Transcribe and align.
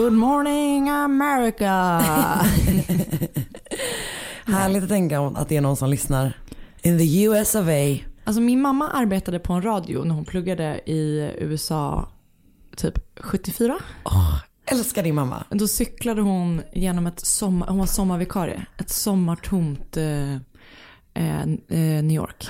Good 0.00 0.12
morning 0.12 0.88
America! 0.88 1.66
Härligt 4.46 4.82
att 4.82 4.88
tänka 4.88 5.20
att 5.20 5.48
det 5.48 5.56
är 5.56 5.60
någon 5.60 5.76
som 5.76 5.90
lyssnar 5.90 6.38
in 6.82 6.98
the 6.98 7.22
US 7.22 7.54
of 7.54 7.68
A. 7.68 7.98
Alltså 8.24 8.40
min 8.40 8.60
mamma 8.62 8.90
arbetade 8.90 9.38
på 9.38 9.52
en 9.52 9.62
radio 9.62 10.04
när 10.04 10.14
hon 10.14 10.24
pluggade 10.24 10.80
i 10.86 11.32
USA 11.38 12.08
typ 12.76 13.20
74. 13.20 13.78
Åh, 14.04 14.36
älskar 14.66 15.02
din 15.02 15.14
mamma. 15.14 15.44
Då 15.50 15.68
cyklade 15.68 16.20
hon 16.22 16.62
genom 16.72 17.06
ett 17.06 17.20
sommar, 17.20 17.66
hon 17.66 17.78
var 17.78 17.86
sommarvikarie, 17.86 18.66
ett 18.78 18.90
sommartomt 18.90 19.96
eh, 19.96 20.34
eh, 21.14 21.46
New 22.02 22.12
York. 22.12 22.48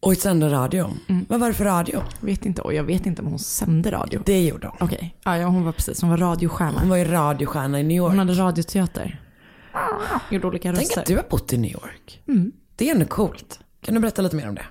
Och 0.00 0.16
sände 0.16 0.48
radio. 0.52 0.90
Vad 1.28 1.40
var 1.40 1.48
det 1.48 1.54
för 1.54 1.64
radio? 1.64 2.02
Vet 2.20 2.46
inte, 2.46 2.62
och 2.62 2.74
jag 2.74 2.84
vet 2.84 3.06
inte 3.06 3.22
om 3.22 3.28
hon 3.28 3.38
sände 3.38 3.90
radio. 3.90 4.22
Det 4.26 4.42
gjorde 4.46 4.66
hon. 4.66 4.76
Okej, 4.80 5.16
ja, 5.24 5.36
ja, 5.38 5.46
hon 5.46 5.64
var 5.64 5.72
precis, 5.72 6.00
hon 6.00 6.10
var 6.10 6.16
radiostjärna. 6.16 6.80
Hon 6.80 6.88
var 6.88 6.96
ju 6.96 7.04
radiostjärna 7.04 7.80
i 7.80 7.82
New 7.82 8.02
Hon 8.02 8.10
York. 8.10 8.18
hade 8.18 8.32
radioteater. 8.42 9.20
Gjorde 10.30 10.46
olika 10.46 10.72
Tänk 10.72 10.78
röster. 10.88 11.00
att 11.00 11.06
du 11.06 11.16
har 11.16 11.24
bott 11.30 11.52
i 11.52 11.56
New 11.58 11.70
York. 11.72 12.20
Det 12.76 12.88
är 12.90 12.94
ändå 12.94 13.06
coolt. 13.06 13.60
Kan 13.80 13.94
du 13.94 14.00
berätta 14.00 14.22
lite 14.22 14.36
mer 14.36 14.48
om 14.48 14.54
det? 14.54 14.64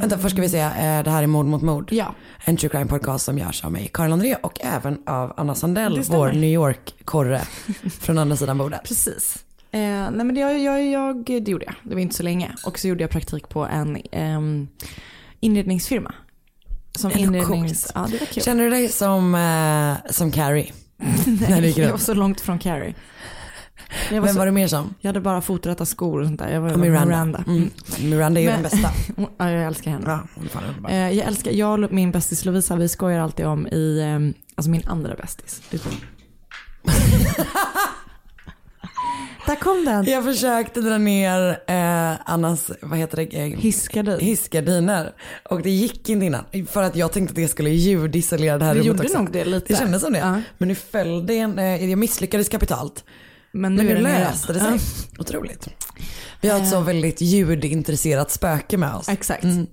Vänta, 0.00 0.18
först 0.18 0.34
ska 0.34 0.42
vi 0.42 0.48
säga, 0.48 0.66
eh, 0.98 1.04
det 1.04 1.10
här 1.10 1.22
är 1.22 1.26
Mord 1.26 1.46
mot 1.46 1.62
mord. 1.62 1.92
Ja. 1.92 2.14
En 2.44 2.56
true 2.56 2.70
crime 2.70 2.86
podcast 2.86 3.24
som 3.24 3.38
görs 3.38 3.64
av 3.64 3.72
mig, 3.72 3.90
Karin 3.94 4.12
André 4.12 4.34
och 4.42 4.60
även 4.60 4.98
av 5.06 5.32
Anna 5.36 5.54
Sandell, 5.54 6.02
vår 6.08 6.32
New 6.32 6.50
York-korre 6.50 7.40
från 8.00 8.18
andra 8.18 8.36
sidan 8.36 8.58
bordet. 8.58 8.80
Precis. 8.88 9.44
Eh, 9.72 9.80
nej 10.10 10.24
men 10.24 10.34
det, 10.34 10.40
jag, 10.40 10.58
jag, 10.58 10.86
jag, 10.86 11.24
det 11.24 11.48
gjorde 11.50 11.64
jag. 11.64 11.74
Det 11.82 11.94
var 11.94 12.00
inte 12.02 12.14
så 12.16 12.22
länge. 12.22 12.54
Och 12.64 12.78
så 12.78 12.88
gjorde 12.88 13.02
jag 13.02 13.10
praktik 13.10 13.48
på 13.48 13.66
en 13.66 13.98
ehm, 14.12 14.68
inredningsfirma. 15.40 16.14
Som 16.98 17.10
inrednings... 17.12 17.92
Ja, 17.94 18.06
det 18.10 18.18
var 18.20 18.26
kul. 18.26 18.42
Känner 18.42 18.64
du 18.64 18.70
dig 18.70 18.88
som, 18.88 19.34
eh, 19.34 20.12
som 20.12 20.32
Carrie? 20.32 20.72
Gick 21.60 21.78
jag 21.78 21.90
var 21.90 21.98
så 21.98 22.14
långt 22.14 22.40
från 22.40 22.58
Carrie. 22.58 22.94
Jag, 24.10 24.20
var 24.20 24.26
Vem 24.26 24.34
så, 24.34 24.38
var 24.38 24.46
du 24.46 24.52
mer 24.52 24.66
som? 24.68 24.94
jag 25.00 25.08
hade 25.08 25.20
bara 25.20 25.40
foträtta 25.40 25.86
skor 25.86 26.20
och 26.20 26.26
sånt 26.26 26.38
där. 26.38 26.48
Jag 26.52 26.60
var 26.60 26.76
Miranda. 26.76 27.04
Miranda. 27.06 27.44
Mm. 27.46 27.70
Miranda 28.00 28.40
är 28.40 28.44
ju 28.44 28.50
Men- 28.50 28.62
den 28.62 28.70
bästa. 28.70 28.90
Ja, 29.38 29.50
jag 29.50 29.64
älskar 29.64 29.90
henne. 29.90 30.04
Ja, 30.06 30.20
hon 30.34 30.44
är 30.44 30.48
fan 30.48 30.64
underbar. 30.64 30.90
Eh, 30.90 30.96
jag 31.10 31.26
älskar, 31.26 31.50
jag 31.50 31.84
och 31.84 31.92
min 31.92 32.10
bästis 32.10 32.44
Lovisa, 32.44 32.76
vi 32.76 32.88
skojar 32.88 33.20
alltid 33.20 33.46
om 33.46 33.66
i, 33.66 34.00
ehm, 34.02 34.34
alltså 34.54 34.70
min 34.70 34.82
andra 34.86 35.14
bästis. 35.14 35.62
Där 39.50 39.56
kom 39.56 39.84
den. 39.84 40.04
Jag 40.04 40.24
försökte 40.24 40.80
dra 40.80 40.98
ner 40.98 41.58
eh, 41.66 42.30
Annas, 42.30 42.70
vad 42.82 42.98
heter 42.98 43.16
det? 43.16 43.36
Eh, 43.38 43.58
Hiskade. 43.58 44.18
hissgardiner. 44.20 45.12
Och 45.50 45.62
det 45.62 45.70
gick 45.70 46.08
inte 46.08 46.26
innan. 46.26 46.44
För 46.70 46.82
att 46.82 46.96
jag 46.96 47.12
tänkte 47.12 47.32
att 47.32 47.36
det 47.36 47.48
skulle 47.48 47.70
ljudisolera 47.70 48.58
det 48.58 48.64
här 48.64 48.74
Det 48.74 48.80
rummet 48.80 48.86
gjorde 48.86 49.02
också. 49.02 49.18
nog 49.18 49.32
det 49.32 49.44
lite. 49.44 49.66
Det 49.72 49.78
kändes 49.78 50.02
som 50.02 50.12
det. 50.12 50.18
Ja. 50.18 50.40
Men 50.58 50.68
nu 50.68 50.74
föll 50.74 51.26
det, 51.26 51.38
en, 51.38 51.58
eh, 51.58 51.90
jag 51.90 51.98
misslyckades 51.98 52.48
kapitalt. 52.48 53.04
Men 53.52 53.74
Men 53.74 53.86
nu 53.86 53.92
nu 53.94 53.98
är 53.98 54.02
det 54.02 54.08
nere. 54.08 54.18
löste 54.30 54.52
det 54.52 54.60
sig. 54.60 54.78
Otroligt. 55.18 55.68
Vi 56.40 56.48
har 56.48 56.60
ett 56.60 56.68
så 56.68 56.80
väldigt 56.80 57.20
ljudintresserat 57.20 58.30
spöke 58.30 58.76
med 58.76 58.94
oss. 58.94 59.08
Exakt. 59.08 59.44
Mm. 59.44 59.66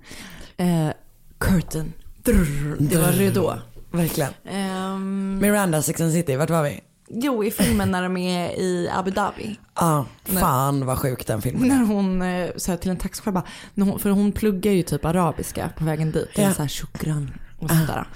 Eh, 0.58 0.94
curtain. 1.38 1.94
Drrr, 2.24 2.76
det 2.80 2.98
var 2.98 3.12
ridå. 3.12 3.60
Verkligen. 3.92 4.32
Ehm, 4.50 5.40
Miranda, 5.42 5.82
Sex 5.82 6.02
and 6.02 6.14
City, 6.14 6.36
vart 6.36 6.50
var 6.50 6.64
vi? 6.64 6.80
Jo, 7.10 7.44
i 7.44 7.52
filmen 7.52 7.92
när 7.92 8.04
de 8.04 8.18
är 8.18 8.60
i 8.60 8.90
Abu 8.94 9.12
Dhabi. 9.12 9.60
Ja, 9.76 10.06
fan 10.24 10.86
vad 10.86 10.98
sjuk 10.98 11.28
den 11.28 11.42
filmen 11.42 11.72
är. 11.72 11.76
När 11.76 11.86
hon 11.86 12.22
eh, 12.22 12.50
så 12.56 12.78
till 12.78 12.92
en 12.92 12.98
taxichaufför 12.98 13.32
bara, 13.32 13.44
när 13.74 13.86
hon, 13.86 14.00
för 14.00 14.10
hon 14.10 14.32
pluggar 14.32 14.72
ju 14.72 14.84
typ 14.84 15.06
arabiska 15.06 15.70
på 15.78 15.86
vägen 15.86 16.12
dit. 16.12 16.30
Ja. 16.36 16.54
så 16.54 16.62
här 16.62 16.70
shukran 16.70 17.32
och 17.60 17.70
sånt 17.70 17.88
där. 17.88 18.08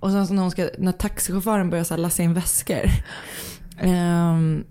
Och 0.00 0.10
sen 0.10 0.26
så 0.26 0.34
när, 0.34 0.42
hon 0.42 0.50
ska, 0.50 0.68
när 0.78 0.92
taxichauffören 0.92 1.70
börjar 1.70 1.84
så 1.84 1.94
här 1.94 1.98
lassa 1.98 2.22
in 2.22 2.34
väskor. 2.34 2.90
ehm, 3.78 4.64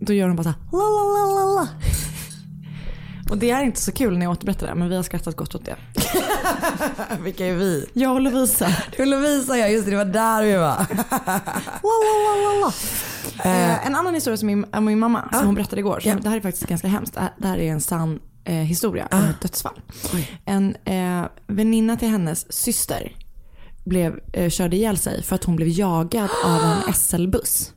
då 0.00 0.12
gör 0.12 0.26
hon 0.26 0.36
bara 0.36 0.42
så 0.42 0.48
här, 0.48 0.58
la 0.72 0.78
la 0.78 1.04
la 1.16 1.40
la 1.40 1.54
la. 1.54 1.68
Och 3.30 3.38
det 3.38 3.50
är 3.50 3.62
inte 3.62 3.80
så 3.80 3.92
kul 3.92 4.18
när 4.18 4.26
jag 4.26 4.32
återberättar 4.32 4.66
det, 4.66 4.74
men 4.74 4.88
vi 4.88 4.96
har 4.96 5.02
skrattat 5.02 5.36
gott 5.36 5.54
åt 5.54 5.64
det. 5.64 5.76
Vilka 7.20 7.46
är 7.46 7.54
vi? 7.54 7.86
Jag 7.92 8.12
och 8.12 8.20
Lovisa. 8.20 8.68
Du 8.96 9.04
Lovisa 9.04 9.58
ja, 9.58 9.68
just 9.68 9.84
det, 9.84 9.90
det 9.90 9.96
var 9.96 10.04
där 10.04 10.42
vi 10.42 10.56
var. 10.56 10.86
La. 12.60 12.72
Eh, 13.44 13.86
en 13.86 13.94
annan 13.94 14.14
historia 14.14 14.36
som 14.36 14.46
min, 14.46 14.66
om 14.72 14.84
min 14.84 14.98
mamma, 14.98 15.28
som 15.32 15.46
hon 15.46 15.54
berättade 15.54 15.80
igår. 15.80 16.00
Ja. 16.04 16.14
Det 16.14 16.28
här 16.28 16.36
är 16.36 16.40
faktiskt 16.40 16.66
ganska 16.66 16.88
hemskt. 16.88 17.18
Det 17.38 17.48
här, 17.48 17.58
är 17.58 17.72
en 17.72 17.80
sann 17.80 18.20
eh, 18.44 18.54
historia 18.54 19.08
om 19.10 19.18
ett 19.18 19.40
dödsfall. 19.40 19.80
En 20.44 20.76
eh, 20.84 21.24
väninna 21.46 21.96
till 21.96 22.08
hennes 22.08 22.52
syster 22.52 23.16
blev, 23.84 24.20
eh, 24.32 24.50
körde 24.50 24.76
ihjäl 24.76 24.98
sig 24.98 25.22
för 25.22 25.34
att 25.34 25.44
hon 25.44 25.56
blev 25.56 25.68
jagad 25.68 26.30
av 26.44 26.60
en 26.62 26.94
SL-buss. 26.94 27.72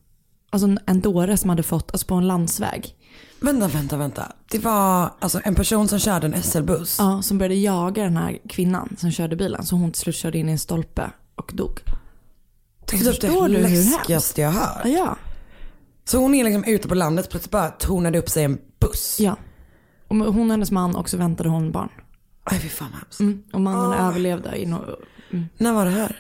Alltså 0.50 0.68
en, 0.68 0.80
en 0.86 1.02
dåre 1.02 1.38
som 1.38 1.50
hade 1.50 1.63
fått, 1.63 1.92
alltså 1.92 2.08
på 2.08 2.16
en 2.16 2.28
landsväg. 2.28 2.96
Vänta, 3.44 3.68
vänta, 3.68 3.98
vänta. 3.98 4.31
Det 4.52 4.59
var 4.59 5.14
alltså 5.20 5.42
en 5.44 5.56
person 5.56 5.88
som 5.88 6.00
körde 6.00 6.28
en 6.28 6.44
SL-buss. 6.44 6.96
Ja, 7.00 7.22
som 7.22 7.38
började 7.38 7.56
jaga 7.56 8.04
den 8.04 8.18
här 8.18 8.40
kvinnan 8.50 8.96
som 9.00 9.12
körde 9.12 9.36
bilen. 9.36 9.66
Så 9.66 9.76
hon 9.76 9.92
till 9.92 10.02
slut 10.02 10.16
körde 10.16 10.38
in 10.38 10.50
i 10.50 10.52
en 10.52 10.59
stolpe 10.59 11.12
och 11.36 11.52
dog. 11.54 11.80
Det 12.92 12.98
är 12.98 13.12
typ 13.12 13.22
det 13.22 13.48
läskigaste 13.48 14.42
jag 14.42 14.52
hört. 14.52 14.81
Ja, 14.84 14.90
ja. 14.90 15.18
Så 16.06 16.18
hon 16.18 16.36
är 16.36 16.44
liksom 16.44 16.64
ute 16.64 16.88
på 16.88 16.96
landet, 16.96 17.30
plötsligt 17.30 17.52
bara 17.52 17.70
tornade 17.70 18.20
upp 18.20 18.30
sig 18.30 18.44
en 18.44 18.58
buss. 18.80 19.18
ja. 19.20 19.38
Och 20.08 20.16
hon 20.16 20.42
och 20.42 20.52
hennes 20.52 20.72
man 20.72 20.96
och 20.96 21.10
så 21.10 21.18
väntade 21.18 21.50
hon 21.50 21.72
barn. 21.72 21.90
Aj 22.44 22.60
fy 22.60 22.70
fan 22.70 22.88
vad 22.92 23.00
hemskt. 23.00 23.20
Mm. 23.20 23.44
Och 23.54 23.62
mannen 23.62 24.00
överlevde 24.00 24.58
i 24.58 24.66
no, 24.66 24.96
mm, 25.31 25.46
När 25.58 25.74
var 25.74 25.86
det 25.86 25.92
här? 25.92 26.18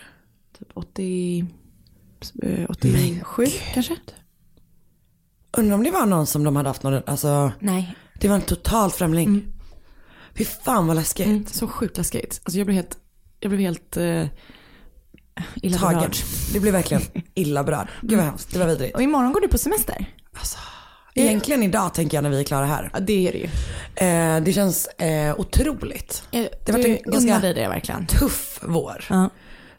typ 0.59 0.67
80, 0.73 1.45
eh, 2.43 2.65
87 2.69 3.45
kanske? 3.73 3.97
Undrar 5.57 5.75
om 5.75 5.83
det 5.83 5.91
var 5.91 6.05
någon 6.05 6.27
som 6.27 6.43
de 6.43 6.55
hade 6.55 6.69
haft 6.69 6.83
någon, 6.83 7.01
alltså 7.05 7.51
Nej. 7.59 7.95
det 8.19 8.27
var 8.27 8.35
en 8.35 8.41
totalt 8.41 8.95
främling. 8.95 9.45
Fy 10.37 10.45
fan 10.45 10.87
vad 10.87 10.95
läskigt. 10.95 11.25
Mm, 11.27 11.45
så 11.45 11.67
sjukt 11.67 11.97
läskigt. 11.97 12.41
Alltså 12.43 12.57
jag 12.57 12.65
blev 12.67 12.75
helt, 12.75 12.97
jag 13.39 13.49
blev 13.51 13.61
helt 13.61 13.97
eh, 13.97 14.25
illa 15.55 15.77
Tagen. 15.77 15.97
berörd. 15.99 16.15
Det 16.53 16.59
blev 16.59 16.73
verkligen 16.73 17.03
illa 17.33 17.63
berörd. 17.63 17.87
Gud 18.01 18.17
vad 18.17 18.25
hemskt, 18.27 18.53
det 18.53 18.59
var 18.59 18.65
vidrigt. 18.65 18.95
Och 18.95 19.01
imorgon 19.01 19.33
går 19.33 19.41
du 19.41 19.47
på 19.47 19.57
semester. 19.57 20.05
Egentligen 21.15 21.63
idag 21.63 21.93
tänker 21.93 22.17
jag 22.17 22.23
när 22.23 22.29
vi 22.29 22.39
är 22.39 22.43
klara 22.43 22.65
här. 22.65 22.89
Ja 22.93 22.99
det 22.99 23.27
är 23.27 23.31
det 23.31 23.37
ju. 23.37 23.45
Eh, 24.07 24.43
det 24.43 24.53
känns 24.53 24.87
eh, 24.87 25.39
otroligt. 25.39 26.23
Det 26.31 26.49
Det 26.65 26.71
har 26.71 26.79
varit 26.79 27.05
en 27.05 27.11
ganska 27.11 27.39
det 27.53 27.67
verkligen. 27.67 28.05
tuff 28.07 28.59
vår. 28.63 29.05
Ja. 29.09 29.29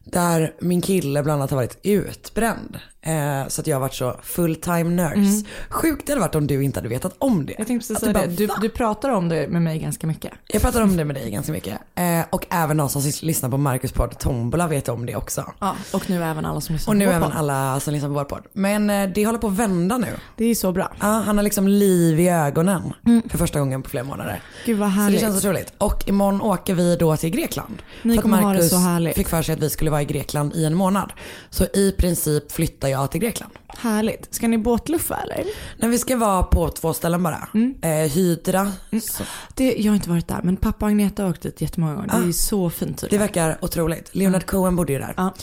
Där 0.04 0.54
min 0.60 0.80
kille 0.80 1.22
bland 1.22 1.40
annat 1.40 1.50
har 1.50 1.56
varit 1.56 1.78
utbränd. 1.82 2.78
Eh, 3.06 3.48
så 3.48 3.60
att 3.60 3.66
jag 3.66 3.76
har 3.76 3.80
varit 3.80 3.94
så 3.94 4.16
full 4.22 4.56
time 4.56 4.84
nurse. 4.84 5.44
Sjukt 5.68 6.06
det 6.06 6.12
hade 6.12 6.20
varit 6.20 6.34
om 6.34 6.46
du 6.46 6.64
inte 6.64 6.78
hade 6.78 6.88
vetat 6.88 7.14
om 7.18 7.46
det. 7.46 7.52
Mm. 7.52 7.54
Jag 7.58 7.66
tänkte 7.66 7.88
precis 7.88 7.96
Att 7.96 8.00
säga 8.00 8.12
det. 8.12 8.18
bara, 8.46 8.56
Du, 8.56 8.68
du 8.68 8.68
pratar 8.68 9.08
om 9.10 9.28
det 9.28 9.48
med 9.48 9.62
mig 9.62 9.78
ganska 9.78 10.06
mycket. 10.06 10.32
Jag 10.46 10.62
pratar 10.62 10.82
om 10.82 10.96
det 10.96 11.04
med 11.04 11.16
dig 11.16 11.30
ganska 11.30 11.52
mycket. 11.52 11.74
Eh, 11.94 12.20
och 12.30 12.46
även 12.50 12.76
de 12.76 12.88
som 12.88 13.02
lyssnar 13.22 13.50
på 13.50 13.56
Marcus 13.56 13.92
podd 13.92 14.18
Tombola 14.18 14.66
vet 14.66 14.88
om 14.88 15.06
det 15.06 15.16
också. 15.16 15.52
Ja, 15.60 15.76
och 15.92 16.10
nu 16.10 16.24
även 16.24 16.44
alla 16.44 16.60
som 16.60 16.74
lyssnar 16.74 16.92
Och 16.92 16.96
nu 16.96 17.04
på 17.04 17.10
vår 17.10 17.16
även 17.16 17.30
podd. 17.30 17.38
alla 17.38 17.80
som 17.80 17.92
lyssnar 17.94 18.08
på 18.08 18.14
vår 18.14 18.24
podd. 18.24 18.42
Men 18.52 18.90
eh, 18.90 19.08
det 19.14 19.26
håller 19.26 19.38
på 19.38 19.46
att 19.46 19.52
vända 19.52 19.98
nu. 19.98 20.08
Det 20.36 20.44
är 20.44 20.54
så 20.54 20.72
bra. 20.72 20.92
Ja, 21.00 21.06
han 21.06 21.36
har 21.36 21.42
liksom 21.44 21.68
liv 21.68 22.20
i 22.20 22.28
ögonen 22.28 22.92
för 23.28 23.38
första 23.38 23.58
gången 23.58 23.82
på 23.82 23.90
flera 23.90 24.04
månader. 24.04 24.42
Gud 24.66 24.78
vad 24.78 24.88
Så 24.90 24.96
det 24.96 25.02
härligt. 25.02 25.20
känns 25.20 25.36
otroligt. 25.38 25.72
Och 25.78 26.08
imorgon 26.08 26.40
åker 26.42 26.74
vi 26.74 26.96
då 26.96 27.16
till 27.16 27.30
Grekland. 27.30 27.82
Ni 28.02 28.14
för 28.14 28.18
att 28.18 28.22
kommer 28.22 28.36
ha 28.36 28.48
det 28.48 28.54
Marcus 28.54 28.70
så 28.70 28.76
härligt. 28.76 29.14
fick 29.16 29.28
för 29.28 29.42
sig 29.42 29.52
att 29.52 29.60
vi 29.60 29.70
skulle 29.70 29.90
vara 29.90 30.02
i 30.02 30.04
Grekland 30.04 30.54
i 30.54 30.64
en 30.64 30.74
månad. 30.74 31.12
Så 31.50 31.64
i 31.64 31.94
princip 31.98 32.52
flyttar 32.52 32.88
jag 32.88 32.93
till 33.06 33.20
Grekland. 33.20 33.52
Härligt. 33.68 34.34
Ska 34.34 34.48
ni 34.48 34.58
båtluffa 34.58 35.16
eller? 35.16 35.44
När 35.78 35.88
vi 35.88 35.98
ska 35.98 36.16
vara 36.16 36.42
på 36.42 36.68
två 36.68 36.94
ställen 36.94 37.22
bara. 37.22 37.48
Mm. 37.54 37.74
Eh, 37.82 37.90
Hydra. 38.12 38.72
Så, 39.02 39.22
Det, 39.54 39.74
jag 39.78 39.90
har 39.92 39.96
inte 39.96 40.10
varit 40.10 40.28
där 40.28 40.40
men 40.42 40.56
pappa 40.56 40.84
och 40.86 40.90
Agneta 40.90 41.22
har 41.22 41.30
åkt 41.30 41.42
dit 41.42 41.60
jättemånga 41.60 41.94
gånger. 41.94 42.20
Det 42.22 42.28
är 42.28 42.32
så 42.32 42.70
fint 42.70 42.96
det 42.96 43.00
tydligen. 43.00 43.20
verkar 43.20 43.58
otroligt. 43.60 44.10
Leonard 44.14 44.46
Cohen 44.46 44.76
bodde 44.76 44.92
ju 44.92 44.98
där. 44.98 45.14
Ja. 45.16 45.34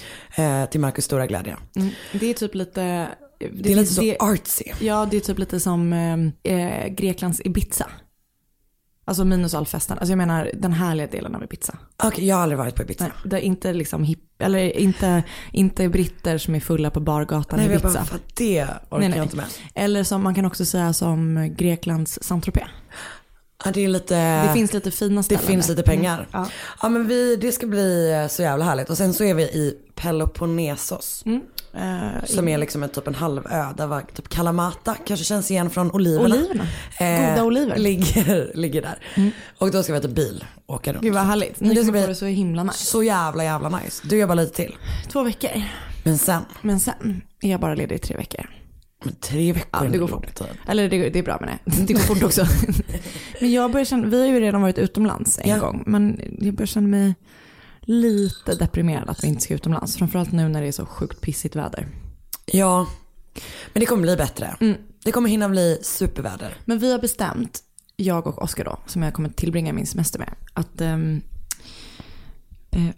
Eh, 0.44 0.70
till 0.70 0.80
Marcus 0.80 1.06
stora 1.06 1.28
glädje. 1.28 1.58
Mm. 1.76 1.90
Det 2.12 2.30
är 2.30 2.34
typ 2.34 2.56
lite... 2.56 3.08
Det, 3.40 3.48
Det 3.64 3.72
är 3.72 3.76
lite 3.76 3.94
så 3.94 4.02
det- 4.02 4.18
artsy. 4.20 4.64
Ja, 4.80 5.08
det 5.12 5.18
är 5.18 5.22
typ 5.22 5.40
lite 5.40 5.60
som 5.60 5.94
eh, 6.44 6.54
eh, 6.56 6.88
Greklands 6.88 7.42
Ibiza. 7.46 7.88
Alltså 9.06 9.26
minus 9.26 9.54
all 9.54 9.66
festen. 9.66 9.98
Alltså 9.98 10.12
jag 10.12 10.18
menar 10.18 10.52
den 10.54 10.74
härliga 10.74 11.08
delen 11.08 11.36
av 11.36 11.44
Ibiza. 11.44 11.78
Okej, 12.04 12.28
jag 12.28 12.36
har 12.36 12.44
aldrig 12.44 12.58
varit 12.58 12.76
på 12.76 12.82
Ibiza. 12.82 13.04
Nej, 13.04 13.14
det 13.26 13.38
är 13.38 13.42
inte 13.42 13.74
liksom 13.74 14.04
hip, 14.04 14.20
eller 14.40 14.78
inte, 14.78 15.24
inte 15.52 15.90
britter 15.90 16.38
som 16.38 16.56
är 16.56 16.60
fulla 16.60 16.90
på 16.92 17.00
bargatan 17.00 17.60
Nej, 17.60 17.70
i 17.70 17.72
jag 17.72 17.82
bara, 17.82 17.90
Ibiza. 17.90 18.06
fan, 18.06 18.20
det 18.36 18.62
orkar 18.64 19.00
Nej, 19.00 19.10
nej. 19.10 19.18
jag 19.18 19.26
inte 19.26 19.36
med. 19.36 19.46
Eller 19.76 20.04
som 20.04 20.24
man 20.24 20.36
kan 20.36 20.46
också 20.46 20.66
säga 20.66 20.94
som 20.94 21.50
Greklands 21.58 22.20
Saint-Tropez. 22.22 22.68
Ja, 23.66 23.72
det 23.72 23.82
är 23.86 23.88
lite... 23.88 24.44
Det 24.48 24.54
finns 24.54 24.74
lite 24.74 24.92
fina 24.92 25.16
Det 25.22 25.24
ställen 25.24 25.44
finns 25.44 25.68
där. 25.68 25.76
lite 25.76 25.90
pengar. 25.90 26.16
Mm. 26.18 26.28
Ja. 26.32 26.48
Ja 26.82 26.90
men 26.90 27.08
vi, 27.08 27.36
det 27.36 27.52
ska 27.52 27.68
bli 27.68 28.28
så 28.30 28.42
jävla 28.42 28.66
härligt. 28.66 28.90
Och 28.90 28.98
sen 28.98 29.14
så 29.14 29.24
är 29.24 29.34
vi 29.34 29.44
i 29.44 29.74
Peloponnesos. 29.96 31.24
Mm. 31.26 31.42
Eh, 31.74 32.26
Som 32.26 32.48
är 32.48 32.58
liksom 32.58 32.84
en 32.84 32.90
typ 32.90 33.08
en 33.08 33.16
halvö 33.16 33.74
där 33.78 33.88
var 33.88 34.02
typ 34.02 34.30
Kalamata 34.30 34.96
kanske 35.06 35.26
känns 35.26 35.52
igen 35.52 35.70
från 35.70 35.92
oliverna. 35.92 36.36
Oliverna. 36.36 36.68
Goda 37.00 37.44
oliver. 37.44 37.66
Mm. 37.72 37.82
Ligger, 37.82 38.52
ligger 38.56 38.82
där. 38.82 39.32
Och 39.58 39.72
då 39.72 39.84
ska 39.84 39.94
vi 39.94 40.02
ta 40.02 40.08
bil 40.08 40.46
och 40.66 40.76
åka 40.76 40.94
runt. 40.94 41.04
Gud 41.04 41.14
vad 41.14 41.24
härligt. 41.24 41.60
Ni 41.60 41.74
Det 41.74 41.84
ska 41.84 41.92
bli 41.92 42.08
det 42.08 42.16
så 42.16 42.26
himla 42.26 42.64
nice. 42.64 42.86
så 42.86 43.04
jävla 43.04 43.44
jävla 43.44 43.70
nice. 43.70 44.04
Du 44.08 44.18
jobbar 44.20 44.36
lite 44.36 44.56
till. 44.56 44.76
Två 45.10 45.24
veckor. 45.24 45.62
Men 46.04 46.18
sen, 46.18 46.42
Men 46.62 46.80
sen 46.80 47.22
är 47.42 47.52
jag 47.52 47.60
bara 47.60 47.76
ledig 47.76 47.96
i 47.96 48.00
tre 48.00 48.18
veckor. 48.18 48.50
men 49.06 49.16
tre 49.16 49.54
veckor 49.54 49.86
Ja, 49.86 49.92
det 49.92 49.98
går 49.98 50.08
fort. 50.08 50.36
tid. 50.36 50.48
Eller 50.68 50.90
det, 50.90 51.10
det 51.10 51.20
är 51.20 51.24
bra 51.24 51.38
med 51.42 51.50
det. 51.66 51.72
Det 51.88 51.94
går 51.94 52.00
fort 52.00 52.24
också. 52.24 52.46
men 53.42 53.52
jag 53.52 53.72
börjar 53.72 53.86
känna, 53.86 54.08
vi 54.08 54.20
har 54.20 54.28
ju 54.28 54.40
redan 54.40 54.62
varit 54.62 54.78
utomlands 54.78 55.40
en 55.44 55.50
Ja. 55.50 55.58
gång. 55.60 55.84
Men 55.88 56.20
jag 56.40 56.54
börjar 56.56 56.68
känna 56.68 56.88
mig 56.88 57.16
lite 57.82 58.56
deprimerad 58.56 59.10
att 59.10 59.24
vi 59.24 59.28
inte 59.28 59.42
ska 59.42 59.54
utomlands. 59.54 59.98
Framförallt 59.98 60.32
nu 60.32 60.50
när 60.50 60.62
det 60.62 60.68
är 60.68 60.72
så 60.72 60.86
sjukt 60.86 61.22
pissigt 61.22 61.56
väder. 61.56 61.88
Ja, 62.46 62.88
men 63.74 63.80
det 63.80 63.86
kommer 63.86 64.02
bli 64.02 64.16
bättre. 64.18 64.56
Mm. 64.60 64.78
Det 65.04 65.12
kommer 65.12 65.30
hinna 65.30 65.50
bli 65.50 65.80
superväder. 65.82 66.58
Men 66.66 66.80
vi 66.80 66.92
har 66.92 67.00
bestämt, 67.00 67.60
jag 67.96 68.28
och 68.28 68.42
Oskar 68.44 68.66
då, 68.66 68.80
som 68.86 69.04
jag 69.04 69.14
kommer 69.14 69.30
tillbringa 69.30 69.74
min 69.74 69.88
semester 69.88 70.20
med, 70.20 70.34
att 70.54 70.82
eh, 70.82 70.98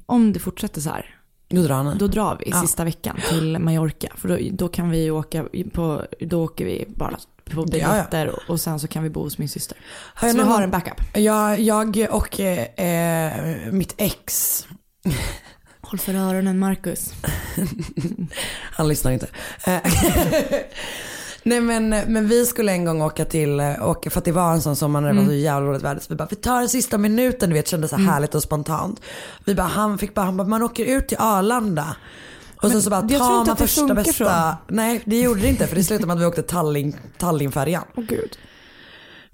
om 0.05 0.33
det 0.33 0.39
fortsätter 0.39 0.81
så 0.81 0.89
här, 0.89 1.15
Då 1.47 1.61
drar 1.63 1.83
ni. 1.83 1.95
då 1.95 2.07
drar 2.07 2.37
vi 2.39 2.49
Ja. 2.51 2.61
sista 2.61 2.83
veckan 2.83 3.17
till 3.29 3.59
Mallorca. 3.59 4.07
För 4.15 4.27
då, 4.29 4.37
då 4.51 4.67
kan 4.67 4.89
vi 4.89 5.11
åka 5.11 5.45
på, 5.73 6.05
då 6.19 6.43
åker 6.43 6.65
vi 6.65 6.85
bara 6.95 7.17
på 7.45 7.61
Ja, 7.61 7.65
biljetter 7.65 8.49
och, 8.49 8.59
sen 8.59 8.79
så 8.79 8.87
kan 8.87 9.03
vi 9.03 9.09
bo 9.09 9.23
hos 9.23 9.37
min 9.37 9.49
syster. 9.49 9.77
Har 10.13 10.27
jag 10.27 10.37
Så 10.37 10.43
vi 10.43 10.49
har 10.49 10.61
en 10.61 10.71
backup. 10.71 11.01
Jag, 11.13 11.59
jag 11.59 12.07
och 12.11 12.39
eh, 12.39 12.63
eh, 12.87 13.71
mitt 13.71 13.93
ex, 13.97 14.65
Håll 15.81 15.99
för 15.99 16.13
öronen 16.13 16.59
Marcus. 16.59 17.13
han 18.71 18.87
lyssnar 18.87 19.11
inte. 19.11 19.27
Eh, 19.65 19.77
Nej 21.45 21.61
men, 21.61 21.89
men 21.89 22.27
vi 22.27 22.45
skulle 22.45 22.71
en 22.71 22.85
gång 22.85 23.01
åka 23.01 23.25
till, 23.25 23.59
eh, 23.59 23.87
åka, 23.89 24.09
för 24.09 24.19
att 24.19 24.25
det 24.25 24.31
var 24.31 24.53
en 24.53 24.61
sån 24.61 24.75
sommar 24.75 25.01
när 25.01 25.07
det 25.07 25.11
Mm. 25.13 25.25
var 25.25 25.31
så 25.31 25.35
jävla 25.37 25.69
roligt 25.69 25.81
väder. 25.81 26.01
Så 26.01 26.05
vi 26.09 26.15
bara, 26.15 26.27
vi 26.29 26.35
tar 26.35 26.59
den 26.59 26.69
sista 26.69 26.97
minuten 26.97 27.49
du 27.49 27.53
vet, 27.55 27.67
kändes 27.67 27.89
så 27.89 27.97
härligt 27.97 28.35
och 28.35 28.43
spontant. 28.43 29.01
Vi 29.45 29.55
bara, 29.55 29.67
han 29.67 29.97
fick 29.97 30.13
bara, 30.13 30.25
han 30.25 30.37
bara, 30.37 30.47
man 30.47 30.63
åker 30.63 30.85
ut 30.85 31.07
till 31.07 31.17
Arlanda. 31.19 31.95
Och 32.63 32.71
sen 32.71 32.81
så 32.81 32.89
bara 32.89 33.01
tar 33.01 33.45
man 33.45 33.57
första 33.57 33.93
bästa. 33.93 34.57
Nej 34.67 35.01
det 35.05 35.21
gjorde 35.21 35.41
det 35.41 35.47
inte 35.49 35.67
för 35.67 35.75
det 35.75 35.83
slutade 35.83 36.07
med 36.07 36.13
att 36.15 36.21
vi 36.21 36.25
åkte 36.25 36.41
Tallinn, 36.43 36.95
Tallinnfärjan. 37.17 37.83
Åh 37.95 38.03
gud. 38.03 38.37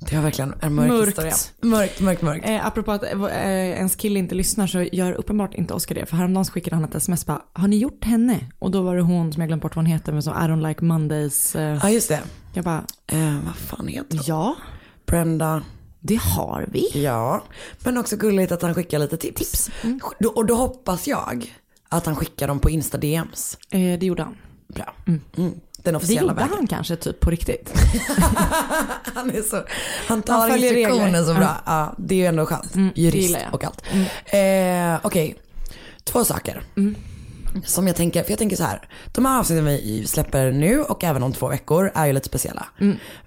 Det 0.09 0.15
var 0.15 0.23
verkligen 0.23 0.53
en 0.61 0.73
mörk 0.75 0.87
Mörkt. 0.87 1.07
historia. 1.07 1.33
Mörkt, 1.61 1.99
mörkt, 2.01 2.21
mörkt. 2.21 2.49
Eh, 2.49 2.65
apropå 2.67 2.91
att 2.91 3.03
eh, 3.03 3.09
ens 3.31 3.95
kille 3.95 4.19
inte 4.19 4.35
lyssnar 4.35 4.67
så 4.67 4.81
gör 4.81 5.11
uppenbart 5.13 5.53
inte 5.53 5.73
Oskar 5.73 5.95
det. 5.95 6.05
För 6.05 6.15
häromdagen 6.17 6.45
så 6.45 6.51
skickade 6.51 6.75
han 6.75 6.85
ett 6.85 6.95
sms 6.95 7.25
bara, 7.25 7.41
har 7.53 7.67
ni 7.67 7.77
gjort 7.77 8.03
henne? 8.05 8.39
Och 8.59 8.71
då 8.71 8.81
var 8.81 8.95
det 8.95 9.01
hon 9.01 9.33
som 9.33 9.41
jag 9.41 9.47
glömt 9.49 9.61
bort 9.61 9.75
vad 9.75 9.85
hon 9.85 9.91
heter, 9.93 10.11
men 10.13 10.23
som 10.23 10.33
I 10.33 10.37
don't 10.37 10.67
like 10.67 10.83
Mondays. 10.83 11.55
Eh, 11.55 11.79
Ja 11.83 11.89
just 11.89 12.09
det. 12.09 12.19
jag 12.53 12.65
bara, 12.65 12.83
Eh, 13.07 13.37
vad 13.45 13.55
fan 13.55 13.87
heter 13.87 14.17
hon? 14.17 14.23
ja, 14.27 14.55
Brenda. 15.05 15.63
det 15.99 16.15
har 16.21 16.65
vi. 16.71 17.01
Ja, 17.03 17.43
men 17.83 17.97
också 17.97 18.15
gulligt 18.15 18.51
att 18.51 18.61
han 18.61 18.73
skickar 18.75 18.99
lite 18.99 19.17
tips. 19.17 19.39
Tips. 19.39 19.69
Mm. 19.83 19.99
Och 20.35 20.45
då 20.45 20.55
hoppas 20.55 21.07
jag 21.07 21.55
att 21.89 22.05
han 22.05 22.15
skickar 22.15 22.47
dem 22.47 22.59
på 22.59 22.69
Insta 22.69 22.97
DMs. 22.97 23.57
Eh, 23.71 23.99
det 23.99 24.05
gjorde 24.05 24.23
han. 24.23 24.35
Bra. 24.67 24.93
Mm. 25.07 25.21
Den 25.37 25.53
Det 25.93 25.95
officiella 25.97 26.21
gjorde 26.21 26.33
vägen. 26.33 26.53
han 26.57 26.67
kanske 26.67 26.95
typ 26.95 27.19
på 27.19 27.29
riktigt. 27.29 27.73
Han 29.15 29.29
är 29.31 29.41
så, 29.41 29.63
han 30.07 30.21
tar 30.21 30.39
Han 30.39 30.49
regler. 30.59 31.23
så 31.23 31.33
bra. 31.33 31.61
Ja. 31.65 31.95
det 31.97 32.15
är 32.15 32.19
ju 32.19 32.25
ändå 32.25 32.45
skönt. 32.45 32.73
det 32.73 32.91
Jurist 33.01 33.37
och 33.51 33.63
allt. 33.63 33.83
Eh, 34.25 35.05
Okej, 35.05 35.35
två 36.03 36.25
saker. 36.25 36.63
Som 37.65 37.87
jag 37.87 37.95
tänker, 37.95 38.23
för 38.23 38.31
jag 38.31 38.39
tänker 38.39 38.55
så 38.55 38.63
här. 38.63 38.81
De 39.13 39.25
här 39.25 39.39
avsnitten 39.39 39.65
vi 39.65 40.05
släpper 40.07 40.51
nu 40.51 40.81
och 40.81 41.03
även 41.03 41.23
om 41.23 41.33
två 41.33 41.47
veckor 41.47 41.91
är 41.95 42.05
ju 42.05 42.13
lite 42.13 42.25
speciella. 42.27 42.65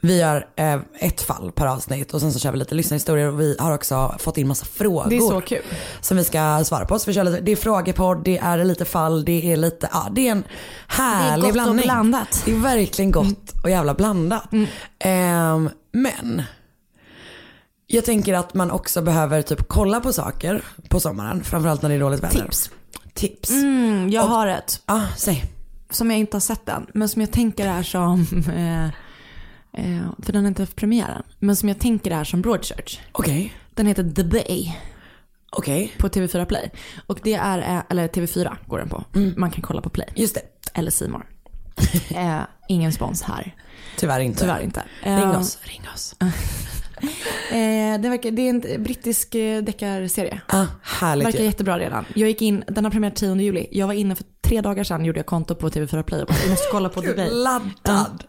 Vi 0.01 0.19
gör 0.21 0.47
eh, 0.57 0.79
ett 0.99 1.23
fall 1.23 1.53
per 1.53 1.67
avsnitt 1.67 2.15
och 2.15 2.21
sen 2.21 2.33
så 2.33 2.39
kör 2.39 2.53
vi 2.53 2.59
lite 2.59 2.75
lyssnarhistorier 2.75 3.29
och 3.29 3.41
vi 3.41 3.57
har 3.59 3.75
också 3.75 4.15
fått 4.19 4.39
in 4.39 4.49
massa 4.49 4.67
frågor. 4.67 5.11
Det 5.11 5.17
är 5.17 5.21
så 5.21 5.41
kul. 5.41 5.63
Som 6.01 6.17
vi 6.17 6.25
ska 6.25 6.65
svara 6.65 6.85
på. 6.85 6.99
Så 6.99 7.11
vi 7.11 7.15
kör 7.15 7.25
lite, 7.25 7.41
det 7.41 7.53
är 7.53 7.57
frågepodd, 7.57 8.25
det 8.25 8.39
är 8.39 8.65
lite 8.65 8.85
fall, 8.85 9.25
det 9.25 9.53
är 9.53 9.57
lite, 9.57 9.89
ja 9.93 10.09
det 10.13 10.29
är 10.29 10.33
en 10.33 10.45
härlig 10.87 11.43
gott 11.43 11.49
och 11.49 11.53
blandning. 11.53 11.85
blandat. 11.85 12.43
Det 12.45 12.53
är 12.53 12.57
verkligen 12.57 13.11
gott 13.11 13.53
och 13.65 13.71
jävla 13.71 13.95
blandat. 13.95 14.49
Ehm, 14.99 15.71
men 15.93 16.43
jag 17.87 18.05
tänker 18.05 18.35
att 18.35 18.55
man 18.55 18.71
också 18.71 19.03
behöver 19.03 19.43
typ 19.43 19.69
kolla 19.69 20.01
på 20.01 20.13
saker 20.13 20.65
på 20.89 21.01
sommaren. 21.01 21.45
Framförallt 21.45 21.83
när 21.83 21.89
det 21.89 21.95
är 21.95 22.01
dåligt 22.01 22.23
väder. 22.23 22.45
Tips. 22.45 22.71
Tips. 23.15 23.51
Mm, 23.51 24.11
jag 24.11 24.23
har 24.23 24.47
ett. 24.47 24.83
Ja, 24.87 25.07
säg. 25.17 25.45
Som 25.91 26.11
jag 26.11 26.21
inte 26.21 26.37
har 26.37 26.41
sett 26.41 26.69
än. 26.69 26.87
Men 26.95 27.09
som 27.09 27.21
jag 27.23 27.31
tänker 27.33 27.67
är 27.69 27.83
som, 27.83 28.27
eh, 28.57 28.85
eh, 29.85 30.07
för 30.23 30.33
den 30.33 30.43
har 30.45 30.49
inte 30.49 30.63
haft 30.63 30.77
premiären. 30.77 31.23
Men 31.39 31.57
som 31.57 31.69
jag 31.69 31.79
tänker 31.79 32.11
är 32.11 32.25
som 32.25 32.43
Broadchurch. 32.43 33.01
Okej. 33.13 33.55
Den 33.75 33.87
heter 33.87 34.11
The 34.11 34.25
Bay 34.25 34.73
Okej. 35.51 35.93
på 35.99 36.09
TV4 36.09 36.45
Play. 36.45 36.71
Och 37.07 37.21
det 37.23 37.35
är, 37.35 37.59
eh, 37.59 37.83
eller 37.89 38.09
TV4 38.09 38.57
går 38.67 38.79
den 38.79 38.89
på. 38.89 39.05
Man 39.37 39.51
kan 39.51 39.63
kolla 39.63 39.81
på 39.81 39.91
Play. 39.91 40.09
Just 40.17 40.35
det. 40.35 40.43
Eller 40.75 40.91
Simor. 40.91 41.27
eh, 42.11 42.41
ingen 42.69 42.93
spons 42.93 43.23
här. 43.23 43.55
Tyvärr 43.99 44.21
inte. 44.21 44.41
Tyvärr 44.41 44.61
inte. 44.61 44.83
Ring 45.03 45.13
Eh, 45.15 45.41
oss. 45.41 45.59
Ring 45.63 45.83
oss. 45.95 46.15
Eh, 47.53 48.01
det, 48.01 48.09
verkar, 48.09 48.31
det 48.31 48.43
är 48.43 48.51
en 48.51 48.83
brittisk 48.83 49.35
eh, 49.35 49.63
deckarserie. 49.63 50.41
Ah, 50.47 50.67
härligt 50.83 51.27
Verkar 51.27 51.45
jättebra 51.45 51.79
redan. 51.79 52.05
Jag 52.15 52.29
gick 52.29 52.43
in, 52.43 52.65
den 52.67 52.85
har 52.85 52.91
premiär 52.91 53.11
10 53.11 53.37
juli. 53.37 53.67
Jag 53.71 53.87
var 53.87 53.95
inne 53.95 54.17
för 54.17 54.25
tre 54.43 54.61
dagar 54.61 54.85
sedan, 54.85 55.05
gjorde 55.05 55.19
jag 55.19 55.27
konto 55.27 55.55
på 55.55 55.69
TV4 55.69 56.03
Play 56.03 56.21
och 56.21 56.27
bara, 56.27 56.39
vi 56.45 56.51
måste 56.51 56.67
kolla 56.71 56.89
på 56.89 57.03
The 57.03 57.15
Bay. 57.15 57.31
Laddad. 57.31 58.25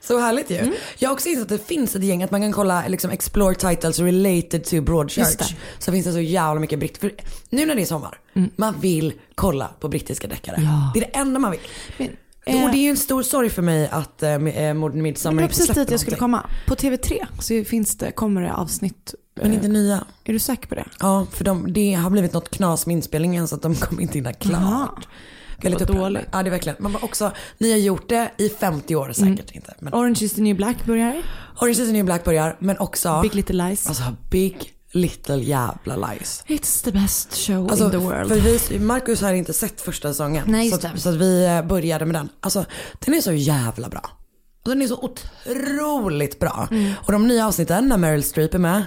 Så 0.00 0.18
härligt 0.18 0.50
ju. 0.50 0.56
Mm. 0.56 0.74
Jag 0.98 1.08
har 1.08 1.14
också 1.14 1.28
insett 1.28 1.42
att 1.42 1.48
det 1.48 1.66
finns 1.66 1.96
ett 1.96 2.04
gäng 2.04 2.22
att 2.22 2.30
man 2.30 2.40
kan 2.40 2.52
kolla 2.52 2.84
liksom 2.88 3.10
explore 3.10 3.54
titles 3.54 3.98
related 3.98 4.64
to 4.64 4.80
Broadchurch. 4.80 5.54
Så 5.78 5.92
finns 5.92 6.06
det 6.06 6.12
så 6.12 6.20
jävla 6.20 6.60
mycket 6.60 6.78
britt. 6.78 6.98
För 6.98 7.12
nu 7.50 7.66
när 7.66 7.74
det 7.74 7.82
är 7.82 7.86
sommar, 7.86 8.18
man 8.56 8.80
vill 8.80 9.12
kolla 9.34 9.70
på 9.80 9.88
brittiska 9.88 10.28
deckare. 10.28 10.56
Mm. 10.56 10.68
Ja. 10.68 10.90
Det 10.94 11.00
är 11.00 11.04
det 11.04 11.18
enda 11.18 11.38
man 11.38 11.50
vill. 11.50 11.60
Men, 11.96 12.08
Och 12.48 12.70
det 12.70 12.78
är 12.78 12.82
ju 12.82 12.90
en 12.90 12.96
stor 12.96 13.22
sorg 13.22 13.50
för 13.50 13.62
mig 13.62 13.88
att 13.92 14.22
äh, 14.22 14.38
Morden 14.38 14.96
det 14.96 15.02
Midsommar 15.02 15.34
var 15.34 15.42
inte 15.42 15.54
precis 15.56 15.74
dit 15.74 15.90
jag 15.90 16.00
skulle 16.00 16.16
komma. 16.16 16.46
På 16.66 16.74
TV3 16.74 17.26
så 17.40 17.64
finns 17.64 17.98
det, 17.98 18.12
kommer 18.12 18.42
det 18.42 18.54
avsnitt. 18.54 19.14
Men 19.34 19.52
inte 19.52 19.66
eh, 19.66 19.72
nya. 19.72 20.04
Är 20.24 20.32
du 20.32 20.38
säker 20.38 20.68
på 20.68 20.74
det? 20.74 20.84
Ja, 21.00 21.26
för 21.32 21.44
de, 21.44 21.72
det 21.72 21.94
har 21.94 22.10
blivit 22.10 22.32
något 22.32 22.50
knas 22.50 22.86
med 22.86 22.94
inspelningen 22.94 23.48
så 23.48 23.54
att 23.54 23.62
de 23.62 23.74
kommer 23.74 24.02
inte 24.02 24.18
hinna 24.18 24.32
klart. 24.32 24.60
Jaha. 24.62 24.88
Väldigt 25.62 25.88
vad 25.88 25.98
dåligt. 25.98 26.28
Ja 26.32 26.42
det 26.42 26.48
är 26.48 26.50
verkligen. 26.50 26.76
Man 26.80 26.96
också, 27.02 27.32
ni 27.58 27.70
har 27.70 27.78
gjort 27.78 28.08
det 28.08 28.30
i 28.36 28.48
50 28.48 28.96
år 28.96 29.12
säkert 29.12 29.50
inte. 29.50 29.74
Men 29.80 29.94
Orange 29.94 30.18
is 30.20 30.34
the 30.34 30.40
new 30.40 30.56
black 30.56 30.84
börjar. 30.84 31.22
Orange 31.60 31.82
is 31.82 31.86
the 31.86 31.92
new 31.92 32.04
black 32.04 32.24
börjar, 32.24 32.56
men 32.58 32.78
också 32.78 33.20
Big 33.22 33.34
Little 33.34 33.68
Lies. 33.68 33.86
Alltså 33.86 34.02
Big 34.30 34.77
Little 34.92 35.36
jävla 35.36 35.96
lies. 36.10 36.44
It's 36.46 36.84
the 36.84 36.92
best 36.92 37.34
show 37.34 37.70
Alltså, 37.70 37.84
in 37.84 37.90
the 37.90 37.96
world. 37.96 38.28
För 38.28 38.68
vi, 38.70 38.78
Marcus 38.78 39.22
har 39.22 39.32
inte 39.32 39.52
sett 39.52 39.80
första 39.80 40.08
säsongen. 40.08 40.44
Nej, 40.48 40.70
så, 40.70 40.80
så 40.96 41.10
vi 41.10 41.46
eh, 41.46 41.62
började 41.62 42.04
med 42.04 42.14
den. 42.14 42.28
Alltså 42.40 42.64
den 42.98 43.14
är 43.14 43.20
så 43.20 43.32
jävla 43.32 43.88
bra. 43.88 44.10
Och 44.64 44.70
den 44.70 44.82
är 44.82 44.86
så 44.86 44.98
otroligt 45.02 46.38
bra. 46.38 46.68
Mm. 46.70 46.92
Och 47.06 47.12
de 47.12 47.28
nya 47.28 47.46
avsnitten 47.46 47.88
när 47.88 47.96
Meryl 47.96 48.24
Streep 48.24 48.54
är 48.54 48.58
med. 48.58 48.84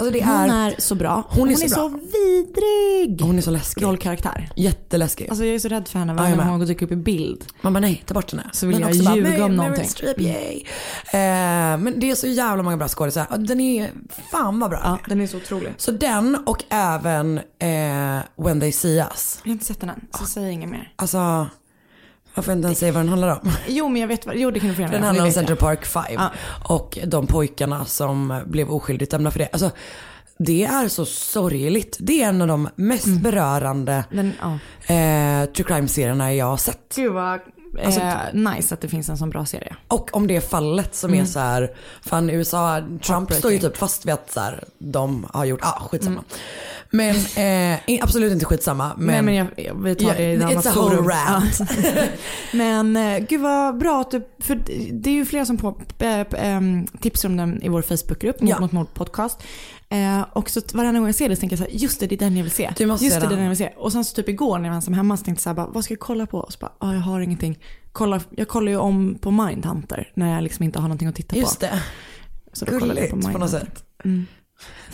Alltså 0.00 0.12
det 0.12 0.24
Hon 0.24 0.50
är, 0.50 0.70
är 0.70 0.74
så 0.78 0.94
bra. 0.94 1.24
Hon 1.28 1.50
är 1.50 1.54
så 1.54 1.68
så, 1.68 1.88
bra. 1.88 1.98
vidrig. 2.12 3.20
hon 3.20 3.38
är 3.38 3.42
så 3.42 3.50
läskig. 3.50 3.84
Rollkaraktär. 3.84 4.48
Jätteläskig. 4.56 5.28
Alltså 5.30 5.44
jag 5.44 5.54
är 5.54 5.58
så 5.58 5.68
rädd 5.68 5.88
för 5.88 5.98
henne 5.98 6.14
varje 6.14 6.36
gång 6.36 6.46
hon 6.46 6.66
dyker 6.66 6.86
upp 6.86 6.92
i 6.92 6.96
bild. 6.96 7.44
Man 7.60 7.72
bara 7.72 7.80
nej, 7.80 8.02
ta 8.06 8.14
bort 8.14 8.30
henne. 8.30 8.50
Så 8.52 8.66
vill 8.66 8.76
Men 8.76 8.82
jag 8.82 8.90
också 8.90 9.04
bara, 9.04 9.16
ljuga 9.16 9.30
"Nej, 9.30 9.42
om 9.42 9.56
någonting." 9.56 9.88
Streep, 9.88 10.20
yay. 10.20 10.62
Eh, 11.12 11.78
men 11.78 11.94
det 12.00 12.10
är 12.10 12.14
så 12.14 12.26
jävla 12.26 12.62
många 12.62 12.76
bra 12.76 12.88
skådisar. 12.88 13.26
Den 13.38 13.60
är 13.60 13.90
fan 14.32 14.60
vad 14.60 14.70
bra. 14.70 14.80
Ja, 14.84 14.98
den 15.06 15.20
är 15.20 15.26
så 15.26 15.36
otrolig. 15.36 15.74
Så 15.76 15.90
den 15.92 16.36
och 16.46 16.64
även 16.68 17.38
eh, 17.38 18.18
When 18.36 18.60
They 18.60 18.72
See 18.72 18.96
Us. 18.98 19.40
Jag 19.42 19.48
har 19.50 19.52
inte 19.52 19.64
sett 19.64 19.80
den 19.80 19.88
än, 19.90 20.06
så 20.18 20.24
säg 20.24 20.50
inget 20.52 20.70
mer. 20.70 20.92
Alltså, 20.96 21.46
jag 22.34 22.44
får 22.44 22.54
inte 22.54 22.66
ens 22.66 22.78
säga 22.78 22.92
vad 22.92 23.00
den 23.02 23.08
handlar 23.08 23.28
om. 23.28 23.50
Jo 23.68 23.88
men 23.88 24.00
jag 24.00 24.08
vet 24.08 24.26
vad, 24.26 24.36
jo 24.36 24.50
det 24.50 24.60
kan 24.60 24.68
du 24.68 24.74
få 24.74 24.80
gärna 24.80 24.92
Den 24.94 25.02
handlar 25.02 25.24
om 25.24 25.32
Central 25.32 25.56
Park 25.56 25.86
5 25.86 26.04
Ja. 26.14 26.30
och 26.64 26.98
de 27.06 27.26
pojkarna 27.26 27.84
som 27.84 28.42
blev 28.46 28.70
oskyldigt 28.70 29.10
dömda 29.10 29.30
för 29.30 29.38
det. 29.38 29.48
Alltså, 29.52 29.70
det 30.38 30.64
är 30.64 30.88
så 30.88 31.04
sorgligt. 31.04 31.96
Det 32.00 32.22
är 32.22 32.28
en 32.28 32.42
av 32.42 32.48
de 32.48 32.68
mest 32.74 33.06
Mm. 33.06 33.22
berörande. 33.22 34.04
Den, 34.10 34.32
ja. 34.40 34.52
eh, 34.94 35.44
true 35.52 35.66
crime-serierna 35.68 36.34
jag 36.34 36.46
har 36.46 36.56
sett. 36.56 36.92
Gud 36.96 37.12
vad 37.12 37.40
Alltså, 37.84 38.00
eh, 38.00 38.16
nice 38.54 38.74
att 38.74 38.80
det 38.80 38.88
finns 38.88 39.08
en 39.08 39.18
sån 39.18 39.30
bra 39.30 39.46
serie. 39.46 39.76
Och 39.88 40.16
om 40.16 40.26
det 40.26 40.40
fallet 40.40 40.94
som 40.94 41.10
Mm. 41.10 41.22
är 41.22 41.26
så 41.26 41.38
här, 41.38 41.70
fan 42.02 42.30
USA, 42.30 42.80
Trump 43.02 43.32
står 43.32 43.52
ju 43.52 43.58
typ 43.58 43.76
fast 43.76 44.06
vid 44.06 44.14
att 44.14 44.30
så 44.32 44.40
här, 44.40 44.64
de 44.78 45.26
har 45.32 45.44
gjort, 45.44 45.60
ah 45.62 45.80
skitsamma. 45.90 46.24
Men 46.90 47.16
eh, 47.16 48.02
absolut 48.02 48.32
inte 48.32 48.44
skitsamma. 48.44 48.92
Men, 48.96 49.06
Men, 49.06 49.24
men 49.24 49.34
jag, 49.34 49.46
jag, 49.56 49.82
vi 49.82 49.94
tar 49.94 50.14
det 50.14 50.22
i 50.22 50.34
ett 50.34 50.40
it's 50.42 50.50
annat 50.52 50.66
a 50.66 50.72
whole 50.76 50.96
forum. 50.96 51.08
rant. 51.08 51.60
Men 52.52 52.96
eh, 52.96 53.18
gud 53.18 53.40
vad 53.40 53.78
bra 53.78 54.00
att 54.00 54.10
du, 54.10 54.28
för 54.40 54.60
det 54.92 55.10
är 55.10 55.14
ju 55.14 55.24
flera 55.24 55.44
som 55.44 55.56
på, 55.56 55.80
äh, 55.98 56.20
äh, 56.20 56.60
tipsar 57.00 57.28
om 57.28 57.36
den 57.36 57.62
i 57.62 57.68
vår 57.68 57.82
Facebookgrupp, 57.82 58.40
Mord 58.40 58.50
Ja. 58.50 58.60
mot 58.60 58.72
mord 58.72 58.94
podcast. 58.94 59.42
Eh, 59.92 60.22
och 60.32 60.50
så 60.50 60.60
varje 60.74 60.92
gång 60.92 61.06
jag 61.06 61.14
ser 61.14 61.28
det 61.28 61.36
så 61.36 61.40
tänker 61.40 61.56
jag 61.56 61.66
så 61.66 61.72
här, 61.72 61.78
just 61.80 62.00
det, 62.00 62.06
det 62.06 62.14
är 62.14 62.18
den 62.18 62.36
jag 62.36 62.44
vill 62.44 62.52
se. 62.52 62.72
Du 62.76 62.86
måste 62.86 63.04
just 63.04 63.14
se 63.16 63.20
det, 63.20 63.26
det 63.26 63.26
är 63.26 63.30
den. 63.30 63.36
den 63.38 63.44
jag 63.44 63.50
vill 63.50 63.58
se. 63.58 63.72
Och 63.76 63.92
sen 63.92 64.04
så 64.04 64.14
typ 64.14 64.28
igår 64.28 64.58
när 64.58 64.64
jag 64.64 64.70
var 64.70 64.76
ensam 64.76 64.94
hemma 64.94 65.16
så 65.16 65.24
tänkte 65.24 65.38
jag 65.38 65.42
så 65.42 65.48
här, 65.48 65.54
bara, 65.54 65.66
vad 65.66 65.84
ska 65.84 65.92
jag 65.94 66.00
kolla 66.00 66.26
på? 66.26 66.38
Och 66.38 66.52
så 66.52 66.58
bara, 66.58 66.72
ah, 66.78 66.92
jag 66.92 67.00
har 67.00 67.20
ingenting. 67.20 67.58
Kolla, 67.92 68.20
jag 68.30 68.48
kollar 68.48 68.72
ju 68.72 68.78
om 68.78 69.18
på 69.20 69.30
Mindhunter 69.30 70.12
när 70.14 70.34
jag 70.34 70.42
liksom 70.42 70.62
inte 70.64 70.78
har 70.78 70.88
någonting 70.88 71.08
att 71.08 71.14
titta 71.14 71.32
på. 71.34 71.38
Just 71.40 71.60
det, 71.60 71.82
Så 72.52 72.64
då 72.64 72.78
kollade 72.78 73.00
jag 73.00 73.10
gulligt 73.10 73.10
på, 73.10 73.16
något 73.16 73.50
Mindhunter. 73.50 73.58
sätt. 73.58 73.84
Mm. 74.04 74.26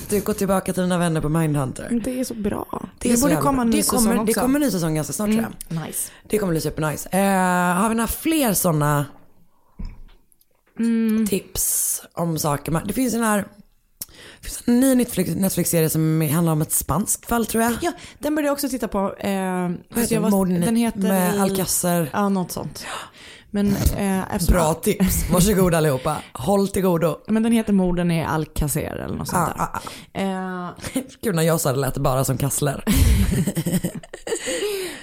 Du 0.08 0.20
går 0.20 0.32
tillbaka 0.32 0.72
till 0.72 0.82
dina 0.82 0.98
vänner 0.98 1.20
på 1.20 1.28
Mindhunter. 1.28 2.00
Det 2.04 2.20
är 2.20 2.24
så 2.24 2.34
bra. 2.34 2.88
Det, 2.98 3.12
är 3.12 3.16
så 3.16 3.28
borde 3.28 3.40
komma 3.40 3.62
en 3.62 3.70
ny 3.70 3.76
det 3.76 3.88
kommer, 3.88 4.00
säsong 4.02 4.24
Det 4.26 4.30
också. 4.30 4.40
kommer 4.40 4.58
en 4.60 4.64
ny 4.66 4.70
säsong 4.70 4.94
ganska 4.94 5.12
snart 5.12 5.30
tror 5.30 5.42
jag. 5.42 5.52
Mm, 5.76 5.84
nice. 5.86 6.12
Det 6.28 6.38
kommer 6.38 6.50
bli 6.52 6.60
supernice. 6.60 7.08
Eh, 7.12 7.74
har 7.76 7.88
vi 7.88 7.94
några 7.94 8.08
fler 8.08 8.52
sådana 8.54 9.06
Mm. 10.78 11.26
tips 11.26 12.02
om 12.14 12.38
saker? 12.38 12.82
Det 12.86 12.92
finns 12.92 13.14
en 13.14 13.22
här 13.22 13.44
det 14.40 14.46
finns 14.48 14.62
en 14.66 14.80
ny 14.80 14.94
Netflix- 14.94 15.34
Netflix-serie 15.34 15.90
som 15.90 16.20
handlar 16.32 16.52
om 16.52 16.62
ett 16.62 16.72
spanskt 16.72 17.26
fall 17.26 17.46
tror 17.46 17.62
jag. 17.62 17.72
Ja, 17.82 17.92
den 18.18 18.34
började 18.34 18.48
jag 18.48 18.52
också 18.52 18.68
titta 18.68 18.88
på. 18.88 18.98
Eh, 18.98 19.32
Vad 19.88 20.00
heter 20.00 20.14
jag 20.14 20.20
var- 20.20 20.46
den 20.46 20.76
heter 20.76 20.98
med 20.98 21.40
Alcacer. 21.42 22.10
Ja, 22.12 22.28
något 22.28 22.52
sånt. 22.52 22.84
Men, 23.56 23.76
eh, 23.96 24.34
eftersom- 24.34 24.52
Bra 24.54 24.74
tips. 24.74 25.30
Varsågod 25.32 25.74
allihopa. 25.74 26.16
Håll 26.32 26.68
till 26.68 26.82
godo. 26.82 27.18
Men 27.26 27.42
den 27.42 27.52
heter 27.52 27.72
Morden 27.72 28.10
i 28.10 28.24
Alcacer 28.24 28.96
eller 29.04 29.16
något 29.16 29.28
sånt 29.28 29.48
Ah, 29.56 29.62
ah, 29.74 29.80
där. 30.12 30.64
Eh, 30.64 31.02
Gud 31.22 31.34
när 31.34 31.42
jag 31.42 31.60
sa 31.60 31.72
det 31.72 31.78
lät 31.78 31.94
det 31.94 32.00
bara 32.00 32.24
som 32.24 32.38
kassler. 32.38 32.84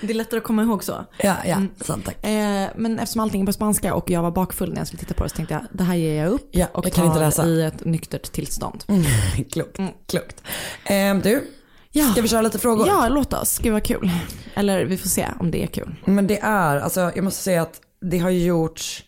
det 0.01 0.09
är 0.09 0.13
lättare 0.13 0.37
att 0.37 0.43
komma 0.43 0.63
ihåg 0.63 0.83
så. 0.83 1.05
Ja, 1.17 1.35
ja, 1.45 1.57
sant 1.81 2.05
tack. 2.05 2.25
Eh, 2.25 2.67
men 2.75 2.99
eftersom 2.99 3.21
allting 3.21 3.41
är 3.41 3.45
på 3.45 3.53
spanska 3.53 3.93
och 3.93 4.09
jag 4.09 4.21
var 4.21 4.31
bakfull 4.31 4.69
när 4.69 4.77
jag 4.77 4.87
skulle 4.87 4.99
titta 4.99 5.13
på 5.13 5.23
det 5.23 5.29
så 5.29 5.35
tänkte 5.35 5.53
jag 5.53 5.63
det 5.71 5.83
här 5.83 5.95
ger 5.95 6.23
jag 6.23 6.31
upp 6.31 6.49
Ja, 6.51 6.67
och 6.73 6.85
jag 6.85 6.93
kan 6.93 7.05
inte 7.05 7.19
läsa. 7.19 7.45
i 7.45 7.63
ett 7.63 7.85
nyktert 7.85 8.31
tillstånd. 8.31 8.83
klokt, 9.51 9.79
klokt. 10.07 10.43
Eh, 10.85 11.15
du, 11.23 11.47
Ja. 11.95 12.05
ska 12.11 12.21
vi 12.21 12.27
köra 12.27 12.41
lite 12.41 12.59
frågor? 12.59 12.87
Ja, 12.87 13.07
låt 13.09 13.33
oss. 13.33 13.59
Gud 13.59 13.73
vad 13.73 13.83
kul. 13.83 14.11
Eller 14.55 14.85
vi 14.85 14.97
får 14.97 15.09
se 15.09 15.27
om 15.39 15.51
det 15.51 15.63
är 15.63 15.67
kul. 15.67 15.95
Men 16.05 16.27
det 16.27 16.39
är, 16.39 16.79
alltså 16.79 16.99
jag 17.15 17.23
måste 17.23 17.43
säga 17.43 17.61
att 17.61 17.81
det 18.03 18.17
har 18.19 18.29
gjorts 18.29 19.03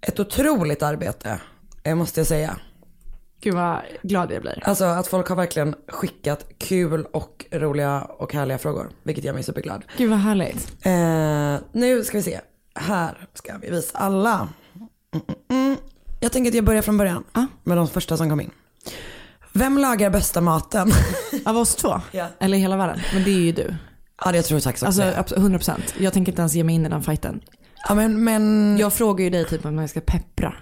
ett 0.00 0.20
otroligt 0.20 0.82
arbete, 0.82 1.40
eh, 1.82 1.94
måste 1.94 2.20
jag 2.20 2.26
säga. 2.26 2.56
Gud 3.40 3.54
vad 3.54 3.78
glad 4.02 4.32
jag 4.32 4.42
blir. 4.42 4.62
Alltså 4.64 4.84
att 4.84 5.06
folk 5.06 5.28
har 5.28 5.36
verkligen 5.36 5.74
skickat 5.88 6.46
kul 6.58 7.04
och 7.12 7.44
roliga 7.52 8.02
och 8.02 8.32
härliga 8.34 8.58
frågor, 8.58 8.90
vilket 9.02 9.24
gör 9.24 9.32
mig 9.34 9.42
superglad. 9.42 9.84
Gud 9.96 10.10
vad 10.10 10.18
härligt. 10.18 10.72
Eh, 10.86 11.68
nu 11.72 12.04
ska 12.04 12.16
vi 12.18 12.22
se, 12.22 12.40
här 12.74 13.28
ska 13.34 13.58
vi 13.62 13.70
visa 13.70 13.98
alla. 13.98 14.48
Mm, 14.74 14.88
mm, 15.48 15.64
mm. 15.66 15.76
Jag 16.20 16.32
tänker 16.32 16.50
att 16.50 16.54
jag 16.54 16.64
börjar 16.64 16.82
från 16.82 16.98
början 16.98 17.24
Ja. 17.32 17.46
med 17.64 17.76
de 17.76 17.88
första 17.88 18.16
som 18.16 18.30
kom 18.30 18.40
in. 18.40 18.50
Vem 19.52 19.78
lagar 19.78 20.10
bästa 20.10 20.40
maten? 20.40 20.92
Av 21.44 21.56
oss 21.56 21.74
två? 21.76 22.00
Ja. 22.12 22.26
Eller 22.40 22.56
i 22.56 22.60
hela 22.60 22.76
världen? 22.76 23.00
Men 23.14 23.24
det 23.24 23.30
är 23.30 23.40
ju 23.40 23.52
du. 23.52 23.74
ja, 24.24 24.32
det 24.32 24.42
tror 24.42 24.56
jag 24.56 24.62
faktiskt 24.64 24.86
också 24.88 25.02
Alltså 25.02 25.34
det. 25.34 25.36
abs- 25.36 25.58
100%. 25.58 25.80
Jag 25.98 26.12
tänker 26.12 26.32
inte 26.32 26.42
ens 26.42 26.54
ge 26.54 26.64
mig 26.64 26.74
in 26.74 26.86
i 26.86 26.88
den 26.88 27.02
fighten. 27.02 27.40
Ja, 27.88 27.94
men, 27.94 28.24
men 28.24 28.76
Jag 28.78 28.92
frågar 28.92 29.24
ju 29.24 29.30
dig 29.30 29.44
typ 29.46 29.64
om 29.64 29.78
jag 29.78 29.90
ska 29.90 30.00
peppra. 30.00 30.54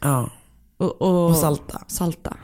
ja. 0.00 0.30
Och, 0.76 1.02
och, 1.02 1.30
Och 1.30 1.36
salta. 1.36 1.82
Salta. 1.86 2.36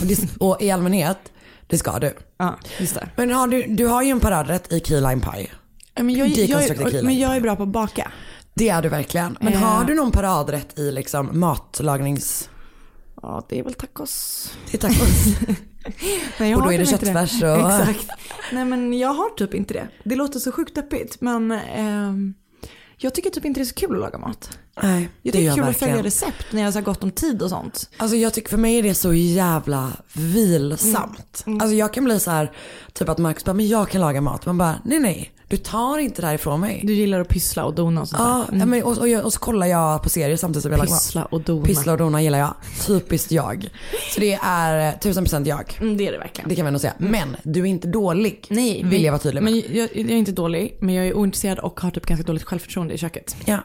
och, 0.00 0.06
det, 0.06 0.36
och 0.40 0.56
i 0.62 0.70
allmänhet, 0.70 1.18
det 1.66 1.78
ska 1.78 1.98
du. 1.98 2.12
Ja, 2.38 2.58
just 2.80 2.94
det. 2.94 3.08
Men 3.16 3.30
har 3.32 3.46
du, 3.48 3.62
du 3.62 3.86
har 3.86 4.02
ju 4.02 4.10
en 4.10 4.20
paradrätt 4.20 4.72
i 4.72 4.80
key 4.80 5.00
lime 5.00 5.20
pie. 5.20 5.48
Ja, 5.94 6.02
Men 6.02 6.14
jag, 6.14 6.28
jag, 6.28 6.62
jag, 6.92 7.04
men 7.04 7.18
jag 7.18 7.36
är 7.36 7.40
bra 7.40 7.56
på 7.56 7.62
att 7.62 7.68
baka. 7.68 8.10
Det 8.54 8.68
är 8.68 8.82
du 8.82 8.88
verkligen. 8.88 9.36
Men 9.40 9.52
Eh. 9.52 9.58
har 9.60 9.84
du 9.84 9.94
någon 9.94 10.10
paradrätt 10.10 10.78
i 10.78 10.92
liksom 10.92 11.40
matlagnings... 11.40 12.48
Ja, 13.22 13.46
det 13.48 13.58
är 13.58 13.62
väl 13.64 13.74
tacos. 13.74 14.50
till 14.70 14.78
tacos? 14.78 15.26
Nej, 16.38 16.54
Och 16.54 16.62
då 16.62 16.72
är 16.72 16.78
det 16.78 16.84
typ 16.86 16.92
inte 17.02 17.06
köttfärs 17.06 17.42
och- 17.42 17.80
Exakt. 17.80 18.10
Nej 18.52 18.64
men 18.64 18.98
jag 18.98 19.14
har 19.14 19.30
typ 19.30 19.54
inte 19.54 19.74
det. 19.74 19.88
Det 20.04 20.16
låter 20.16 20.38
så 20.38 20.52
sjukt 20.52 20.74
deppigt 20.74 21.20
men 21.20 21.50
ehm, 21.52 22.34
jag 23.02 23.14
tycker 23.14 23.30
typ 23.30 23.44
inte 23.44 23.60
det 23.60 23.64
är 23.64 23.64
så 23.64 23.74
kul 23.74 23.94
att 23.94 24.00
laga 24.00 24.18
mat. 24.18 24.58
Nej, 24.82 25.08
Jag 25.22 25.32
tycker 25.32 25.46
det 25.46 25.52
är 25.52 25.54
kul 25.54 25.64
att 25.64 25.76
följa 25.76 26.02
recept 26.02 26.46
när 26.52 26.62
jag 26.62 26.72
har 26.72 26.80
gott 26.80 27.02
om 27.02 27.10
tid 27.10 27.42
och 27.42 27.50
sånt. 27.50 27.90
Alltså 27.96 28.16
jag 28.16 28.34
tycker 28.34 28.48
för 28.48 28.56
mig 28.56 28.78
är 28.78 28.82
det 28.82 28.94
så 28.94 29.12
jävla 29.14 29.92
vilsamt. 30.12 31.42
Mm. 31.46 31.60
Alltså 31.60 31.74
jag 31.74 31.92
kan 31.92 32.04
bli 32.04 32.20
så 32.20 32.30
här, 32.30 32.52
typ 32.92 33.08
att 33.08 33.18
Marcus 33.18 33.44
bara, 33.44 33.54
men 33.54 33.68
jag 33.68 33.88
kan 33.90 34.00
laga 34.00 34.20
mat. 34.20 34.46
Man 34.46 34.58
bara, 34.58 34.74
nej 34.84 34.98
nej, 34.98 35.32
du 35.48 35.56
tar 35.56 35.98
inte 35.98 36.20
det 36.22 36.26
här 36.26 36.34
ifrån 36.34 36.60
mig. 36.60 36.80
Du 36.84 36.92
gillar 36.94 37.20
att 37.20 37.28
pyssla 37.28 37.64
och 37.64 37.74
dona 37.74 38.00
och 38.00 38.08
sånt 38.08 38.22
Ja, 38.22 38.46
ja, 38.58 38.66
men, 38.66 38.82
och, 38.82 38.98
och, 38.98 39.08
jag- 39.08 39.24
och 39.24 39.32
så 39.32 39.38
kollar 39.40 39.66
jag 39.66 40.02
på 40.02 40.08
serier 40.08 40.36
samtidigt 40.36 40.62
som 40.62 40.72
jag 40.72 40.78
lagar 40.78 40.90
mat. 40.90 41.00
Pyssla 41.02 41.24
och 41.24 41.40
dona. 41.40 41.64
Pyssla 41.66 41.92
och 41.92 41.98
dona 41.98 42.22
gillar 42.22 42.38
jag. 42.38 42.54
Typiskt 42.86 43.32
jag. 43.32 43.68
Så 44.14 44.20
det 44.20 44.32
är 44.42 44.88
eh, 44.92 44.98
tusen 44.98 45.24
procent 45.24 45.46
jag. 45.46 45.78
Mm, 45.80 45.96
det 45.96 46.06
är 46.08 46.12
det 46.12 46.18
verkligen. 46.18 46.48
Det 46.48 46.56
kan 46.56 46.64
vi 46.64 46.70
nog 46.72 46.80
säga. 46.80 46.94
Men 46.98 47.36
du 47.42 47.60
är 47.60 47.64
inte 47.66 47.88
dålig. 47.88 48.46
Nej, 48.50 48.82
Vill 48.84 49.04
jag 49.04 49.12
vara 49.12 49.22
tydlig 49.22 49.42
med. 49.42 49.52
Men 49.52 49.62
jag, 49.76 49.88
jag 49.96 50.10
är 50.10 50.16
inte 50.16 50.32
dålig, 50.32 50.76
men 50.80 50.94
jag 50.94 51.06
är 51.06 51.14
ointresserad 51.16 51.58
och 51.58 51.80
har 51.80 51.90
typ 51.90 52.06
ganska 52.06 52.26
dåligt 52.26 52.42
självförtroende 52.44 52.94
i 52.94 52.98
köket. 52.98 53.36
Ja. 53.44 53.58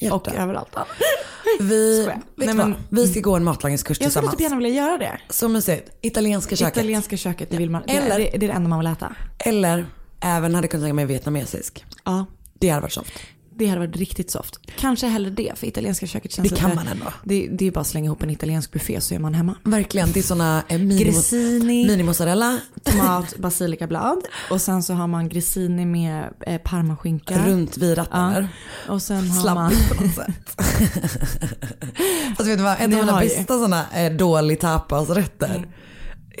Hjärta. 0.00 0.14
Och 0.14 0.28
överallt. 0.34 0.68
vi, 1.60 2.08
Nej, 2.36 2.54
men- 2.54 2.74
vi 2.88 3.06
ska 3.08 3.20
gå 3.20 3.36
en 3.36 3.44
matlagningskurs 3.44 3.88
Jag 3.88 3.96
skulle 3.96 4.06
tillsammans. 4.08 4.32
typ 4.36 4.40
gärna 4.40 4.56
vilja 4.56 4.70
göra 4.84 4.98
det. 4.98 5.20
Så 5.30 5.48
mysigt. 5.48 5.90
Italienska 6.00 6.56
köket. 6.56 6.76
Italienska 6.76 7.16
köket, 7.16 7.50
det 7.50 7.56
vill 7.56 7.70
man. 7.70 7.82
Eller- 7.86 8.18
det 8.18 8.34
är 8.34 8.38
det 8.38 8.46
enda 8.50 8.68
man 8.68 8.78
vill 8.78 8.88
äta. 8.88 9.14
Eller 9.38 9.86
även 10.20 10.54
hade 10.54 10.68
kunnat 10.68 10.84
tänka 10.84 10.94
mig 10.94 11.04
vietnamesisk. 11.06 11.84
Ja, 12.04 12.26
Det 12.54 12.68
hade 12.68 12.82
varit 12.82 12.92
soft. 12.92 13.12
Det 13.60 13.66
hade 13.66 13.80
varit 13.80 13.96
riktigt 13.96 14.30
soft. 14.30 14.60
Kanske 14.76 15.06
hellre 15.06 15.30
det, 15.30 15.52
för 15.58 15.66
italienska 15.66 16.06
köket 16.06 16.32
känns 16.32 16.50
Det 16.50 16.56
kan 16.56 16.70
lite, 16.70 16.84
man 16.84 16.92
ändå. 16.92 17.06
Det, 17.24 17.48
det 17.50 17.66
är 17.66 17.70
bara 17.70 17.80
att 17.80 17.86
slänga 17.86 18.06
ihop 18.06 18.22
en 18.22 18.30
italiensk 18.30 18.72
buffé 18.72 19.00
så 19.00 19.14
är 19.14 19.18
man 19.18 19.34
hemma. 19.34 19.54
Verkligen. 19.64 20.12
Det 20.12 20.20
är 20.20 20.22
såna 20.22 20.62
eh, 20.68 20.78
mini, 20.78 21.04
Grissini. 21.04 21.86
mini-mozzarella. 21.86 22.60
Tomat, 22.82 23.36
basilikablad 23.36 24.18
och 24.50 24.60
sen 24.60 24.82
så 24.82 24.94
har 24.94 25.06
man 25.06 25.28
grissini 25.28 25.84
med 25.84 26.24
eh, 26.40 26.58
parmaskinka. 26.58 27.46
Runt 27.46 27.78
vid 27.78 27.98
ratten 27.98 28.48
Ja. 28.86 28.92
Och 28.92 29.02
sen 29.02 29.30
har 29.30 29.54
man... 29.54 29.70
Slappigt 29.70 29.98
på 29.98 30.04
något 30.04 30.14
sätt. 30.14 30.56
Fast 32.36 32.48
vet 32.48 32.58
du 32.58 32.64
vad, 32.64 32.76
en 32.80 32.94
av 32.94 33.00
mina 33.00 33.20
bästa 33.20 33.54
sådana 33.54 33.84
eh, 33.94 34.12
dålig 34.12 34.60
tapasrätter 34.60 35.66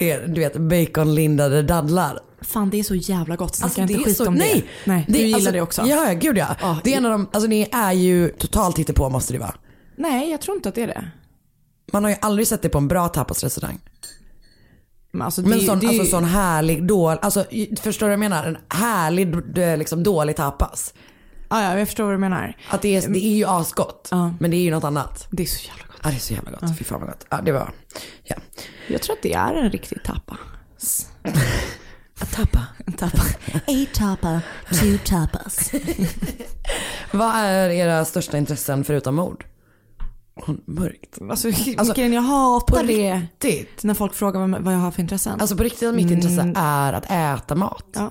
är 0.02 0.26
du 0.26 0.40
vet 0.40 0.56
baconlindade 0.56 1.62
dadlar. 1.62 2.18
Fan 2.42 2.70
det 2.70 2.78
är 2.78 2.82
så 2.82 2.94
jävla 2.94 3.36
gott, 3.36 3.54
snacka 3.54 3.66
Alltså, 3.66 3.80
inte 3.80 3.92
det 3.94 4.04
skit 4.04 4.16
så, 4.16 4.28
om 4.28 4.34
nej, 4.34 4.66
det. 4.84 4.90
Nej, 4.92 5.04
du 5.08 5.12
det, 5.12 5.18
gillar 5.18 5.36
alltså, 5.36 5.52
det 5.52 5.60
också? 5.60 5.82
Ja, 5.86 6.12
gud 6.20 6.38
ja. 6.38 6.56
Ja, 6.60 6.78
det 6.84 6.92
är 6.92 6.96
en 6.96 7.06
av 7.06 7.12
de, 7.12 7.28
alltså 7.32 7.50
det 7.50 7.74
är 7.74 7.92
ju 7.92 8.28
totalt 8.28 8.78
hittepå 8.78 9.08
måste 9.10 9.32
det 9.32 9.38
vara. 9.38 9.54
Nej, 9.96 10.30
jag 10.30 10.40
tror 10.40 10.56
inte 10.56 10.68
att 10.68 10.74
det 10.74 10.82
är 10.82 10.86
det. 10.86 11.10
Man 11.92 12.04
har 12.04 12.10
ju 12.10 12.16
aldrig 12.20 12.46
sett 12.48 12.62
det 12.62 12.68
på 12.68 12.78
en 12.78 12.88
bra 12.88 13.08
tapasrestaurang. 13.08 13.78
Men, 15.12 15.22
alltså, 15.22 15.42
det, 15.42 15.48
Men 15.48 15.60
sån, 15.60 15.78
det, 15.80 15.86
alltså 15.88 16.04
sån 16.04 16.24
härlig, 16.24 16.86
dålig, 16.86 17.18
alltså 17.22 17.44
förstår 17.80 18.06
du 18.06 18.08
vad 18.08 18.12
jag 18.12 18.30
menar? 18.30 18.44
En 18.46 18.56
härlig, 18.68 19.34
liksom 19.78 20.02
dålig 20.02 20.36
tapas. 20.36 20.94
ja, 21.50 21.62
ja, 21.62 21.78
jag 21.78 21.88
förstår 21.88 22.04
vad 22.04 22.14
du 22.14 22.18
menar. 22.18 22.56
Att 22.70 22.82
det 22.82 22.96
är, 22.96 23.08
det 23.08 23.24
är 23.24 23.36
ju 23.36 23.44
asgott, 23.44 24.08
Ja. 24.10 24.34
men 24.40 24.50
det 24.50 24.56
är 24.56 24.62
ju 24.62 24.70
något 24.70 24.84
annat. 24.84 25.26
Det 25.30 25.42
är 25.42 25.46
så 25.46 25.66
jävla. 25.68 25.84
Ja 26.02 26.10
det 26.10 26.16
är 26.16 26.20
så 26.20 26.34
jävla 26.34 26.50
gott, 26.50 26.78
fy 26.78 26.84
fan 26.84 27.00
vad 27.00 27.08
gott. 27.08 27.26
Ja 27.28 27.40
det 27.44 27.52
var, 27.52 27.72
ja. 28.24 28.36
Jag 28.88 29.02
tror 29.02 29.16
att 29.16 29.22
det 29.22 29.32
är 29.32 29.54
en 29.54 29.70
riktig 29.70 30.02
tappa. 30.04 30.38
Tappa. 32.32 32.66
En 32.86 32.92
tappa. 32.92 33.22
A 33.66 33.86
tappa, 33.94 34.40
two 34.72 34.98
tapas. 35.04 35.72
Vad 37.12 37.34
är 37.34 37.68
era 37.70 38.04
största 38.04 38.38
intressen 38.38 38.84
förutom 38.84 39.14
mord? 39.14 39.44
Mörkt. 40.66 41.18
Alltså, 41.30 41.48
alltså 41.78 42.00
jag 42.00 42.22
hatar 42.22 42.84
det 42.84 43.14
Riktigt. 43.14 43.84
när 43.84 43.94
folk 43.94 44.14
frågar 44.14 44.60
vad, 44.60 44.74
jag 44.74 44.78
har 44.78 44.90
för 44.90 45.00
intressen. 45.02 45.40
Alltså 45.40 45.56
på 45.56 45.62
riktigt 45.62 45.94
mitt 45.94 46.10
intresse 46.10 46.52
är 46.56 46.92
att 46.92 47.10
äta 47.10 47.54
mat. 47.54 47.84
ja. 47.92 48.10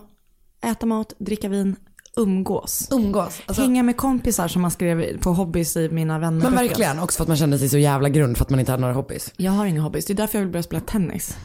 Äta 0.61 0.85
mat, 0.85 1.13
dricka 1.19 1.49
vin, 1.49 1.75
umgås. 2.17 2.87
Umgås. 2.91 3.41
Alltså, 3.45 3.61
Hänga 3.61 3.83
med 3.83 3.97
kompisar 3.97 4.47
som 4.47 4.61
man 4.61 4.71
skrev 4.71 5.19
på 5.19 5.29
hobbys 5.33 5.77
i 5.77 5.89
mina 5.89 6.19
vänner. 6.19 6.43
men 6.43 6.55
verkligen, 6.55 6.99
också 6.99 7.17
för 7.17 7.23
att 7.23 7.27
man 7.27 7.37
kände 7.37 7.59
sig 7.59 7.69
så 7.69 7.77
jävla 7.77 8.09
grund 8.09 8.37
för 8.37 8.45
att 8.45 8.49
man 8.49 8.59
inte 8.59 8.71
hade 8.71 8.81
några 8.81 8.93
hobbys. 8.93 9.33
Jag 9.37 9.51
har 9.51 9.65
inga 9.65 9.81
hobbys, 9.81 10.05
det 10.05 10.13
är 10.13 10.15
därför 10.15 10.37
jag 10.37 10.43
vill 10.45 10.51
börja 10.51 10.63
spela 10.63 10.81
tennis. 10.81 11.37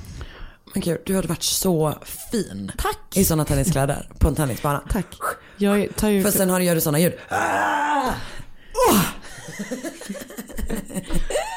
Men 0.74 0.82
gud, 0.82 0.98
du 1.06 1.16
hade 1.16 1.28
varit 1.28 1.42
så 1.42 1.94
fin. 2.30 2.72
Tack. 2.78 2.98
I 3.16 3.24
sådana 3.24 3.44
tenniskläder 3.44 4.08
på 4.18 4.28
en 4.28 4.34
tennisbana. 4.34 4.82
Tack. 4.90 5.06
Jag 5.56 5.96
tar 5.96 6.08
ju... 6.08 6.22
För 6.22 6.30
sen 6.30 6.50
har 6.50 6.58
du, 6.58 6.64
gör 6.64 6.74
du 6.74 6.80
sådana 6.80 6.98
ljud. 6.98 7.12
Eh, 7.30 7.36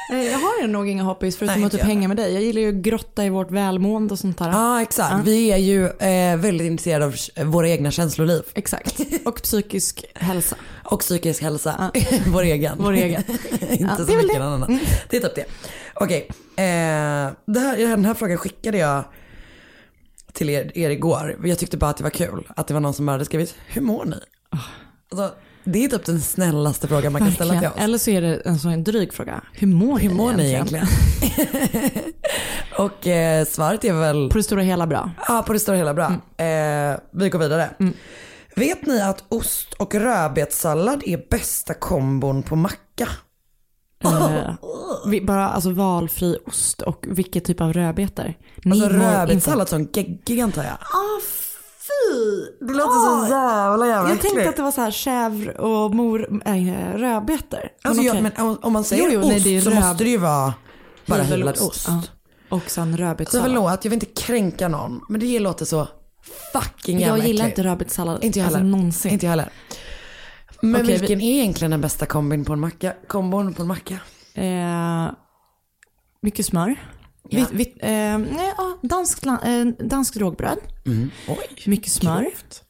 Jag 0.08 0.38
har 0.38 0.66
nog 0.68 0.88
inga 0.88 1.02
hobbys 1.02 1.36
förutom 1.36 1.56
Nej, 1.56 1.66
att 1.66 1.72
typ 1.72 1.80
hänga 1.80 2.08
med 2.08 2.16
dig. 2.16 2.32
Jag 2.34 2.42
gillar 2.42 2.60
ju 2.60 2.68
att 2.68 2.74
grotta 2.74 3.24
i 3.24 3.28
vårt 3.30 3.50
välmående 3.50 4.12
och 4.12 4.18
sånt 4.18 4.38
där. 4.38 4.48
Ja 4.48 4.82
exakt, 4.82 5.26
vi 5.26 5.52
är 5.52 5.56
ju 5.56 5.86
eh, 5.86 6.36
väldigt 6.36 6.66
intresserade 6.66 7.04
av 7.04 7.14
eh, 7.34 7.44
våra 7.46 7.68
egna 7.68 7.90
känsloliv. 7.90 8.42
Exakt. 8.54 9.00
Och 9.24 9.42
psykisk 9.42 10.04
hälsa. 10.14 10.56
Och 10.84 11.00
psykisk 11.00 11.42
hälsa, 11.42 11.90
vår 12.26 12.42
egen. 12.42 12.76
Vår 12.78 12.92
egen. 12.92 13.22
inte 13.70 13.76
Ja, 13.84 13.96
så 13.96 14.02
mycket 14.16 14.34
det. 14.38 14.44
annan. 14.44 14.78
Det 15.10 15.16
är 15.16 15.20
typ 15.20 15.34
det. 15.34 15.44
Okej, 15.94 16.26
eh, 16.56 17.32
det 17.46 17.60
här, 17.60 17.76
den 17.78 18.04
här 18.04 18.14
frågan 18.14 18.38
skickade 18.38 18.78
jag 18.78 19.04
till 20.32 20.50
er, 20.50 20.78
er 20.78 20.90
igår. 20.90 21.38
Jag 21.44 21.58
tyckte 21.58 21.76
bara 21.76 21.90
att 21.90 21.96
det 21.96 22.02
var 22.02 22.10
kul 22.10 22.48
att 22.56 22.66
det 22.66 22.74
var 22.74 22.80
någon 22.80 22.94
som 22.94 23.06
bara 23.06 23.12
hade 23.12 23.24
skrivit, 23.24 23.54
hur 23.66 23.82
mår 23.82 24.04
ni? 24.04 24.16
Alltså, 25.10 25.34
det 25.72 25.84
är 25.84 25.88
typ 25.88 26.04
den 26.04 26.20
snällaste 26.20 26.88
frågan 26.88 27.12
man 27.12 27.22
kan 27.22 27.32
ställa 27.32 27.58
till 27.58 27.68
oss. 27.68 27.74
Eller 27.76 27.98
så 27.98 28.10
är 28.10 28.22
det 28.22 28.36
en 28.44 28.58
sån 28.58 28.84
dryg 28.84 29.12
fråga. 29.12 29.40
Hur 29.52 29.66
mår, 29.66 29.98
Hur 29.98 30.10
mår 30.10 30.32
ni 30.32 30.48
egentligen? 30.48 30.86
och 32.78 33.06
eh, 33.06 33.44
svaret 33.44 33.84
är 33.84 33.92
väl, 33.92 34.30
På 34.30 34.38
det 34.38 34.42
stora 34.44 34.62
hela 34.62 34.86
bra. 34.86 35.10
ja 35.28 35.44
på 35.46 35.52
det 35.52 35.58
stora 35.58 35.76
hela 35.76 35.94
bra. 35.94 36.12
Mm. 36.38 36.92
Eh, 36.92 36.98
vi 37.12 37.28
går 37.28 37.38
vidare. 37.38 37.70
Vet 38.56 38.86
ni 38.86 39.00
att 39.02 39.24
ost 39.28 39.74
och 39.74 39.94
rödbetssallad 39.94 41.02
är 41.06 41.20
bästa 41.30 41.74
kombon 41.74 42.42
på 42.42 42.56
macka? 42.56 43.08
Eh, 44.04 44.54
vi, 45.06 45.20
bara 45.20 45.48
alltså 45.48 45.70
valfri 45.70 46.38
ost 46.46 46.82
och 46.82 47.06
vilket 47.08 47.44
typ 47.44 47.60
av 47.60 47.72
rödbetor. 47.72 48.34
Alltså 48.64 48.88
rödbetssallad 48.88 49.68
som 49.68 49.88
geggig 49.92 50.40
antar 50.40 50.64
jag. 50.64 50.72
Ah, 50.72 51.20
fy! 51.88 52.66
Det 52.66 52.72
låter 52.72 53.24
så 53.26 53.28
jävla 53.30 53.86
jävla 53.86 54.10
Jag 54.10 54.20
tänkte 54.20 54.48
att 54.48 54.56
det 54.56 54.62
var 54.62 54.70
så 54.70 54.80
här 54.80 54.90
chèvre 54.90 55.56
och 55.56 55.94
mor, 55.94 56.42
äh, 56.44 56.96
rödbetor. 56.96 57.58
Alltså, 57.82 58.02
Men 58.02 58.04
ja, 58.06 58.12
okej. 58.12 58.32
men 58.38 58.58
om, 58.62 58.72
man 58.72 58.84
säger 58.84 59.02
Jo, 59.04 59.10
jo, 59.12 59.20
ost 59.20 59.28
nej, 59.46 59.60
så 59.62 59.70
röd- 59.70 59.74
måste 59.80 60.04
det 60.04 60.10
ju 60.10 60.16
vara 60.18 60.54
bara 61.06 61.22
hyvlad 61.22 61.58
ost. 61.60 61.88
Ja. 61.88 62.02
Och 62.48 62.70
sen 62.70 62.92
Så 62.96 63.02
rödbetssallad. 63.02 63.46
förlåt, 63.46 63.84
jag 63.84 63.90
vill 63.90 64.02
inte 64.02 64.22
kränka 64.22 64.68
någon. 64.68 65.00
Men 65.08 65.20
det 65.20 65.38
låter 65.38 65.64
så 65.64 65.88
fucking 66.52 66.98
jävla 67.00 67.18
Jag 67.18 67.26
gillar 67.26 67.44
äckligt. 67.44 67.58
inte 67.58 67.68
rödbetssallad. 67.70 68.24
Inte 68.24 68.38
jag 68.38 68.44
alltså, 68.46 68.58
heller. 68.58 68.70
någonsin. 68.70 69.12
Inte 69.12 69.26
jag 69.26 69.30
heller. 69.30 69.48
Men 70.62 70.82
Okej, 70.82 70.98
vilken 70.98 71.20
är 71.20 71.32
egentligen 71.32 71.70
den 71.70 71.80
bästa 71.80 72.06
kombin 72.06 72.44
på 72.44 72.52
en 72.52 72.60
macka? 72.60 72.92
Kombon 73.06 73.54
på 73.54 73.62
en 73.62 73.68
macka? 73.68 73.98
Eh, 74.34 75.10
mycket 76.22 76.46
smör. 76.46 76.76
Ja. 77.28 77.38
Vitt, 77.40 77.50
vitt, 77.52 77.76
eh, 77.80 78.18
nej, 78.18 78.52
ja, 78.56 78.78
danskt, 78.82 79.24
la- 79.26 79.40
eh, 79.44 79.66
danskt 79.66 80.16
rågbröd. 80.16 80.58
Oj. 81.28 81.36
Mycket 81.66 81.92
smör. 81.92 82.22
Grovt. 82.22 82.64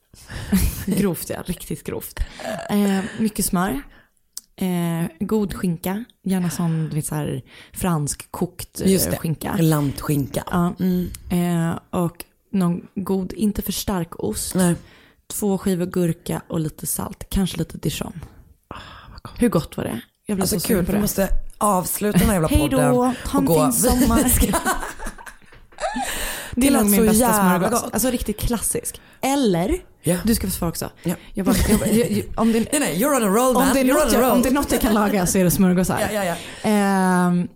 grovt 0.86 1.30
ja, 1.30 1.42
riktigt 1.46 1.84
grovt. 1.84 2.20
Eh, 2.70 3.00
mycket 3.18 3.44
smör. 3.44 3.82
Eh, 4.56 5.04
god 5.20 5.54
skinka. 5.54 6.04
Gärna 6.24 6.50
sån 6.50 6.88
du 6.88 6.96
vet, 6.96 7.06
så 7.06 7.14
här, 7.14 7.42
fransk 7.72 8.30
kokt 8.30 8.80
eh, 8.80 8.92
Just 8.92 9.10
det. 9.10 9.16
skinka. 9.16 9.56
Lantskinka. 9.60 10.44
Ja. 10.50 10.74
Mm. 10.80 11.08
Eh, 11.30 11.78
och 11.90 12.24
någon 12.52 12.86
god, 12.94 13.32
inte 13.32 13.62
för 13.62 13.72
stark 13.72 14.22
ost. 14.24 14.54
Nej. 14.54 14.74
Två 15.26 15.58
skivor 15.58 15.86
gurka 15.86 16.42
och 16.48 16.60
lite 16.60 16.86
salt. 16.86 17.24
Kanske 17.30 17.56
lite 17.58 17.78
dijon. 17.78 18.20
Hur 19.38 19.48
gott 19.48 19.76
var 19.76 19.84
det? 19.84 20.00
Jag 20.26 20.36
blev 20.36 20.42
Alltså 20.42 20.60
så 20.60 20.66
sugen 20.66 20.76
kul, 20.78 20.86
på 20.86 20.92
vi 20.92 20.96
det. 20.96 21.02
måste 21.02 21.28
avsluta 21.58 22.18
den 22.18 22.26
här 22.26 22.34
jävla 22.34 22.48
Hej 22.48 22.58
podden. 22.58 22.94
då, 22.94 23.02
ha 23.02 23.12
en 23.40 23.72
fin 23.72 23.72
sommar. 23.72 24.32
Det 26.54 26.66
är 26.66 26.70
lät 26.70 26.90
så 26.94 27.02
bästa 27.02 27.12
jävla 27.12 27.68
gott. 27.68 27.88
Alltså 27.92 28.10
riktigt 28.10 28.40
klassisk. 28.40 29.00
Eller, 29.20 29.74
Ja. 30.02 30.16
du 30.24 30.34
ska 30.34 30.46
få 30.46 30.50
svara 30.50 30.68
också. 30.70 30.90
Ja. 31.02 31.14
Jag 31.34 31.46
bara, 31.46 31.56
jag, 31.92 32.22
om, 32.36 32.52
det, 32.52 32.58
Nej, 32.72 32.80
nej, 32.80 33.02
you're 33.02 33.16
on 33.16 33.22
a 33.22 33.26
roll 33.26 33.54
man. 33.54 33.62
om, 33.62 33.68
det 33.74 33.80
är 33.80 33.84
något 33.84 34.12
jag, 34.12 34.32
om 34.32 34.42
det 34.42 34.48
är 34.48 34.52
något 34.52 34.72
jag 34.72 34.80
kan 34.80 34.94
laga 34.94 35.26
så 35.26 35.38
är 35.38 35.44
det 35.44 35.50
smörgåsar. 35.50 35.98
Ja, 36.12 36.24
ja, 36.24 36.24
ja. 36.24 36.36
Ehm, 36.70 37.48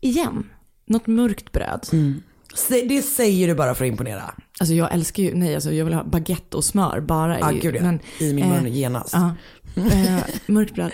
igen, 0.00 0.50
något 0.86 1.06
mörkt 1.06 1.52
bröd. 1.52 1.86
Mm. 1.92 2.22
Det 2.68 3.02
säger 3.02 3.48
du 3.48 3.54
bara 3.54 3.74
för 3.74 3.84
att 3.84 3.88
imponera. 3.88 4.34
Alltså 4.60 4.74
jag 4.74 4.92
älskar 4.92 5.22
ju, 5.22 5.34
nej 5.34 5.54
alltså 5.54 5.72
jag 5.72 5.84
vill 5.84 5.94
ha 5.94 6.04
baguette 6.04 6.56
och 6.56 6.64
smör 6.64 7.00
bara. 7.00 7.52
I, 7.52 7.58
gud 7.58 7.76
ja. 7.76 7.82
men, 7.82 8.00
I 8.18 8.32
min 8.32 8.44
eh, 8.44 8.62
mun 8.62 8.72
genast. 8.72 9.12
ja. 9.12 9.34
Eh, 9.76 10.18
mörkt 10.46 10.74
bröd, 10.74 10.92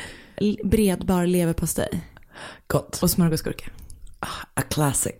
bredbar 0.65 1.27
leverpastej 1.27 2.01
Gott. 2.67 3.03
och 3.03 3.11
smörgåsgurka. 3.11 3.65
A 4.55 4.63
classic. 4.71 5.13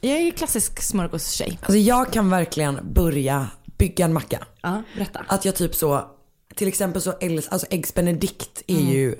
Jag 0.00 0.16
är 0.16 0.22
ju 0.22 0.30
klassisk 0.30 0.82
smörgåstjej. 0.82 1.58
Alltså 1.62 1.76
jag 1.76 2.12
kan 2.12 2.30
verkligen 2.30 2.78
börja 2.94 3.46
bygga 3.78 4.04
en 4.04 4.12
macka. 4.12 4.46
Ja, 4.62 4.82
berätta. 4.96 5.24
Att 5.28 5.44
jag 5.44 5.54
typ 5.56 5.74
så, 5.74 6.04
till 6.56 6.68
exempel 6.68 7.02
så, 7.02 7.12
äggs- 7.12 7.48
alltså 7.50 7.66
eggs 7.70 7.94
benedict 7.94 8.62
är 8.66 8.80
ju 8.80 9.14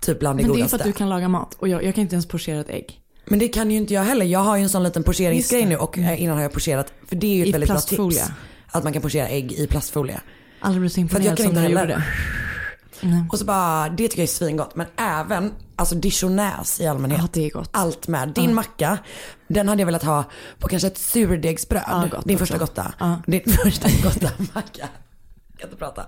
typ 0.00 0.18
bland 0.20 0.38
det 0.38 0.42
Men 0.42 0.52
det 0.52 0.56
är 0.56 0.58
godaste. 0.58 0.78
för 0.78 0.84
att 0.84 0.92
du 0.92 0.98
kan 0.98 1.08
laga 1.08 1.28
mat 1.28 1.54
och 1.54 1.68
jag, 1.68 1.84
jag 1.84 1.94
kan 1.94 2.02
inte 2.02 2.14
ens 2.14 2.26
pochera 2.28 2.60
ett 2.60 2.70
ägg. 2.70 2.98
Men 3.26 3.38
det 3.38 3.48
kan 3.48 3.70
ju 3.70 3.76
inte 3.76 3.94
jag 3.94 4.02
heller. 4.02 4.26
Jag 4.26 4.40
har 4.40 4.56
ju 4.56 4.62
en 4.62 4.68
sån 4.68 4.82
liten 4.82 5.02
pocheringsgrej 5.02 5.66
nu 5.66 5.76
och 5.76 5.98
eh, 5.98 6.22
innan 6.22 6.36
har 6.36 6.42
jag 6.42 6.52
pocherat, 6.52 6.92
för 7.08 7.16
det 7.16 7.26
är 7.26 7.34
ju 7.36 7.42
ett 7.42 7.48
I 7.48 7.52
väldigt 7.52 7.68
bra 7.68 7.74
plastfolie. 7.74 8.18
tips. 8.20 8.30
Att 8.66 8.84
man 8.84 8.92
kan 8.92 9.02
pochera 9.02 9.28
ägg 9.28 9.52
i 9.52 9.66
plastfolie. 9.66 10.20
Aldrig 10.60 10.80
blivit 10.80 10.92
så 10.92 11.00
jag 11.00 11.02
imponerad 11.02 11.38
som 11.40 11.52
när 11.54 11.62
heller. 11.62 11.80
gjorde 11.80 11.92
det. 11.94 12.04
Och 13.30 13.38
så 13.38 13.44
bara, 13.44 13.88
det 13.88 13.96
tycker 14.08 14.18
jag 14.18 14.28
är 14.28 14.32
svingott. 14.32 14.74
Men 14.76 14.86
även, 14.96 15.52
alltså 15.76 15.94
dijonäs 15.94 16.80
i 16.80 16.86
allmänhet. 16.86 17.20
Ja, 17.22 17.28
det 17.32 17.46
är 17.46 17.50
gott. 17.50 17.70
Allt 17.72 18.08
med. 18.08 18.28
Din 18.28 18.54
macka, 18.54 18.98
den 19.48 19.68
hade 19.68 19.80
jag 19.80 19.86
velat 19.86 20.02
ha 20.04 20.24
på 20.58 20.68
kanske 20.68 20.88
ett 20.88 20.98
surdegsbröd. 20.98 21.82
Ja, 21.86 22.08
gott 22.10 22.24
Din 22.24 22.36
också. 22.36 22.46
första 22.46 22.58
gotta. 22.58 22.94
Ja. 22.98 23.22
Din 23.26 23.42
första 23.64 23.88
gotta 24.02 24.30
macka. 24.54 24.88
Jag 25.52 25.58
kan 25.60 25.68
inte 25.70 25.76
prata. 25.76 26.06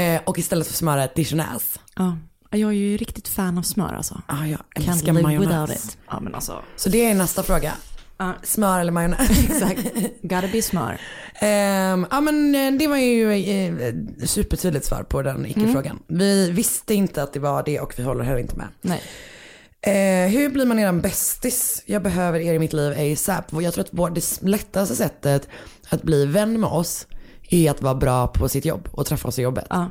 Eh, 0.00 0.20
och 0.26 0.38
istället 0.38 0.66
för 0.66 0.74
smöra 0.74 1.04
ett 1.04 1.14
dijonäs. 1.14 1.78
Ja. 1.96 2.16
Jag 2.50 2.70
är 2.70 2.74
ju 2.74 2.96
riktigt 2.96 3.28
fan 3.28 3.58
av 3.58 3.62
smör 3.62 3.94
alltså. 3.94 4.22
Ah, 4.26 4.44
jag 4.44 4.60
älskar 4.74 5.12
majonnäs. 5.12 5.96
Ja 6.10 6.20
men 6.20 6.34
alltså. 6.34 6.62
Så 6.76 6.88
det 6.88 7.04
är 7.10 7.14
nästa 7.14 7.42
fråga. 7.42 7.72
Ja. 8.18 8.34
Smör 8.42 8.80
eller 8.80 8.92
majonnäs? 8.92 9.30
Exakt. 9.50 9.80
Gotta 10.22 10.48
be 10.52 10.62
smör. 10.62 11.00
Ehm, 11.34 12.06
ja 12.10 12.20
men 12.20 12.54
eh, 12.54 12.78
det 12.78 12.86
var 12.86 12.96
ju 12.96 13.32
eh, 13.32 13.94
supertydligt 14.26 14.84
svar 14.84 15.02
på 15.02 15.22
den 15.22 15.46
icke-frågan. 15.46 15.98
Vi 16.06 16.50
visste 16.50 16.94
inte 16.94 17.22
att 17.22 17.32
det 17.32 17.40
var 17.40 17.62
det 17.62 17.80
och 17.80 17.94
vi 17.96 18.02
håller 18.02 18.24
heller 18.24 18.40
inte 18.40 18.56
med. 18.56 18.68
Nej. 18.82 19.02
Eh, 19.80 20.30
hur 20.30 20.48
blir 20.48 20.66
man 20.66 20.78
eran 20.78 21.00
bästis? 21.00 21.82
Jag 21.86 22.02
behöver 22.02 22.40
er 22.40 22.54
i 22.54 22.58
mitt 22.58 22.72
liv 22.72 23.12
ASAP. 23.12 23.52
Jag 23.52 23.74
tror 23.74 24.06
att 24.08 24.14
det 24.14 24.42
lättaste 24.42 24.96
sättet 24.96 25.48
att 25.88 26.02
bli 26.02 26.26
vän 26.26 26.60
med 26.60 26.70
oss 26.70 27.06
är 27.50 27.70
att 27.70 27.82
vara 27.82 27.94
bra 27.94 28.26
på 28.26 28.48
sitt 28.48 28.64
jobb 28.64 28.88
och 28.92 29.06
träffa 29.06 29.28
oss 29.28 29.38
i 29.38 29.42
jobbet. 29.42 29.66
Ja. 29.70 29.90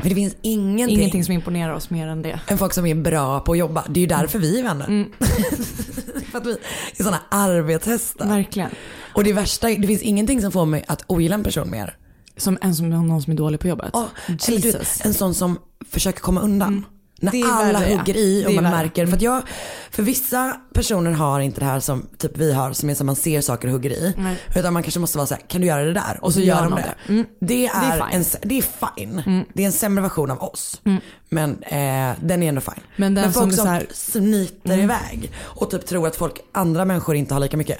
För 0.00 0.08
det 0.08 0.14
finns 0.14 0.36
ingenting, 0.42 0.98
Ingenting 0.98 1.24
som 1.24 1.34
imponerar 1.34 1.72
oss 1.74 1.90
mer 1.90 2.06
än 2.08 2.22
det. 2.22 2.40
än 2.48 2.58
folk 2.58 2.72
som 2.72 2.86
är 2.86 2.94
bra 2.94 3.40
på 3.40 3.52
att 3.52 3.58
jobba. 3.58 3.84
Det 3.88 4.00
är 4.00 4.02
ju 4.02 4.06
därför 4.06 4.38
vi 4.38 4.58
är 4.58 4.62
vänner. 4.62 4.86
Mm. 4.86 5.12
För 6.30 6.38
att 6.38 6.46
vi 6.46 6.56
är 6.96 7.02
sådana 7.02 7.20
arbetshästar. 7.30 8.26
Verkligen. 8.28 8.70
Och 9.14 9.24
det 9.24 9.32
värsta, 9.32 9.70
är- 9.70 9.78
det 9.78 9.86
finns 9.86 10.02
ingenting 10.02 10.40
som 10.42 10.52
får 10.52 10.66
mig 10.66 10.84
att 10.88 11.04
ogilla 11.06 11.34
en 11.34 11.42
person 11.44 11.70
mer. 11.70 11.96
Som 12.36 12.58
en 12.60 12.74
som 12.74 12.90
någon 12.90 13.22
som 13.22 13.32
är 13.32 13.36
dålig 13.36 13.60
på 13.60 13.68
jobbet. 13.68 13.94
Eller 13.94 14.36
du 14.46 14.52
vet, 14.56 14.64
Jesus. 14.64 15.00
en 15.04 15.14
sån 15.14 15.34
som 15.34 15.58
försöker 15.90 16.20
komma 16.20 16.40
undan. 16.40 16.84
När 17.20 17.50
alla 17.52 17.78
värre, 17.80 17.96
hugger 17.96 18.16
i 18.16 18.46
och 18.46 18.52
man 18.52 18.64
värre. 18.64 18.74
märker. 18.76 19.06
För, 19.06 19.16
att 19.16 19.22
jag, 19.22 19.42
för 19.90 20.02
vissa 20.02 20.60
personer 20.74 21.10
har 21.10 21.40
inte 21.40 21.60
det 21.60 21.64
här 21.66 21.80
som 21.80 22.06
typ 22.18 22.36
vi 22.38 22.52
har, 22.52 22.72
som 22.72 22.90
är 22.90 22.94
som 22.94 23.06
man 23.06 23.16
ser 23.16 23.40
saker 23.40 23.68
och 23.68 23.72
hugger 23.72 23.90
i. 23.90 24.14
Nej. 24.16 24.36
Utan 24.56 24.72
man 24.72 24.82
kanske 24.82 25.00
måste 25.00 25.18
vara 25.18 25.26
så 25.26 25.34
här, 25.34 25.42
kan 25.48 25.60
du 25.60 25.66
göra 25.66 25.84
det 25.84 25.92
där? 25.92 26.18
Och 26.22 26.32
så, 26.34 26.40
gör 26.40 26.56
gör 26.56 26.62
de 26.62 26.74
det. 26.74 26.94
det. 27.06 27.12
Mm. 27.12 27.26
Det, 27.40 27.66
är 27.66 27.80
Det 27.80 27.86
är 27.86 28.10
fine. 28.10 28.20
En, 28.42 28.48
det 28.48 28.58
är 28.58 28.62
fine. 28.96 29.44
Det 29.54 29.62
är 29.62 29.66
en 29.66 29.72
sämre 29.72 30.02
version 30.02 30.30
av 30.30 30.42
oss. 30.42 30.80
Men 31.28 31.62
eh, 31.62 32.12
den 32.20 32.42
är 32.42 32.48
ändå 32.48 32.60
fine. 32.60 32.82
Men 32.96 33.14
den 33.14 33.32
folk 33.32 33.54
som 33.54 33.56
som, 33.56 33.66
här- 33.68 33.86
smiter 33.92 34.78
iväg 34.78 35.32
och 35.42 35.70
typ 35.70 35.86
tror 35.86 36.06
att 36.06 36.16
folk, 36.16 36.34
andra 36.52 36.84
människor 36.84 37.16
inte 37.16 37.34
har 37.34 37.40
lika 37.40 37.56
mycket. 37.56 37.78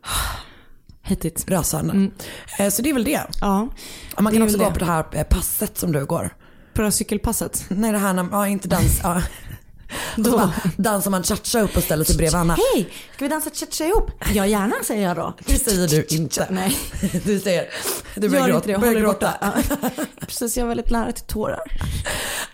Hate 1.02 1.28
it. 1.28 1.44
Rösande. 1.50 2.10
Eh, 2.58 2.68
så 2.70 2.82
det 2.82 2.90
är 2.90 2.94
väl 2.94 3.04
det. 3.04 3.20
Ja. 3.40 3.68
Man 4.18 4.32
kan 4.32 4.42
också 4.42 4.58
gå 4.58 4.70
på 4.70 4.78
det 4.78 4.84
här 4.84 5.04
eh, 5.12 5.22
passet 5.22 5.78
som 5.78 5.92
du 5.92 6.04
går. 6.06 6.30
På 6.74 6.80
det 6.80 6.86
här 6.86 6.90
cykelpasset. 6.90 7.64
Nej 7.68 7.92
det 7.92 7.98
här 7.98 8.12
när, 8.12 8.28
ja 8.32 8.48
inte 8.48 8.68
dans, 8.68 9.00
ja. 9.02 9.22
Så 10.16 10.22
bara 10.22 10.52
dansar 10.76 11.10
man 11.10 11.22
cha-cha 11.22 11.60
upp 11.60 11.76
och 11.76 11.82
ställer 11.82 12.04
sig 12.04 12.16
bredvid 12.16 12.34
Anna. 12.34 12.56
Hej, 12.74 12.88
ska 13.14 13.24
vi 13.24 13.28
dansa 13.28 13.50
cha-cha 13.50 13.84
ihop? 13.84 14.10
Ja 14.34 14.46
gärna 14.46 14.74
säger 14.84 15.08
jag 15.08 15.16
då. 15.16 15.34
Det 15.46 15.58
säger 15.58 15.88
du 15.88 16.04
inte. 16.16 16.46
Nej. 16.50 16.78
Du 17.24 17.40
säger, 17.40 17.66
du 18.14 18.28
börjar, 18.28 18.46
gråta, 18.46 18.56
inte 18.56 18.68
det, 18.68 18.78
börjar 18.78 18.94
håll 18.94 18.94
dig 18.94 19.02
gråta. 19.02 19.34
Ja. 19.40 19.52
Precis, 20.20 20.56
jag 20.56 20.66
var 20.66 20.74
lite 20.74 20.92
nära 20.92 21.12
till 21.12 21.24
tårar. 21.24 21.62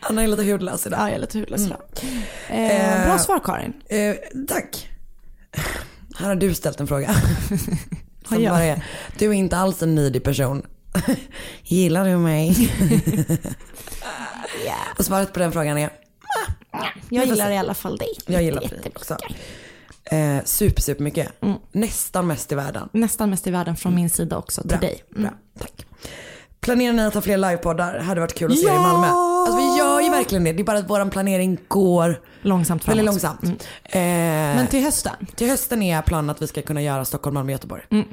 Anna 0.00 0.22
är 0.22 0.26
lite 0.26 0.44
hudlös 0.44 0.86
idag. 0.86 1.00
Ja, 1.00 1.08
jag 1.08 1.14
är 1.14 1.20
lite 1.20 1.38
hudlös 1.38 1.60
idag. 1.60 1.82
Eh, 2.48 3.06
bra 3.06 3.18
svar 3.18 3.40
Karin. 3.44 3.72
Eh, 3.86 4.14
tack. 4.48 4.88
Här 6.18 6.28
har 6.28 6.34
du 6.34 6.54
ställt 6.54 6.80
en 6.80 6.86
fråga. 6.86 7.14
Som 8.28 8.42
jag? 8.42 8.52
bara 8.52 8.64
är, 8.64 8.84
du 9.18 9.28
är 9.28 9.32
inte 9.32 9.56
alls 9.56 9.82
en 9.82 9.94
needy 9.94 10.20
person. 10.20 10.62
Gillar 11.62 12.04
du 12.04 12.16
mig? 12.16 12.70
Och 14.98 15.04
svaret 15.04 15.32
på 15.32 15.38
den 15.38 15.52
frågan 15.52 15.78
är, 15.78 15.90
Jag 17.08 17.26
gillar 17.26 17.50
i 17.50 17.56
alla 17.58 17.74
fall 17.74 17.96
dig. 17.96 18.08
jag 18.26 18.42
gillar 18.42 18.60
dig 18.60 18.70
också. 18.96 19.16
Eh, 20.04 20.36
super, 20.44 20.82
super 20.82 21.02
mycket. 21.04 21.32
Nästan 21.72 22.26
mest 22.26 22.52
i 22.52 22.54
världen. 22.54 22.88
Nästan 22.92 23.30
mest 23.30 23.46
i 23.46 23.50
världen 23.50 23.76
från 23.76 23.94
min 23.94 24.10
sida 24.10 24.36
också 24.36 24.60
till 24.60 24.68
Bra, 24.68 24.78
dig. 24.78 25.04
Mm. 25.10 25.22
bra, 25.22 25.32
tack. 25.58 25.86
Planerar 26.60 26.92
ni 26.92 27.02
att 27.02 27.14
ha 27.14 27.20
fler 27.20 27.36
livepoddar? 27.36 27.98
Hade 27.98 28.20
varit 28.20 28.34
kul 28.34 28.52
att 28.52 28.58
se 28.58 28.66
er 28.66 28.72
i 28.74 28.78
Malmö. 28.78 29.06
Alltså 29.06 29.56
vi 29.56 29.78
gör 29.78 30.00
ju 30.00 30.10
verkligen 30.10 30.44
det. 30.44 30.52
Det 30.52 30.62
är 30.62 30.64
bara 30.64 30.78
att 30.78 30.90
vår 30.90 31.10
planering 31.10 31.58
går 31.68 32.20
Långsamt 32.42 32.84
framåt. 32.84 32.98
väldigt 32.98 33.12
långsamt. 33.12 33.42
Mm. 33.42 33.56
Eh, 33.84 34.56
Men 34.56 34.66
till 34.66 34.82
hösten? 34.82 35.12
Till 35.36 35.48
hösten 35.48 35.82
är 35.82 36.02
planen 36.02 36.30
att 36.30 36.42
vi 36.42 36.46
ska 36.46 36.62
kunna 36.62 36.82
göra 36.82 37.04
Stockholm, 37.04 37.34
Malmö, 37.34 37.52
Göteborg. 37.52 37.82
Mm. 37.90 38.08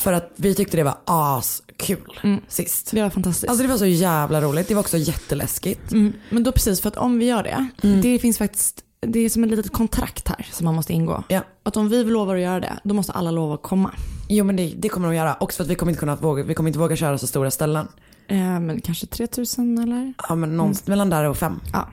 För 0.00 0.12
att 0.12 0.32
vi 0.36 0.54
tyckte 0.54 0.76
det 0.76 0.82
var 0.82 0.98
askul 1.04 2.20
sist. 2.48 2.90
Det 2.90 3.02
var 3.02 3.10
fantastiskt. 3.10 3.50
Alltså 3.50 3.62
det 3.62 3.68
var 3.68 3.76
så 3.78 3.86
jävla 3.86 4.40
roligt. 4.40 4.68
Det 4.68 4.74
var 4.74 4.80
också 4.80 4.96
jätteläskigt. 4.96 5.92
Mm. 5.92 6.12
Men 6.30 6.42
då 6.42 6.52
precis, 6.52 6.80
för 6.80 6.88
att 6.88 6.96
om 6.96 7.18
vi 7.18 7.24
gör 7.26 7.42
det, 7.42 7.68
det 8.02 8.18
finns 8.18 8.38
faktiskt, 8.38 8.80
det 9.00 9.18
är 9.18 9.28
som 9.28 9.44
ett 9.44 9.50
litet 9.50 9.72
kontrakt 9.72 10.28
här 10.28 10.46
som 10.52 10.64
man 10.64 10.74
måste 10.74 10.92
ingå. 10.92 11.24
Ja. 11.28 11.40
Att 11.62 11.76
om 11.76 11.88
vi 11.88 12.04
lovar 12.04 12.34
att 12.36 12.42
göra 12.42 12.60
det, 12.60 12.78
då 12.84 12.94
måste 12.94 13.12
alla 13.12 13.30
lova 13.30 13.54
att 13.54 13.62
komma. 13.62 13.90
Jo 14.28 14.44
men 14.44 14.56
det, 14.56 14.74
det 14.78 14.88
kommer 14.88 15.08
de 15.08 15.14
göra. 15.16 15.36
Också 15.40 15.56
för 15.56 15.64
att 15.64 15.70
vi 15.70 15.74
kommer 15.74 15.90
inte 15.92 16.00
kunna 16.00 16.16
våga, 16.16 16.42
vi 16.42 16.54
kommer 16.54 16.68
inte 16.70 16.78
våga 16.78 16.96
köra 16.96 17.18
så 17.18 17.26
stora 17.26 17.50
ställen. 17.50 17.88
Eh, 18.28 18.36
men 18.60 18.80
kanske 18.80 19.06
3000 19.06 19.78
eller? 19.78 20.14
Ja 20.28 20.34
men 20.34 20.56
någonstans 20.56 20.88
mellan 20.88 21.10
där 21.10 21.24
och 21.24 21.36
fem 21.36 21.60
Ja. 21.72 21.88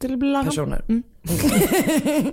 Det 0.00 0.08
blir 0.16 0.30
lagom. 0.32 0.46
personer. 0.48 0.84
Mm. 0.88 1.02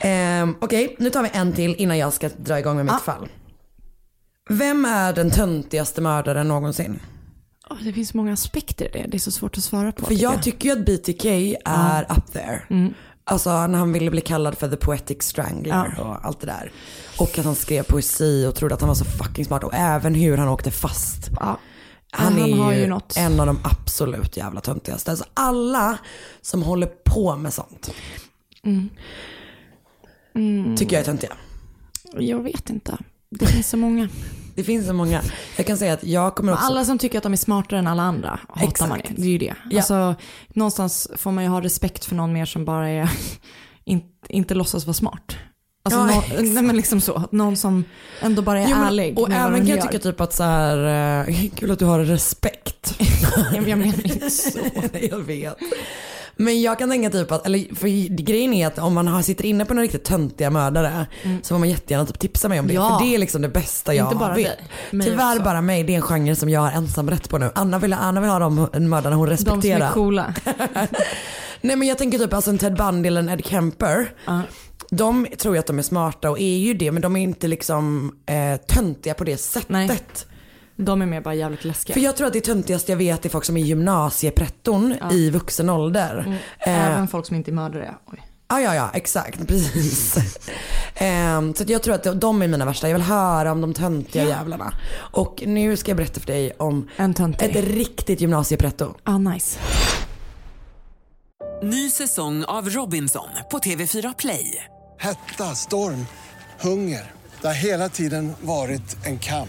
Ehm, 0.00 0.54
Okej, 0.60 0.96
nu 0.98 1.10
tar 1.10 1.22
vi 1.22 1.28
en 1.32 1.52
till 1.52 1.74
innan 1.74 1.98
jag 1.98 2.12
ska 2.12 2.28
dra 2.28 2.58
igång 2.58 2.76
med 2.76 2.84
mitt 2.84 2.92
Ja. 3.06 3.12
fall. 3.12 3.28
Vem 4.50 4.84
är 4.84 5.12
den 5.12 5.30
töntigaste 5.30 6.00
mördaren 6.00 6.48
någonsin? 6.48 7.00
Åh, 7.70 7.76
det 7.84 7.92
finns 7.92 8.14
många 8.14 8.32
aspekter 8.32 8.84
i 8.96 9.02
det. 9.02 9.08
Det 9.08 9.16
är 9.16 9.18
så 9.18 9.30
svårt 9.30 9.58
att 9.58 9.64
svara 9.64 9.92
på. 9.92 10.06
För 10.06 10.14
jag 10.22 10.42
tycker 10.42 10.68
ju 10.68 10.72
att 10.72 10.86
BTK 10.86 11.24
är 11.64 12.02
up 12.18 12.32
there. 12.32 12.62
Mm. 12.70 12.94
Alltså 13.24 13.66
när 13.66 13.78
han 13.78 13.92
ville 13.92 14.10
bli 14.10 14.20
kallad 14.20 14.58
för 14.58 14.68
the 14.68 14.76
poetic 14.76 15.22
strangler 15.22 16.00
och 16.00 16.26
allt 16.26 16.40
det 16.40 16.46
där. 16.46 16.72
Och 17.20 17.38
att 17.38 17.44
han 17.44 17.54
skrev 17.54 17.82
poesi 17.82 18.46
och 18.46 18.54
trodde 18.54 18.74
att 18.74 18.80
han 18.80 18.88
var 18.88 18.94
så 18.94 19.04
fucking 19.04 19.44
smart. 19.44 19.64
Och 19.64 19.74
även 19.74 20.14
hur 20.14 20.36
han 20.36 20.48
åkte 20.48 20.70
fast. 20.70 21.30
ja. 21.40 21.58
Han, 22.10 22.32
Han 22.32 22.42
är 22.42 22.72
ju, 22.72 22.78
ju 22.80 23.00
en 23.16 23.40
av 23.40 23.46
de 23.46 23.58
absolut 23.64 24.36
jävla 24.36 24.60
töntigaste. 24.60 25.10
Alltså 25.10 25.24
alla 25.34 25.98
som 26.40 26.62
håller 26.62 26.86
på 26.86 27.36
med 27.36 27.52
sånt. 27.54 27.90
Tycker 30.76 30.96
jag 30.96 31.00
är 31.00 31.04
töntiga. 31.04 31.32
Jag 32.12 32.42
vet 32.42 32.70
inte. 32.70 32.98
Det 33.38 33.46
finns 33.46 33.68
så 33.70 33.76
många. 33.76 34.08
Det 34.54 34.64
finns 34.64 34.86
så 34.86 34.92
många. 34.92 35.22
Jag 35.56 35.66
kan 35.66 35.76
säga 35.78 35.92
att 35.92 36.04
jag 36.04 36.34
kommer 36.34 36.52
också. 36.52 36.64
Alla 36.64 36.84
som 36.84 36.98
tycker 36.98 37.18
att 37.18 37.22
de 37.24 37.32
är 37.32 37.36
smartare 37.36 37.78
än 37.78 37.86
alla 37.86 38.02
andra 38.02 38.40
hatar 38.48 38.68
Exakt. 38.68 38.88
man 38.88 38.98
det. 38.98 39.22
Det 39.22 39.22
är 39.22 39.30
ju 39.30 39.38
det. 39.38 39.54
Ja. 39.70 39.78
Alltså, 39.78 40.14
någonstans 40.48 41.08
får 41.16 41.32
man 41.32 41.44
ju 41.44 41.50
ha 41.50 41.60
respekt 41.60 42.04
för 42.04 42.14
någon 42.14 42.32
mer 42.32 42.44
som 42.44 42.64
bara 42.64 42.88
är, 42.88 43.10
in, 43.84 44.02
inte 44.28 44.54
låtsas 44.54 44.86
vara 44.86 44.94
smart. 44.94 45.36
Alltså, 45.84 46.00
Ja, 46.00 46.06
nå- 46.06 46.22
exakt. 46.22 46.42
nej, 46.42 46.62
men 46.62 46.76
liksom 46.76 47.00
så. 47.00 47.22
Någon 47.32 47.56
som 47.56 47.84
ändå 48.20 48.42
bara 48.42 48.60
är 48.60 48.68
Jo, 48.68 48.76
men- 48.76 48.86
ärlig 48.86 49.18
och 49.18 49.30
även 49.30 49.60
kan 49.66 49.68
jag 49.68 49.82
tycka 49.82 49.98
typ 49.98 50.20
att 50.20 50.32
så 50.32 50.42
här, 50.42 51.26
eh, 51.28 51.48
kul 51.54 51.70
att 51.70 51.78
du 51.78 51.84
har 51.84 52.00
respekt. 52.00 52.94
jag 53.54 53.62
menar 53.78 54.06
inte 54.06 54.30
så. 54.30 54.58
jag 55.10 55.18
vet. 55.18 55.56
Men 56.36 56.62
jag 56.62 56.78
kan 56.78 56.90
tänka 56.90 57.10
typ 57.10 57.32
att, 57.32 57.46
eller 57.46 57.74
för 57.74 58.08
grejen 58.22 58.52
är 58.54 58.66
att 58.66 58.78
om 58.78 58.94
man 58.94 59.08
har, 59.08 59.22
sitter 59.22 59.44
inne 59.46 59.64
på 59.64 59.74
några 59.74 59.84
riktigt 59.84 60.04
töntiga 60.04 60.50
mördare 60.50 61.06
så 61.42 61.54
får 61.54 61.58
man 61.58 61.68
jättegärna 61.68 62.06
typ 62.06 62.18
tipsa 62.18 62.48
mig 62.48 62.60
om 62.60 62.66
det. 62.66 62.74
Ja. 62.74 62.98
För 62.98 63.06
det 63.06 63.14
är 63.14 63.18
liksom 63.18 63.42
det 63.42 63.48
bästa 63.48 63.94
jag 63.94 64.06
Inte 64.06 64.16
bara 64.16 64.34
vet. 64.34 64.46
dig, 64.46 65.00
Tyvärr 65.04 65.32
också. 65.32 65.44
bara 65.44 65.60
mig, 65.60 65.84
det 65.84 65.92
är 65.92 65.96
en 65.96 66.02
genre 66.02 66.36
som 66.36 66.48
jag 66.48 66.60
har 66.60 66.70
ensamrätt 66.70 67.28
på 67.28 67.38
nu. 67.38 67.50
Anna 67.54 67.78
vill, 67.78 67.92
Anna 67.92 68.20
vill 68.20 68.30
ha 68.30 68.38
de 68.38 68.54
mördarna 68.88 69.16
hon 69.16 69.28
De 69.28 69.36
som 69.36 69.46
respekterar. 69.46 69.88
är 69.88 69.92
coola. 69.92 70.34
Nej 71.60 71.76
men 71.76 71.88
jag 71.88 71.98
tänker 71.98 72.18
typ 72.18 72.32
alltså 72.32 72.50
en 72.50 72.58
Ted 72.58 72.76
Bundy 72.76 73.06
eller 73.08 73.20
en 73.20 73.28
Ed 73.28 73.44
Kemper. 73.46 74.12
De 74.90 75.26
tror 75.38 75.54
ju 75.54 75.58
att 75.58 75.66
de 75.66 75.78
är 75.78 75.82
smarta 75.82 76.30
och 76.30 76.38
är 76.40 76.56
ju 76.58 76.74
det 76.74 76.92
men 76.92 77.02
de 77.02 77.16
är 77.16 77.20
inte 77.22 77.48
liksom 77.48 78.12
eh, 78.26 78.60
töntiga 78.66 79.14
på 79.14 79.24
det 79.24 79.36
sättet. 79.36 79.68
Nej. 79.68 79.90
De 80.76 81.02
är 81.02 81.06
mer 81.06 81.20
bara 81.20 81.34
jävligt 81.34 81.64
läskiga. 81.64 81.94
För 81.94 82.00
jag 82.00 82.16
tror 82.16 82.26
att 82.26 82.32
det 82.32 82.40
töntigaste 82.40 82.92
jag 82.92 82.96
vet 82.96 83.24
är 83.24 83.28
folk 83.28 83.44
som 83.44 83.56
är 83.56 83.60
gymnasiepretton 83.60 84.94
i 85.12 85.30
vuxen 85.30 85.70
ålder. 85.70 86.38
Eh, 86.58 86.90
Även 86.90 87.08
folk 87.08 87.26
som 87.26 87.36
inte 87.36 87.50
är 87.50 87.52
mördare. 87.52 87.94
Oj. 88.06 88.22
Ja, 88.48 88.60
ja, 88.60 88.74
ja, 88.74 88.90
exakt. 88.94 89.46
Precis. 89.48 90.16
Ehm, 90.94 91.54
så 91.54 91.62
att 91.62 91.68
jag 91.68 91.82
tror 91.82 91.94
att 91.94 92.20
de 92.20 92.42
är 92.42 92.48
mina 92.48 92.64
värsta. 92.64 92.88
Jag 92.88 92.94
vill 92.94 93.02
höra 93.04 93.52
om 93.52 93.60
de 93.60 93.74
töntiga 93.74 94.24
jävlarna. 94.24 94.74
Och 94.96 95.42
nu 95.46 95.76
ska 95.76 95.90
jag 95.90 95.96
berätta 95.96 96.20
för 96.20 96.26
dig 96.26 96.52
om 96.58 96.88
En 96.96 97.14
töntig. 97.14 97.56
ett 97.56 97.64
riktigt 97.64 98.20
gymnasiepretto. 98.20 98.94
Ah, 99.04 99.18
nice. 99.18 99.58
Ny 101.62 101.90
säsong 101.90 102.44
av 102.44 102.68
Robinson 102.70 103.28
på 103.50 103.58
TV4 103.58 104.14
Play. 104.18 104.64
Hetta, 104.98 105.44
storm, 105.44 106.06
hunger. 106.60 107.12
Det 107.40 107.46
har 107.46 107.54
hela 107.54 107.88
tiden 107.88 108.32
varit 108.40 108.96
en 109.06 109.18
kamp. 109.18 109.48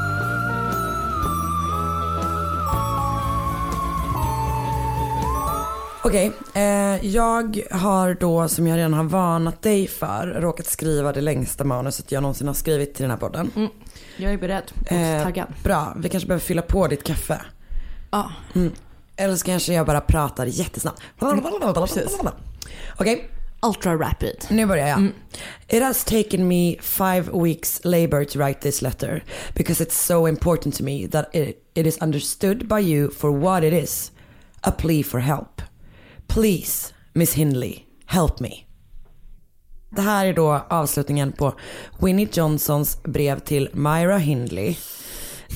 Okej, 6.03 6.31
eh, 6.53 7.05
jag 7.05 7.61
har 7.71 8.13
då 8.13 8.47
som 8.47 8.67
jag 8.67 8.77
redan 8.77 8.93
har 8.93 9.03
varnat 9.03 9.61
dig 9.61 9.87
för 9.87 10.27
råkat 10.27 10.65
skriva 10.65 11.13
det 11.13 11.21
längsta 11.21 11.63
manuset 11.63 12.11
jag 12.11 12.21
någonsin 12.21 12.47
har 12.47 12.53
skrivit 12.53 12.93
till 12.93 13.01
den 13.03 13.11
här 13.11 13.17
podden. 13.17 13.51
Mm. 13.55 13.69
Jag 14.17 14.33
är 14.33 14.37
beredd 14.37 14.71
och 14.85 14.91
Eh, 14.91 15.23
taggad. 15.23 15.47
Bra, 15.63 15.93
vi 15.97 16.09
kanske 16.09 16.27
behöver 16.27 16.45
fylla 16.45 16.61
på 16.61 16.87
ditt 16.87 17.03
kaffe. 17.03 17.41
Ja. 18.11 18.31
Eller 19.15 19.35
så 19.35 19.45
kanske 19.45 19.73
jag 19.73 19.85
bara 19.85 20.01
pratar 20.01 20.45
jättesnabbt. 20.45 21.01
Okej, 22.97 23.29
Ultra 23.61 23.95
rapid. 23.95 24.45
nu 24.49 24.65
börjar 24.65 24.87
jag. 24.87 25.11
It 25.67 25.83
has 25.83 26.03
taken 26.03 26.47
me 26.47 26.75
five 26.81 27.23
weeks 27.33 27.81
labor 27.83 28.23
to 28.23 28.39
write 28.39 28.61
this 28.61 28.81
letter 28.81 29.23
because 29.55 29.83
it's 29.83 30.05
so 30.05 30.27
important 30.27 30.77
to 30.77 30.83
me 30.83 31.07
that 31.07 31.35
it, 31.35 31.63
it 31.73 31.87
is 31.87 31.97
understood 32.01 32.67
by 32.67 32.79
you 32.79 33.11
for 33.11 33.39
what 33.39 33.63
it 33.63 33.73
is. 33.83 34.11
A 34.61 34.71
plea 34.71 35.03
for 35.03 35.19
help. 35.19 35.61
Please, 36.33 36.93
Miss 37.13 37.33
Hindley, 37.33 37.79
help 38.05 38.39
me. 38.39 38.49
Det 39.89 40.01
här 40.01 40.25
är 40.25 40.33
då 40.33 40.65
avslutningen 40.69 41.31
på 41.31 41.53
Winnie 41.99 42.27
Johnsons 42.33 43.03
brev 43.03 43.39
till 43.39 43.69
Myra 43.73 44.17
Hindley 44.17 44.75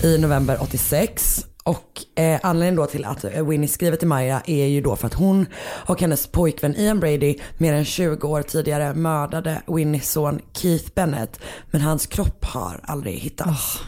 i 0.04 0.18
november 0.18 0.58
86. 0.62 1.46
Och 1.64 2.20
eh, 2.20 2.40
anledningen 2.44 2.76
då 2.76 2.86
till 2.86 3.06
att 3.06 3.24
eh, 3.24 3.48
Winnie 3.48 3.68
skriver 3.68 3.98
till 3.98 4.08
Myra 4.08 4.42
är 4.46 4.66
ju 4.66 4.82
då 4.82 4.96
för 4.96 5.08
att 5.08 5.14
hon 5.14 5.46
och 5.66 6.02
hennes 6.02 6.28
pojkvän 6.28 6.76
Ian 6.76 7.00
Brady 7.00 7.38
mer 7.58 7.74
än 7.74 7.86
20 7.86 8.28
år 8.28 8.42
tidigare 8.42 8.94
mördade 8.94 9.62
Winnies 9.68 10.12
son 10.12 10.42
Keith 10.54 10.92
Bennett. 10.96 11.40
Men 11.72 11.82
hans 11.82 12.08
kropp 12.08 12.46
har 12.46 12.80
aldrig 12.84 13.20
hittats. 13.20 13.80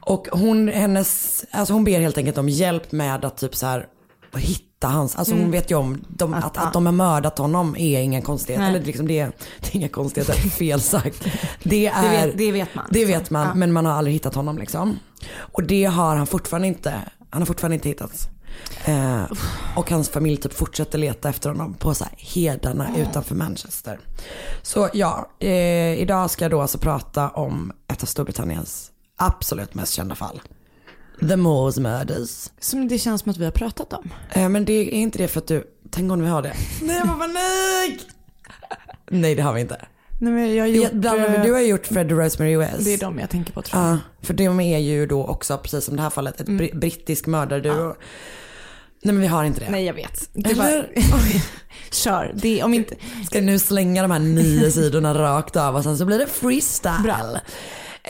Och 0.00 0.28
hon, 0.32 0.68
hennes, 0.68 1.44
alltså 1.50 1.74
hon 1.74 1.84
ber 1.84 2.00
helt 2.00 2.18
enkelt 2.18 2.38
om 2.38 2.48
hjälp 2.48 2.92
med 2.92 3.24
att 3.24 3.36
typ 3.38 3.56
så 3.56 3.66
här 3.66 3.86
hitta 4.38 4.64
hitta 4.78 4.88
hans, 4.88 5.16
alltså 5.16 5.32
Mm. 5.32 5.44
hon 5.44 5.52
vet 5.52 5.70
ju 5.70 5.74
om 5.74 6.04
de, 6.08 6.34
att, 6.34 6.56
att 6.56 6.72
de 6.72 6.86
har 6.86 6.92
mördat 6.92 7.38
honom 7.38 7.76
är 7.76 8.00
ingen 8.00 8.22
konstighet. 8.22 8.60
Nej. 8.60 8.68
Eller 8.68 8.84
liksom 8.86 9.08
det, 9.08 9.18
är- 9.18 9.26
det 9.60 9.68
är 9.68 9.76
inga 9.76 9.88
konstigheter, 9.88 10.34
fel 10.34 10.80
sagt. 10.80 11.24
Det, 11.62 11.86
är, 11.86 12.26
vet- 12.26 12.38
det 12.38 12.52
vet 12.52 12.74
man, 12.74 12.84
Det 12.90 13.04
vet 13.04 13.30
man, 13.30 13.46
Ja. 13.46 13.54
men 13.54 13.72
man 13.72 13.86
har 13.86 13.92
aldrig 13.92 14.14
hittat 14.14 14.34
honom 14.34 14.58
liksom. 14.58 14.98
Och 15.36 15.62
det 15.62 15.84
har 15.84 16.16
han 16.16 16.26
fortfarande 16.26 16.68
inte, 16.68 16.94
han 17.30 17.42
har 17.42 17.46
fortfarande 17.46 17.74
inte 17.74 17.88
hittats. 17.88 18.28
Eh, 18.84 19.22
och 19.76 19.90
hans 19.90 20.08
familj 20.08 20.36
typ 20.36 20.52
fortsätter 20.54 20.98
leta 20.98 21.28
efter 21.28 21.50
honom 21.50 21.74
på 21.74 21.94
så 21.94 22.04
här 22.04 22.12
hedarna 22.16 22.88
utanför 22.96 23.34
Manchester. 23.34 23.98
Så 24.62 24.88
ja, 24.92 25.30
eh, 25.40 25.94
idag 26.00 26.30
ska 26.30 26.44
jag 26.44 26.50
då 26.50 26.60
alltså 26.60 26.78
prata 26.78 27.28
om 27.28 27.72
ett 27.92 28.02
av 28.02 28.06
Storbritanniens 28.06 28.90
absolut 29.16 29.74
mest 29.74 29.92
kända 29.92 30.14
fall. 30.14 30.40
The 31.28 31.36
Moors 31.36 31.76
Murders. 31.76 32.48
Som 32.60 32.88
det 32.88 32.98
känns 32.98 33.20
som 33.22 33.30
att 33.30 33.36
vi 33.36 33.44
har 33.44 33.52
pratat 33.52 33.92
om. 33.92 34.10
Eh, 34.30 34.48
men 34.48 34.64
det 34.64 34.72
är 34.72 34.90
inte 34.90 35.18
det 35.18 35.28
för 35.28 35.38
att 35.38 35.46
du, 35.46 35.64
tänk 35.90 36.12
om 36.12 36.22
vi 36.22 36.28
har 36.28 36.42
det. 36.42 36.52
Nej 36.82 36.96
jag 36.96 37.06
får 37.06 37.14
panik! 37.14 38.00
Nej 39.10 39.34
det 39.34 39.42
har 39.42 39.52
vi 39.52 39.60
inte. 39.60 39.86
Nej, 40.20 40.32
men 40.32 40.54
jag 40.54 40.62
har 40.62 40.68
gjort, 40.68 40.92
bland 40.92 41.20
annat, 41.20 41.36
eh, 41.36 41.42
du 41.42 41.52
har 41.52 41.60
gjort 41.60 41.86
Fred 41.86 42.12
och 42.12 42.18
Rosemary 42.18 42.56
West. 42.56 42.84
Det 42.84 42.94
är 42.94 42.98
de 42.98 43.18
jag 43.18 43.30
tänker 43.30 43.52
på 43.52 43.62
tror 43.62 43.82
jag. 43.82 43.92
Ja, 43.92 43.98
för 44.22 44.34
de 44.34 44.60
är 44.60 44.78
ju 44.78 45.06
då 45.06 45.26
också, 45.26 45.58
precis 45.58 45.84
som 45.84 45.96
det 45.96 46.02
här 46.02 46.10
fallet, 46.10 46.40
ett 46.40 46.46
bri- 46.48 46.78
brittisk 46.78 47.26
mördarduo. 47.26 47.94
Nej 49.02 49.14
men 49.14 49.20
vi 49.20 49.26
har 49.26 49.44
inte 49.44 49.60
det. 49.60 49.70
Nej 49.70 49.84
jag 49.84 49.94
vet. 49.94 50.28
Det 50.32 50.50
Eller? 50.50 50.76
var... 51.12 51.42
Kör. 51.90 52.32
Det 52.34 52.62
om 52.62 52.74
inte... 52.74 52.94
Ska 53.26 53.40
nu 53.40 53.58
slänga 53.58 54.02
de 54.02 54.10
här 54.10 54.18
nio 54.18 54.70
sidorna 54.70 55.14
rakt 55.18 55.56
av 55.56 55.76
och 55.76 55.82
sen 55.82 55.98
så 55.98 56.04
blir 56.04 56.18
det 56.18 56.26
freestyle. 56.26 57.02
Bra. 57.02 57.40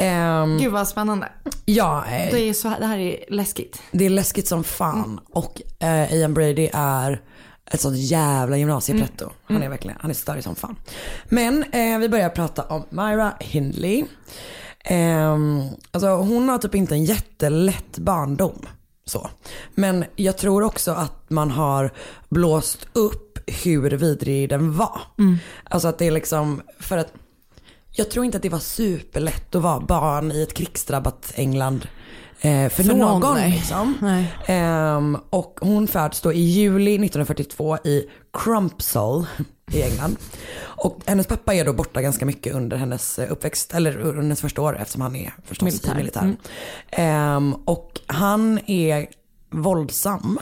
Ehm, 0.00 0.58
Gud 0.58 0.72
vad 0.72 0.88
spännande. 0.88 1.28
ja, 1.64 2.04
eh, 2.06 2.30
Det, 2.32 2.40
är 2.48 2.52
så, 2.52 2.68
här- 2.68 2.80
det 2.80 2.86
här 2.86 2.98
är 2.98 3.24
läskigt. 3.28 3.82
det 3.92 4.06
är 4.06 4.10
läskigt 4.10 4.48
som 4.48 4.64
fan. 4.64 5.20
Och 5.32 5.62
eh, 5.78 6.12
Ian 6.14 6.34
Brady 6.34 6.68
är 6.72 7.22
ett 7.70 7.80
sånt 7.80 7.96
jävla 7.98 8.56
gymnasiepretto. 8.56 9.30
Han 9.48 9.62
är 9.62 9.68
verkligen, 9.68 9.96
han 10.00 10.10
är 10.10 10.14
störig 10.14 10.44
som 10.44 10.54
fan. 10.56 10.76
Men 11.24 11.62
eh, 11.72 11.98
vi 11.98 12.08
börjar 12.08 12.28
prata 12.30 12.62
om 12.62 12.84
Myra 12.90 13.32
Hindley. 13.40 14.04
Ehm, 14.84 15.62
alltså 15.90 16.08
hon 16.08 16.48
har 16.48 16.58
typ 16.58 16.74
inte 16.74 16.94
en 16.94 17.04
jättelätt 17.04 17.98
barndom. 17.98 18.66
Så. 19.04 19.30
Men 19.74 20.04
jag 20.16 20.38
tror 20.38 20.62
också 20.62 20.90
att 20.90 21.30
man 21.30 21.50
har 21.50 21.92
blåst 22.28 22.86
upp 22.92 23.38
hur 23.64 23.90
vidrig 23.90 24.48
den 24.48 24.76
var. 24.76 25.00
Alltså 25.64 25.88
att 25.88 25.98
det 25.98 26.06
är 26.06 26.10
liksom, 26.10 26.62
för 26.80 26.98
att 26.98 27.12
jag 27.98 28.10
tror 28.10 28.24
inte 28.24 28.36
att 28.36 28.42
det 28.42 28.48
var 28.48 28.58
superlätt 28.58 29.54
att 29.54 29.62
vara 29.62 29.80
barn 29.80 30.32
i 30.32 30.42
ett 30.42 30.54
krigsdrabbat 30.54 31.32
England 31.34 31.88
eh, 32.40 32.68
för, 32.68 32.82
För 32.82 32.84
någon, 32.94 33.20
någon. 33.20 33.34
nej. 33.34 33.50
liksom. 33.50 33.94
Nej. 34.00 34.34
Ehm, 34.46 35.18
och 35.30 35.58
hon 35.60 35.88
föds 35.88 36.20
då 36.20 36.32
i 36.32 36.40
juli 36.40 36.94
1942 36.94 37.76
i 37.76 38.04
Crumpsall 38.32 39.26
i 39.72 39.82
England. 39.82 40.16
Och 40.60 41.00
hennes 41.06 41.26
pappa 41.26 41.54
är 41.54 41.64
då 41.64 41.72
borta 41.72 42.02
ganska 42.02 42.26
mycket 42.26 42.54
under 42.54 42.76
hennes 42.76 43.18
eh, 43.18 43.32
uppväxt, 43.32 43.74
eller 43.74 43.98
under 43.98 44.22
hennes 44.22 44.40
första 44.40 44.62
år 44.62 44.78
eftersom 44.78 45.02
han 45.02 45.16
är 45.16 45.34
förstås 45.44 45.64
Militär. 45.66 45.92
i 45.92 45.96
militären. 45.96 46.36
Ehm, 46.90 47.54
och 47.54 48.00
han 48.06 48.58
är 48.66 49.06
våldsam 49.50 50.38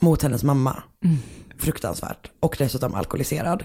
mot 0.00 0.22
hennes 0.22 0.42
mamma. 0.42 0.82
Fruktansvärt. 1.60 2.30
Och 2.40 2.56
dessutom 2.58 2.94
alkoholiserad. 2.94 3.64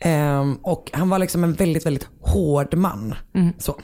Ehm, 0.00 0.54
och 0.54 0.90
han 0.92 1.08
var 1.08 1.18
liksom 1.18 1.44
en 1.44 1.52
väldigt, 1.52 1.86
väldigt 1.86 2.08
hård 2.20 2.74
man. 2.74 3.14
Så. 3.58 3.80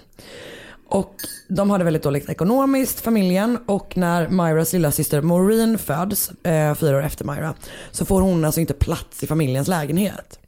Och 0.91 1.15
de 1.49 1.71
hade 1.71 1.85
väldigt 1.85 2.03
dåligt 2.03 2.29
ekonomiskt, 2.29 3.01
familjen. 3.01 3.59
Och 3.67 3.97
när 3.97 4.29
Myras 4.29 4.73
lilla 4.73 4.93
syster 4.93 5.21
Maureen 5.23 5.79
föds, 5.79 6.31
eh, 6.31 6.75
fyra 6.75 6.97
år 6.97 7.03
efter 7.03 7.25
Myra, 7.25 7.55
så 7.91 8.05
får 8.05 8.21
hon 8.21 8.45
alltså 8.45 8.61
inte 8.61 8.75
plats 8.75 9.23
i 9.23 9.27
familjens 9.27 9.69
lägenhet. 9.69 10.39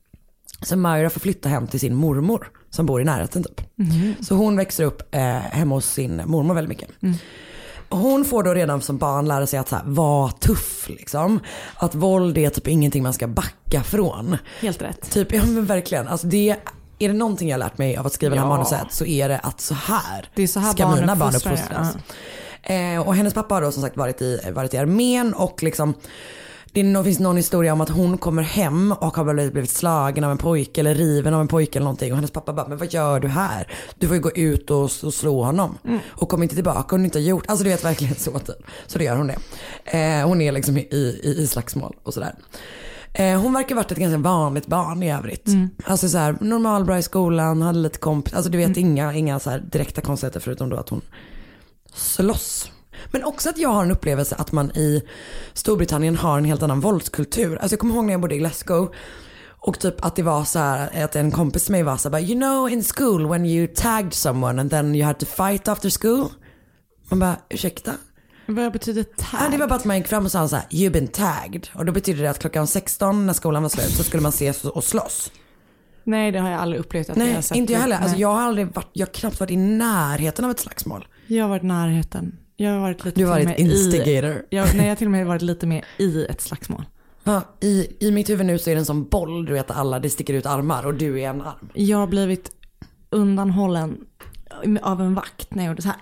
Så 0.62 0.76
Myra 0.76 1.10
får 1.10 1.20
flytta 1.20 1.48
hem 1.48 1.66
till 1.66 1.80
sin 1.80 1.94
mormor 1.94 2.48
som 2.70 2.86
bor 2.86 3.00
i 3.00 3.04
närheten 3.04 3.44
typ. 3.44 3.60
Så 4.20 4.34
hon 4.34 4.56
växer 4.56 4.84
upp 4.84 5.14
eh, 5.14 5.20
hemma 5.30 5.74
hos 5.74 5.86
sin 5.86 6.22
mormor 6.26 6.54
väldigt 6.54 6.68
mycket. 6.68 6.90
Och 7.00 7.14
Hon 7.90 8.24
får 8.24 8.42
då 8.42 8.54
redan 8.54 8.80
som 8.82 8.98
barn 8.98 9.28
lära 9.28 9.46
sig 9.46 9.58
att 9.58 9.68
så 9.68 9.76
här, 9.76 9.82
vara 9.86 10.30
tuff 10.30 10.88
liksom. 10.88 11.40
Att 11.76 11.94
våld 11.94 12.38
är 12.38 12.50
typ 12.50 12.68
ingenting 12.68 13.02
man 13.02 13.12
ska 13.12 13.26
backa 13.26 13.82
från. 13.82 14.36
Helt 14.60 14.82
rätt. 14.82 15.10
Typ, 15.10 15.32
ja 15.32 15.42
men 15.46 15.64
verkligen. 15.66 16.08
Alltså 16.08 16.26
det, 16.26 16.56
är 16.98 17.08
det 17.08 17.14
någonting 17.14 17.48
jag 17.48 17.54
har 17.54 17.58
lärt 17.58 17.78
mig 17.78 17.96
av 17.96 18.06
att 18.06 18.12
skriva 18.12 18.34
det 18.34 18.40
här 18.40 18.48
Ja. 18.48 18.54
manuset 18.56 18.86
så 18.90 19.06
är 19.06 19.28
det 19.28 19.38
att 19.38 19.60
så 19.60 19.74
här, 19.74 20.28
Det 20.34 20.42
är 20.42 20.46
så 20.46 20.60
här 20.60 20.72
ska 20.72 20.86
barn 20.86 21.00
mina 21.00 21.16
barn 21.16 21.34
uppfostras. 21.36 21.96
Eh, 22.62 23.00
och 23.06 23.14
hennes 23.14 23.34
pappa 23.34 23.54
har 23.54 23.62
då 23.62 23.72
som 23.72 23.82
sagt 23.82 23.96
varit 23.96 24.22
i, 24.22 24.40
varit 24.52 24.74
i 24.74 24.78
armén 24.78 25.34
och 25.34 25.62
liksom 25.62 25.94
det 26.72 27.04
finns 27.04 27.18
någon 27.18 27.36
historia 27.36 27.72
om 27.72 27.80
att 27.80 27.88
hon 27.88 28.18
kommer 28.18 28.42
hem 28.42 28.92
och 28.92 29.16
har 29.16 29.50
blivit, 29.50 29.70
slagen 29.70 30.24
av 30.24 30.30
en 30.30 30.38
pojke 30.38 30.80
eller 30.80 30.94
riven 30.94 31.34
av 31.34 31.40
en 31.40 31.48
pojke 31.48 31.78
eller 31.78 31.84
någonting. 31.84 32.12
Och 32.12 32.16
hennes 32.16 32.30
pappa 32.30 32.52
bara, 32.52 32.68
men 32.68 32.78
vad 32.78 32.92
gör 32.92 33.20
du 33.20 33.28
här? 33.28 33.66
Du 33.98 34.06
får 34.06 34.16
ju 34.16 34.22
gå 34.22 34.30
ut 34.30 34.70
och, 34.70 34.82
och 34.82 35.14
slå 35.14 35.42
honom. 35.44 35.78
Och 36.06 36.28
kom 36.28 36.42
inte 36.42 36.54
tillbaka 36.54 36.96
och 36.96 37.02
inte 37.02 37.18
har 37.18 37.24
gjort. 37.24 37.44
Alltså 37.48 37.64
du 37.64 37.70
vet 37.70 37.84
verkligen 37.84 38.14
så 38.14 38.38
typ. 38.38 38.56
Så 38.86 38.98
då 38.98 39.04
gör 39.04 39.16
hon 39.16 39.26
det. 39.26 39.38
Eh, 39.84 40.28
hon 40.28 40.40
är 40.40 40.52
liksom 40.52 40.76
i, 40.76 40.80
i, 40.80 41.34
i 41.38 41.46
slagsmål 41.46 41.96
och 42.02 42.14
sådär. 42.14 42.34
Eh, 43.12 43.40
hon 43.40 43.52
verkar 43.52 43.74
varit 43.74 43.92
ett 43.92 43.98
ganska 43.98 44.18
vanligt 44.18 44.66
barn 44.66 45.02
i 45.02 45.12
övrigt. 45.12 45.48
Alltså 45.84 46.08
så 46.08 46.18
här, 46.18 46.36
normalbra 46.40 46.98
i 46.98 47.02
skolan, 47.02 47.62
hade 47.62 47.78
lite 47.78 47.98
kompis, 47.98 48.34
alltså 48.34 48.50
du 48.50 48.58
vet 48.58 48.76
inga, 48.76 49.14
inga 49.14 49.40
så 49.40 49.50
här 49.50 49.58
direkta 49.58 50.00
konstigheter 50.00 50.40
förutom 50.40 50.68
då 50.68 50.76
att 50.76 50.88
hon 50.88 51.00
slåss. 51.94 52.70
Men 53.10 53.24
också 53.24 53.48
att 53.48 53.58
jag 53.58 53.68
har 53.68 53.82
en 53.82 53.90
upplevelse 53.90 54.34
att 54.38 54.52
man 54.52 54.70
i 54.70 55.02
Storbritannien 55.52 56.16
har 56.16 56.38
en 56.38 56.44
helt 56.44 56.62
annan 56.62 56.80
våldskultur. 56.80 57.56
Alltså 57.56 57.72
jag 57.72 57.80
kommer 57.80 57.94
ihåg 57.94 58.04
när 58.04 58.12
jag 58.12 58.20
bodde 58.20 58.34
i 58.34 58.38
Glasgow 58.38 58.94
och 59.62 59.78
typ 59.78 60.04
att 60.04 60.16
det 60.16 60.22
var 60.22 60.44
så 60.44 60.58
här 60.58 61.04
att 61.04 61.16
en 61.16 61.30
kompis 61.30 61.70
med 61.70 61.78
mig 61.78 61.82
var 61.82 61.96
så 61.96 62.10
här, 62.10 62.20
you 62.20 62.40
know 62.40 62.70
in 62.70 62.84
school 62.84 63.28
when 63.28 63.46
you 63.46 63.66
tagged 63.74 64.14
someone 64.14 64.60
and 64.60 64.70
then 64.70 64.94
you 64.94 65.06
had 65.06 65.18
to 65.18 65.26
fight 65.26 65.68
after 65.68 65.90
school. 66.00 66.28
Man 67.08 67.18
bara, 67.18 67.36
ursäkta? 67.48 67.92
Vad 68.46 68.72
betyder 68.72 69.02
tag? 69.02 69.40
Ja, 69.40 69.48
det 69.50 69.56
var 69.58 69.68
bara 69.68 69.74
att 69.74 69.84
man 69.84 69.96
gick 69.98 70.06
fram 70.06 70.24
och 70.24 70.30
sa 70.30 70.48
så 70.48 70.56
här, 70.56 70.64
you've 70.70 70.90
been 70.92 71.08
tagged. 71.08 71.68
Och 71.74 71.84
då 71.84 71.92
betyder 71.92 72.22
det 72.22 72.30
att 72.30 72.38
klockan 72.38 72.66
16 72.66 73.26
när 73.26 73.32
skolan 73.32 73.62
var 73.62 73.70
slut 73.70 73.90
så 73.90 74.04
skulle 74.04 74.22
man 74.22 74.30
ses 74.30 74.64
och 74.64 74.84
slåss. 74.84 75.30
Nej 76.04 76.32
det 76.32 76.38
har 76.38 76.50
jag 76.50 76.60
aldrig 76.60 76.80
upplevt 76.80 77.10
att 77.10 77.16
jag 77.16 77.24
har 77.24 77.32
Nej, 77.32 77.42
sett. 77.42 77.56
inte 77.56 77.72
jag 77.72 77.80
heller. 77.80 77.96
Alltså, 77.96 78.10
Nej. 78.12 78.20
jag 78.20 78.28
har 78.28 78.42
aldrig 78.42 78.74
varit, 78.74 78.90
jag 78.92 79.06
har 79.06 79.12
knappt 79.12 79.40
varit 79.40 79.50
i 79.50 79.56
närheten 79.56 80.44
av 80.44 80.50
ett 80.50 80.60
slagsmål. 80.60 81.08
Jag 81.26 81.44
har 81.44 81.48
varit 81.48 81.62
i 81.62 81.66
närheten. 81.66 82.36
Jag 82.64 82.70
har 82.70 82.78
varit 82.80 83.04
lite 83.04 83.20
Du 83.20 83.26
har 83.26 83.32
varit 83.32 83.44
med 83.46 83.58
i- 83.60 83.62
instigator. 83.62 84.42
Jag, 84.50 84.66
nej, 84.74 84.82
jag 84.84 84.88
har 84.90 84.96
till 84.96 85.06
och 85.06 85.10
med 85.10 85.26
varit 85.26 85.42
lite 85.42 85.66
mer 85.66 85.84
i 85.98 86.24
ett 86.26 86.40
slagsmål. 86.40 86.84
Ja, 87.24 87.42
i, 87.60 87.86
I 88.00 88.10
mitt 88.10 88.30
huvud 88.30 88.46
nu 88.46 88.58
så 88.58 88.70
är 88.70 88.74
det 88.74 88.78
en 88.80 88.84
sån 88.84 89.08
boll, 89.08 89.46
du 89.46 89.52
vet 89.52 89.70
alla, 89.70 89.98
det 90.00 90.10
sticker 90.10 90.34
ut 90.34 90.46
armar 90.46 90.86
och 90.86 90.94
du 90.94 91.20
är 91.20 91.28
en 91.30 91.42
arm. 91.42 91.68
Jag 91.74 91.98
har 91.98 92.06
blivit 92.06 92.50
undanhållen 93.10 93.96
av 94.82 95.00
en 95.00 95.14
vakt 95.14 95.54
när 95.54 95.64
jag 95.64 95.70
gjorde 95.70 95.82
så 95.82 95.88
här. 95.88 95.96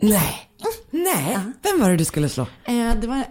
Nej, 0.00 0.50
nej. 0.90 1.38
Vem 1.62 1.80
var 1.80 1.90
det 1.90 1.96
du 1.96 2.04
skulle 2.04 2.28
slå? 2.28 2.42
Eh, 2.64 2.94
det 3.00 3.06
var, 3.06 3.24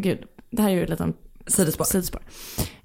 gud, 0.00 0.18
det 0.50 0.62
här 0.62 0.68
är 0.70 0.74
ju 0.74 0.82
ett 0.84 0.90
litet 0.90 1.06
Sidospår. 1.46 1.84
sidospår. 1.84 2.20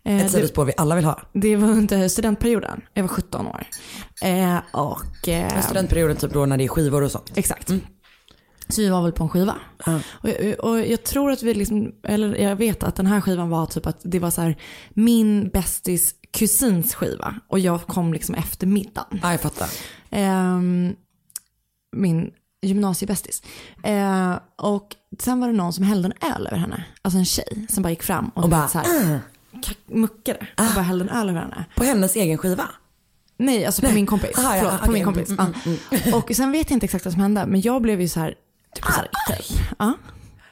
Eh, 0.03 0.17
Ett 0.17 0.23
det, 0.23 0.29
sidospår 0.29 0.65
vi 0.65 0.73
alla 0.77 0.95
vill 0.95 1.05
ha. 1.05 1.19
det 1.33 1.55
var 1.55 1.67
under 1.69 2.07
studentperioden. 2.07 2.81
Jag 2.93 3.03
var 3.03 3.07
17 3.09 3.47
år. 3.47 3.67
Eh, 4.23 4.57
och... 4.73 5.27
Eh, 5.29 5.61
Studentperioden 5.61 6.15
typ 6.17 6.33
då 6.33 6.45
när 6.45 6.57
det 6.57 6.63
är 6.63 6.67
skivor 6.67 7.01
och 7.03 7.11
sånt. 7.11 7.31
Exakt. 7.35 7.71
Så 8.69 8.81
vi 8.81 8.89
var 8.89 9.01
väl 9.03 9.11
på 9.11 9.23
en 9.23 9.29
skiva. 9.29 9.55
Och, 10.21 10.29
jag, 10.29 10.59
och 10.59 10.79
jag 10.79 11.03
tror 11.03 11.31
att 11.31 11.43
vi 11.43 11.53
liksom, 11.53 11.91
eller 12.03 12.35
jag 12.35 12.55
vet 12.55 12.83
att 12.83 12.95
den 12.95 13.05
här 13.07 13.21
skivan 13.21 13.49
var 13.49 13.65
typ 13.65 13.85
att 13.85 13.99
det 14.03 14.19
var 14.19 14.29
så 14.29 14.41
här 14.41 14.57
min 14.93 15.49
bästis 15.49 16.15
kusins 16.33 16.95
skiva. 16.95 17.35
Och 17.47 17.59
jag 17.59 17.81
kom 17.87 18.13
liksom 18.13 18.35
efter 18.35 18.67
middagen. 18.67 19.19
Ja, 19.23 19.31
jag 19.31 19.41
fattar. 19.41 19.69
Ehm, 20.09 20.95
min 21.95 22.31
gymnasiebästis. 22.61 23.43
Eh, 23.83 24.33
och 24.57 24.95
sen 25.19 25.39
var 25.39 25.47
det 25.47 25.53
någon 25.53 25.73
som 25.73 25.83
hällde 25.83 26.07
en 26.21 26.31
öl 26.33 26.47
över 26.47 26.57
henne. 26.57 26.85
Alltså 27.01 27.17
en 27.17 27.25
tjej 27.25 27.65
som 27.69 27.83
bara 27.83 27.89
gick 27.89 28.03
fram 28.03 28.29
och, 28.35 28.43
Och 28.43 28.49
bara, 28.49 28.67
så 28.67 28.77
här, 28.79 29.19
kack- 29.63 29.77
muckade. 29.87 30.47
Och 30.57 30.65
bara 30.75 30.81
hällde 30.81 31.05
en 31.05 31.09
öl 31.09 31.29
över 31.29 31.39
henne. 31.41 31.65
På 31.75 31.83
hennes 31.83 32.15
egen 32.15 32.37
skiva? 32.37 32.69
Nej, 33.37 33.65
alltså 33.65 33.81
på 33.81 33.87
Nej. 33.87 33.95
min 33.95 34.05
kompis. 34.05 34.37
Aha, 34.37 34.55
ja, 34.55 34.61
Förlåt, 34.61 34.79
på 34.79 34.83
okej. 34.83 34.93
min 34.93 35.03
kompis. 35.03 35.29
Mm, 35.29 35.53
ja. 36.05 36.15
Och 36.17 36.31
sen 36.35 36.51
vet 36.51 36.69
jag 36.69 36.75
inte 36.75 36.85
exakt 36.85 37.05
vad 37.05 37.11
som 37.11 37.21
hände, 37.21 37.45
men 37.45 37.61
jag 37.61 37.81
blev 37.81 38.01
ju 38.01 38.09
så 38.09 38.19
här 38.19 38.35
arg 38.81 39.09
typ. 39.37 39.59
Ja. 39.79 39.93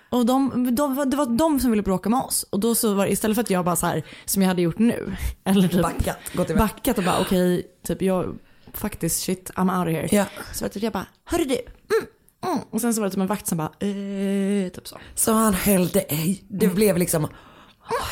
Och 0.10 0.26
de, 0.26 0.76
de, 0.76 1.10
det 1.10 1.18
var 1.18 1.26
de 1.38 1.60
som 1.60 1.70
ville 1.72 1.84
bråka 1.84 2.10
med 2.10 2.20
oss. 2.20 2.46
Och 2.50 2.60
då 2.60 2.76
så 2.76 2.94
var 2.94 3.06
det, 3.06 3.12
istället 3.12 3.36
för 3.36 3.42
att 3.42 3.50
jag 3.50 3.66
bara 3.66 3.76
så 3.76 3.86
här, 3.86 4.04
som 4.26 4.42
jag 4.42 4.50
hade 4.50 4.62
gjort 4.62 4.80
nu. 4.80 5.16
Eller 5.44 5.68
typ 5.68 5.82
Backat, 5.82 6.18
gått 6.34 6.50
iväg. 6.50 6.62
backat 6.62 6.98
och 6.98 7.04
bara 7.04 7.20
okej, 7.22 7.68
typ 7.88 8.02
jag, 8.02 8.38
faktiskt 8.74 9.22
shit, 9.24 9.52
I'm 9.56 9.80
out 9.80 9.88
of 9.88 9.94
here. 9.94 10.08
Ja. 10.12 10.26
Så 10.54 10.64
var 10.64 10.70
det 10.70 10.74
typ 10.74 10.84
jag 10.84 10.94
bara, 10.94 11.06
hörru 11.26 11.46
du. 11.46 11.56
Mm, 11.56 12.08
mm. 12.54 12.60
Och 12.70 12.82
sen 12.82 12.94
så 12.94 13.02
var 13.02 13.08
det 13.08 13.12
typ 13.12 13.22
en 13.22 13.28
vakt 13.28 13.48
som 13.48 13.58
bara, 13.58 13.72
eh, 13.80 14.70
typ 14.72 14.88
så. 14.88 14.98
Så 15.16 15.34
han 15.34 15.54
hällde, 15.54 16.06
det 16.48 16.68
blev 16.68 16.98
liksom 16.98 17.28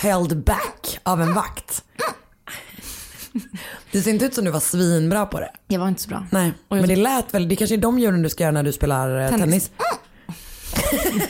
held 0.02 0.44
back 0.44 1.00
av 1.04 1.22
en 1.22 1.34
vakt. 1.34 1.84
Det 3.92 4.02
ser 4.02 4.12
inte 4.12 4.26
ut 4.26 4.34
som 4.34 4.46
du 4.46 4.52
var 4.52 4.60
svinbra 4.60 5.26
på 5.26 5.40
det. 5.40 5.52
Jag 5.68 5.80
var 5.80 5.88
inte 5.88 6.02
så 6.02 6.10
bra. 6.10 6.26
Nej, 6.32 6.54
men 6.70 6.88
det 6.88 6.96
lät 6.96 7.34
väl, 7.34 7.48
det 7.50 7.56
kanske 7.56 7.76
är 7.76 7.78
de 7.78 8.00
ljuden 8.00 8.22
du 8.22 8.30
ska 8.30 8.44
göra 8.44 8.52
när 8.52 8.64
du 8.64 8.72
spelar 8.72 9.20
eh, 9.22 9.30
tennis. 9.30 9.42
Tennis. 9.42 9.72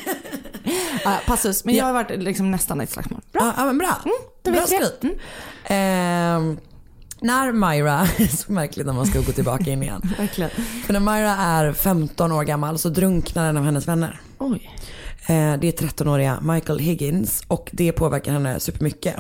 Ja, 1.04 1.20
passus, 1.28 1.66
men 1.66 1.76
jag 1.76 1.86
har 1.86 1.94
varit 1.94 2.24
liksom 2.24 2.52
nästan 2.52 2.82
i 2.82 2.84
ett 2.84 2.90
slagsmål. 2.92 3.22
Bra. 3.32 3.54
Ja, 3.58 3.66
men 3.66 3.78
bra. 3.78 3.98
då 4.44 4.52
bra 4.52 4.62
vet 4.62 4.72
jag. 4.72 4.82
skryt. 4.84 5.18
Ehm, 5.66 6.58
när 7.22 7.52
Myra, 7.52 8.08
så 8.38 8.52
märkligt 8.52 8.86
när 8.86 8.94
man 8.94 9.06
ska 9.06 9.20
gå 9.20 9.32
tillbaka 9.32 9.72
in 9.72 9.84
igen. 9.84 10.02
Verkligen. 10.18 10.50
För 10.86 10.94
när 10.94 11.00
Myra 11.00 11.36
är 11.36 11.74
15 11.74 12.32
år 12.32 12.44
gammal 12.44 12.78
så 12.80 12.90
drunknar 12.90 13.50
en 13.50 13.58
av 13.58 13.64
hennes 13.64 13.88
vänner. 13.88 14.20
Oj. 14.38 14.72
Eh, 15.22 15.28
Det 15.60 15.68
är 15.68 15.88
13-åriga 15.88 16.40
Michael 16.42 16.80
Higgins 16.80 17.44
och 17.48 17.70
det 17.74 17.92
påverkar 17.92 18.32
henne 18.32 18.60
supermycket. 18.60 19.16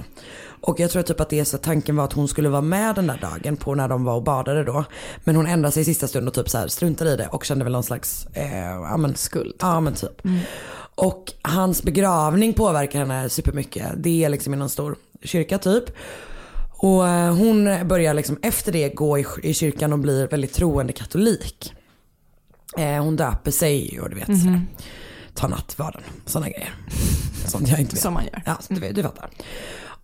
Och 0.61 0.79
jag 0.79 0.91
tror 0.91 1.01
typ 1.03 1.19
att 1.19 1.29
det 1.29 1.39
är 1.39 1.43
så 1.43 1.57
tanken 1.57 1.95
var 1.95 2.03
att 2.03 2.13
hon 2.13 2.27
skulle 2.27 2.49
vara 2.49 2.61
med 2.61 2.95
den 2.95 3.07
där 3.07 3.17
dagen 3.21 3.57
på 3.57 3.75
när 3.75 3.87
de 3.87 4.03
var 4.03 4.15
och 4.15 4.23
badade 4.23 4.63
då. 4.63 4.83
Men 5.23 5.35
hon 5.35 5.47
ändrade 5.47 5.71
sig 5.71 5.81
i 5.81 5.85
sista 5.85 6.07
stund 6.07 6.27
och 6.27 6.33
typ 6.33 6.49
så 6.49 6.57
här 6.57 6.67
struntade 6.67 7.11
i 7.13 7.15
det 7.15 7.27
och 7.27 7.43
kände 7.45 7.63
väl 7.63 7.73
någon 7.73 7.83
slags 7.83 8.27
eh, 8.33 8.65
ja, 8.65 8.97
men, 8.97 9.15
skuld. 9.15 9.55
Ja 9.59 9.79
men 9.79 9.93
typ. 9.93 10.21
Och 10.95 11.33
hans 11.41 11.83
begravning 11.83 12.53
påverkar 12.53 12.99
henne 12.99 13.29
supermycket. 13.29 13.85
Det 13.97 14.23
är 14.23 14.29
liksom 14.29 14.53
i 14.53 14.57
någon 14.57 14.69
stor 14.69 14.95
kyrka 15.23 15.57
typ. 15.57 15.83
Och 16.69 17.07
eh, 17.07 17.35
hon 17.35 17.87
börjar 17.87 18.13
liksom 18.13 18.37
efter 18.41 18.71
det 18.71 18.89
gå 18.95 19.19
i, 19.19 19.25
i 19.43 19.53
kyrkan 19.53 19.93
och 19.93 19.99
blir 19.99 20.27
väldigt 20.27 20.53
troende 20.53 20.93
katolik. 20.93 21.73
Eh, 22.77 23.03
hon 23.03 23.15
döper 23.15 23.51
sig 23.51 23.99
och 24.01 24.09
du 24.09 24.15
vet 24.15 24.27
Mhm. 24.27 24.39
sådär. 24.39 24.61
tar 25.33 25.47
nattvarden, 25.49 26.01
sådana 26.25 26.49
grejer. 26.49 26.73
Sånt 27.47 27.67
jag 27.69 27.79
inte 27.79 27.95
vet. 27.95 28.01
Som 28.03 28.13
man 28.13 28.23
gör. 28.23 28.41
Ja, 28.45 28.57
du, 28.67 28.79
vet, 28.79 28.95
du 28.95 29.03
fattar. 29.03 29.29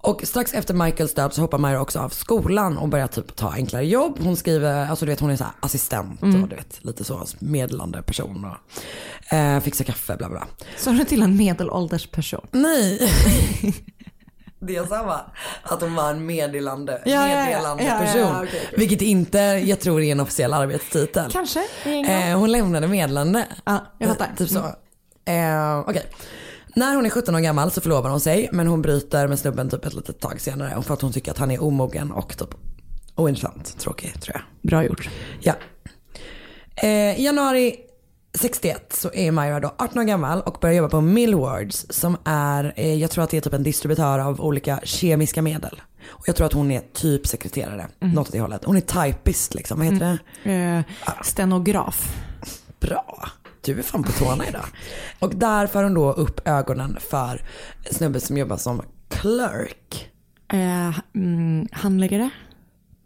Och 0.05 0.21
strax 0.23 0.53
efter 0.53 0.73
Michaels 0.73 1.13
död 1.13 1.33
så 1.33 1.41
hoppar 1.41 1.57
Myra 1.57 1.81
också 1.81 1.99
av 1.99 2.09
skolan 2.09 2.77
och 2.77 2.87
börjar 2.89 3.07
typ 3.07 3.35
ta 3.35 3.51
enklare 3.53 3.85
jobb. 3.85 4.19
Hon 4.23 4.35
skriver, 4.37 4.87
alltså 4.89 5.05
du 5.05 5.11
vet 5.11 5.19
hon 5.19 5.29
är 5.29 5.35
så 5.35 5.45
assistent 5.59 6.21
Mm. 6.21 6.43
och 6.43 6.49
du 6.49 6.55
vet 6.55 6.83
lite 6.85 7.03
så 7.03 7.25
medlande 7.39 8.01
person 8.01 8.45
och 8.45 9.33
eh, 9.35 9.59
fixar 9.59 9.85
kaffe 9.85 10.15
bla 10.17 10.29
bla. 10.29 10.43
Sa 10.77 10.91
du 10.91 11.03
till 11.05 11.21
en 11.21 11.37
medelålders 11.37 12.07
person? 12.07 12.47
Nej. 12.51 12.99
Det 14.59 14.73
jag 14.73 14.87
sa 14.87 15.03
var 15.03 15.21
att 15.63 15.81
hon 15.81 15.95
var 15.95 16.09
en 16.11 16.25
meddelande, 16.25 17.01
Ja, 17.05 17.25
meddelande 17.25 17.83
Ja, 17.83 17.89
ja, 17.93 17.99
person. 17.99 18.35
okej, 18.35 18.47
okej. 18.47 18.69
Vilket 18.77 19.01
inte 19.01 19.37
jag 19.39 19.79
tror 19.79 20.01
är 20.01 20.11
en 20.11 20.19
officiell 20.19 20.53
arbetstitel. 20.53 21.31
Kanske. 21.31 21.63
Är 21.83 22.29
Eh, 22.31 22.39
hon 22.39 22.51
lämnade 22.51 22.87
meddelande. 22.87 23.45
Ja, 23.65 23.85
jag 23.97 24.09
fattar. 24.09 24.25
Eh, 24.25 24.35
Typ 24.35 24.49
så. 24.49 24.57
Eh, 25.31 25.79
Okej. 25.79 26.03
När 26.75 26.95
hon 26.95 27.05
är 27.05 27.09
17 27.09 27.35
år 27.35 27.39
gammal 27.39 27.71
så 27.71 27.81
förlovar 27.81 28.09
hon 28.09 28.19
sig 28.19 28.49
men 28.51 28.67
hon 28.67 28.81
bryter 28.81 29.27
med 29.27 29.39
snubben 29.39 29.69
typ 29.69 29.85
ett 29.85 29.93
litet 29.93 30.19
tag 30.19 30.41
senare 30.41 30.81
för 30.81 30.93
att 30.93 31.01
hon 31.01 31.13
tycker 31.13 31.31
att 31.31 31.38
han 31.38 31.51
är 31.51 31.63
omogen 31.63 32.11
och 32.11 32.38
typ 32.38 32.49
ointressant. 33.15 33.79
Tråkig 33.79 34.21
tror 34.21 34.35
jag. 34.35 34.69
Bra 34.69 34.83
gjort. 34.83 35.09
Ja. 35.39 35.53
Eh, 36.75 37.19
I 37.19 37.23
januari 37.23 37.75
61 38.33 38.93
så 38.93 39.13
är 39.13 39.31
Myra 39.31 39.59
då 39.59 39.75
18 39.77 39.99
år 39.99 40.03
gammal 40.03 40.41
och 40.41 40.57
börjar 40.61 40.75
jobba 40.75 40.89
på 40.89 41.01
Millwards 41.01 41.85
som 41.89 42.17
är, 42.25 42.73
eh, 42.75 42.93
jag 42.93 43.11
tror 43.11 43.23
att 43.23 43.29
det 43.29 43.38
är 43.38 43.41
typ 43.41 43.53
en 43.53 43.63
distributör 43.63 44.19
av 44.19 44.41
olika 44.41 44.79
kemiska 44.83 45.41
medel. 45.41 45.81
Och 46.07 46.27
jag 46.27 46.35
tror 46.35 46.47
att 46.47 46.53
hon 46.53 46.71
är 46.71 46.81
typ 46.93 47.27
sekreterare, 47.27 47.88
något 47.99 48.27
åt 48.27 48.31
det 48.31 48.39
hållet. 48.39 48.65
Hon 48.65 48.77
är 48.77 48.81
typist 48.81 49.53
liksom, 49.55 49.77
vad 49.77 49.88
heter 49.88 50.17
det? 50.43 50.51
Eh, 50.51 50.83
stenograf. 51.23 52.15
Bra. 52.79 53.29
Du 53.65 53.80
är 53.80 53.84
fan 53.84 54.04
på 54.04 54.12
tårna 54.12 54.47
idag. 54.47 54.65
Och 55.19 55.36
där 55.36 55.67
får 55.67 55.84
hon 55.84 55.93
då 55.93 56.12
upp 56.13 56.47
ögonen 56.47 56.97
för 57.10 57.41
en 57.84 57.93
snubbe 57.93 58.19
som 58.19 58.38
jobbar 58.38 58.58
som 58.58 58.82
clerk. 59.10 60.10
Eh, 60.54 60.99
mm, 61.15 61.67
handläggare? 61.71 62.30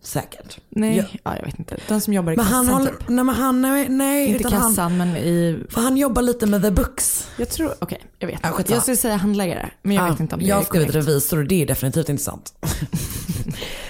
Säkert. 0.03 0.57
Nej, 0.69 0.97
Ja. 0.97 1.03
ja. 1.23 1.35
jag 1.37 1.45
vet 1.45 1.59
inte. 1.59 1.77
Den 1.87 2.01
som 2.01 2.13
jobbar 2.13 2.31
i 2.31 2.35
Men 2.35 2.45
kassan 2.45 2.65
han 2.67 2.75
håller, 2.75 2.91
typ. 2.91 3.09
nej 3.09 3.23
men 3.23 3.35
han, 3.35 3.61
nej, 3.61 3.89
nej 3.89 4.27
Inte 4.27 4.39
utan 4.39 4.51
kassan 4.51 4.77
han, 4.77 4.97
men 4.97 5.17
i... 5.17 5.63
för 5.69 5.81
han 5.81 5.97
jobbar 5.97 6.21
lite 6.21 6.45
med 6.45 6.61
the 6.61 6.71
books. 6.71 7.27
Jag 7.37 7.49
tror, 7.49 7.73
okej 7.79 8.01
jag 8.19 8.27
vet. 8.27 8.39
Ja, 8.43 8.61
jag 8.67 8.81
skulle 8.81 8.97
säga 8.97 9.15
handläggare 9.15 9.71
men 9.81 9.95
jag 9.95 10.05
Ja, 10.07 10.11
vet 10.11 10.19
inte 10.19 10.35
om 10.35 10.41
det 10.41 10.47
jag 10.47 10.55
är 10.55 10.59
har 10.59 10.65
skrivit 10.65 10.95
revisor 10.95 11.37
och 11.39 11.45
det 11.47 11.61
är 11.61 11.65
definitivt 11.65 12.09
inte 12.09 12.23
sant. 12.23 12.53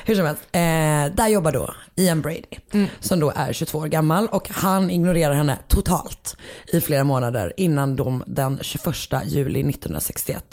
Hur 0.10 0.16
som 0.16 0.26
helst, 0.26 0.42
eh, 0.52 1.16
där 1.16 1.28
jobbar 1.28 1.52
då 1.52 1.74
Ian 1.96 2.22
Brady 2.22 2.42
Mm. 2.74 2.88
som 3.00 3.20
då 3.20 3.32
är 3.36 3.54
22 3.54 3.78
år 3.78 3.88
gammal 3.88 4.28
och 4.28 4.50
han 4.50 4.90
ignorerar 4.90 5.34
henne 5.34 5.58
totalt 5.68 6.38
i 6.74 6.82
flera 6.82 7.04
månader 7.04 7.54
innan 7.58 7.96
de 7.96 8.24
den 8.28 8.60
21 8.62 9.22
juli 9.26 9.64
1961 9.64 10.44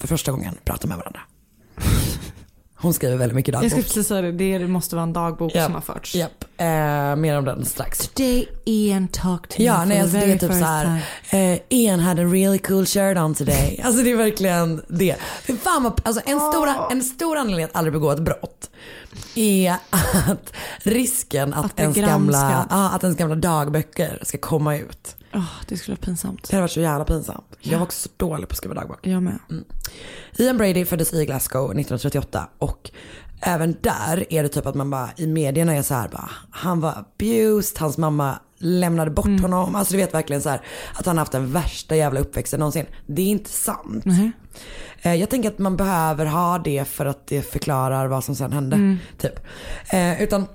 för 0.00 0.08
första 0.08 0.30
gången 0.32 0.54
pratar 0.64 0.88
med 0.88 0.96
varandra. 0.96 1.20
Hon 2.76 2.94
skriver 2.94 3.16
väldigt 3.16 3.36
mycket 3.36 3.52
Jag 3.54 3.62
dagbok. 3.62 3.70
skulle 3.70 3.82
precis 3.84 4.06
säga 4.06 4.22
det, 4.22 4.58
det 4.58 4.66
måste 4.68 4.96
vara 4.96 5.02
en 5.02 5.12
dagbok 5.12 5.54
Japp, 5.54 5.64
som 5.64 5.74
har 5.74 5.80
förts. 5.80 6.14
Japp, 6.14 6.44
eh, 6.56 6.66
mer 7.16 7.38
om 7.38 7.44
den 7.44 7.64
strax. 7.64 7.98
Today 8.08 8.48
Ian 8.64 9.08
talked 9.08 9.50
to 9.50 9.62
Ja, 9.62 9.78
me 9.78 9.84
nej, 9.84 9.96
for 9.96 10.02
alltså 10.02 10.18
the 10.18 10.18
det 10.18 10.24
är 10.24 10.28
very 10.28 10.38
typ 10.38 10.48
first 10.50 10.60
så 10.60 10.66
här. 10.66 11.00
time. 11.30 11.54
Eh, 11.54 11.60
Ian 11.68 12.00
had 12.00 12.18
a 12.20 12.22
really 12.24 12.58
cool 12.58 12.86
shirt 12.86 13.16
on 13.18 13.34
today. 13.34 13.80
Alltså 13.84 14.02
det 14.02 14.10
är 14.10 14.16
verkligen 14.16 14.82
det. 14.88 15.16
För 15.42 15.52
fan 15.52 15.82
vad, 15.82 16.00
alltså 16.04 16.22
en, 16.26 16.40
stora, 16.40 16.74
en 16.90 17.02
stor 17.02 17.36
anledning 17.36 17.64
att 17.64 17.76
aldrig 17.76 17.92
begå 17.92 18.10
ett 18.10 18.20
brott 18.22 18.70
är 19.34 19.76
att 20.26 20.52
risken 20.82 21.54
att, 21.54 21.64
Att 21.64 21.80
ens, 21.80 21.96
gamla, 21.96 22.66
ja, 22.70 22.90
att 22.90 23.04
ens 23.04 23.18
gamla 23.18 23.34
dagböcker 23.34 24.18
ska 24.22 24.38
komma 24.38 24.76
ut. 24.76 25.16
Åh, 25.34 25.44
det 25.68 25.76
skulle 25.76 25.94
vara 25.94 26.04
pinsamt. 26.04 26.48
Det 26.48 26.56
hade 26.56 26.62
varit 26.62 26.72
så 26.72 26.80
jävla 26.80 27.04
pinsamt. 27.04 27.56
Jag 27.60 27.78
var 27.78 27.86
också 27.86 28.08
så 28.08 28.14
dålig 28.16 28.48
på 28.48 28.52
att 28.52 28.56
skriva 28.56 28.74
dagbok. 28.74 29.06
Jag 29.06 29.22
med. 29.22 29.38
Ian 30.38 30.56
Brady 30.56 30.84
föddes 30.84 31.12
i 31.12 31.26
Glasgow 31.26 31.64
1938 31.64 32.48
och 32.58 32.90
även 33.44 33.76
där 33.80 34.32
är 34.32 34.42
det 34.42 34.48
typ 34.48 34.66
att 34.66 34.74
man 34.74 34.90
bara 34.90 35.08
i 35.16 35.26
medierna 35.26 35.74
är 35.74 35.82
så 35.82 35.94
här 35.94 36.08
bara, 36.08 36.30
han 36.50 36.80
var 36.80 36.92
abused, 37.18 37.78
hans 37.80 37.98
mamma 37.98 38.38
lämnade 38.58 39.10
bort 39.10 39.26
Mm. 39.26 39.42
honom. 39.42 39.74
Alltså 39.74 39.92
du 39.92 39.96
vet 39.98 40.14
verkligen 40.14 40.42
så 40.42 40.48
här 40.48 40.60
att 40.94 41.06
han 41.06 41.18
haft 41.18 41.32
den 41.32 41.52
värsta 41.52 41.96
jävla 41.96 42.20
uppväxten 42.20 42.60
någonsin. 42.60 42.86
Det 43.06 43.22
är 43.22 43.26
inte 43.26 43.50
sant. 43.50 44.04
Eh, 45.02 45.14
Jag 45.14 45.30
tänker 45.30 45.48
att 45.48 45.58
man 45.58 45.76
behöver 45.76 46.26
ha 46.26 46.58
det 46.58 46.84
för 46.88 47.06
att 47.06 47.26
det 47.26 47.42
förklarar 47.42 48.06
vad 48.06 48.24
som 48.24 48.34
sen 48.34 48.52
hände. 48.52 48.76
Mm. 48.76 48.96
Typ. 49.18 49.46
Eh, 49.92 50.22
utan 50.22 50.46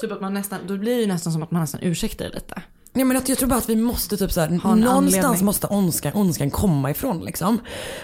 Typ 0.00 0.12
att 0.12 0.20
man 0.20 0.34
nästan, 0.34 0.58
då 0.66 0.76
blir 0.78 0.94
det 0.94 1.00
ju 1.00 1.06
nästan 1.06 1.32
som 1.32 1.42
att 1.42 1.50
man 1.50 1.60
nästan 1.60 1.80
ursäktar 1.82 2.24
det 2.24 2.34
lite. 2.34 2.62
Nej 2.92 3.04
men 3.04 3.16
att 3.16 3.28
jag 3.28 3.38
tror 3.38 3.48
bara 3.48 3.58
att 3.58 3.68
vi 3.68 3.76
måste 3.76 4.16
typ 4.16 4.32
så 4.32 4.40
här, 4.40 4.48
Ha 4.48 4.72
en 4.72 4.80
någonstans 4.80 5.14
anledning. 5.24 5.44
måste 5.44 5.66
ondskan, 5.66 6.12
ondskan 6.14 6.50
komma 6.50 6.90
ifrån 6.90 7.20
liksom. 7.24 7.60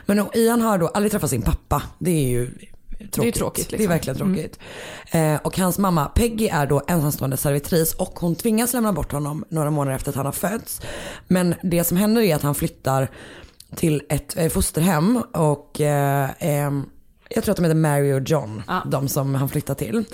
Men 0.06 0.26
Ian 0.34 0.60
har 0.60 0.78
då 0.78 0.88
aldrig 0.88 1.12
träffat 1.12 1.30
sin 1.30 1.42
pappa. 1.42 1.82
Det 1.98 2.10
är 2.10 2.28
ju 2.28 2.50
tråkigt. 3.12 3.34
tråkigt, 3.34 3.70
Det 3.70 3.76
är 3.76 3.78
liksom. 3.78 3.92
verkligen 3.92 4.16
tråkigt. 4.16 4.58
Eh, 5.10 5.36
och 5.36 5.58
hans 5.58 5.78
mamma 5.78 6.06
Peggy 6.06 6.48
är 6.48 6.66
då 6.66 6.82
ensamstående 6.88 7.36
servitris 7.36 7.94
och 7.94 8.18
hon 8.18 8.34
tvingas 8.34 8.72
lämna 8.72 8.92
bort 8.92 9.12
honom 9.12 9.44
några 9.48 9.70
månader 9.70 9.96
efter 9.96 10.10
att 10.10 10.16
han 10.16 10.26
har 10.26 10.32
fötts. 10.32 10.80
Men 11.28 11.54
det 11.62 11.84
som 11.84 11.96
händer 11.96 12.22
är 12.22 12.34
att 12.34 12.42
han 12.42 12.54
flyttar 12.54 13.08
till 13.76 14.02
ett 14.08 14.36
eh, 14.36 14.48
fosterhem 14.48 15.22
och 15.32 15.80
eh, 15.80 16.30
ehm, 16.38 16.86
jag 17.34 17.44
tror 17.44 17.52
att 17.52 17.56
de 17.56 17.62
heter 17.64 17.74
Mary 17.74 18.12
och 18.12 18.22
John, 18.30 18.62
de 18.86 19.08
som 19.08 19.34
han 19.34 19.48
flyttar 19.48 19.74
till. 19.74 20.04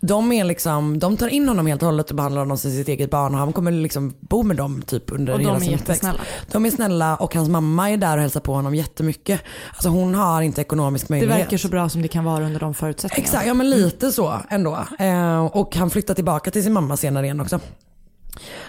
De, 0.00 0.32
är 0.32 0.44
liksom, 0.44 0.98
de 0.98 1.16
tar 1.16 1.28
in 1.28 1.48
honom 1.48 1.66
helt 1.66 1.82
och 1.82 1.86
hållet 1.86 2.10
och 2.10 2.16
behandlar 2.16 2.40
honom 2.42 2.58
som 2.58 2.70
sitt 2.70 2.88
eget 2.88 3.10
barn 3.10 3.34
och 3.34 3.40
han 3.40 3.52
kommer 3.52 3.70
liksom 3.70 4.14
bo 4.20 4.42
med 4.42 4.56
dem 4.56 4.82
typ 4.86 5.12
under 5.12 5.32
Och 5.32 5.38
de 5.38 5.44
hela 5.44 5.56
är 5.56 5.60
sin 5.60 5.74
uppväxt. 5.74 5.88
jättesnälla. 5.88 6.20
De 6.52 6.66
är 6.66 6.70
snälla 6.70 7.16
och 7.16 7.34
hans 7.34 7.48
mamma 7.48 7.90
är 7.90 7.96
där 7.96 8.16
och 8.16 8.22
hälsar 8.22 8.40
på 8.40 8.54
honom 8.54 8.74
jättemycket. 8.74 9.40
Alltså 9.72 9.88
hon 9.88 10.14
har 10.14 10.42
inte 10.42 10.60
ekonomisk 10.60 11.08
Det 11.08 11.12
möjlighet. 11.14 11.38
verkar 11.40 11.56
så 11.56 11.68
bra 11.68 11.88
som 11.88 12.02
det 12.02 12.08
kan 12.08 12.24
vara 12.24 12.44
under 12.44 12.60
de 12.60 12.74
förutsättningarna. 12.74 13.24
Exakt, 13.26 13.46
ja 13.46 13.54
men 13.54 13.70
lite 13.70 14.12
så 14.12 14.34
ändå. 14.50 14.78
Eh, 14.98 15.44
och 15.46 15.76
han 15.76 15.90
flyttar 15.90 16.14
tillbaka 16.14 16.50
till 16.50 16.62
sin 16.62 16.72
mamma 16.72 16.96
senare 16.96 17.24
igen 17.26 17.40
också. 17.40 17.60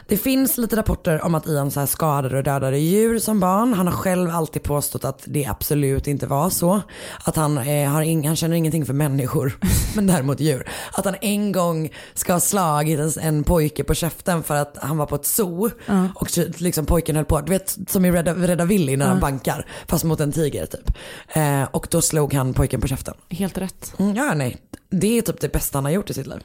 Det 0.08 0.18
finns 0.18 0.58
lite 0.58 0.76
rapporter 0.76 1.26
om 1.26 1.36
att 1.36 1.48
Ian 1.48 1.72
så 1.72 1.88
skadade 1.88 2.38
och 2.38 2.44
dödade 2.44 2.78
djur 2.78 3.20
som 3.20 3.40
barn. 3.40 3.74
Han 3.74 3.88
har 3.88 3.94
själv 3.94 4.30
alltid 4.30 4.64
påstått 4.64 5.06
att 5.06 5.22
det 5.26 5.46
absolut 5.46 6.08
inte 6.08 6.28
var 6.28 6.50
så. 6.50 6.82
Att 7.24 7.36
han, 7.36 7.58
eh, 7.58 7.90
har 7.90 8.02
ing- 8.04 8.28
han 8.28 8.36
känner 8.36 8.56
ingenting 8.56 8.86
för 8.86 8.94
människor, 8.94 9.58
men 9.96 10.08
däremot 10.08 10.40
djur. 10.40 10.70
Att 10.94 11.06
han 11.06 11.16
en 11.22 11.52
gång 11.52 11.90
ska 12.14 12.34
ha 12.34 12.40
slagit 12.40 13.00
en, 13.00 13.12
en 13.22 13.44
pojke 13.44 13.84
på 13.84 13.94
käften 13.94 14.44
för 14.44 14.56
att 14.56 14.78
han 14.82 14.98
var 14.98 15.06
på 15.06 15.16
ett 15.16 15.26
zoo. 15.26 15.70
Ja. 15.86 16.08
Och 16.16 16.28
liksom 16.58 16.86
pojken 16.86 17.16
höll 17.16 17.26
på, 17.26 17.42
du 17.42 17.50
vet 17.50 17.78
som 17.88 18.06
i 18.06 18.12
Rädda, 18.12 18.34
Rädda 18.34 18.66
Willy 18.66 18.98
när 18.98 19.06
han 19.06 19.16
Ja. 19.18 19.22
bankar. 19.22 19.66
Fast 19.88 20.04
mot 20.04 20.20
en 20.20 20.32
tiger 20.32 20.66
typ. 20.66 20.98
Eh, 21.30 21.64
och 21.72 21.88
då 21.92 22.02
slog 22.02 22.34
han 22.34 22.54
pojken 22.54 22.82
på 22.82 22.88
käften. 22.88 23.14
Helt 23.30 23.58
rätt. 23.58 23.94
Mm, 24.00 24.16
ja, 24.16 24.34
nej. 24.34 24.58
Det 24.90 25.18
är 25.18 25.22
typ 25.22 25.40
det 25.42 25.52
bästa 25.52 25.78
han 25.78 25.86
har 25.86 25.92
gjort 25.92 26.10
i 26.10 26.14
sitt 26.14 26.28
liv. 26.28 26.40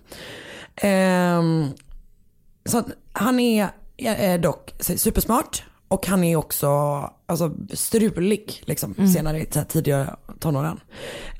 Ehm, 0.77 1.69
så 2.67 2.83
han 3.13 3.41
är 3.41 3.69
eh, 3.97 4.41
dock 4.41 4.75
supersmart 4.81 5.65
och 5.89 6.07
han 6.07 6.25
är 6.25 6.37
också 6.37 6.69
alltså, 7.27 7.53
strulig 7.73 8.63
liksom, 8.67 8.95
Mm. 8.99 9.11
senare 9.11 9.41
i 9.41 9.47
tidiga 9.69 10.17
tonåren. 10.41 10.81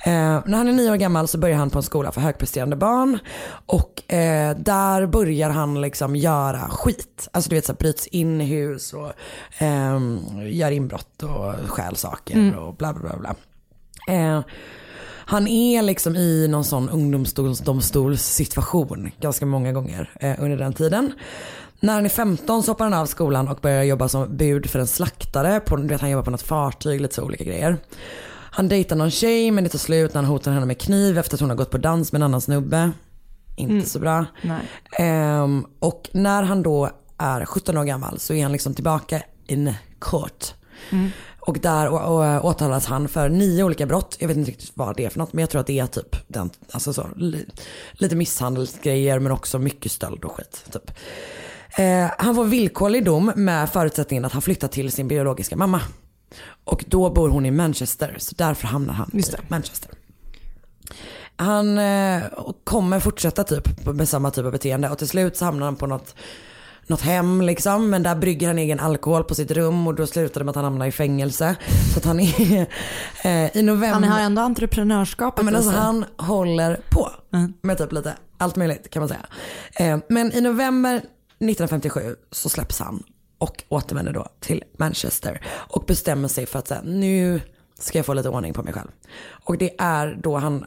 Eh, 0.07 0.13
när 0.47 0.57
han 0.57 0.69
är 0.69 0.73
nio 0.73 0.91
år 0.93 0.97
gammal 0.97 1.29
så 1.29 1.39
börjar 1.39 1.57
han 1.57 1.71
på 1.71 1.79
en 1.79 1.83
skola 1.83 2.13
för 2.13 2.21
högpresterande 2.21 2.77
barn 2.77 3.19
och 3.67 4.13
eh, 4.13 4.57
där 4.57 5.07
börjar 5.07 5.51
han 5.51 5.81
liksom 5.81 6.17
göra 6.17 6.59
skit. 6.69 7.29
Alltså 7.33 7.51
du 7.51 7.57
vet 7.57 7.65
så 7.67 7.73
här, 7.73 7.79
bryts 7.79 8.07
in 8.07 8.41
i 8.41 8.45
hus 8.45 8.93
och 8.93 9.13
ehm, 9.59 10.19
gör 10.43 10.71
inbrott 10.71 11.23
och 11.23 11.55
stjäl 11.71 11.97
saker 11.97 12.35
Mm. 12.35 12.59
och 12.59 12.75
bla 12.75 12.93
bla 12.93 13.17
bla. 13.17 13.17
bla. 13.19 13.35
Han 15.29 15.49
är 15.49 15.83
liksom 15.83 16.17
i 16.17 16.49
någon 16.49 16.65
sån 16.65 16.89
ungdomsdomstolssituation 16.89 19.11
ganska 19.21 19.47
många 19.47 19.73
gånger 19.73 20.11
eh, 20.21 20.35
under 20.39 20.57
den 20.57 20.73
tiden. 20.73 21.13
När 21.81 21.95
han 21.95 22.05
är 22.05 22.09
15 22.09 22.63
så 22.63 22.71
hoppar 22.71 22.85
han 22.85 22.95
av 22.95 23.07
skolan 23.07 23.49
och 23.49 23.59
börjar 23.63 23.83
jobba 23.83 24.09
som 24.09 24.37
bud 24.37 24.71
för 24.71 24.79
en 24.79 24.87
slaktare. 24.87 25.61
På, 25.61 25.77
du 25.77 25.87
vet, 25.87 26.01
han 26.01 26.11
jobbar 26.11 26.25
på 26.25 26.31
något 26.31 26.43
fartyg, 26.43 27.01
lite 27.01 27.15
så 27.15 27.23
olika 27.23 27.45
grejer. 27.45 27.77
Han 28.51 28.69
dejtar 28.69 28.97
någon 28.97 29.11
tjej 29.11 29.51
men 29.51 29.65
det 29.65 29.71
tar 29.71 29.79
slut 29.79 30.15
när 30.15 30.23
han 30.23 30.31
hotar 30.31 30.53
henne 30.53 30.67
med 30.67 30.81
kniv 30.81 31.19
efter 31.19 31.37
att 31.37 31.41
hon 31.41 31.51
har 31.51 31.57
gått 31.57 31.71
på 31.71 31.79
dans 31.79 32.13
med 32.13 32.19
en 32.19 32.23
annan 32.23 32.41
snubbe. 32.41 32.91
Inte 33.57 33.89
så 33.89 33.99
bra. 33.99 34.25
Nej. 34.43 34.61
Ehm, 34.99 35.67
och 35.79 36.09
när 36.13 36.43
han 36.43 36.63
då 36.63 36.91
är 37.19 37.45
17 37.45 37.77
år 37.77 37.85
gammal 37.85 38.19
så 38.19 38.35
är 38.35 38.43
han 38.43 38.53
liksom 38.53 38.75
tillbaka 38.75 39.23
in 39.47 39.75
court. 39.99 40.55
Och 41.47 41.59
där 41.61 41.89
å- 41.89 41.99
å- 41.99 42.41
åtalas 42.41 42.87
han 42.87 43.09
för 43.09 43.29
nio 43.29 43.65
olika 43.65 43.87
brott. 43.87 44.17
Jag 44.19 44.29
vet 44.29 44.37
inte 44.37 44.51
riktigt 44.51 44.71
vad 44.75 44.97
det 44.97 45.05
är 45.05 45.11
för 45.11 45.19
något 45.19 45.33
men 45.33 45.41
jag 45.43 45.51
tror 45.51 45.61
att 45.61 45.67
det 45.67 45.79
är 45.79 45.87
typ 45.87 46.17
den, 46.29 46.51
alltså 46.71 46.93
så, 46.93 47.07
li, 47.17 47.47
lite 47.93 48.17
misshandelsgrejer 48.17 49.19
men 49.19 49.33
också 49.33 49.59
mycket 49.59 49.93
stöld 49.93 50.25
och 50.25 50.33
skit. 50.37 50.65
Typ. 50.73 50.91
Eh, 51.79 52.11
han 52.19 52.35
får 52.35 52.45
villkorlig 52.45 53.05
dom 53.05 53.33
med 53.37 53.71
förutsättningen 53.71 54.25
att 54.25 54.33
han 54.33 54.43
flyttar 54.43 54.69
till 54.69 54.93
sin 54.93 55.09
biologiska 55.09 55.57
mamma. 55.57 55.81
Och 56.65 56.85
då 56.89 57.11
bor 57.11 57.29
hon 57.29 57.47
i 57.47 57.51
Manchester 57.51 58.17
så 58.19 58.35
därför 58.39 58.67
hamnar 58.67 58.95
han 58.95 59.11
i 59.15 59.23
Manchester. 59.49 59.91
Han 61.37 61.79
eh, 61.79 62.23
kommer 62.65 63.01
fortsätta 63.01 63.45
typ 63.45 63.87
med 63.87 64.09
samma 64.09 64.31
typ 64.31 64.45
av 64.45 64.53
beteende 64.53 64.91
och 64.91 64.99
till 64.99 65.09
slut 65.09 65.37
så 65.37 65.45
hamnar 65.45 65.67
han 65.67 65.77
på 65.77 65.87
något, 65.87 66.15
något 66.87 67.01
hem 67.01 67.41
liksom. 67.41 67.91
Men 67.91 68.03
där 68.03 68.15
brygger 68.15 68.47
han 68.47 68.59
egen 68.59 68.81
alkohol 68.81 69.25
på 69.25 69.35
sitt 69.35 69.51
rum 69.51 69.87
och 69.87 69.95
då 69.95 70.07
slutar 70.07 70.41
det 70.41 70.45
med 70.45 70.51
att 70.51 70.57
han 70.57 70.65
hamnar 70.65 70.87
i 70.87 70.93
fängelse. 70.93 71.57
Så 71.93 71.99
att 71.99 72.05
han 72.05 72.21
är 72.21 72.61
eh, 73.25 73.57
i 73.57 73.63
november. 73.63 73.89
Han 73.89 74.05
har 74.05 74.21
ändå 74.21 74.43
entreprenörskapet 74.43 75.45
men 75.45 75.57
alltså 75.57 75.71
han 75.71 76.05
håller 76.17 76.81
på 76.91 77.11
med 77.63 77.79
typ 77.79 77.93
lite 77.93 78.15
allt 78.39 78.57
möjligt 78.57 78.91
kan 78.91 79.01
man 79.01 79.09
säga. 79.09 79.27
Eh, 79.75 79.99
men 80.09 80.33
i 80.33 80.41
november 80.41 80.97
1957 80.97 82.17
så 82.31 82.49
släpps 82.49 82.81
han 82.81 83.03
och 83.39 83.65
återvänder 83.69 84.13
då 84.13 84.27
till 84.41 84.65
Manchester 84.79 85.41
och 85.47 85.85
bestämmer 85.87 86.29
sig 86.29 86.47
för 86.47 86.59
att 86.59 86.69
säga 86.69 86.83
nu 86.85 87.41
ska 87.79 87.99
jag 87.99 88.07
få 88.07 88.15
lite 88.15 88.29
ordning 88.29 88.53
på 88.53 88.63
mig 88.63 88.73
själv. 88.73 88.89
Och 89.29 89.59
det 89.59 89.75
är 89.79 90.19
då 90.23 90.37
han 90.37 90.67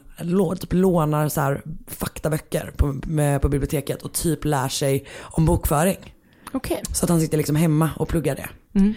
typ 0.60 0.72
lånar 0.72 1.28
så 1.28 1.40
här 1.40 1.62
faktaböcker 1.86 2.72
på, 2.76 2.94
med, 3.06 3.42
på 3.42 3.48
biblioteket 3.48 4.02
och 4.02 4.12
typ 4.12 4.44
lär 4.44 4.68
sig 4.68 5.06
om 5.20 5.46
bokföring. 5.46 6.14
Okej. 6.52 6.82
Så 6.92 7.04
att 7.04 7.10
han 7.10 7.20
sitter 7.20 7.38
liksom 7.38 7.56
hemma 7.56 7.90
och 7.96 8.08
pluggar 8.08 8.36
det. 8.36 8.48
Mm. 8.78 8.94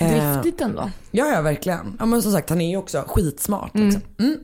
Eh, 0.00 0.32
Driftigt 0.32 0.60
ändå. 0.60 0.90
Ja, 1.10 1.26
ja 1.26 1.40
verkligen. 1.42 1.96
Ja, 1.98 2.06
men 2.06 2.22
som 2.22 2.32
sagt 2.32 2.50
han 2.50 2.60
är 2.60 2.70
ju 2.70 2.76
också 2.76 3.04
skitsmart. 3.08 3.74
Liksom. 3.74 4.02
Mm. 4.18 4.40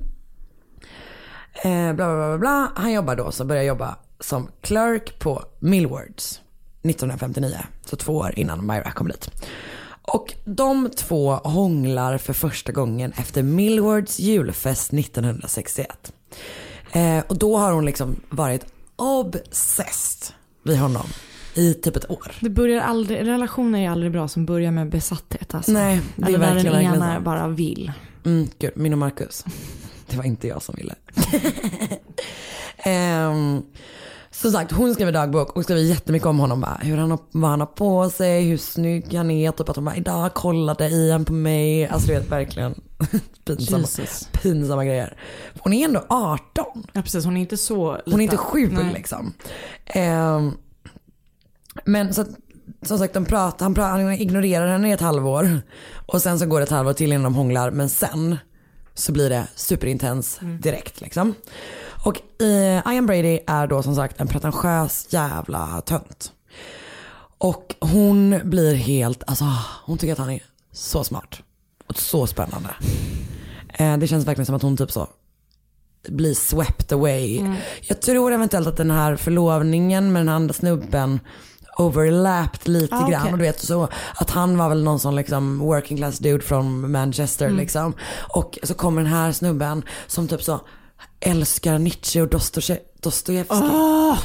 Eh, 1.63 1.95
bla, 1.95 2.07
bla, 2.07 2.17
bla, 2.17 2.29
bla, 2.29 2.39
bla. 2.39 2.73
Han 2.75 2.93
jobbar 2.93 3.17
då, 3.17 3.33
så 3.33 3.45
börjar 3.45 3.63
jobba 3.63 3.97
som 4.21 4.49
clerk 4.61 5.19
på 5.19 5.43
Millwards 5.59 6.41
1959. 6.83 7.57
Så 7.85 7.97
två 7.97 8.13
år 8.13 8.33
innan 8.37 8.67
Myra 8.67 8.91
kom 8.91 9.09
dit. 9.09 9.31
Och 10.07 10.35
de 10.45 10.91
två 10.97 11.33
hånglar 11.35 12.19
för 12.19 12.33
första 12.33 12.73
gången 12.73 13.13
efter 13.17 13.43
Millwards 13.43 14.19
julfest 14.21 14.93
1961. 14.93 16.13
Eh, 16.93 17.19
och 17.29 17.39
då 17.39 17.57
har 17.57 17.73
hon 17.73 17.85
liksom 17.85 18.17
varit 18.29 18.67
obsessed 18.97 20.35
vid 20.63 20.79
honom 20.79 21.07
i 21.55 21.75
typ 21.75 21.97
ett 21.97 22.11
år. 22.11 22.33
Det 22.41 22.51
börjar 22.51 22.81
aldrig, 22.81 23.21
relationer 23.27 23.81
är 23.81 23.91
aldrig 23.91 24.13
bra 24.13 24.29
som 24.29 24.47
börjar 24.47 24.71
med 24.71 24.89
besatthet 24.91 25.55
alltså. 25.55 25.73
Nej, 25.73 26.01
det 26.17 26.23
är 26.23 26.29
Eller 26.29 26.39
där 26.39 26.47
verkligen, 26.47 26.65
den 26.65 26.73
verkligen 26.83 26.95
ena 27.05 27.15
sant. 27.15 27.25
bara 27.25 27.49
vill. 27.49 27.93
Mm, 28.25 28.49
gud, 28.59 28.73
min 28.77 28.93
och 28.93 28.99
Marcus. 28.99 29.45
Det 30.11 30.17
var 30.17 30.25
inte 30.25 30.49
jag 30.49 30.63
som 30.63 30.75
ville. 30.75 30.95
um, 32.87 33.63
som 34.35 34.53
sagt, 34.53 34.73
hon 34.73 34.95
skriver 34.95 35.13
dagbok 35.13 35.57
och 35.57 35.65
skriver 35.65 35.83
jättemycket 35.83 36.27
om 36.27 36.39
honom. 36.39 36.61
Bara, 36.61 36.79
hur 36.83 36.97
han 36.97 37.11
har, 37.11 37.19
vad 37.31 37.51
han 37.51 37.61
har 37.61 37.67
på 37.67 38.11
sig, 38.11 38.43
hur 38.43 38.57
snygg 38.57 39.15
han 39.15 39.31
är. 39.31 39.53
Typ 39.53 39.69
att 39.69 39.77
hon 39.77 39.85
bara, 39.85 39.97
idag 39.97 40.35
kollade 40.35 40.89
Ian 40.89 41.25
på 41.25 41.33
mig. 41.33 41.87
Alltså 41.87 42.09
det 42.09 42.15
är 42.15 42.21
verkligen 42.21 42.75
pinsamma, 43.45 43.79
Jesus. 43.79 44.29
pinsamma 44.33 44.85
grejer. 44.85 45.17
Hon 45.59 45.73
är 45.73 45.85
ändå 45.85 46.07
18. 46.09 46.65
Ja 46.93 47.03
precis, 47.03 47.25
hon 47.25 47.37
är 47.37 47.41
inte 47.41 47.57
så 47.57 47.93
liten. 47.93 48.13
Hon 48.13 48.21
är 48.21 48.25
inte 48.25 48.37
sju 48.37 48.69
Nej. 48.73 48.93
liksom. 48.95 49.33
Ehm, 49.87 50.53
men 51.85 52.15
så 52.15 52.21
att, 52.23 52.29
som 52.83 52.99
sagt, 52.99 53.15
de 53.15 53.25
pratar, 53.25 53.67
han, 53.67 53.75
pratar, 53.75 53.91
han 53.91 54.13
ignorerar 54.13 54.67
henne 54.67 54.89
i 54.89 54.93
ett 54.93 55.01
halvår. 55.01 55.61
Och 56.07 56.23
sen 56.23 56.39
så 56.39 56.47
går 56.47 56.61
det 56.61 56.65
ett 56.65 56.71
halvår 56.71 56.93
till 56.93 57.13
innan 57.13 57.23
de 57.23 57.35
hånglar. 57.35 57.71
Men 57.71 57.89
sen 57.89 58.39
så 58.95 59.13
blir 59.13 59.31
det 59.31 59.47
superintens 59.55 60.41
direkt 60.61 61.01
liksom. 61.01 61.35
Och 62.05 62.43
eh, 62.43 62.93
Ian 62.95 63.07
Brady 63.07 63.39
är 63.47 63.67
då 63.67 63.83
som 63.83 63.95
sagt 63.97 64.21
en 64.21 64.29
pretentiös 64.29 65.07
jävla 65.11 65.81
tönt. 65.81 66.33
Och 67.39 67.75
hon 67.81 68.41
blir 68.45 68.75
helt, 68.75 69.23
alltså 69.27 69.45
hon 69.85 69.99
tycker 69.99 70.13
att 70.13 70.19
han 70.19 70.31
är 70.31 70.43
så 70.73 71.05
smart. 71.05 71.39
Och 71.87 71.97
så 71.97 72.27
spännande. 72.27 72.69
Eh, 73.75 73.97
det 73.97 74.07
känns 74.07 74.27
verkligen 74.27 74.47
som 74.47 74.55
att 74.55 74.63
hon 74.63 74.77
typ 74.77 74.91
så 74.93 75.09
blir 76.09 76.35
swept 76.35 76.93
away. 76.93 77.39
Mm. 77.39 77.55
Jag 77.83 78.03
tror 78.03 78.33
eventuellt 78.33 78.67
att 78.67 78.77
den 78.77 78.91
här 78.91 79.17
förlovningen 79.17 80.13
med 80.13 80.21
den 80.21 80.29
andra 80.29 80.55
snubben 80.55 81.21
overlapped 81.79 82.69
lite 82.69 82.95
Ah, 82.97 83.09
grann. 83.09 83.21
okej. 83.23 83.33
Och 83.33 83.39
du 83.39 83.45
vet 83.45 83.61
så 83.61 83.89
att 84.15 84.31
han 84.31 84.59
var 84.59 84.69
väl 84.69 84.85
någon 84.85 85.01
sån 85.01 85.17
liksom 85.17 85.59
working 85.59 85.97
class 85.97 86.19
dude 86.19 86.45
från 86.45 86.93
Manchester 86.93 87.47
Mm. 87.47 87.59
liksom. 87.59 87.95
Och 88.35 88.59
så 88.63 88.75
kommer 88.75 89.03
den 89.03 89.13
här 89.13 89.33
snubben 89.33 89.83
som 90.07 90.29
typ 90.29 90.43
så 90.43 90.61
älskar 91.25 91.79
Nietzsche 91.79 92.23
och 92.23 92.29
Dostoje- 92.29 92.79
Dostojevskij. 93.01 93.59
Ah! 93.59 94.17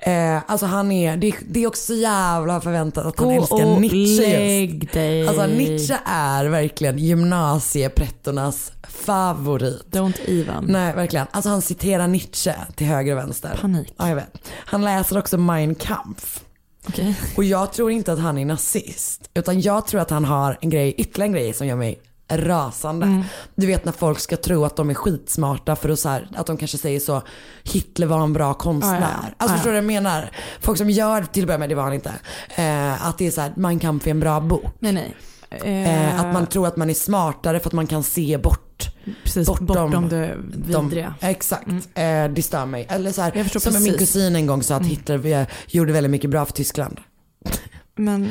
Eh, 0.00 0.42
alltså 0.46 0.66
han 0.66 0.92
är, 0.92 1.16
det, 1.16 1.34
det 1.48 1.62
är 1.62 1.66
också 1.66 1.82
så 1.82 1.94
jävla 1.94 2.60
förväntat 2.60 3.06
att 3.06 3.18
han 3.18 3.28
Gå 3.28 3.34
älskar 3.34 3.66
och 3.66 3.80
Nietzsche 3.80 3.96
just. 3.98 4.20
lägg 4.28 4.92
dig. 4.92 5.28
Alltså 5.28 5.46
Nietzsche 5.46 5.98
är 6.06 6.44
verkligen 6.44 6.98
gymnasieprettornas 6.98 8.72
favorit. 8.88 9.86
Don't 9.90 10.20
even. 10.28 10.64
Nej 10.68 10.94
verkligen. 10.94 11.26
Alltså 11.30 11.50
han 11.50 11.62
citerar 11.62 12.06
Nietzsche 12.08 12.54
till 12.76 12.86
höger 12.86 13.12
och 13.12 13.18
vänster. 13.18 13.58
Panik. 13.60 13.94
Ja 13.96 14.08
jag 14.08 14.16
vet. 14.16 14.38
Han 14.52 14.84
läser 14.84 15.18
också 15.18 15.38
Mein 15.38 15.74
Kampf. 15.74 16.40
Okej. 16.88 17.14
Och 17.36 17.44
jag 17.44 17.72
tror 17.72 17.90
inte 17.90 18.12
att 18.12 18.18
han 18.18 18.38
är 18.38 18.44
nazist. 18.44 19.30
Utan 19.34 19.60
jag 19.60 19.86
tror 19.86 20.00
att 20.00 20.10
han 20.10 20.24
har 20.24 20.58
en 20.60 20.70
grej, 20.70 20.94
ytterligare 20.98 21.28
en 21.28 21.32
grej 21.32 21.52
som 21.52 21.66
gör 21.66 21.76
mig 21.76 21.98
rasande. 22.28 23.06
Mm. 23.06 23.22
Du 23.54 23.66
vet 23.66 23.84
när 23.84 23.92
folk 23.92 24.18
ska 24.20 24.36
tro 24.36 24.64
att 24.64 24.76
de 24.76 24.90
är 24.90 24.94
skitsmarta 24.94 25.76
för 25.76 25.88
att, 25.88 25.98
så 25.98 26.08
här, 26.08 26.28
att 26.36 26.46
de 26.46 26.56
kanske 26.56 26.78
säger 26.78 27.00
så 27.00 27.22
Hitler 27.62 28.06
var 28.06 28.22
en 28.22 28.32
bra 28.32 28.54
konstnär. 28.54 29.00
Ja, 29.00 29.06
ja. 29.22 29.28
Alltså 29.36 29.54
Ja, 29.54 29.56
förstår 29.56 29.70
du 29.70 29.74
vad 29.74 29.76
jag 29.76 29.84
menar? 30.02 30.30
Folk 30.60 30.78
som 30.78 30.90
gör, 30.90 31.22
till 31.22 31.42
att 31.42 31.46
börja 31.46 31.58
med 31.58 31.68
det 31.68 31.74
var 31.74 31.82
han 31.82 31.92
inte. 31.92 32.12
Eh, 32.54 33.06
att 33.06 33.18
det 33.18 33.26
är 33.26 33.30
så 33.30 33.40
här, 33.40 33.52
Mein 33.56 33.78
Kampf 33.78 34.06
är 34.06 34.10
en 34.10 34.20
bra 34.20 34.40
bok. 34.40 34.72
Nej 34.78 34.92
nej. 34.92 35.14
Eh, 35.50 36.20
att 36.20 36.32
man 36.32 36.46
tror 36.46 36.66
att 36.66 36.76
man 36.76 36.90
är 36.90 36.94
smartare 36.94 37.60
för 37.60 37.68
att 37.68 37.72
man 37.72 37.86
kan 37.86 38.02
se 38.02 38.38
bort 38.38 38.88
Precis, 39.24 39.48
bortom, 39.60 40.08
det 40.08 40.36
de- 40.52 40.82
vidriga. 40.88 41.14
exakt, 41.20 41.66
eh, 41.94 42.24
det 42.34 42.42
stör 42.44 42.66
mig. 42.66 42.86
Eller 42.90 43.12
så 43.12 43.22
här, 43.22 43.32
Jag 43.34 43.44
förstår 43.44 43.60
som 43.60 43.72
min 43.82 43.92
precis. 43.92 44.12
kusin 44.12 44.36
en 44.36 44.46
gång 44.46 44.62
sa 44.62 44.74
att 44.76 44.86
Hitler 44.86 45.26
eh, 45.26 45.46
gjorde 45.68 45.92
väldigt 45.92 46.10
mycket 46.10 46.30
bra 46.30 46.44
för 46.44 46.52
Tyskland. 46.52 47.00
Men 47.96 48.30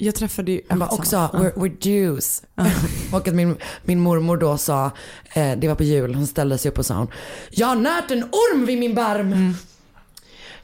jag 0.00 0.14
träffade 0.14 0.52
ju... 0.52 0.60
Han 0.68 0.78
bara 0.78 0.90
också, 0.90 1.16
we're, 1.16 1.54
we're 1.54 1.76
Jews. 1.80 2.42
och 3.12 3.28
att 3.28 3.34
min, 3.34 3.56
min 3.84 4.00
mormor 4.00 4.36
då 4.36 4.58
sa, 4.58 4.90
eh, 5.32 5.58
det 5.58 5.68
var 5.68 5.74
på 5.74 5.82
jul, 5.82 6.14
hon 6.14 6.26
ställde 6.26 6.58
sig 6.58 6.70
upp 6.70 6.78
och 6.78 6.86
sa 6.86 6.94
hon, 6.94 7.08
jag 7.50 7.66
har 7.66 7.76
närt 7.76 8.10
en 8.10 8.24
orm 8.24 8.66
vid 8.66 8.78
min 8.78 8.94
barm. 8.94 9.32
Mm. 9.32 9.54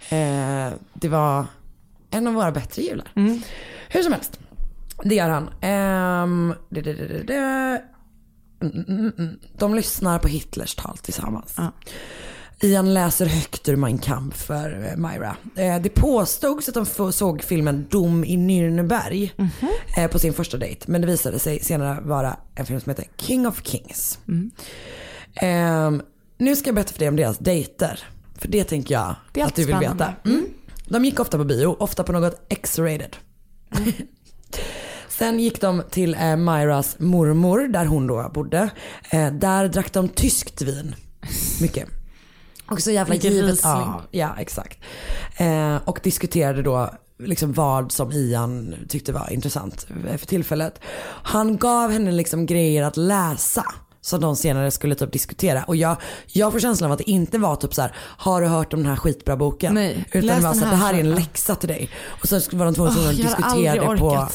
Eh, 0.08 0.78
det 0.94 1.08
var 1.08 1.46
en 2.10 2.26
av 2.26 2.34
våra 2.34 2.52
bättre 2.52 2.82
jular. 2.82 3.12
Mm. 3.16 3.40
Hur 3.88 4.02
som 4.02 4.12
helst, 4.12 4.40
det 5.04 5.14
gör 5.14 5.28
han. 5.28 5.50
Ehm, 5.60 6.54
det, 6.68 6.80
det, 6.80 6.92
det, 6.92 7.22
det, 7.22 7.82
mm. 8.60 9.38
De 9.58 9.74
lyssnar 9.74 10.18
på 10.18 10.28
Hitlers 10.28 10.74
tal 10.74 10.98
tillsammans. 10.98 11.56
Ian 12.60 12.94
läser 12.94 13.26
högt 13.26 13.68
ur 13.68 13.76
Mein 13.76 13.98
Kampf 13.98 14.36
för 14.36 14.84
eh, 14.90 14.96
Myra. 14.96 15.36
Eh, 15.56 15.82
det 15.82 15.88
påstods 15.88 16.68
att 16.68 16.74
de 16.74 17.12
såg 17.12 17.42
filmen 17.42 17.86
Dom 17.90 18.24
i 18.24 18.36
Nürnberg 18.36 19.30
Mhm. 19.36 19.50
eh, 19.96 20.10
på 20.10 20.18
sin 20.18 20.32
första 20.32 20.56
dejt. 20.56 20.84
Men 20.88 21.00
det 21.00 21.06
visade 21.06 21.38
sig 21.38 21.60
senare 21.60 22.00
vara 22.00 22.36
en 22.54 22.66
film 22.66 22.80
som 22.80 22.90
heter 22.90 23.04
King 23.16 23.46
of 23.46 23.60
Kings. 23.66 24.18
Mm. 24.28 24.50
Ehm, 25.34 26.02
nu 26.38 26.56
ska 26.56 26.68
jag 26.68 26.74
berätta 26.74 26.92
för 26.92 26.98
dig 26.98 27.08
om 27.08 27.16
deras 27.16 27.38
dejter. 27.38 28.00
För 28.38 28.48
det 28.48 28.64
tänker 28.64 28.94
jag 28.94 29.14
Det 29.32 29.42
att 29.42 29.54
du 29.54 29.64
vill 29.64 29.76
spännande. 29.76 30.04
veta. 30.04 30.28
Mm. 30.28 30.46
De 30.88 31.04
gick 31.04 31.20
ofta 31.20 31.38
på 31.38 31.44
bio, 31.44 31.66
ofta 31.78 32.04
på 32.04 32.12
något 32.12 32.40
X-rated. 32.48 33.16
Sen 35.08 35.40
gick 35.40 35.60
de 35.60 35.82
till 35.90 36.14
eh, 36.14 36.36
Myras 36.36 36.96
mormor 36.98 37.68
där 37.68 37.84
hon 37.86 38.06
då 38.06 38.30
bodde. 38.34 38.70
Eh, 39.10 39.32
där 39.32 39.68
drack 39.68 39.92
de 39.92 40.08
tyskt 40.08 40.62
vin. 40.62 40.94
Mycket. 41.60 41.88
Och 42.70 42.82
så 42.82 42.90
jävla 42.90 43.14
Mycket 43.14 43.32
givet. 43.32 43.60
Ja, 43.62 44.02
ja 44.10 44.34
exakt. 44.38 44.78
Eh, 45.36 45.76
och 45.84 46.00
diskuterade 46.02 46.62
då 46.62 46.90
liksom 47.18 47.52
vad 47.52 47.92
som 47.92 48.12
Ian 48.12 48.74
tyckte 48.88 49.12
var 49.12 49.32
intressant 49.32 49.86
för 50.18 50.26
tillfället. 50.26 50.80
Han 51.22 51.56
gav 51.56 51.90
henne 51.90 52.12
liksom 52.12 52.46
grejer 52.46 52.82
att 52.82 52.96
läsa 52.96 53.64
som 54.00 54.20
de 54.20 54.36
senare 54.36 54.70
skulle 54.70 54.94
typ 54.94 55.12
diskutera. 55.12 55.64
Och 55.64 55.76
jag, 55.76 55.96
jag 56.26 56.52
får 56.52 56.60
känslan 56.60 56.90
av 56.90 56.92
att 56.92 56.98
det 56.98 57.10
inte 57.10 57.38
var 57.38 57.56
typ 57.56 57.74
så 57.74 57.82
här, 57.82 57.94
har 57.98 58.40
du 58.40 58.46
hört 58.46 58.72
om 58.72 58.80
den 58.80 58.88
här 58.88 58.96
skitbra 58.96 59.36
boken? 59.36 59.74
Nej, 59.74 60.04
Utan 60.12 60.26
läs 60.26 60.36
det 60.36 60.42
var 60.44 60.54
så 60.54 60.64
här, 60.64 60.70
det 60.70 60.76
här 60.76 60.94
är 60.94 61.00
en 61.00 61.10
läxa 61.10 61.54
till 61.54 61.68
dig. 61.68 61.90
Och 62.22 62.28
sen 62.28 62.40
var 62.52 62.64
de 62.64 62.74
tvungna 62.74 62.92
Åh, 62.96 63.08
att 63.08 63.18
jag 63.18 63.28
hade 63.28 63.36
diskutera 63.36 63.70
aldrig 63.70 63.90
det 63.90 63.98
på, 63.98 64.28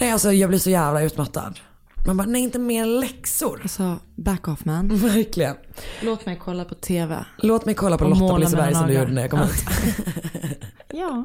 nej 0.00 0.10
alltså 0.10 0.32
jag 0.32 0.48
blir 0.48 0.58
så 0.58 0.70
jävla 0.70 1.02
utmattad. 1.02 1.60
Man 2.06 2.16
bara, 2.16 2.26
nej 2.26 2.42
inte 2.42 2.58
mer 2.58 2.86
läxor. 2.86 3.60
Alltså, 3.62 3.98
back 4.16 4.48
off 4.48 4.64
man. 4.64 4.88
Verkligen. 4.98 5.56
Låt 6.00 6.26
mig 6.26 6.40
kolla 6.44 6.64
på 6.64 6.74
TV. 6.74 7.24
Låt 7.38 7.64
mig 7.66 7.74
kolla 7.74 7.98
på 7.98 8.04
Och 8.04 8.10
Lotta 8.10 8.28
på 8.34 8.38
Liseberg 8.38 8.74
som 8.74 8.86
du 8.86 8.92
gjorde 8.94 9.12
när 9.12 9.22
jag 9.22 9.30
kom 9.30 9.40
Ja. 9.40 9.46
hit. 9.46 10.58
Ja, 10.92 11.24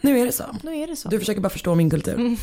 Nu 0.00 0.18
är 0.18 0.26
det 0.26 0.32
så. 0.32 0.44
nu 0.62 0.76
är 0.76 0.86
det 0.86 0.96
så. 0.96 1.08
Du 1.08 1.18
försöker 1.18 1.40
bara 1.40 1.48
förstå 1.50 1.74
min 1.74 1.90
kultur. 1.90 2.36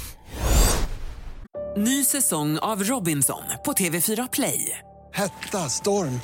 Ny 1.77 2.03
säsong 2.03 2.57
av 2.57 2.83
Robinson 2.83 3.41
på 3.65 3.71
TV4 3.73 4.27
Play. 4.31 4.79
Hetta, 5.13 5.69
storm, 5.69 6.19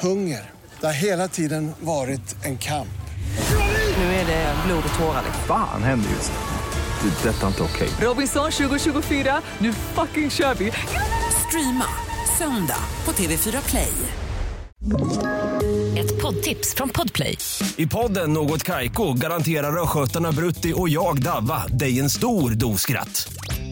hunger. 0.00 0.50
Det 0.80 0.86
har 0.86 0.92
hela 0.94 1.28
tiden 1.28 1.72
varit 1.80 2.44
en 2.44 2.58
kamp. 2.58 2.88
Nu 3.98 4.04
är 4.04 4.26
det 4.26 4.54
blod 4.66 4.82
och 4.92 4.98
tårar. 4.98 5.22
Fan 5.46 5.82
händer 5.82 6.10
just 6.10 6.32
nu. 6.32 6.51
Det. 7.02 7.28
är 7.28 7.32
Detta 7.32 7.42
är 7.42 7.48
inte 7.48 7.62
okej. 7.62 7.88
Robinson 8.00 8.50
2024, 8.50 9.40
nu 9.58 9.72
fucking 9.72 10.30
kör 10.30 10.54
vi! 10.54 10.72
Streama 11.48 11.86
söndag 12.38 12.78
på 13.04 13.12
TV4 13.12 13.68
Play. 13.70 13.92
Ett 15.98 16.22
poddtips 16.22 16.74
från 16.74 16.88
Podplay. 16.88 17.38
I 17.76 17.86
podden 17.86 18.32
Något 18.32 18.62
Kaiko 18.62 19.12
garanterar 19.12 19.82
östgötarna 19.82 20.32
Brutti 20.32 20.72
och 20.76 20.88
jag, 20.88 21.22
Davva, 21.22 21.66
dig 21.66 22.00
en 22.00 22.10
stor 22.10 22.50
dos 22.50 22.80
skratt. 22.80 23.32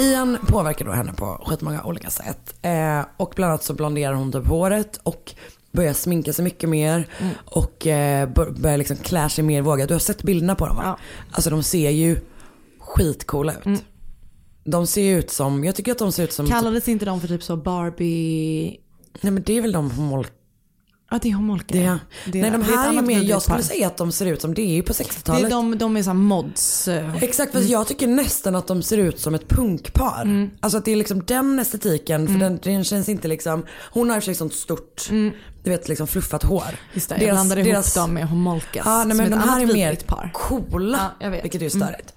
Ian 0.00 0.38
påverkar 0.48 0.84
då 0.84 0.92
henne 0.92 1.12
på 1.12 1.44
skitmånga 1.46 1.84
olika 1.84 2.10
sätt. 2.10 2.54
Eh, 2.62 3.00
och 3.16 3.32
bland 3.36 3.50
annat 3.50 3.64
så 3.64 3.74
blonderar 3.74 4.14
hon 4.14 4.32
typ 4.32 4.46
håret 4.46 5.00
och 5.02 5.34
börjar 5.72 5.92
sminka 5.92 6.32
sig 6.32 6.44
mycket 6.44 6.68
mer. 6.68 7.08
Och 7.44 7.86
eh, 7.86 8.28
bör, 8.28 8.50
börjar 8.50 8.78
liksom 8.78 8.96
klä 8.96 9.28
sig 9.28 9.44
mer 9.44 9.62
vågat. 9.62 9.88
Du 9.88 9.94
har 9.94 9.98
sett 9.98 10.22
bilderna 10.22 10.54
på 10.54 10.66
dem 10.66 10.76
va? 10.76 10.98
Alltså 11.30 11.50
de 11.50 11.62
ser 11.62 11.90
ju 11.90 12.20
skitcoola 12.78 13.52
ut. 13.52 13.84
De 14.64 14.86
ser 14.86 15.18
ut 15.18 15.30
som, 15.30 15.64
jag 15.64 15.74
tycker 15.74 15.92
att 15.92 15.98
de 15.98 16.12
ser 16.12 16.24
ut 16.24 16.32
som... 16.32 16.46
Kallades 16.46 16.88
inte 16.88 17.04
de 17.04 17.20
för 17.20 17.28
typ 17.28 17.42
så 17.42 17.56
Barbie... 17.56 18.80
Nej 19.20 19.32
men 19.32 19.42
det 19.42 19.52
är 19.52 19.62
väl 19.62 19.72
de 19.72 19.90
homol... 19.90 20.26
Ja 21.10 21.18
det 21.22 21.28
är 21.30 21.34
homolka. 21.34 21.74
Det, 21.74 21.98
Det- 22.32 22.40
nej 22.42 22.50
de 22.50 22.62
här 22.62 22.88
är 22.88 22.92
ju 22.92 23.00
mer, 23.02 23.22
jag 23.22 23.42
skulle 23.42 23.62
säga 23.62 23.86
att 23.86 23.96
de 23.96 24.12
ser 24.12 24.26
ut 24.26 24.40
som 24.40 24.54
det 24.54 24.62
är 24.62 24.74
ju 24.74 24.82
på 24.82 24.92
Det 24.92 25.04
60-talet. 25.04 25.44
är 25.46 25.50
de, 25.50 25.78
de 25.78 25.96
är 25.96 26.02
såhär 26.02 26.14
mods. 26.14 26.88
eh, 26.88 27.22
Exakt, 27.22 27.52
fast 27.52 27.68
jag 27.68 27.86
tycker 27.86 28.06
nästan 28.06 28.54
att 28.54 28.66
de 28.66 28.82
ser 28.82 28.98
ut 28.98 29.20
som 29.20 29.34
ett 29.34 29.48
punkpar. 29.48 30.22
Mm. 30.22 30.50
Alltså 30.60 30.78
att 30.78 30.84
det 30.84 30.92
är 30.92 30.96
liksom 30.96 31.24
den 31.24 31.58
estetiken, 31.58 32.26
för 32.28 32.34
den, 32.34 32.58
den 32.62 32.84
känns 32.84 33.08
inte 33.08 33.28
liksom, 33.28 33.64
hon 33.92 34.10
har 34.10 34.16
för 34.16 34.24
sig 34.24 34.34
sånt 34.34 34.54
stort, 34.54 35.08
du 35.64 35.70
vet 35.70 35.88
liksom 35.88 36.06
fluffat 36.06 36.42
hår. 36.42 36.62
Mm. 36.62 36.74
Just 36.92 37.08
det, 37.08 37.16
jag 37.24 37.34
blandade 37.34 37.60
ihop 37.60 37.94
dem 37.94 38.14
med 38.14 38.28
homolkas. 38.28 38.82
Ja, 38.86 39.04
nej, 39.04 39.16
som 39.16 39.16
men 39.16 39.30
de 39.30 39.48
här 39.48 39.60
är 39.62 39.66
mer 39.66 39.94
par. 39.96 40.30
coola, 40.34 41.10
Ja, 41.20 41.28
vilket 41.28 41.54
är 41.62 41.66
ju 41.66 41.70
Mm. 41.74 41.88
störigt. 41.88 42.14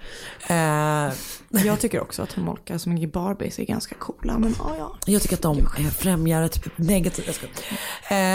Eh, 0.48 1.18
Jag 1.66 1.80
tycker 1.80 2.02
också 2.02 2.22
att 2.22 2.34
homolka 2.34 2.80
som 2.80 2.98
är 2.98 3.08
Barbies 3.08 3.60
är 3.60 3.66
ganska 3.66 3.96
coola. 3.96 4.38
Men 4.38 4.56
ja, 4.60 4.76
ja. 4.78 4.96
jag 5.06 5.22
tycker 5.22 5.36
att 5.36 5.42
de 5.42 5.58
eh, 5.58 5.90
främjar 5.90 6.44
ett 6.44 6.78
negativt, 6.78 7.26
jag 7.26 7.36
skojar. 7.36 7.56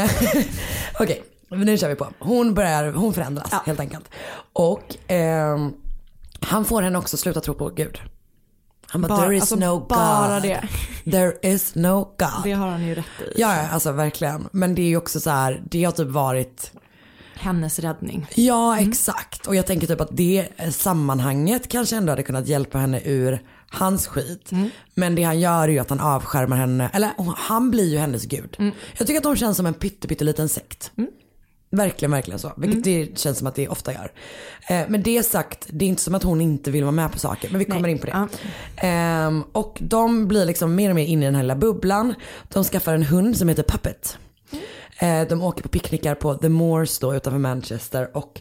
Eh, 0.05 0.11
Okej, 1.01 1.23
men 1.49 1.61
nu 1.61 1.79
kör 1.79 1.89
vi 1.89 1.95
på. 1.95 2.09
Hon 2.19 2.55
börjar, 2.55 2.93
hon 2.93 3.15
förändras 3.15 3.53
helt 3.67 3.81
enkelt. 3.81 4.09
Och 4.53 4.97
ehm, 5.07 5.73
han 6.41 6.65
får 6.65 6.83
henne 6.83 6.99
också 6.99 7.17
sluta 7.17 7.41
tro 7.41 7.55
på 7.55 7.69
Gud. 7.69 8.01
Han 8.87 9.03
bara, 9.03 9.09
Bara- 9.09 9.23
there 9.23 9.37
is 9.37 9.43
alltså, 9.43 9.57
no 9.57 9.87
bara 9.89 10.35
God. 10.35 10.43
det. 10.43 10.69
There 11.11 11.53
is 11.53 11.75
no 11.75 12.15
God. 12.19 12.45
Det 12.45 12.53
har 12.53 12.69
han 12.69 12.87
ju 12.87 12.95
rätt 12.95 13.05
i. 13.21 13.41
Ja, 13.41 13.57
ja, 13.57 13.69
alltså 13.69 13.93
verkligen. 13.93 14.49
Men 14.53 14.75
det 14.75 14.83
är 14.83 14.87
ju 14.87 14.97
också 14.97 15.21
så 15.21 15.31
här, 15.31 15.63
det 15.71 15.85
har 15.85 15.93
typ 15.93 16.09
varit 16.09 16.73
Hennes 17.45 17.79
räddning. 17.79 18.27
Ja, 18.35 18.79
exakt. 18.81 19.47
Och 19.47 19.57
jag 19.57 19.67
tänker 19.67 19.87
typ 19.87 20.01
att 20.01 20.17
det 20.17 20.49
sammanhanget 20.71 21.69
kanske 21.69 21.97
ändå 21.97 22.13
hade 22.13 22.23
kunnat 22.23 22.47
hjälpa 22.47 22.79
henne 22.79 23.01
ur 23.05 23.43
hans 23.69 24.07
skit. 24.07 24.51
Men 24.95 25.15
det 25.15 25.23
han 25.23 25.41
gör 25.41 25.63
är 25.63 25.73
ju 25.73 25.79
att 25.79 25.91
han 25.91 26.01
avskärmar 26.01 26.57
henne, 26.57 26.91
eller 26.93 27.11
han 27.37 27.71
blir 27.71 27.89
ju 27.89 27.99
hennes 27.99 28.25
gud. 28.25 28.57
Jag 28.99 29.07
tycker 29.07 29.17
att 29.17 29.23
de 29.23 29.37
känns 29.37 29.57
som 29.57 29.67
en 29.67 29.75
pytte, 29.75 30.09
pytteliten 30.09 30.49
sekt. 30.49 30.93
Verkligen, 31.71 32.11
verkligen 32.13 32.39
så. 32.39 32.53
Vilket 32.57 32.85
det 32.85 33.19
känns 33.19 33.39
som 33.39 33.47
att 33.47 33.55
det 33.55 33.69
ofta 33.69 33.93
gör. 33.93 34.13
Eh, 34.69 34.83
men 34.89 35.03
det 35.03 35.23
sagt, 35.23 35.67
det 35.71 35.85
är 35.85 35.89
inte 35.89 36.03
som 36.03 36.15
att 36.15 36.23
hon 36.23 36.41
inte 36.41 36.71
vill 36.71 36.85
vara 36.85 36.93
med 36.93 37.13
på 37.13 37.19
saker. 37.19 37.51
Men 37.51 37.59
vi 37.59 37.65
kommer 37.65 37.89
in 37.89 37.99
på 37.99 38.07
det. 38.07 38.29
Ehm, 38.77 39.43
och 39.53 39.79
de 39.81 40.29
blir 40.29 40.47
liksom 40.47 40.75
mer 40.75 40.91
och 40.91 40.97
mer 40.97 41.07
inne 41.07 41.23
i 41.23 41.27
den 41.27 41.35
här 41.35 41.43
lilla 41.43 41.57
bubblan. 41.57 42.15
De 42.53 42.65
skaffar 42.65 42.95
en 42.95 43.03
hund 43.03 43.37
som 43.37 43.49
heter 43.49 43.63
Puppet. 43.63 44.19
Eh, 44.99 45.29
de 45.29 45.43
åker 45.43 45.63
på 45.63 45.69
picknickar 45.69 46.15
på 46.15 46.35
The 46.35 46.49
Moors 46.49 46.99
då 46.99 47.15
utanför 47.15 47.39
Manchester. 47.39 48.17
Och 48.17 48.41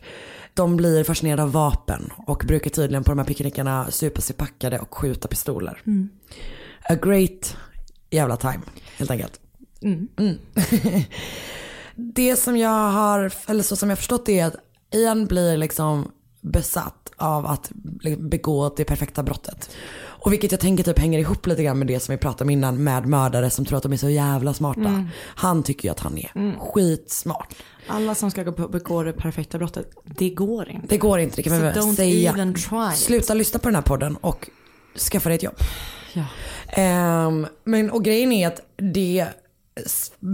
de 0.54 0.78
blir 0.78 1.04
fascinerade 1.04 1.44
av 1.44 1.52
vapen. 1.52 2.10
Och 2.28 2.44
brukar 2.48 2.70
tydligen 2.70 3.04
på 3.04 3.12
de 3.12 3.20
här 3.20 3.26
picknickarna 3.26 3.92
supa 3.92 4.22
sig 4.22 4.36
packade 4.36 4.80
och 4.80 4.98
skjuta 4.98 5.28
pistoler. 5.28 5.82
Mm. 5.86 6.10
A 6.90 6.96
great 6.96 7.58
jävla 8.10 8.38
time 8.38 8.62
helt 8.98 9.12
enkelt. 9.12 9.40
Mm. 9.82 10.08
Mm. 10.18 10.38
det 11.96 12.36
som 12.36 12.58
jag 12.58 12.92
har, 12.92 13.34
eller 13.48 13.64
så 13.64 13.76
som 13.76 13.90
jag 13.90 13.98
förstått 13.98 14.26
det 14.26 14.40
är 14.40 14.46
att 14.46 14.56
Ian 14.92 15.26
blir 15.26 15.58
liksom 15.58 16.12
besatt 16.44 17.12
av 17.18 17.46
att 17.46 17.72
begå 18.18 18.74
det 18.78 18.86
perfekta 18.86 19.24
brottet. 19.24 19.70
Och 19.96 20.34
vilket 20.34 20.52
jag 20.52 20.60
tänker 20.62 20.84
typ 20.84 21.00
hänger 21.00 21.20
ihop 21.20 21.48
lite 21.48 21.64
grann 21.64 21.78
med 21.80 21.88
det 21.88 22.00
som 22.00 22.12
vi 22.14 22.18
pratade 22.18 22.44
om 22.44 22.50
innan 22.50 22.84
med 22.84 23.06
mördare 23.08 23.50
som 23.50 23.66
tror 23.66 23.78
att 23.78 23.84
de 23.84 23.94
är 23.94 23.98
så 23.98 24.10
jävla 24.10 24.54
smarta. 24.54 24.80
Mm. 24.80 25.08
Han 25.20 25.64
tycker 25.64 25.88
ju 25.88 25.92
att 25.92 26.00
han 26.00 26.18
är 26.18 26.32
Mm. 26.36 26.60
skitsmart. 26.60 27.56
Alla 27.88 28.16
som 28.16 28.32
ska 28.32 28.44
begå 28.52 29.04
det 29.04 29.14
perfekta 29.14 29.58
brottet, 29.58 29.92
det 30.06 30.30
går 30.30 30.70
inte. 30.70 30.88
Det 30.88 30.98
går 30.98 31.20
inte, 31.20 31.36
det 31.36 31.44
kan 31.44 31.52
So 31.52 31.56
man 31.64 31.74
väl 31.74 31.84
don't 31.84 31.96
säga. 31.96 32.32
even 32.32 32.54
try. 32.56 32.92
Sluta 32.96 33.34
lyssna 33.34 33.60
på 33.60 33.68
den 33.68 33.76
här 33.76 33.82
podden 33.82 34.16
och 34.16 34.50
skaffa 35.12 35.30
dig 35.30 35.36
ett 35.36 35.44
jobb. 35.44 35.56
Ja. 36.14 36.26
Ehm, 36.68 37.48
men 37.64 37.92
och 37.92 38.04
grejen 38.04 38.32
är 38.32 38.48
att 38.48 38.62
det 38.76 39.28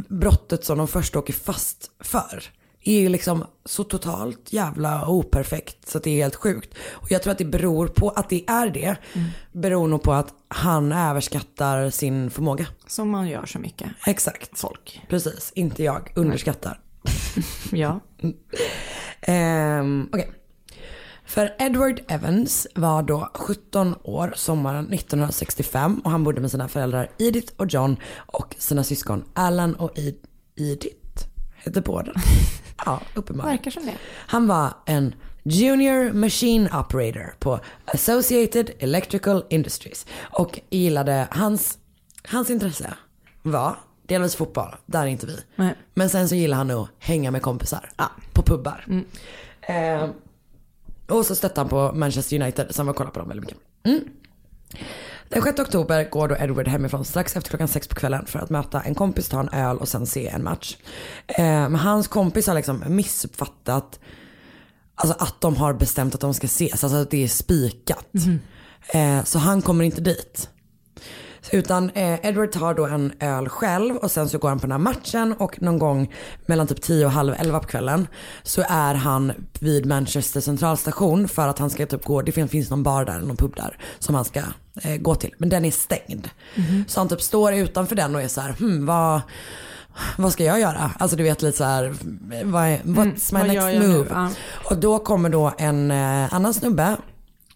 brottet 0.10 0.66
som 0.66 0.78
de 0.78 0.88
först 0.88 1.16
åker 1.16 1.34
fast 1.34 1.91
för 1.99 2.43
är 2.84 2.99
ju 3.01 3.09
liksom 3.09 3.45
så 3.65 3.84
totalt 3.84 4.53
jävla 4.53 5.07
operfekt 5.07 5.89
så 5.89 5.97
att 5.97 6.03
det 6.03 6.09
är 6.09 6.23
helt 6.23 6.36
sjukt. 6.36 6.73
Och 6.91 7.11
jag 7.11 7.23
tror 7.23 7.32
att 7.32 7.38
det 7.38 7.45
beror 7.45 7.88
på 7.88 8.09
att 8.09 8.30
det 8.30 8.43
är 8.49 8.69
det. 8.69 8.95
Beror 9.51 9.88
nog 9.88 10.03
på 10.03 10.13
att 10.13 10.34
han 10.47 10.91
överskattar 10.91 11.89
sin 11.89 12.30
förmåga. 12.30 12.65
Som 12.88 13.09
man 13.09 13.27
gör 13.27 13.45
så 13.45 13.59
mycket. 13.59 13.89
Exakt. 14.07 14.59
Folk. 14.59 15.01
Precis, 15.09 15.51
inte 15.55 15.84
jag. 15.84 16.11
Underskattar. 16.15 16.80
Ja. 17.71 17.99
Ehm, 19.21 20.09
Okej. 20.13 20.32
För 21.25 21.55
Edward 21.59 22.01
Evans 22.07 22.67
var 22.75 23.03
då 23.03 23.30
17 23.34 23.95
år 24.03 24.34
sommaren 24.36 24.93
1965 24.93 25.99
och 26.03 26.11
han 26.11 26.23
bodde 26.23 26.41
med 26.41 26.51
sina 26.51 26.67
föräldrar 26.67 27.09
Edith 27.17 27.53
och 27.57 27.67
John 27.73 27.97
och 28.15 28.55
sina 28.59 28.84
syskon 28.84 29.23
Alan 29.34 29.75
och 29.75 29.91
Ed- 29.97 30.25
Edith. 30.55 31.25
Hette 31.55 31.82
båda. 31.82 32.11
ja, 32.86 33.01
uppenbarligen. 33.13 33.57
Verkar 33.57 33.71
som 33.71 33.86
det. 33.86 33.95
Han 34.27 34.47
var 34.47 34.73
en 34.86 35.15
Junior 35.43 36.13
Machine 36.13 36.69
Operator 36.80 37.34
på 37.39 37.59
Associated 37.86 38.71
Electrical 38.80 39.45
Industries 39.49 40.05
och 40.21 40.59
gillade 40.69 41.27
hans, 41.32 41.77
hans 42.23 42.49
intresse 42.49 42.93
var 43.41 43.75
delvis 44.07 44.36
fotboll, 44.36 44.75
där 44.86 45.01
är 45.01 45.07
inte 45.07 45.25
vi. 45.25 45.39
Nej. 45.55 45.75
Men 45.93 46.09
sen 46.09 46.30
så 46.30 46.36
gillar 46.36 46.57
han 46.57 46.71
att 46.71 46.89
hänga 46.99 47.32
med 47.32 47.41
kompisar 47.41 47.89
på 48.34 48.43
pubbar. 48.43 48.86
Eh, 49.61 50.09
och 51.07 51.25
så 51.25 51.36
stötte 51.36 51.59
han 51.61 51.69
på 51.69 51.91
Manchester 51.93 52.41
United 52.41 52.67
så 52.69 52.80
han 52.80 52.86
var 52.86 52.93
och 52.93 52.97
kollade 52.97 53.13
på 53.13 53.19
dem 53.19 53.27
väldigt 53.27 53.45
mycket. 53.45 53.63
Mm. 53.84 54.03
Den 55.30 55.43
6 55.43 55.59
oktober 55.59 56.09
går 56.09 56.27
då 56.27 56.36
Edward 56.36 56.67
hemifrån 56.67 57.05
strax 57.05 57.36
efter 57.36 57.49
klockan 57.49 57.67
sex 57.67 57.88
på 57.88 57.95
kvällen 57.95 58.25
för 58.25 58.39
att 58.39 58.49
möta 58.49 58.82
en 58.82 58.95
kompis, 58.95 59.30
ta 59.30 59.39
en 59.39 59.49
öl 59.49 59.77
och 59.77 59.88
sen 59.88 60.05
se 60.05 60.27
en 60.27 60.43
match. 60.43 60.77
Eh, 61.27 61.43
men 61.43 61.75
hans 61.75 62.07
kompis 62.07 62.47
har 62.47 62.55
liksom 62.55 62.84
missuppfattat 62.88 63.99
alltså 64.95 65.15
att 65.19 65.41
de 65.41 65.55
har 65.55 65.73
bestämt 65.73 66.15
att 66.15 66.21
de 66.21 66.34
ska 66.34 66.45
ses, 66.45 66.84
alltså 66.84 66.97
att 66.97 67.11
det 67.11 67.23
är 67.23 67.27
spikat. 67.27 68.07
Eh, 68.93 69.23
så 69.23 69.39
han 69.39 69.61
kommer 69.61 69.84
inte 69.84 70.01
dit. 70.01 70.49
Utan 71.51 71.89
eh, 71.89 72.25
Edward 72.25 72.51
tar 72.51 72.73
då 72.73 72.85
en 72.85 73.13
öl 73.19 73.49
själv 73.49 73.95
och 73.95 74.11
sen 74.11 74.29
så 74.29 74.37
går 74.37 74.49
han 74.49 74.59
på 74.59 74.67
den 74.67 74.71
här 74.71 74.77
matchen 74.77 75.33
och 75.33 75.61
någon 75.61 75.79
gång 75.79 76.13
mellan 76.45 76.67
typ 76.67 76.81
10 76.81 77.05
och 77.05 77.11
halv 77.11 77.35
11 77.37 77.59
på 77.59 77.67
kvällen 77.67 78.07
så 78.43 78.63
är 78.69 78.93
han 78.95 79.31
vid 79.59 79.85
Manchester 79.85 80.41
centralstation 80.41 81.27
för 81.27 81.47
att 81.47 81.59
han 81.59 81.69
ska 81.69 81.85
typ 81.85 82.05
gå, 82.05 82.21
det 82.21 82.31
finns, 82.31 82.51
finns 82.51 82.69
någon 82.69 82.83
bar 82.83 83.05
där, 83.05 83.19
någon 83.19 83.37
pub 83.37 83.55
där 83.55 83.77
som 83.99 84.15
han 84.15 84.25
ska 84.25 84.41
eh, 84.81 84.97
gå 84.97 85.15
till. 85.15 85.33
Men 85.37 85.49
den 85.49 85.65
är 85.65 85.71
stängd. 85.71 86.29
Mhm. 86.55 86.85
Så 86.87 86.99
han 86.99 87.09
typ 87.09 87.21
står 87.21 87.53
utanför 87.53 87.95
den 87.95 88.15
och 88.15 88.21
är 88.21 88.27
så 88.27 88.41
här, 88.41 88.53
hmm, 88.53 88.85
vad, 88.85 89.21
vad 90.17 90.33
ska 90.33 90.43
jag 90.43 90.59
göra? 90.59 90.91
Alltså 90.99 91.17
du 91.17 91.23
vet 91.23 91.41
lite 91.41 91.57
så 91.57 91.63
här, 91.63 91.95
vad 92.43 92.63
är, 92.63 92.77
what's 92.77 93.33
my 93.33 93.39
Mm, 93.39 93.53
gör 93.53 93.65
next 93.73 93.87
move? 93.87 94.07
Ja. 94.09 94.29
Och 94.69 94.77
då 94.77 94.99
kommer 94.99 95.29
då 95.29 95.53
en 95.57 95.91
eh, 95.91 96.33
annan 96.33 96.53
snubbe 96.53 96.97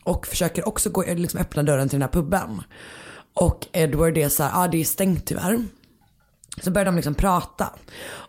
och 0.03 0.27
försöker 0.27 0.67
också 0.67 0.89
gå, 0.89 1.03
liksom 1.07 1.39
öppna 1.39 1.63
dörren 1.63 1.89
till 1.89 1.99
den 1.99 2.09
här 2.13 2.21
puben. 2.21 2.61
Och 3.34 3.67
Edward 3.71 4.17
är 4.17 4.29
så 4.29 4.43
här, 4.43 4.49
ja 4.49 4.63
ah, 4.63 4.67
det 4.67 4.81
är 4.81 4.84
stängt 4.84 5.25
tyvärr. 5.25 5.63
Så 6.61 6.71
börjar 6.71 6.86
de 6.86 6.95
liksom 6.95 7.15
prata. 7.15 7.69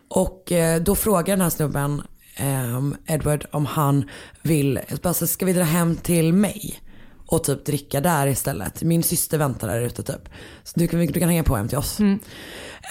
Och 0.07 0.51
eh, 0.51 0.81
då 0.81 0.95
frågar 0.95 1.35
den 1.35 1.41
här 1.41 1.49
snubben 1.49 2.01
ehm, 2.35 2.95
Edward 3.05 3.45
om 3.51 3.65
han 3.65 4.09
vill, 4.41 4.79
bara 5.01 5.13
så, 5.13 5.27
ska 5.27 5.45
vi 5.45 5.53
dra 5.53 5.63
hem 5.63 5.95
till 5.95 6.33
mig? 6.33 6.79
Och 7.27 7.43
typ 7.43 7.65
dricka 7.65 8.01
där 8.01 8.27
istället. 8.27 8.83
Min 8.83 9.03
syster 9.03 9.37
väntar 9.37 9.67
där 9.67 9.81
ute 9.81 10.03
typ. 10.03 10.29
Så 10.63 10.79
du 10.79 10.87
kan, 10.87 11.05
du 11.05 11.19
kan 11.19 11.29
hänga 11.29 11.43
på 11.43 11.55
hem 11.55 11.67
till 11.67 11.77
oss. 11.77 11.99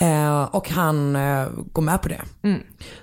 Eh, 0.01 0.43
och 0.43 0.69
han 0.71 1.17
eh, 1.17 1.49
går 1.73 1.83
med 1.83 2.03
på 2.03 2.09
det. 2.09 2.23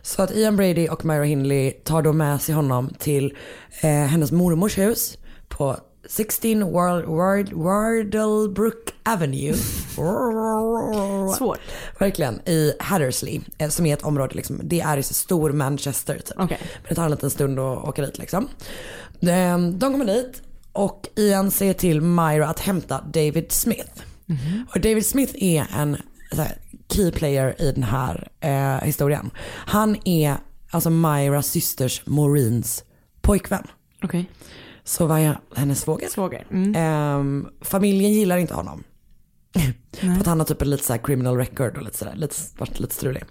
Så 0.01 0.23
att 0.23 0.31
Ian 0.31 0.55
Brady 0.55 0.87
och 0.87 1.05
Myra 1.05 1.23
Hindley 1.23 1.71
tar 1.71 2.01
då 2.01 2.13
med 2.13 2.41
sig 2.41 2.55
honom 2.55 2.89
till 2.99 3.37
eh, 3.81 3.89
hennes 3.89 4.31
mormors 4.31 4.77
hus 4.77 5.17
på 5.47 5.77
16 6.11 6.71
Ward, 6.71 7.05
Ward, 7.05 7.53
Wardlebrook 7.53 8.93
Avenue. 9.03 9.53
Svårt. 11.37 11.59
Verkligen. 11.99 12.49
I 12.49 12.73
Hattersley. 12.79 13.41
eh, 13.57 13.69
Som 13.69 13.85
är 13.85 13.93
ett 13.93 14.03
område, 14.03 14.35
liksom, 14.35 14.59
det 14.63 14.81
är 14.81 14.97
i 14.97 15.03
stor 15.03 15.51
Manchester 15.51 16.15
typ. 16.15 16.39
Okej. 16.39 16.57
Men 16.61 16.89
det 16.89 16.95
tar 16.95 17.05
en 17.05 17.11
liten 17.11 17.29
stund 17.29 17.59
att 17.59 17.83
åka 17.87 18.01
dit 18.01 18.17
liksom. 18.17 18.47
De, 19.19 19.79
de 19.79 19.91
kommer 19.91 20.05
dit 20.05 20.41
och 20.73 21.07
Ian 21.15 21.51
säger 21.51 21.73
till 21.73 22.01
Myra 22.01 22.47
att 22.47 22.59
hämta 22.59 23.01
David 23.13 23.51
Smith. 23.51 23.91
Och 24.75 24.81
David 24.81 25.05
Smith 25.05 25.33
är 25.43 25.65
en 25.77 25.97
här, 26.31 26.57
key 26.89 27.11
player 27.11 27.61
i 27.61 27.71
den 27.71 27.83
här 27.83 28.27
eh, 28.39 28.85
historien. 28.85 29.31
Han 29.49 29.97
är 30.07 30.35
alltså 30.71 30.89
Myras 30.89 31.47
systers 31.47 32.01
Maurins 32.05 32.83
pojkvän. 33.21 33.67
Okej. 34.03 34.29
Så 34.91 35.05
var 35.05 35.17
jag 35.17 35.35
hennes 35.55 35.81
svåger. 35.81 36.09
Svåger. 36.09 36.47
Mm. 36.51 36.75
Ehm, 36.75 37.47
familjen 37.61 38.11
gillar 38.11 38.37
inte 38.37 38.53
honom. 38.53 38.83
För 39.93 40.19
att 40.19 40.25
han 40.25 40.39
har 40.39 40.45
typ 40.45 40.61
en 40.61 40.69
lite 40.69 40.83
så 40.83 40.97
criminal 40.97 41.37
record 41.37 41.77
och 41.77 41.83
lite 41.83 41.97
sådär, 41.97 42.15
lite, 42.15 42.35
varit 42.57 42.79
lite 42.79 42.95
strulig. 42.95 43.23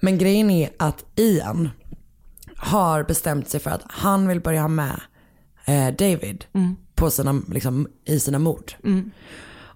Men 0.00 0.18
grejen 0.18 0.50
är 0.50 0.70
att 0.76 1.04
Ian 1.16 1.68
har 2.56 3.02
bestämt 3.02 3.48
sig 3.48 3.60
för 3.60 3.70
att 3.70 3.82
han 3.88 4.28
vill 4.28 4.40
börja 4.40 4.60
ha 4.60 4.68
med 4.68 5.00
eh, 5.64 5.94
David 5.94 6.44
på 6.94 7.10
sina, 7.10 7.42
liksom, 7.48 7.88
i 8.04 8.20
sina 8.20 8.38
mord. 8.38 8.72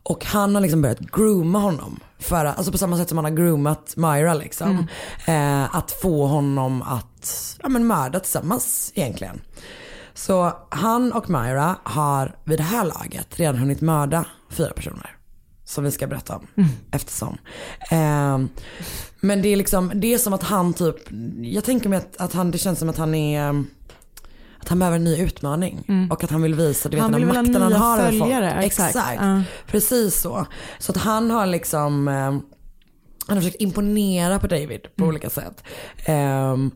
Och 0.02 0.24
han 0.24 0.54
har 0.54 0.62
liksom 0.62 0.82
börjat 0.82 1.00
grooma 1.00 1.58
honom. 1.58 2.00
För, 2.18 2.44
alltså 2.44 2.72
på 2.72 2.78
samma 2.78 2.96
sätt 2.96 3.08
som 3.08 3.18
han 3.18 3.24
har 3.24 3.32
groomat 3.32 3.96
Myra 3.96 4.34
liksom. 4.34 4.86
Eh, 5.26 5.76
att 5.76 5.90
få 5.90 6.26
honom 6.26 6.82
att 6.82 7.56
ja, 7.62 7.68
men 7.68 7.86
mörda 7.86 8.20
tillsammans 8.20 8.92
egentligen. 8.94 9.40
Så 10.14 10.52
han 10.70 11.12
och 11.12 11.30
Myra 11.30 11.76
har 11.82 12.36
vid 12.44 12.58
det 12.58 12.62
här 12.62 12.84
laget 12.84 13.38
redan 13.38 13.56
hunnit 13.56 13.80
mörda 13.80 14.24
fyra 14.50 14.72
personer. 14.72 15.16
Som 15.64 15.84
vi 15.84 15.90
ska 15.90 16.06
berätta 16.06 16.36
om 16.36 16.46
eftersom. 16.90 17.38
Eh, 17.90 18.38
men 19.20 19.42
det 19.42 19.48
är 19.48 19.56
liksom, 19.56 19.92
det 19.94 20.14
är 20.14 20.18
som 20.18 20.32
att 20.32 20.42
han 20.42 20.74
typ, 20.74 20.96
jag 21.40 21.64
tänker 21.64 21.88
mig 21.88 21.98
att, 21.98 22.16
att 22.16 22.32
han, 22.32 22.50
det 22.50 22.58
känns 22.58 22.78
som 22.78 22.88
att 22.88 22.98
han 22.98 23.14
är 23.14 23.64
att 24.60 24.68
han 24.68 24.78
behöver 24.78 24.96
en 24.96 25.04
ny 25.04 25.16
utmaning 25.22 26.08
och 26.10 26.24
att 26.24 26.30
han 26.30 26.42
vill 26.42 26.54
visa 26.54 26.88
du 26.88 26.96
vet, 26.96 27.02
Han 27.02 27.12
den 27.12 27.22
här 27.22 27.42
makten 27.42 27.62
han 27.62 27.72
har 27.72 27.98
över 27.98 28.10
folk. 28.10 28.22
följare, 28.22 28.52
exakt. 28.62 28.94
Ja. 28.94 29.42
Precis 29.66 30.20
så. 30.20 30.46
Så 30.78 30.92
att 30.92 30.98
han 30.98 31.30
har 31.30 31.46
liksom 31.46 32.08
eh, 32.08 32.14
han 33.26 33.36
har 33.36 33.36
försökt 33.36 33.62
imponera 33.62 34.38
på 34.38 34.46
David 34.46 34.80
på 34.96 35.04
olika 35.04 35.30
sätt. 35.30 35.64
Ehm, 36.04 36.70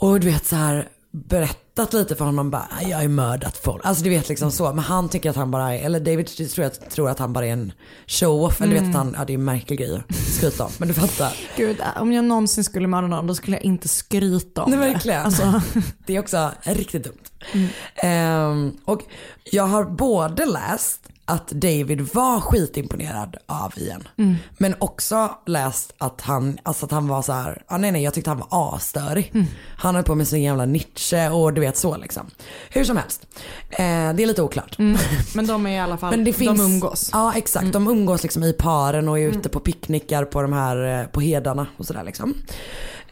och 0.00 0.20
du 0.20 0.30
vet 0.30 0.46
så 0.46 0.56
här 0.56 0.88
berättat 1.26 1.92
lite 1.92 2.16
för 2.16 2.24
honom 2.24 2.50
bara, 2.50 2.68
jag 2.82 2.96
har 2.96 3.02
ju 3.02 3.08
mördat 3.08 3.56
folk. 3.56 3.86
Alltså 3.86 4.04
du 4.04 4.10
vet 4.10 4.28
liksom 4.28 4.50
så. 4.50 4.72
Men 4.72 4.84
han 4.84 5.08
tycker 5.08 5.30
att 5.30 5.36
han 5.36 5.50
bara 5.50 5.74
är, 5.74 5.84
eller 5.84 6.00
David 6.00 6.26
tror, 6.26 6.64
jag, 6.64 6.90
tror 6.90 7.10
att 7.10 7.18
han 7.18 7.32
bara 7.32 7.46
är 7.46 7.52
en 7.52 7.72
show-off. 8.06 8.60
Eller 8.60 8.74
du 8.74 8.80
vet 8.80 8.88
att 8.88 8.94
han, 8.94 9.14
ja 9.18 9.24
det 9.24 9.32
är 9.32 9.34
en 9.34 9.44
märklig 9.44 9.78
grej 9.78 10.02
att 10.08 10.14
skryta 10.16 10.64
om. 10.64 10.70
Men 10.78 10.88
du 10.88 10.94
fattar. 10.94 11.36
Gud, 11.56 11.76
om 11.96 12.12
jag 12.12 12.24
någonsin 12.24 12.64
skulle 12.64 12.88
mörda 12.88 13.06
någon 13.06 13.26
då 13.26 13.34
skulle 13.34 13.56
jag 13.56 13.64
inte 13.64 13.88
skryta 13.88 14.62
om 14.62 14.70
Nej, 14.70 14.80
det. 14.80 14.86
verkligen. 14.92 15.22
Alltså, 15.24 15.62
Det 16.06 16.16
är 16.16 16.20
också 16.20 16.50
riktigt 16.62 17.04
dumt. 17.04 17.68
Ehm, 17.96 18.72
och 18.84 19.02
jag 19.44 19.64
har 19.66 19.84
både 19.84 20.46
läst 20.46 21.08
att 21.28 21.48
David 21.48 22.00
var 22.00 22.40
skitimponerad 22.40 23.36
av 23.46 23.72
Ian. 23.76 24.08
Men 24.58 24.74
också 24.78 25.30
läst 25.46 25.92
att 25.98 26.20
han, 26.20 26.58
alltså 26.62 26.84
att 26.86 26.92
han 26.92 27.08
var 27.08 27.22
så 27.22 27.32
här, 27.32 27.62
ah, 27.66 27.76
nej 27.78 27.92
nej 27.92 28.02
jag 28.02 28.14
tyckte 28.14 28.30
han 28.30 28.38
var 28.50 28.76
asstörig. 28.76 29.32
Han 29.76 29.94
höll 29.94 30.04
på 30.04 30.14
med 30.14 30.28
sin 30.28 30.42
jävla 30.42 30.64
Nietzsche 30.66 31.28
och 31.30 31.52
du 31.54 31.60
vet 31.60 31.76
så 31.76 31.96
liksom. 31.96 32.26
Hur 32.70 32.84
som 32.84 32.96
helst. 32.96 33.26
Eh, 33.70 33.78
det 34.14 34.22
är 34.22 34.26
lite 34.26 34.42
oklart. 34.42 34.78
men 35.34 35.46
de 35.46 35.66
är 35.66 35.70
i 35.70 35.78
alla 35.78 35.96
fall, 35.96 36.10
Men 36.10 36.24
det 36.24 36.32
finns, 36.32 36.58
de 36.58 36.64
umgås. 36.72 37.10
Ja 37.12 37.32
exakt, 37.36 37.72
de 37.72 37.88
umgås 37.88 38.22
liksom 38.22 38.44
i 38.44 38.52
paren 38.52 39.08
och 39.08 39.18
är 39.18 39.28
ute 39.28 39.48
på 39.48 39.60
picknickar 39.60 40.24
på 40.24 40.42
de 40.42 40.52
här, 40.52 41.00
eh, 41.00 41.06
på 41.06 41.20
hedarna 41.20 41.66
och 41.76 41.86
sådär 41.86 42.04
liksom. 42.04 42.34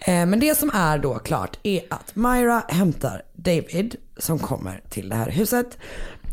Eh, 0.00 0.26
Men 0.26 0.40
det 0.40 0.58
som 0.58 0.70
är 0.74 0.98
då 0.98 1.18
klart 1.18 1.58
är 1.62 1.80
att 1.90 2.16
Myra 2.16 2.62
hämtar 2.68 3.22
David 3.34 3.96
som 4.18 4.38
kommer 4.38 4.80
till 4.90 5.08
det 5.08 5.16
här 5.16 5.30
huset. 5.30 5.78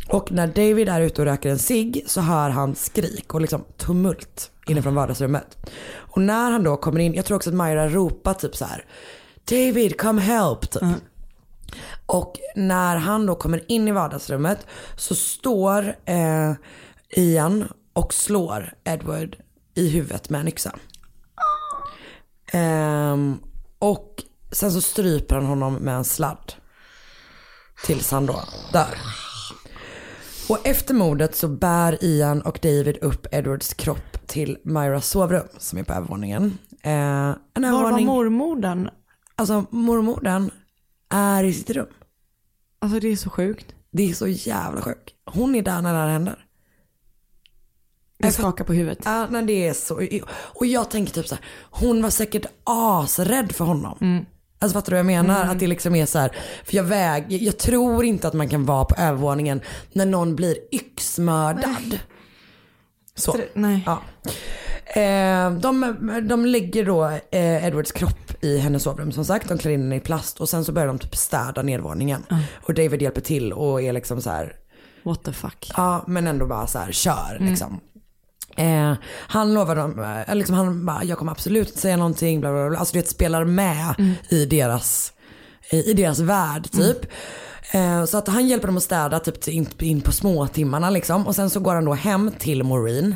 Och 0.09 0.31
när 0.31 0.47
David 0.47 0.89
är 0.89 1.01
ute 1.01 1.21
och 1.21 1.27
röker 1.27 1.49
en 1.49 1.59
cigg 1.59 2.03
så 2.07 2.21
hör 2.21 2.49
han 2.49 2.75
skrik 2.75 3.33
och 3.33 3.41
liksom 3.41 3.63
tumult 3.77 4.51
inifrån 4.67 4.95
vardagsrummet. 4.95 5.57
Och 5.93 6.21
när 6.21 6.51
han 6.51 6.63
då 6.63 6.77
kommer 6.77 6.99
in, 6.99 7.13
jag 7.13 7.25
tror 7.25 7.35
också 7.35 7.49
att 7.49 7.55
Myra 7.55 7.89
ropar 7.89 8.33
typ 8.33 8.55
så 8.55 8.65
här. 8.65 8.85
David 9.49 9.99
come 9.99 10.21
help 10.21 10.71
typ. 10.71 10.83
Och 12.05 12.39
när 12.55 12.95
han 12.95 13.25
då 13.25 13.35
kommer 13.35 13.71
in 13.71 13.87
i 13.87 13.91
vardagsrummet 13.91 14.67
så 14.97 15.15
står 15.15 15.95
eh, 16.05 16.53
Ian 17.09 17.67
och 17.93 18.13
slår 18.13 18.73
Edward 18.83 19.37
i 19.75 19.89
huvudet 19.89 20.29
med 20.29 20.41
en 20.41 20.47
yxa. 20.47 20.75
Ehm, 22.51 23.39
och 23.79 24.23
sen 24.51 24.71
så 24.71 24.81
stryper 24.81 25.35
han 25.35 25.45
honom 25.45 25.73
med 25.73 25.95
en 25.95 26.03
sladd. 26.03 26.53
Tills 27.85 28.11
han 28.11 28.25
då 28.25 28.43
dör. 28.73 28.97
Och 30.49 30.67
efter 30.67 30.93
mordet 30.93 31.35
så 31.35 31.47
bär 31.47 32.03
Ian 32.03 32.41
och 32.41 32.59
David 32.61 32.97
upp 33.01 33.27
Edwards 33.31 33.73
kropp 33.73 34.27
till 34.27 34.57
Myras 34.63 35.07
sovrum 35.07 35.47
som 35.57 35.79
är 35.79 35.83
på 35.83 35.93
övervåningen. 35.93 36.57
Eh, 36.83 36.91
en 36.91 37.37
Var 37.53 37.91
var 37.91 37.99
mormodern? 38.01 38.89
alltså 39.35 39.65
mormodern 39.69 40.51
är 41.09 41.43
i 41.43 41.53
sitt 41.53 41.69
rum. 41.69 41.87
Alltså 42.79 42.99
det 42.99 43.07
är 43.07 43.15
så 43.15 43.29
sjukt. 43.29 43.75
Det 43.91 44.09
är 44.09 44.13
så 44.13 44.27
jävla 44.27 44.81
sjukt. 44.81 45.09
Hon 45.25 45.55
är 45.55 45.61
där 45.61 45.81
när 45.81 45.93
det 45.93 45.99
här 45.99 46.07
händer. 46.07 46.45
Jag 48.17 48.33
skakar 48.33 48.65
på 48.65 48.73
huvudet. 48.73 48.99
Ja, 49.05 49.27
när 49.29 49.41
det 49.41 49.67
är 49.67 49.73
så. 49.73 50.01
Och 50.59 50.65
jag 50.65 50.91
tänker 50.91 51.13
typ 51.13 51.27
så 51.27 51.35
här, 51.35 51.45
hon 51.71 52.01
var 52.01 52.09
säkert 52.09 52.45
asrädd 52.63 53.51
för 53.51 53.65
honom. 53.65 54.25
Alltså 54.63 54.77
fattar 54.77 54.91
du 54.91 54.95
vad 54.95 54.99
jag 54.99 55.23
menar? 55.23 55.45
Att 55.45 55.59
det 55.59 55.67
liksom 55.67 55.95
är 55.95 56.05
så 56.05 56.19
här, 56.19 56.31
för 56.65 56.75
jag 56.75 56.83
väger, 56.83 57.39
jag 57.39 57.57
tror 57.57 58.05
inte 58.05 58.27
att 58.27 58.33
man 58.33 58.49
kan 58.49 58.65
vara 58.65 58.85
på 58.85 58.95
övervåningen 59.01 59.61
när 59.93 60.05
någon 60.05 60.35
blir 60.35 60.57
yxmördad. 60.71 61.99
Så. 63.15 63.37
Nej. 63.53 63.83
Ja. 63.85 64.01
Eh, 65.01 65.51
de, 65.51 65.95
de 66.29 66.45
lägger 66.45 66.85
då 66.85 67.05
eh, 67.31 67.67
Edwards 67.67 67.91
kropp 67.91 68.43
i 68.43 68.57
hennes 68.57 68.83
sovrum 68.83 69.11
som 69.11 69.25
sagt. 69.25 69.49
De 69.49 69.57
klär 69.57 69.71
in 69.71 69.81
henne 69.81 69.95
i 69.95 69.99
plast 69.99 70.41
och 70.41 70.49
sen 70.49 70.65
så 70.65 70.71
börjar 70.71 70.87
de 70.87 70.99
typ 70.99 71.15
städa 71.15 71.61
nedervåningen. 71.61 72.25
Och 72.53 72.73
David 72.73 73.01
hjälper 73.01 73.21
till 73.21 73.53
och 73.53 73.81
är 73.81 73.93
liksom 73.93 74.21
så 74.21 74.29
här. 74.29 74.55
What 75.03 75.23
the 75.23 75.33
fuck. 75.33 75.71
Ja 75.77 76.03
men 76.07 76.27
ändå 76.27 76.45
bara 76.45 76.67
så 76.67 76.79
här 76.79 76.91
kör 76.91 77.37
liksom. 77.39 77.79
Eh, 78.55 78.93
han 79.05 79.53
lovar 79.53 79.75
dem, 79.75 80.23
eh, 80.27 80.35
liksom 80.35 80.55
han 80.55 80.85
bara, 80.85 81.03
jag 81.03 81.17
kommer 81.17 81.31
absolut 81.31 81.67
inte 81.67 81.79
säga 81.79 81.97
någonting, 81.97 82.41
bla 82.41 82.51
bla 82.51 82.69
bla. 82.69 82.79
Alltså 82.79 82.93
du 82.93 82.99
vet 82.99 83.09
spelar 83.09 83.45
med 83.45 84.15
i 84.29 84.45
deras, 84.45 85.13
i, 85.71 85.91
i 85.91 85.93
deras 85.93 86.19
värld 86.19 86.71
typ. 86.71 87.05
Eh, 87.71 88.05
så 88.05 88.17
att 88.17 88.27
han 88.27 88.47
hjälper 88.47 88.67
dem 88.67 88.77
att 88.77 88.83
städa 88.83 89.19
typ 89.19 89.47
in, 89.47 89.67
in 89.79 90.01
på 90.01 90.11
små 90.11 90.47
timmarna 90.47 90.89
liksom. 90.89 91.27
Och 91.27 91.35
sen 91.35 91.49
så 91.49 91.59
går 91.59 91.75
han 91.75 91.85
då 91.85 91.93
hem 91.93 92.31
till 92.39 92.63
Maureen. 92.63 93.15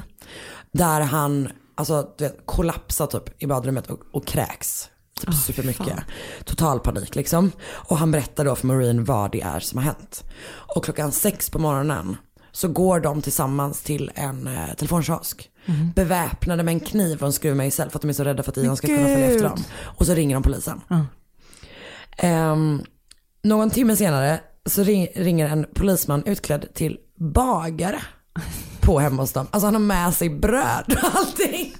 Där 0.72 1.02
han, 1.02 1.50
alltså 1.76 2.10
du 2.18 2.24
vet, 2.24 2.38
kollapsar 2.46 3.08
typ 3.08 3.44
i 3.44 3.48
badrummet 3.48 3.88
och, 3.88 4.00
och 4.12 4.28
kräks. 4.28 4.90
Typ 5.20 5.34
supermycket. 5.34 5.98
Total 6.46 6.80
panik 6.80 7.16
liksom. 7.16 7.52
Och 7.68 7.98
han 7.98 8.12
berättar 8.12 8.46
då 8.46 8.56
för 8.56 8.68
Maureen 8.68 9.04
vad 9.04 9.32
det 9.32 9.42
är 9.42 9.60
som 9.60 9.78
har 9.78 9.86
hänt. 9.86 10.24
Och 10.76 10.86
klockan 10.86 11.12
sex 11.12 11.50
på 11.50 11.60
morgonen 11.60 12.18
går 12.68 13.00
de 13.00 13.22
tillsammans 13.22 13.82
till 13.82 14.12
en 14.16 14.48
eh, 14.48 14.74
telefonkiosk. 14.78 15.50
Beväpnade 15.96 16.64
med 16.64 16.72
en 16.72 16.80
kniv 16.80 17.20
och 17.22 17.28
en 17.28 17.34
skruvmejsel 17.34 17.90
för 17.90 17.98
att 17.98 18.02
de 18.02 18.10
är 18.10 18.14
så 18.14 18.24
rädda 18.24 18.44
för 18.44 18.52
att 18.52 18.58
Ian 18.58 18.78
ska 18.78 18.88
kunna 18.88 19.08
följa 19.08 19.26
efter 19.32 19.44
dem. 19.50 19.64
Och 19.82 20.06
så 20.06 20.14
ringer 20.14 20.36
de 20.36 20.44
polisen. 20.44 20.82
Ehm, 22.18 22.84
någon 23.44 23.70
timme 23.70 23.96
senare 23.96 24.40
så 24.66 24.84
ring, 24.84 25.08
ringer 25.16 25.50
en 25.50 25.66
polisman 25.74 26.24
utklädd 26.26 26.74
till 26.74 26.98
bagare 27.20 28.02
på 28.82 29.00
hemma 29.00 29.22
hos 29.22 29.34
dem. 29.34 29.48
Alltså 29.52 29.68
han 29.68 29.74
har 29.74 29.82
med 29.82 30.14
sig 30.14 30.30
bröd 30.30 30.84
och 31.04 31.16
allting. 31.16 31.76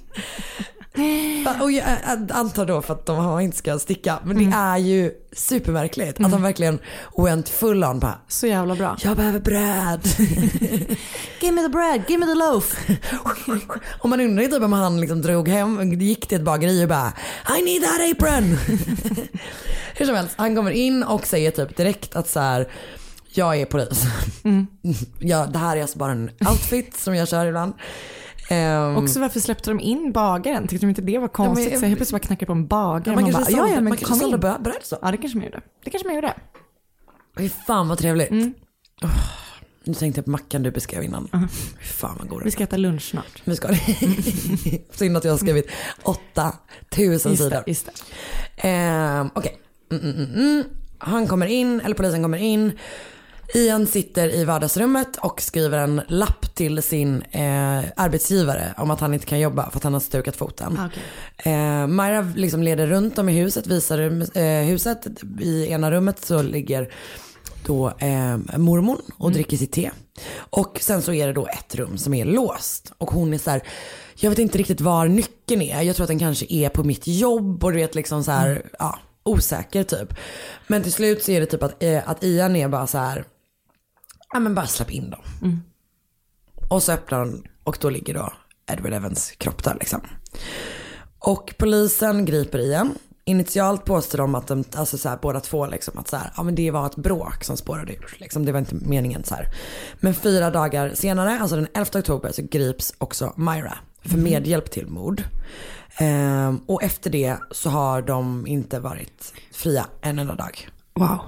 Och 1.60 1.72
jag 1.72 1.84
jag 2.06 2.32
antar 2.32 2.66
då 2.66 2.82
för 2.82 2.94
att 2.94 3.06
de 3.06 3.40
inte 3.40 3.56
ska 3.56 3.78
sticka. 3.78 4.18
Men 4.24 4.38
det 4.38 4.56
är 4.56 4.76
ju 4.76 5.12
supermärkligt. 5.32 6.20
Att 6.20 6.30
han 6.30 6.42
verkligen 6.42 6.78
went 7.16 7.48
full 7.48 7.84
on 7.84 7.98
bara. 7.98 8.18
Så 8.28 8.46
jävla 8.46 8.74
bra. 8.74 8.96
Jag 9.02 9.16
behöver 9.16 9.40
bröd. 9.40 10.00
Give 11.40 11.52
me 11.52 11.62
the 11.62 11.68
bread, 11.68 12.02
give 12.08 12.18
me 12.18 12.26
the 12.26 12.34
loaf. 12.34 12.88
Och 13.98 14.08
man 14.08 14.20
undrar 14.20 14.42
ju 14.42 14.48
typ 14.48 14.62
om 14.62 14.72
han 14.72 15.00
liksom 15.00 15.22
drog 15.22 15.48
hem, 15.48 15.92
gick 15.92 16.28
till 16.28 16.38
ett 16.38 16.44
bageri 16.44 16.84
och 16.84 16.88
bara 16.88 17.12
I 17.58 17.62
need 17.62 17.82
that 17.82 18.00
apron. 18.12 18.44
Hur 19.94 20.06
som 20.06 20.14
helst, 20.14 20.34
han 20.36 20.56
kommer 20.56 20.70
in 20.70 21.02
och 21.02 21.26
säger 21.26 21.50
typ 21.50 21.76
direkt 21.76 22.16
att 22.16 22.28
så 22.28 22.40
här, 22.40 22.68
jag 23.32 23.60
är 23.60 23.66
polis. 23.66 24.02
ja, 25.18 25.46
det 25.46 25.58
här 25.58 25.76
är 25.76 25.82
alltså 25.82 25.98
bara 25.98 26.12
en 26.12 26.30
outfit 26.50 26.96
som 26.96 27.14
jag 27.14 27.28
kör 27.28 27.46
ibland. 27.46 27.74
Ehm, 28.48 28.96
Också 28.96 29.20
varför 29.20 29.40
släppte 29.40 29.70
de 29.70 29.80
in 29.80 30.12
bagaren? 30.12 30.68
Tyckte 30.68 30.86
de 30.86 30.90
inte 30.90 31.02
det 31.02 31.18
var 31.18 31.28
konstigt? 31.28 31.64
Ja, 31.66 31.70
men- 31.70 31.80
så 31.80 31.86
helt 31.86 31.98
plötsligt 31.98 32.22
bara 32.22 32.26
knackade 32.26 32.46
på 32.46 32.52
en 32.52 32.66
bagare. 32.66 33.02
Ja, 33.06 33.14
man 33.14 33.22
Man 33.24 33.32
kanske 33.32 33.52
bara, 33.52 33.58
sålde- 33.58 33.70
ja, 33.70 33.74
ja, 33.74 33.80
man 33.80 33.96
kanske 33.96 34.18
sålde 34.18 34.38
bröd 34.38 34.74
så. 34.82 34.98
Ja, 35.02 35.10
det 35.10 35.16
kanske 35.16 35.38
man 35.38 35.44
gjorde. 35.46 35.60
Det 35.84 35.90
kanske 35.90 36.08
man 36.08 36.14
gjorde. 36.14 36.34
Fy 37.36 37.48
fan 37.48 37.88
vad 37.88 37.98
trevligt. 37.98 38.30
Åh, 39.02 39.10
nu 39.84 39.94
tänkte 39.94 40.18
jag 40.18 40.24
på 40.24 40.30
mackan 40.30 40.62
du 40.62 40.70
beskrev 40.70 41.02
innan. 41.02 41.28
Fy 41.78 41.84
fan 41.84 42.16
vad 42.18 42.28
god 42.28 42.42
Vi 42.44 42.50
ska 42.50 42.64
äta 42.64 42.76
lunch 42.76 43.02
snart. 43.02 43.42
Vi 43.44 43.56
ska 43.56 43.68
det. 43.68 43.78
Synd 44.90 45.16
att 45.16 45.24
jag 45.24 45.32
har 45.32 45.38
skrivit 45.38 45.70
8000 46.02 46.52
Just 46.98 47.22
det, 47.24 47.36
sidor. 47.36 47.62
just 47.66 47.86
det. 47.86 48.68
Ehm, 48.68 49.30
Okej. 49.34 49.60
Mm, 49.92 50.02
mm, 50.04 50.16
mm, 50.16 50.34
mm. 50.34 50.64
Han 50.98 51.26
kommer 51.26 51.46
in, 51.46 51.80
eller 51.80 51.94
polisen 51.94 52.22
kommer 52.22 52.38
in. 52.38 52.72
Ian 53.54 53.86
sitter 53.86 54.34
i 54.34 54.44
vardagsrummet 54.44 55.16
och 55.16 55.40
skriver 55.40 55.78
en 55.78 56.00
lapp 56.08 56.54
till 56.54 56.82
sin 56.82 57.22
eh, 57.22 57.84
arbetsgivare 57.96 58.74
om 58.76 58.90
att 58.90 59.00
han 59.00 59.14
inte 59.14 59.26
kan 59.26 59.40
jobba 59.40 59.70
för 59.70 59.76
att 59.76 59.84
han 59.84 59.92
har 59.92 60.00
stukat 60.00 60.36
foten. 60.36 60.78
Ah, 60.78 60.86
okej. 60.86 61.52
Eh, 61.54 61.86
Myra 61.86 62.32
liksom 62.36 62.62
leder 62.62 62.86
runt 62.86 63.18
om 63.18 63.28
i 63.28 63.40
huset, 63.40 63.66
visar 63.66 63.98
eh, 64.38 64.64
huset. 64.66 65.06
I 65.40 65.66
ena 65.66 65.90
rummet 65.90 66.24
så 66.24 66.42
ligger 66.42 66.92
då 67.66 67.88
eh, 67.98 68.36
mormon 68.58 69.02
och 69.16 69.32
dricker 69.32 69.56
sitt 69.56 69.72
te. 69.72 69.90
Och 70.36 70.78
sen 70.80 71.02
så 71.02 71.12
är 71.12 71.26
det 71.26 71.32
då 71.32 71.46
ett 71.46 71.74
rum 71.74 71.98
som 71.98 72.14
är 72.14 72.24
låst. 72.24 72.92
Och 72.98 73.10
hon 73.10 73.34
är 73.34 73.38
så 73.38 73.50
här, 73.50 73.62
jag 74.16 74.30
vet 74.30 74.38
inte 74.38 74.58
riktigt 74.58 74.80
var 74.80 75.08
nyckeln 75.08 75.62
är. 75.62 75.82
Jag 75.82 75.96
tror 75.96 76.04
att 76.04 76.08
den 76.08 76.18
kanske 76.18 76.46
är 76.48 76.68
på 76.68 76.84
mitt 76.84 77.06
jobb 77.06 77.64
och 77.64 77.72
du 77.72 77.78
vet 77.78 77.94
liksom 77.94 78.24
så 78.24 78.30
här, 78.30 78.62
ja, 78.78 78.98
osäker 79.22 79.84
typ. 79.84 80.14
Men 80.66 80.82
till 80.82 80.92
slut 80.92 81.22
så 81.22 81.30
är 81.30 81.40
det 81.40 81.46
typ 81.46 81.62
att, 81.62 81.82
eh, 81.82 82.08
att 82.08 82.24
Ian 82.24 82.56
är 82.56 82.68
bara 82.68 82.86
så 82.86 82.98
här, 82.98 83.24
ja 84.32 84.40
men 84.40 84.54
bara 84.54 84.66
släpp 84.66 84.90
in 84.90 85.10
dem. 85.10 85.20
Och 86.68 86.82
så 86.82 86.92
öppnar 86.92 87.18
hon 87.18 87.42
och 87.64 87.78
då 87.80 87.90
ligger 87.90 88.14
då 88.14 88.32
Edward 88.72 88.92
Evans 88.92 89.30
kropp 89.30 89.64
där 89.64 89.74
liksom. 89.74 90.00
Och 91.18 91.54
polisen 91.58 92.24
griper 92.24 92.58
Ian. 92.58 92.94
Initialt 93.24 93.84
påstår 93.84 94.18
de 94.18 94.34
att 94.34 94.46
de, 94.46 94.64
alltså 94.76 94.98
så 94.98 95.08
här, 95.08 95.18
båda 95.22 95.40
två 95.40 95.66
liksom 95.66 95.98
att 95.98 96.08
så 96.08 96.16
här, 96.16 96.32
ja 96.36 96.42
men 96.42 96.54
det 96.54 96.70
var 96.70 96.86
ett 96.86 96.96
bråk 96.96 97.44
som 97.44 97.56
spårade 97.56 97.92
ur. 97.92 98.16
Liksom, 98.18 98.44
det 98.44 98.52
var 98.52 98.58
inte 98.58 98.74
meningen 98.74 99.24
så 99.24 99.34
här. 99.34 99.48
Men 100.00 100.14
fyra 100.14 100.50
dagar 100.50 100.94
senare, 100.94 101.38
alltså 101.40 101.56
den 101.56 101.68
11 101.74 101.98
oktober 101.98 102.32
så 102.32 102.42
grips 102.42 102.94
också 102.98 103.32
Myra 103.36 103.78
för 104.02 104.18
medhjälp 104.18 104.70
till 104.70 104.86
mord. 104.86 105.22
Ehm, 105.96 106.60
och 106.66 106.82
efter 106.82 107.10
det 107.10 107.36
så 107.50 107.70
har 107.70 108.02
de 108.02 108.46
inte 108.46 108.80
varit 108.80 109.34
fria 109.52 109.86
en 110.00 110.18
enda 110.18 110.34
dag. 110.34 110.68
Wow. 110.94 111.18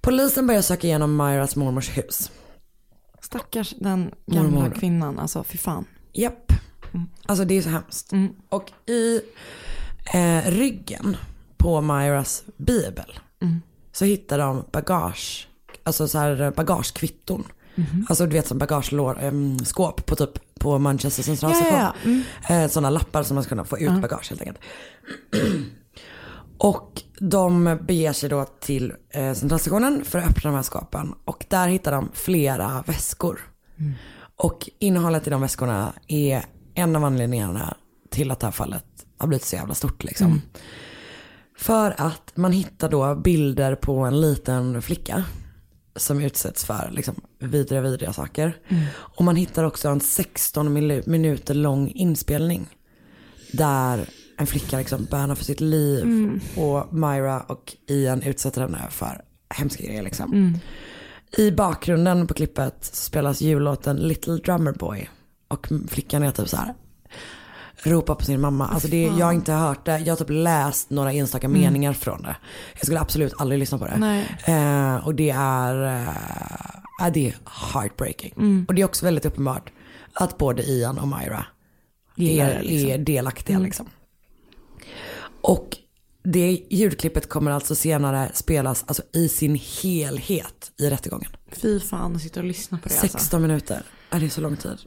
Polisen 0.00 0.46
börjar 0.46 0.62
söka 0.62 0.86
igenom 0.86 1.16
Myras 1.16 1.56
mormors 1.56 1.98
hus. 1.98 2.30
Stackars 3.20 3.74
den 3.78 4.10
gamla 4.26 4.50
Mormor. 4.50 4.70
kvinnan. 4.74 5.18
Alltså 5.18 5.44
fy 5.44 5.58
fan. 5.58 5.84
Japp. 6.12 6.52
Alltså 7.26 7.44
det 7.44 7.54
är 7.58 7.62
så 7.62 7.68
hemskt. 7.68 8.10
Och 8.48 8.72
i 8.90 9.20
eh, 10.14 10.50
ryggen 10.50 11.16
på 11.56 11.80
Myras 11.80 12.44
bibel 12.56 13.18
så 13.92 14.04
hittar 14.04 14.38
de 14.38 14.64
bagage, 14.72 15.48
alltså 15.82 16.08
så 16.08 16.18
här 16.18 16.52
bagagekvitton. 16.56 17.44
Alltså 18.08 18.26
du 18.26 18.32
vet 18.32 18.46
som 18.46 18.58
bagageskåp 18.58 20.06
på 20.06 20.16
typ 20.16 20.58
på 20.58 20.78
Manchester 20.78 21.22
centralstation. 21.22 21.72
Ja, 21.78 21.92
ja, 22.04 22.20
ja. 22.48 22.54
Eh, 22.64 22.68
Sådana 22.68 22.90
lappar 22.90 23.22
som 23.22 23.34
man 23.34 23.44
ska 23.44 23.48
kunna 23.48 23.64
få 23.64 23.78
ut 23.78 24.00
bagage 24.02 24.28
helt 24.30 24.40
enkelt. 24.40 24.58
Och 26.62 27.02
de 27.20 27.78
beger 27.82 28.12
sig 28.12 28.28
då 28.28 28.44
till 28.44 28.92
eh, 29.10 29.34
centralstationen 29.34 30.04
för 30.04 30.18
att 30.18 30.30
öppna 30.30 30.50
de 30.50 30.56
här 30.56 30.62
skåpen. 30.62 31.14
Och 31.24 31.44
där 31.48 31.68
hittar 31.68 31.92
de 31.92 32.10
flera 32.14 32.84
väskor. 32.86 33.40
Och 34.36 34.70
innehållet 34.78 35.26
i 35.26 35.30
de 35.30 35.40
väskorna 35.40 35.92
är 36.08 36.44
en 36.74 36.96
av 36.96 37.04
anledningarna 37.04 37.76
till 38.10 38.30
att 38.30 38.40
det 38.40 38.46
här 38.46 38.52
fallet 38.52 38.84
har 39.18 39.28
blivit 39.28 39.44
så 39.44 39.56
jävla 39.56 39.74
stort 39.74 40.04
liksom. 40.04 40.42
För 41.58 41.94
att 41.98 42.36
man 42.36 42.52
hittar 42.52 42.88
då 42.88 43.14
bilder 43.14 43.74
på 43.74 43.98
en 43.98 44.20
liten 44.20 44.82
flicka 44.82 45.24
som 45.96 46.20
utsätts 46.20 46.64
för 46.64 46.90
liksom, 46.92 47.14
vidriga, 47.38 47.80
vidriga 47.80 48.12
saker. 48.12 48.56
Och 48.90 49.24
man 49.24 49.36
hittar 49.36 49.64
också 49.64 49.88
en 49.88 50.00
16 50.00 50.76
minu- 50.76 51.08
minuter 51.08 51.54
lång 51.54 51.88
inspelning. 51.88 52.68
Där 53.52 54.08
en 54.40 54.46
flicka 54.46 54.78
liksom 54.78 55.04
bönar 55.04 55.34
för 55.34 55.44
sitt 55.44 55.60
liv 55.60 56.02
Mm. 56.02 56.40
och 56.56 56.94
Myra 56.94 57.40
och 57.40 57.76
Ian 57.88 58.22
utsätter 58.22 58.60
henne 58.60 58.78
för 58.90 59.20
hemska 59.54 59.84
grejer 59.84 60.02
liksom. 60.02 60.32
Mm. 60.32 60.58
I 61.36 61.50
bakgrunden 61.50 62.26
på 62.26 62.34
klippet 62.34 62.84
spelas 62.84 63.40
jullåten 63.40 63.96
Little 63.96 64.36
Drummer 64.36 64.72
Boy. 64.72 65.08
Och 65.48 65.68
flickan 65.88 66.22
är 66.22 66.30
typ 66.30 66.48
så 66.48 66.56
här 66.56 66.74
ropar 67.82 68.14
på 68.14 68.24
sin 68.24 68.40
mamma. 68.40 68.68
Alltså 68.68 68.88
det, 68.88 69.02
jag 69.02 69.26
har 69.26 69.32
inte 69.32 69.52
hört 69.52 69.84
det, 69.86 69.98
jag 69.98 70.12
har 70.12 70.16
typ 70.16 70.30
läst 70.30 70.90
några 70.90 71.12
enstaka 71.12 71.46
Mm. 71.46 71.60
meningar 71.62 71.92
från 71.92 72.22
det. 72.22 72.36
Jag 72.74 72.84
skulle 72.84 73.00
absolut 73.00 73.34
aldrig 73.38 73.58
lyssna 73.58 73.78
på 73.78 73.84
det. 73.86 74.24
Eh, 74.52 75.06
och 75.06 75.14
det 75.14 75.30
är, 75.30 75.84
eh, 76.08 76.14
ja, 76.98 77.10
det 77.10 77.28
är 77.28 77.34
heartbreaking. 77.72 78.34
Mm. 78.36 78.64
Och 78.68 78.74
det 78.74 78.80
är 78.82 78.84
också 78.84 79.04
väldigt 79.04 79.24
uppenbart 79.26 79.70
att 80.12 80.38
både 80.38 80.62
Ian 80.62 80.98
och 80.98 81.08
Myra 81.08 81.44
är, 82.16 82.62
liksom. 82.62 82.90
är 82.90 82.98
delaktiga 82.98 83.56
Mm. 83.56 83.64
liksom. 83.66 83.86
Och 85.40 85.76
det 86.22 86.62
ljudklippet 86.70 87.28
kommer 87.28 87.50
alltså 87.50 87.74
senare 87.74 88.30
spelas 88.34 88.84
alltså, 88.86 89.02
i 89.12 89.28
sin 89.28 89.54
helhet 89.82 90.72
i 90.78 90.90
rättegången. 90.90 91.30
Fy 91.52 91.80
fan 91.80 92.16
att 92.16 92.22
sitta 92.22 92.40
och 92.40 92.46
lyssna 92.46 92.78
på 92.78 92.88
det 92.88 92.94
16 92.94 93.16
alltså. 93.16 93.38
minuter. 93.38 93.82
Är 94.10 94.20
det 94.20 94.26
är 94.26 94.30
så 94.30 94.40
lång 94.40 94.56
tid? 94.56 94.78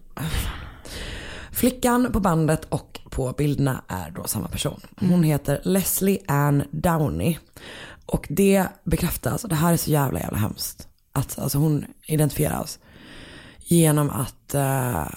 Flickan 1.52 2.12
på 2.12 2.20
bandet 2.20 2.66
och 2.70 3.00
på 3.10 3.34
bilderna 3.38 3.84
är 3.88 4.12
då 4.12 4.24
samma 4.24 4.48
person. 4.48 4.82
Hon 5.00 5.24
heter 5.24 5.62
Leslie 5.64 6.20
Ann 6.28 6.64
Downey. 6.72 7.38
Och 8.06 8.28
det 8.30 8.68
bekräftas, 8.84 9.42
det 9.42 9.56
här 9.56 9.74
är 9.74 9.78
så 9.78 9.92
jävla 9.92 10.20
jävla 10.20 10.38
hemskt. 10.38 10.88
Att 11.12 11.40
alltså, 11.40 11.58
hon 11.58 11.86
identifieras 12.08 12.80
genom 13.60 14.10
att 14.10 14.54
eh, 14.54 15.08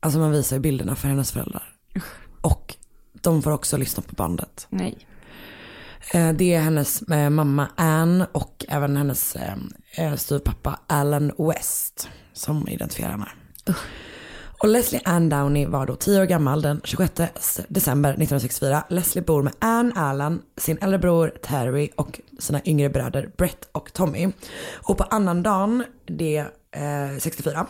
alltså 0.00 0.18
man 0.18 0.32
visar 0.32 0.58
bilderna 0.58 0.94
för 0.94 1.08
hennes 1.08 1.32
föräldrar. 1.32 1.72
Och 2.40 2.76
de 3.20 3.42
får 3.42 3.50
också 3.50 3.76
lyssna 3.76 4.02
på 4.02 4.14
bandet. 4.14 4.66
Nej. 4.70 4.98
Eh, 6.14 6.32
Det 6.32 6.54
är 6.54 6.60
hennes 6.60 7.02
eh, 7.02 7.30
mamma 7.30 7.68
Ann 7.76 8.24
och 8.32 8.64
även 8.68 8.96
hennes 8.96 9.36
eh, 9.96 10.14
styvpappa 10.16 10.80
Alan 10.86 11.32
West 11.38 12.08
som 12.32 12.68
identifierar 12.68 13.10
henne. 13.10 13.28
Och 14.62 14.68
Leslie 14.68 15.00
Ann 15.04 15.28
Downey 15.28 15.66
var 15.66 15.86
då 15.86 15.94
10 15.96 16.20
år 16.20 16.24
gammal 16.24 16.62
den 16.62 16.80
26 16.84 17.60
december 17.68 18.10
1964. 18.10 18.84
Leslie 18.88 19.24
bor 19.24 19.42
med 19.42 19.52
Ann 19.58 19.92
Allan, 19.96 20.42
sin 20.56 20.78
äldre 20.80 20.98
bror 20.98 21.32
Terry 21.42 21.90
och 21.96 22.20
sina 22.38 22.60
yngre 22.64 22.88
bröder 22.88 23.30
Brett 23.38 23.68
och 23.72 23.92
Tommy. 23.92 24.28
Och 24.88 24.98
på 24.98 25.04
annan 25.04 25.42
dagen, 25.42 25.84
det 26.06 26.36
är 26.72 27.12
eh, 27.12 27.18
64, 27.18 27.66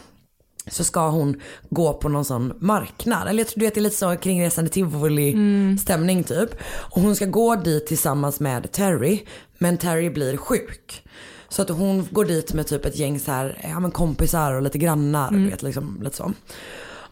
så 0.66 0.84
ska 0.84 1.08
hon 1.08 1.40
gå 1.70 1.92
på 1.92 2.08
någon 2.08 2.24
sån 2.24 2.52
marknad. 2.60 3.28
Eller 3.28 3.38
jag 3.38 3.48
tror 3.48 3.60
du 3.60 3.66
vet 3.66 3.74
det 3.74 3.80
är 3.80 3.82
lite 3.82 3.96
så 3.96 4.16
kringresande 4.16 4.70
tivoli 4.70 5.36
stämning 5.80 6.24
typ. 6.24 6.50
Och 6.64 7.02
hon 7.02 7.16
ska 7.16 7.26
gå 7.26 7.56
dit 7.56 7.86
tillsammans 7.86 8.40
med 8.40 8.72
Terry. 8.72 9.24
Men 9.58 9.78
Terry 9.78 10.10
blir 10.10 10.36
sjuk. 10.36 11.02
Så 11.48 11.62
att 11.62 11.68
hon 11.68 12.08
går 12.10 12.24
dit 12.24 12.52
med 12.52 12.66
typ 12.66 12.84
ett 12.84 12.98
gäng 12.98 13.20
så 13.20 13.32
här, 13.32 13.58
ja, 13.62 13.80
men 13.80 13.90
kompisar 13.90 14.52
och 14.52 14.62
lite 14.62 14.78
grannar. 14.78 15.28
Mm. 15.28 15.44
Du 15.44 15.50
vet, 15.50 15.62
liksom, 15.62 15.98
lite 16.02 16.16
så. 16.16 16.32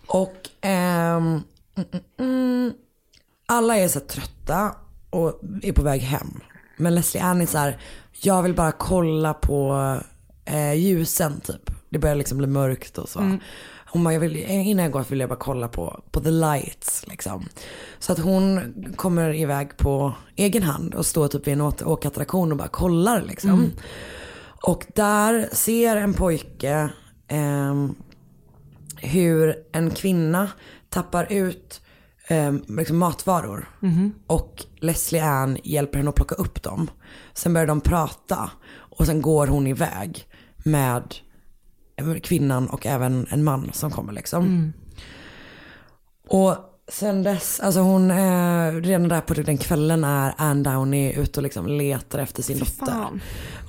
Och 0.07 0.51
ehm, 0.61 1.43
mm, 1.77 1.89
mm, 1.93 2.05
mm, 2.19 2.73
alla 3.47 3.77
är 3.77 3.89
så 3.89 4.01
trötta 4.01 4.75
och 5.11 5.41
är 5.63 5.73
på 5.73 5.83
väg 5.83 6.01
hem. 6.01 6.41
Men 6.77 6.95
Leslie 6.95 7.23
Ann 7.23 7.41
är 7.41 7.47
så 7.47 7.59
här, 7.59 7.81
jag 8.21 8.43
vill 8.43 8.55
bara 8.55 8.73
kolla 8.73 9.35
på 9.35 9.97
eh, 10.45 10.75
ljusen 10.75 11.41
typ. 11.41 11.71
Det 11.91 11.99
börjar 11.99 12.17
liksom 12.17 12.39
bli 12.39 12.47
mörkt 12.47 12.99
och 12.99 13.09
så. 13.09 13.19
Mm. 13.21 13.39
hon 13.87 14.05
bara, 14.05 14.15
jag 14.15 14.21
vill, 14.21 14.37
innan 14.37 14.83
jag 14.83 14.93
går 14.93 15.05
vill 15.09 15.21
jag 15.21 15.29
bara 15.29 15.39
kolla 15.39 15.69
på, 15.69 16.01
på 16.11 16.21
the 16.21 16.31
lights 16.31 17.05
liksom. 17.07 17.49
Så 17.99 18.13
att 18.13 18.19
hon 18.19 18.75
kommer 18.97 19.35
iväg 19.35 19.77
på 19.77 20.15
egen 20.37 20.63
hand 20.63 20.95
och 20.95 21.07
står 21.07 21.29
typ 21.29 21.47
vid 21.47 21.53
en 21.55 21.61
åk- 21.61 21.83
åkattraktion 21.87 22.53
och 22.53 22.59
bara 22.59 22.69
kollar 22.69 23.23
liksom. 23.23 23.51
Mm. 23.51 23.71
Och 24.63 24.87
där 24.95 25.49
ser 25.53 25.97
en 25.97 26.15
pojke 26.15 26.91
ehm, 27.29 27.95
hur 28.97 29.55
en 29.73 29.91
kvinna 29.91 30.49
tappar 30.89 31.33
ut 31.33 31.81
ehm, 32.29 32.63
liksom 32.69 32.99
matvaror. 32.99 33.69
Mhm. 33.81 34.13
Och 34.27 34.65
Leslie 34.81 35.25
Ann 35.25 35.59
hjälper 35.65 35.99
henne 35.99 36.09
att 36.11 36.17
plocka 36.17 36.35
upp 36.35 36.63
dem. 36.63 36.91
Sen 37.35 37.53
börjar 37.55 37.67
de 37.67 37.81
prata 37.81 38.51
och 38.75 39.07
sen 39.07 39.23
går 39.23 39.47
hon 39.47 39.67
iväg 39.67 40.27
med 40.65 41.15
kvinnan 42.23 42.69
och 42.69 42.87
även 42.87 43.27
en 43.31 43.45
man 43.45 43.71
som 43.73 43.91
kommer 43.91 44.13
liksom. 44.13 44.45
Mm. 44.45 44.73
Och 46.29 46.57
sen 46.89 47.23
dess, 47.23 47.61
alltså 47.61 47.81
hon, 47.81 48.11
eh, 48.11 48.73
redan 48.73 49.09
där 49.09 49.21
på 49.21 49.35
den 49.35 49.59
kvällen 49.59 50.05
är 50.05 50.35
Ann 50.39 50.63
Downey 50.63 51.13
ute 51.13 51.41
och 51.41 51.43
liksom 51.45 51.67
letar 51.67 52.19
efter 52.19 52.43
sin 52.43 52.59
dotter. 52.59 53.21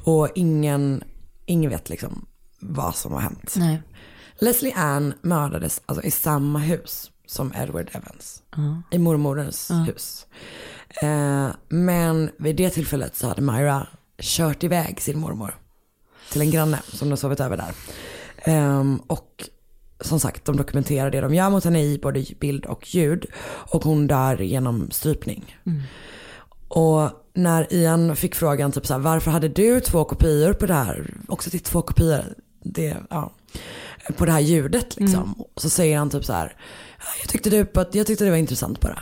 Och 0.03 0.29
ingen, 0.35 1.03
ingen 1.45 1.69
vet 1.69 1.89
liksom 1.89 2.25
vad 2.59 2.95
som 2.95 3.11
har 3.13 3.19
hänt. 3.19 3.53
Nej. 3.57 3.81
Leslie 4.39 4.73
Ann 4.75 5.13
mördades 5.21 5.81
alltså 5.85 6.05
i 6.05 6.11
samma 6.11 6.59
hus 6.59 7.11
som 7.25 7.53
Edward 7.55 7.89
Evans. 7.93 8.43
Ja. 8.55 8.81
I 8.91 8.97
mormorens 8.97 9.67
Ja. 9.69 9.75
hus. 9.75 10.25
Eh, 11.01 11.47
men 11.69 12.29
vid 12.37 12.55
det 12.55 12.69
tillfället 12.69 13.15
så 13.15 13.27
hade 13.27 13.41
Myra 13.41 13.87
kört 14.21 14.63
iväg 14.63 15.01
sin 15.01 15.19
mormor 15.19 15.55
till 16.31 16.41
en 16.41 16.51
granne 16.51 16.79
som 16.87 17.09
de 17.09 17.17
sovit 17.17 17.39
över 17.39 17.57
där. 17.57 17.71
Ehm, 18.49 18.97
och 19.07 19.49
som 20.01 20.19
sagt, 20.19 20.45
de 20.45 20.57
dokumenterar 20.57 21.11
det 21.11 21.21
de 21.21 21.33
gör 21.33 21.49
mot 21.49 21.63
henne 21.63 21.83
i 21.83 21.99
både 22.03 22.25
bild 22.39 22.65
och 22.65 22.95
ljud. 22.95 23.25
Och 23.45 23.83
hon 23.83 24.07
dör 24.07 24.41
genom 24.41 24.91
strypning. 24.91 25.55
Mm. 25.65 25.81
Och 26.67 27.09
när 27.33 27.73
Ian 27.73 28.15
fick 28.15 28.35
frågan 28.35 28.71
typ 28.71 28.85
så 28.85 28.93
här, 28.93 28.99
varför 28.99 29.31
hade 29.31 29.47
du 29.47 29.79
två 29.79 30.03
kopior 30.03 30.53
på 30.53 30.65
det 30.65 30.73
här? 30.73 31.13
Också 31.27 31.49
till 31.49 31.59
två 31.59 31.81
kopior. 31.81 32.23
Det, 32.63 32.97
ja, 33.09 33.31
på 34.17 34.25
det 34.25 34.31
här 34.31 34.39
ljudet 34.39 34.95
liksom. 34.95 35.23
Mm. 35.23 35.35
Så 35.55 35.69
säger 35.69 35.97
han 35.97 36.09
typ 36.09 36.25
så 36.25 36.33
här, 36.33 36.55
jag 37.21 37.29
tyckte, 37.29 37.49
det, 37.49 37.75
jag 37.93 38.07
tyckte 38.07 38.23
det 38.25 38.29
var 38.29 38.37
intressant 38.37 38.81
bara. 38.81 38.99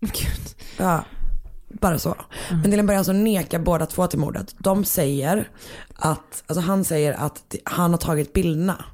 Ja, 0.78 1.04
bara 1.68 1.98
så. 1.98 2.08
Mm. 2.48 2.60
Men 2.60 2.70
till 2.70 2.80
en 2.80 2.86
början 2.86 3.04
så 3.04 3.12
nekar 3.12 3.58
båda 3.58 3.86
två 3.86 4.06
till 4.06 4.18
mordet. 4.18 4.54
De 4.58 4.84
säger 4.84 5.50
att, 5.96 6.44
alltså 6.46 6.60
han 6.60 6.84
säger 6.84 7.12
att 7.12 7.54
han 7.64 7.90
har 7.90 7.98
tagit 7.98 8.32
bilderna. 8.32 8.84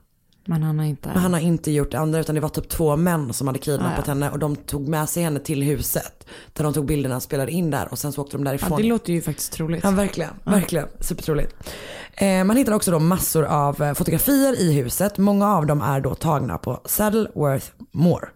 Men 0.45 0.63
han 0.63 0.79
har 0.79 0.87
inte... 0.87 1.09
Men 1.09 1.19
han 1.19 1.33
har 1.33 1.41
inte 1.41 1.71
gjort 1.71 1.91
det 1.91 1.99
andra 1.99 2.21
utan 2.21 2.35
det 2.35 2.41
var 2.41 2.49
typ 2.49 2.69
två 2.69 2.97
män 2.97 3.33
som 3.33 3.47
hade 3.47 3.59
kidnappat 3.59 3.99
Ah, 3.99 4.03
ja. 4.07 4.13
henne 4.13 4.31
och 4.31 4.39
de 4.39 4.57
tog 4.57 4.89
med 4.89 5.09
sig 5.09 5.23
henne 5.23 5.41
till 5.41 5.63
huset. 5.63 6.27
Där 6.53 6.65
de 6.65 6.73
tog 6.73 6.87
bilderna, 6.87 7.21
spelade 7.21 7.53
in 7.53 7.71
där 7.71 7.89
och 7.91 7.99
sen 7.99 8.13
så 8.13 8.23
åkte 8.23 8.37
de 8.37 8.45
därifrån. 8.45 8.71
Ja, 8.71 8.77
det 8.77 8.89
låter 8.89 9.13
ju 9.13 9.23
faktiskt 9.23 9.53
troligt. 9.53 9.85
Ja 9.85 9.91
verkligen, 9.91 10.31
verkligen. 10.45 10.89
Supertroligt. 11.01 11.55
Eh, 12.15 12.45
man 12.45 12.57
hittar 12.57 12.73
också 12.73 12.91
då 12.91 12.99
massor 12.99 13.45
av 13.45 13.83
eh, 13.83 13.95
fotografier 13.95 14.61
i 14.61 14.73
huset. 14.73 15.19
Många 15.19 15.55
av 15.57 15.67
dem 15.67 15.81
är 15.83 16.01
då 16.01 16.15
tagna 16.15 16.59
på 16.59 16.81
Saddleworth 16.85 17.67
Moor. 17.93 18.33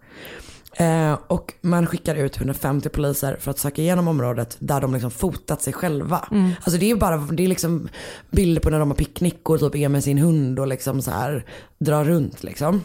Eh, 0.79 1.18
och 1.27 1.55
man 1.61 1.87
skickar 1.87 2.14
ut 2.14 2.37
150 2.37 2.89
poliser 2.89 3.37
för 3.41 3.51
att 3.51 3.59
söka 3.59 3.83
igenom 3.83 4.09
området 4.09 4.57
där 4.61 4.81
de 4.81 4.93
liksom 4.93 5.11
fotat 5.11 5.62
sig 5.62 5.72
själva. 5.72 6.29
Mm. 6.31 6.53
Alltså 6.62 6.81
det 6.81 6.91
är 6.91 6.97
bara, 6.97 7.16
det 7.16 7.45
är 7.45 7.49
liksom 7.49 7.89
bilder 8.31 8.61
på 8.61 8.70
när 8.70 8.79
de 8.79 8.91
har 8.91 8.97
picknick 8.97 9.51
och 9.51 9.61
typ 9.61 9.74
är 9.74 9.89
med 9.89 10.05
sin 10.05 10.18
hund 10.18 10.59
och 10.59 10.66
liksom 10.66 11.03
så 11.03 11.11
här 11.11 11.45
drar 11.79 12.05
runt 12.05 12.45
liksom. 12.45 12.83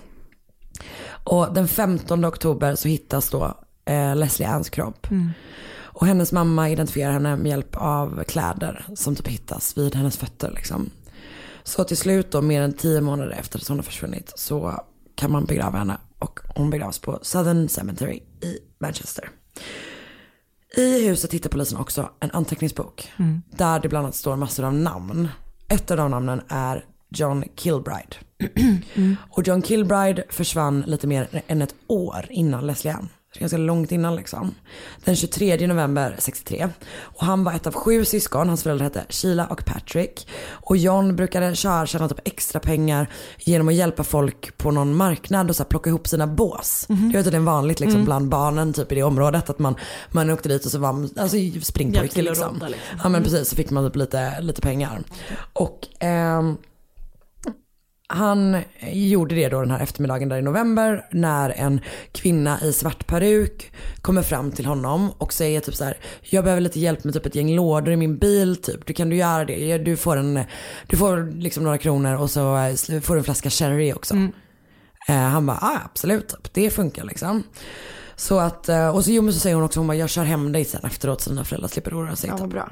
Och 1.24 1.54
den 1.54 1.68
15 1.68 2.26
oktober 2.26 2.76
så 2.76 2.88
hittas 2.88 3.30
då 3.30 3.58
eh, 3.86 4.16
Leslie 4.16 4.48
Anns 4.48 4.70
kropp. 4.70 5.12
Mm. 5.12 5.30
Och 5.94 6.08
hennes 6.08 6.32
mamma 6.32 6.70
identifierar 6.70 7.12
henne 7.12 7.36
med 7.36 7.50
hjälp 7.50 7.76
av 7.76 8.24
kläder 8.24 8.86
som 8.96 9.16
typ 9.16 9.28
hittas 9.28 9.78
vid 9.78 9.96
hennes 9.96 10.18
fötter 10.18 10.52
liksom. 10.56 10.90
Så 11.64 11.84
till 11.84 11.98
slut 11.98 12.32
då, 12.32 12.42
mer 12.42 12.62
än 12.62 12.74
tio 12.74 13.02
månader 13.02 13.32
efter 13.40 13.60
att 13.60 13.68
hon 13.68 13.78
har 13.78 13.84
försvunnit, 13.84 14.34
så 14.36 14.84
kan 15.16 15.32
man 15.32 15.46
begrava 15.46 15.78
henne. 15.78 15.98
Och 16.22 16.40
hon 16.56 16.70
begravs 16.70 17.00
på 17.00 17.20
Southern 17.22 17.70
Cemetery 17.70 18.20
i 18.42 18.58
Manchester. 18.80 19.30
I 20.78 21.08
huset 21.08 21.34
hittar 21.34 21.50
polisen 21.50 21.78
också 21.78 22.10
en 22.20 22.32
anteckningsbok. 22.32 23.12
Mm. 23.20 23.42
Där 23.50 23.80
det 23.80 23.90
bland 23.90 24.06
annat 24.06 24.16
står 24.16 24.36
massor 24.36 24.66
av 24.66 24.74
namn. 24.74 25.30
Ett 25.68 25.92
av 25.92 25.98
de 25.98 26.12
namnen 26.12 26.42
är 26.48 26.86
John 27.10 27.44
Kilbride. 27.56 28.16
Och 29.30 29.48
John 29.48 29.62
Kilbride 29.62 30.24
försvann 30.30 30.82
lite 30.82 31.08
mer 31.08 31.44
än 31.48 31.62
ett 31.62 31.76
år 31.88 32.26
innan 32.30 32.68
Leslie 32.68 32.94
Ann. 32.94 33.10
Ganska 33.40 33.58
långt 33.58 33.92
innan 33.92 34.16
liksom. 34.16 34.56
Den 35.06 35.16
23 35.16 35.68
november 35.68 36.16
63. 36.20 36.70
Och 37.02 37.26
han 37.26 37.44
var 37.44 37.54
ett 37.54 37.68
av 37.68 37.74
sju 37.74 38.06
syskon. 38.06 38.48
Hans 38.48 38.64
föräldrar 38.64 38.84
hette 38.84 39.06
Sheila 39.10 39.46
och 39.48 39.66
Patrick. 39.66 40.28
Och 40.50 40.78
John 40.78 41.16
brukade 41.16 41.56
köra, 41.56 41.86
tjäna 41.86 42.10
typ 42.10 42.20
extra 42.28 42.60
pengar 42.60 43.10
genom 43.40 43.68
att 43.68 43.74
hjälpa 43.74 44.04
folk 44.04 44.58
på 44.58 44.72
någon 44.72 44.96
marknad 44.96 45.50
och 45.50 45.56
så 45.56 45.64
plocka 45.64 45.90
ihop 45.90 46.08
sina 46.08 46.28
bås. 46.28 46.86
Mhm. 46.90 47.10
Det 47.12 47.18
var 47.18 47.24
tydligen 47.24 47.46
vanligt 47.46 47.80
liksom 47.80 47.96
Mm. 47.96 48.06
bland 48.06 48.30
barnen 48.30 48.74
typ 48.74 48.92
i 48.92 48.96
det 48.96 49.04
området. 49.04 49.50
Att 49.50 49.60
man, 49.60 49.76
man 50.12 50.30
åkte 50.30 50.50
dit 50.50 50.66
och 50.66 50.72
så 50.72 50.80
var 50.80 50.94
man, 50.94 51.10
alltså 51.18 51.38
springpojke 51.62 52.22
liksom. 52.22 52.54
rodda, 52.54 52.68
liksom. 52.68 52.88
Ja 52.98 53.04
men 53.10 53.16
Mm. 53.16 53.24
precis, 53.24 53.50
så 53.50 53.56
fick 53.56 53.70
man 53.70 53.88
typ 53.88 53.96
lite, 53.96 54.42
lite 54.42 54.62
pengar. 54.62 55.04
Och 55.54 55.88
ehm, 56.00 56.58
han 58.12 58.58
gjorde 58.92 59.36
det 59.36 59.50
då 59.50 59.60
den 59.60 59.72
här 59.72 59.80
eftermiddagen 59.80 60.30
där 60.30 60.38
i 60.38 60.42
november 60.42 61.06
när 61.12 61.50
en 61.50 61.82
kvinna 62.12 62.62
i 62.62 62.74
svart 62.74 63.08
peruk 63.08 63.72
kommer 64.02 64.22
fram 64.22 64.52
till 64.52 64.66
honom 64.66 65.12
och 65.18 65.34
säger 65.34 65.60
typ 65.62 65.76
så 65.76 65.84
här: 65.84 65.98
jag 66.22 66.44
behöver 66.44 66.62
lite 66.62 66.80
hjälp 66.80 67.04
med 67.04 67.14
typ 67.14 67.26
ett 67.26 67.36
gäng 67.36 67.56
lådor 67.56 67.94
i 67.94 67.98
min 67.98 68.18
bil 68.18 68.56
typ. 68.56 68.86
Du 68.86 68.94
kan 68.94 69.10
du 69.10 69.16
göra 69.16 69.46
det? 69.46 69.78
Du 69.78 69.98
får, 69.98 70.18
en, 70.18 70.40
du 70.88 70.98
får 70.98 71.42
liksom 71.42 71.64
några 71.64 71.78
kronor 71.78 72.16
och 72.16 72.32
så 72.32 72.58
eh, 72.58 73.02
får 73.02 73.14
du 73.14 73.18
en 73.18 73.24
flaska 73.24 73.50
sherry 73.50 73.94
också. 73.94 74.14
Eh, 75.08 75.16
han 75.16 75.46
bara, 75.46 75.58
ah, 75.62 75.80
absolut, 75.86 76.30
typ. 76.30 76.54
det 76.54 76.70
funkar 76.70 77.04
liksom. 77.04 77.44
Så 78.16 78.40
att, 78.40 78.70
eh, 78.70 78.96
och 78.96 79.06
så, 79.06 79.12
jo, 79.12 79.22
men 79.22 79.34
så 79.34 79.40
säger 79.40 79.56
hon 79.56 79.66
också, 79.66 79.80
hon 79.80 79.88
bara, 79.88 79.98
jag 79.98 80.10
kör 80.10 80.24
hem 80.24 80.52
dig 80.52 80.66
sen 80.66 80.82
efteråt 80.84 81.22
så 81.22 81.30
dina 81.30 81.44
föräldrar 81.44 81.70
slipper 81.70 81.94
oroa 82.00 82.16
sig. 82.16 82.32
Ja, 82.40 82.48
bra. 82.48 82.70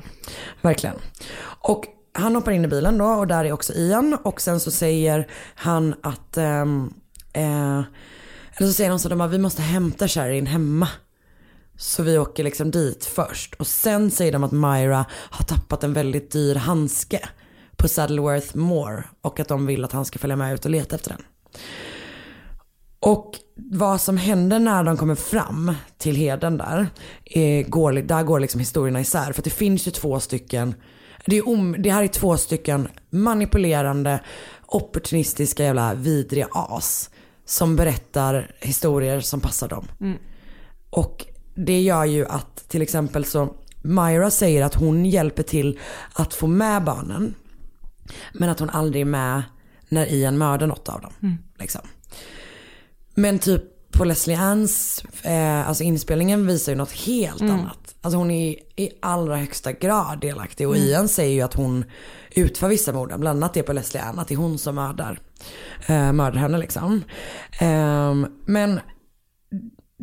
Verkligen. 0.62 0.96
Och 1.62 1.86
han 2.14 2.36
hoppar 2.36 2.52
in 2.52 2.66
i 2.66 2.68
bilen 2.68 2.98
då 2.98 3.06
och 3.06 3.28
där 3.28 3.46
är 3.46 3.52
också 3.52 3.74
Ian 3.74 4.18
och 4.24 4.42
sen 4.42 4.60
så 4.60 4.72
säger 4.72 5.28
han 5.56 5.96
att, 6.04 6.38
eh, 6.38 6.62
eh, 7.34 7.84
eller 8.58 8.68
så 8.68 8.74
säger 8.74 8.90
han 8.90 9.00
så 9.00 9.08
att 9.08 9.10
de 9.10 9.20
bara, 9.20 9.28
vi 9.28 9.38
måste 9.38 9.62
hämta 9.62 10.08
Sherin 10.08 10.46
hemma. 10.46 10.88
Så 11.78 12.04
vi 12.04 12.18
åker 12.18 12.44
liksom 12.44 12.72
dit 12.72 13.06
först 13.06 13.54
och 13.54 13.68
sen 13.68 14.12
säger 14.12 14.32
de 14.32 14.44
att 14.44 14.52
Myra 14.52 15.06
har 15.12 15.46
tappat 15.46 15.84
en 15.84 15.94
väldigt 15.94 16.32
dyr 16.32 16.56
handske 16.56 17.30
på 17.78 17.88
Saddleworth 17.88 18.58
Moor 18.58 19.10
och 19.22 19.40
att 19.40 19.48
de 19.48 19.66
vill 19.66 19.84
att 19.84 19.92
han 19.92 20.06
ska 20.06 20.20
följa 20.20 20.36
med 20.36 20.54
ut 20.54 20.66
och 20.66 20.72
leta 20.72 20.96
efter 20.96 21.10
den. 21.10 21.22
Och 23.00 23.36
vad 23.56 24.02
som 24.02 24.18
händer 24.18 24.60
när 24.60 24.84
de 24.84 24.98
kommer 24.98 25.16
fram 25.16 25.74
till 25.98 26.16
heden 26.16 26.58
där, 26.58 26.88
är, 27.26 27.64
går, 27.64 27.92
där 27.92 28.24
går 28.24 28.40
liksom 28.40 28.60
historierna 28.60 29.02
isär. 29.02 29.34
För 29.34 29.42
att 29.42 29.44
det 29.44 29.50
finns 29.50 29.88
ju 29.88 29.92
två 29.92 30.20
stycken, 30.20 30.76
det, 31.30 31.38
är 31.38 31.48
om, 31.48 31.76
det 31.80 31.92
här 31.92 32.04
är 32.04 32.08
två 32.08 32.38
stycken 32.38 32.88
manipulerande, 33.10 34.20
opportunistiska 34.66 35.64
jävla 35.64 35.94
vidriga 35.94 36.48
as. 36.52 37.10
Som 37.46 37.76
berättar 37.76 38.56
historier 38.60 39.20
som 39.20 39.42
passar 39.42 39.68
dem. 39.68 39.88
Mm. 40.02 40.18
Och 40.90 41.26
det 41.56 41.82
gör 41.82 42.06
ju 42.06 42.26
att 42.26 42.70
till 42.70 42.82
exempel 42.82 43.26
så 43.26 43.56
Myra 43.82 44.32
säger 44.32 44.64
att 44.64 44.76
hon 44.76 45.06
hjälper 45.06 45.44
till 45.44 45.80
att 46.14 46.34
få 46.34 46.48
med 46.48 46.84
barnen. 46.84 47.36
Men 48.34 48.50
att 48.50 48.60
hon 48.60 48.70
aldrig 48.70 49.02
är 49.02 49.06
med 49.06 49.44
när 49.90 50.14
Ian 50.14 50.38
mördar 50.38 50.68
något 50.68 50.90
av 50.90 51.02
dem. 51.02 51.14
Mm. 51.22 51.38
Liksom. 51.60 51.82
Men 53.16 53.40
typ 53.40 53.64
på 53.92 54.06
Leslie 54.06 54.38
Anns, 54.38 55.04
eh, 55.24 55.68
alltså 55.70 55.84
inspelningen 55.84 56.48
visar 56.48 56.72
ju 56.72 56.78
något 56.78 56.92
helt 56.92 57.42
Mm. 57.42 57.54
annat. 57.60 57.96
Alltså 58.02 58.18
hon 58.18 58.32
är 58.32 58.56
i 58.76 58.90
allra 59.02 59.38
högsta 59.38 59.72
grad 59.72 60.22
delaktig 60.22 60.68
och 60.68 60.76
Mm. 60.76 60.88
Ian 60.88 61.08
säger 61.08 61.34
ju 61.36 61.42
att 61.42 61.54
hon 61.54 61.86
utför 62.32 62.68
vissa 62.68 62.94
morden, 62.94 63.20
bland 63.20 63.44
annat 63.44 63.54
det 63.54 63.64
på 63.64 63.74
Leslie 63.74 64.02
Ann, 64.04 64.20
att 64.20 64.28
det 64.28 64.34
är 64.34 64.38
hon 64.38 64.58
som 64.58 64.76
mördar, 64.76 65.20
eh, 65.88 66.12
mördar 66.14 66.40
henne 66.40 66.58
liksom. 66.58 67.04
Ehm, 67.60 68.28
men 68.46 68.80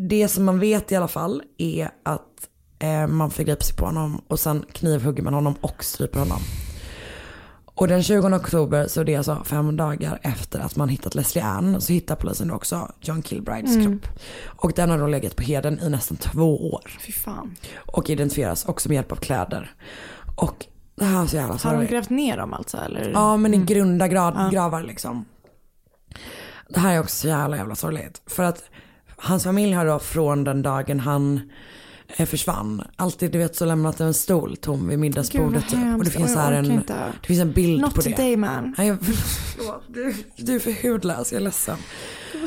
det 0.09 0.29
som 0.29 0.45
man 0.45 0.59
vet 0.59 0.93
i 0.93 0.97
alla 0.97 1.09
fall 1.09 1.43
är 1.59 1.91
att 2.05 2.23
eh, 2.79 3.07
man 3.07 3.31
förgriper 3.31 3.65
sig 3.65 3.77
på 3.77 3.85
honom 3.87 4.23
och 4.29 4.41
sen 4.41 4.65
knivhugger 4.73 5.23
man 5.23 5.35
honom 5.35 5.55
och 5.61 5.85
stryper 5.85 6.19
honom. 6.19 6.41
Och 7.79 7.89
den 7.89 8.03
20 8.03 8.37
oktober, 8.37 8.87
så 8.89 9.03
det 9.03 9.15
är 9.15 9.19
alltså 9.19 9.43
fem 9.45 9.77
dagar 9.77 10.19
efter 10.23 10.59
att 10.61 10.77
man 10.77 10.89
hittat 10.89 11.15
Leslie 11.15 11.45
Ann, 11.45 11.81
så 11.81 11.93
hittar 11.93 12.17
polisen 12.17 12.51
också 12.51 12.93
John 13.01 13.23
Kilbrides 13.23 13.77
Mm. 13.77 13.87
kropp. 14.01 14.13
Och 14.47 14.73
den 14.73 14.91
har 14.91 14.99
då 14.99 15.07
legat 15.07 15.37
på 15.37 15.43
heden 15.43 15.81
i 15.83 15.89
nästan 15.91 16.17
två 16.17 16.71
år. 16.73 16.97
Fy 17.01 17.13
fan. 17.13 17.57
Och 17.87 18.11
identifieras 18.11 18.65
också 18.65 18.89
med 18.89 18.95
hjälp 18.97 19.13
av 19.13 19.17
kläder. 19.17 19.75
Och 20.37 20.67
det 20.97 21.05
här 21.05 21.23
är 21.23 21.27
så 21.27 21.37
jävla 21.37 21.49
Har 21.49 21.55
de 21.55 21.59
sorgligt. 21.59 21.91
grävt 21.91 22.11
ner 22.11 22.37
dem 22.37 22.53
alltså 22.53 22.77
eller? 22.79 23.11
Ja 23.11 23.37
men 23.37 23.53
i 23.55 23.57
Mm. 23.57 23.67
grunda 23.67 24.07
gra- 24.07 24.33
Ja. 24.45 24.49
gravar 24.53 24.83
liksom. 24.83 25.25
Det 26.69 26.81
här 26.81 26.95
är 26.95 27.01
också 27.01 27.17
så 27.17 27.29
jävla 27.29 27.57
jävla 27.57 27.75
sorgligt. 27.75 28.23
För 28.27 28.43
att 28.43 28.63
hans 29.17 29.45
familj 29.45 29.73
har 29.73 29.87
då 29.87 29.99
från 29.99 30.45
den 30.45 30.63
dagen 30.63 31.01
han 31.01 31.51
försvann. 32.27 32.83
Alltid 32.97 33.33
du 33.33 33.39
vet 33.39 33.57
så 33.57 33.65
lämnat 33.65 34.01
en 34.01 34.15
stol 34.15 34.57
tom 34.57 34.89
vid 34.89 34.99
middagsbordet. 34.99 35.65
Gud, 35.71 35.95
och 35.99 36.05
det 36.05 36.11
finns 36.11 36.31
Oj, 36.31 36.37
här 36.37 36.53
en, 36.53 36.71
inte. 36.73 36.95
det 37.21 37.27
finns 37.27 37.41
en 37.41 37.53
bild 37.53 37.81
Not 37.81 37.95
på 37.95 38.01
det. 38.01 38.11
today 38.11 38.37
man. 38.37 38.75
Nej, 38.79 38.87
jag, 38.89 38.99
du, 39.89 40.15
du 40.37 40.55
är 40.55 40.59
för 40.59 40.89
hudlös, 40.89 41.33
jag 41.33 41.41
är 41.41 41.45
ledsen. 41.45 41.77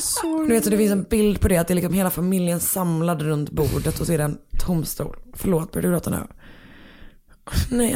Så 0.01 0.38
Du 0.43 0.47
vet 0.53 0.64
så 0.64 0.70
det 0.70 0.78
finns 0.78 0.91
en 0.91 1.03
bild 1.03 1.39
på 1.41 1.47
det, 1.47 1.57
att 1.57 1.68
det 1.68 1.74
är 1.74 1.76
liksom 1.76 1.93
hela 1.93 2.10
familjen 2.10 2.60
samlad 2.60 3.22
runt 3.22 3.49
bordet 3.51 3.99
och 3.99 4.05
så 4.07 4.14
är 4.14 4.18
det 4.18 4.24
en 4.24 4.38
tom 4.66 4.86
stol. 4.86 5.16
Förlåt, 5.34 5.72
börjar 5.72 5.84
du 5.88 5.91
gråta 5.93 6.10
nu? 6.10 6.28
Nej. 7.78 7.95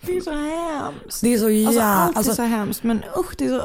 Det 0.00 0.16
är 0.16 0.20
så 0.20 0.30
hemskt. 0.30 1.20
det 1.20 1.34
är 1.34 1.38
så 1.38 1.44
Alltså 1.44 1.58
jävla... 1.72 1.84
allt 1.84 2.14
är 2.14 2.18
alltså, 2.18 2.34
så 2.34 2.42
hemskt 2.42 2.82
men 2.82 3.02
usch 3.18 3.34
det 3.38 3.44
är 3.44 3.48
så. 3.48 3.62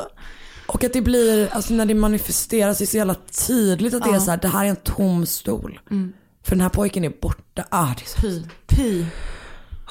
och 0.68 0.84
att 0.84 0.94
det 0.94 1.02
blir, 1.02 1.50
alltså 1.54 1.74
när 1.74 1.86
det 1.86 1.94
manifesteras, 1.94 2.78
det 2.78 2.84
är 2.84 2.86
så 2.86 2.98
jävla 2.98 3.16
tydligt 3.48 3.94
att 3.94 4.04
det 4.04 4.10
är 4.10 4.20
så 4.20 4.32
här, 4.32 4.38
det 4.42 4.48
här 4.48 4.66
är 4.66 4.70
en 4.70 4.76
tom 4.76 5.26
stol. 5.26 5.80
Mm. 5.92 6.14
För 6.44 6.52
den 6.52 6.62
här 6.62 6.70
pojken 6.70 7.04
är 7.04 7.14
borta. 7.22 7.66
Ah, 7.70 7.88
det 7.98 8.04
är 8.04 8.08
så... 8.08 8.18
Py. 8.22 8.44
Py. 8.68 9.06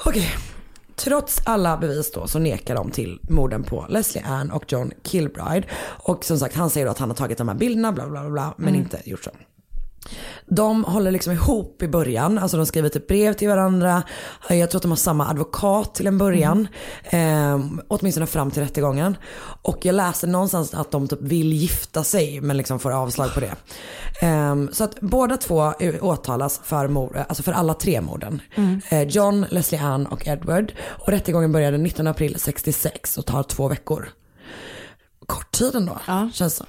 Okej. 0.05 0.35
Trots 0.95 1.41
alla 1.45 1.77
bevis 1.77 2.11
då 2.11 2.27
så 2.27 2.39
nekar 2.39 2.75
de 2.75 2.91
till 2.91 3.19
morden 3.29 3.63
på 3.63 3.85
Leslie 3.89 4.23
Ann 4.25 4.51
och 4.51 4.71
John 4.71 4.91
Kilbride. 5.03 5.67
Och 5.81 6.25
som 6.25 6.39
sagt 6.39 6.55
han 6.55 6.69
säger 6.69 6.85
då 6.85 6.91
att 6.91 6.97
han 6.99 7.09
har 7.09 7.15
tagit 7.15 7.37
de 7.37 7.47
här 7.47 7.55
bilderna 7.55 7.91
bla 7.91 8.07
bla 8.09 8.21
bla, 8.21 8.29
bla 8.29 8.53
men 8.57 8.67
Mm. 8.69 8.81
inte 8.81 9.01
gjort 9.05 9.23
så. 9.23 9.31
De 10.45 10.83
håller 10.83 11.11
liksom 11.11 11.33
ihop 11.33 11.81
i 11.81 11.87
början, 11.87 12.37
alltså 12.37 12.57
de 12.57 12.65
skriver 12.65 12.89
typ 12.89 13.07
brev 13.07 13.33
till 13.33 13.47
varandra. 13.47 14.03
Eh, 14.49 14.57
Jag 14.57 14.69
tror 14.71 14.79
att 14.79 14.81
de 14.81 14.91
har 14.91 14.95
samma 14.95 15.27
advokat 15.29 15.95
till 15.95 16.07
en 16.07 16.17
början. 16.17 16.67
Eh, 17.03 17.59
åtminstone 17.87 18.25
fram 18.25 18.51
till 18.51 18.63
rättegången. 18.63 19.17
Och 19.61 19.85
jag 19.85 19.95
läste 19.95 20.27
någonstans 20.27 20.73
att 20.73 20.91
de 20.91 21.07
typ 21.07 21.21
vill 21.21 21.53
gifta 21.53 22.03
sig 22.03 22.41
men 22.41 22.57
liksom 22.57 22.79
får 22.79 22.91
avslag 22.91 23.33
på 23.33 23.39
det. 23.39 23.55
Eh, 24.27 24.55
så 24.71 24.83
att 24.83 24.99
båda 25.01 25.37
två 25.37 25.73
åtalas 26.01 26.61
för, 26.63 26.87
mord, 26.87 27.17
alltså 27.27 27.43
för 27.43 27.51
alla 27.51 27.73
tre 27.73 28.01
morden. 28.01 28.41
Mm. 28.55 28.81
Eh, 28.89 29.01
John, 29.03 29.45
Leslie 29.49 29.81
Ann 29.81 30.05
och 30.05 30.27
Edward. 30.27 30.73
Och 30.83 31.09
rättegången 31.09 31.51
började 31.51 31.77
19 31.77 32.07
april 32.07 32.35
66 32.39 33.17
och 33.17 33.25
tar 33.25 33.43
två 33.43 33.67
veckor. 33.67 34.09
Kort 35.25 35.51
tid 35.51 35.75
ändå, 35.75 35.97
känns 36.33 36.57
det 36.57 36.65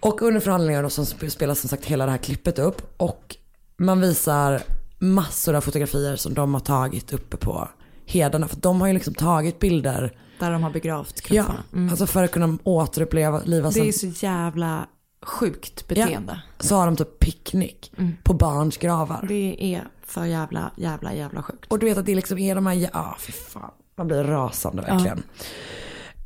och 0.00 0.22
under 0.22 0.40
förhandlingarna 0.40 0.90
så 0.90 1.04
spelas 1.04 1.60
som 1.60 1.68
sagt 1.68 1.84
hela 1.84 2.04
det 2.04 2.10
här 2.10 2.18
klippet 2.18 2.58
upp 2.58 2.82
och 2.96 3.36
man 3.78 4.00
visar 4.00 4.62
massor 4.98 5.54
av 5.54 5.60
fotografier 5.60 6.16
som 6.16 6.34
de 6.34 6.54
har 6.54 6.60
tagit 6.60 7.12
uppe 7.12 7.36
på 7.36 7.68
hedarna. 8.06 8.48
För 8.48 8.56
de 8.56 8.80
har 8.80 8.88
ju 8.88 8.94
liksom 8.94 9.14
tagit 9.14 9.58
bilder. 9.58 10.18
Där 10.38 10.50
de 10.50 10.62
har 10.62 10.70
begravt 10.70 11.22
Ja, 11.28 11.42
kropparna. 11.42 11.64
Mm. 11.72 11.88
alltså 11.90 12.06
för 12.06 12.24
att 12.24 12.30
kunna 12.30 12.58
återuppleva 12.64 13.40
liva 13.44 13.70
det 13.70 13.88
är 13.88 13.92
så 13.92 14.06
jävla 14.26 14.86
sjukt 15.26 15.88
beteende. 15.88 16.42
Ja, 16.58 16.64
så 16.64 16.76
har 16.76 16.86
de 16.86 16.96
typ 16.96 17.18
picknick 17.18 17.92
Mm. 17.98 18.12
på 18.22 18.34
barns 18.34 18.76
gravar. 18.76 19.24
Det 19.28 19.74
är 19.74 19.88
för 20.02 20.24
jävla, 20.24 20.70
jävla, 20.76 21.14
jävla 21.14 21.42
sjukt. 21.42 21.64
Och 21.72 21.78
du 21.78 21.86
vet 21.86 21.98
att 21.98 22.06
det 22.06 22.14
liksom 22.14 22.38
är 22.38 22.54
de 22.54 22.66
här, 22.66 22.90
ja 22.92 23.16
fy 23.20 23.32
fan, 23.32 23.70
man 23.96 24.06
blir 24.06 24.24
rasande 24.24 24.82
verkligen. 24.82 25.22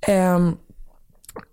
Ehm, 0.02 0.56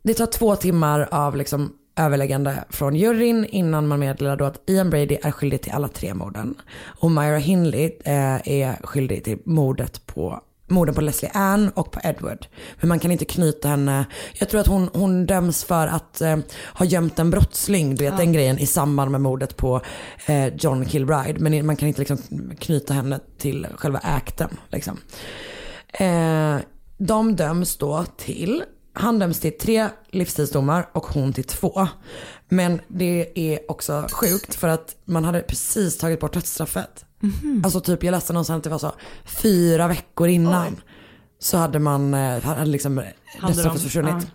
det 0.03 0.13
tar 0.13 0.25
två 0.25 0.55
timmar 0.55 1.07
av 1.11 1.35
liksom 1.35 1.73
överläggande 2.05 2.63
från 2.69 2.95
juryn 2.95 3.45
innan 3.45 3.87
man 3.87 3.99
meddelar 3.99 4.35
då 4.37 4.45
att 4.45 4.69
Ian 4.69 4.89
Brady 4.89 5.17
är 5.23 5.31
skyldig 5.31 5.61
till 5.61 5.71
alla 5.71 5.87
tre 5.87 6.13
morden. 6.13 6.55
Och 6.83 7.11
Myra 7.11 7.37
Hindley 7.37 7.85
eh, 8.05 8.47
är 8.47 8.85
skyldig 8.85 9.23
till 9.23 9.37
mordet 9.45 10.05
på 10.05 10.41
morden 10.67 10.95
på 10.95 11.01
Leslie 11.01 11.31
Ann 11.33 11.69
och 11.69 11.91
på 11.91 11.99
Edward. 12.03 12.47
Men 12.79 12.89
man 12.89 12.99
kan 12.99 13.11
inte 13.11 13.25
knyta 13.25 13.67
henne. 13.67 14.05
Jag 14.33 14.49
tror 14.49 14.61
att 14.61 14.67
hon, 14.67 14.89
hon 14.93 15.25
döms 15.25 15.63
för 15.63 15.87
att 15.87 16.21
eh, 16.21 16.37
ha 16.73 16.85
gömt 16.85 17.19
en 17.19 17.29
brottsling, 17.31 17.95
du 17.95 18.03
vet 18.03 18.13
Ja. 18.13 18.17
den 18.17 18.33
grejen, 18.33 18.59
i 18.59 18.65
samband 18.65 19.11
med 19.11 19.21
mordet 19.21 19.57
på 19.57 19.81
eh, 20.25 20.47
John 20.55 20.85
Kilbride. 20.85 21.39
Men 21.39 21.65
man 21.65 21.75
kan 21.75 21.87
inte 21.87 21.99
liksom 22.01 22.17
knyta 22.59 22.93
henne 22.93 23.19
till 23.37 23.67
själva 23.75 23.99
akten. 24.03 24.49
Liksom. 24.69 24.97
Eh, 25.93 26.55
de 26.97 27.35
döms 27.35 27.77
då 27.77 28.05
till, 28.17 28.63
han 28.93 29.19
döms 29.19 29.39
till 29.39 29.57
tre 29.57 29.89
livstidsdomar 30.11 30.89
och 30.93 31.05
hon 31.05 31.33
till 31.33 31.43
två. 31.43 31.87
Men 32.49 32.81
det 32.87 33.31
är 33.51 33.71
också 33.71 34.07
sjukt 34.11 34.55
för 34.55 34.67
att 34.67 34.95
man 35.05 35.23
hade 35.23 35.41
precis 35.41 35.97
tagit 35.97 36.19
bort 36.19 36.33
dödsstraffet. 36.33 37.05
Mhm. 37.19 37.61
Alltså 37.65 37.81
typ 37.81 38.03
jag 38.03 38.11
läste 38.11 38.33
någonstans 38.33 38.57
att 38.57 38.63
det 38.63 38.69
var 38.69 38.79
så 38.79 38.91
fyra 39.25 39.87
veckor 39.87 40.27
innan. 40.27 40.81
Så 41.39 41.57
hade 41.57 41.79
man, 41.79 42.13
eh, 42.13 42.41
hade 42.43 42.65
liksom 42.65 42.97
Hade 42.97 43.13
dödsstraffet 43.53 43.79
de- 43.81 43.83
försvunnit. 43.83 44.27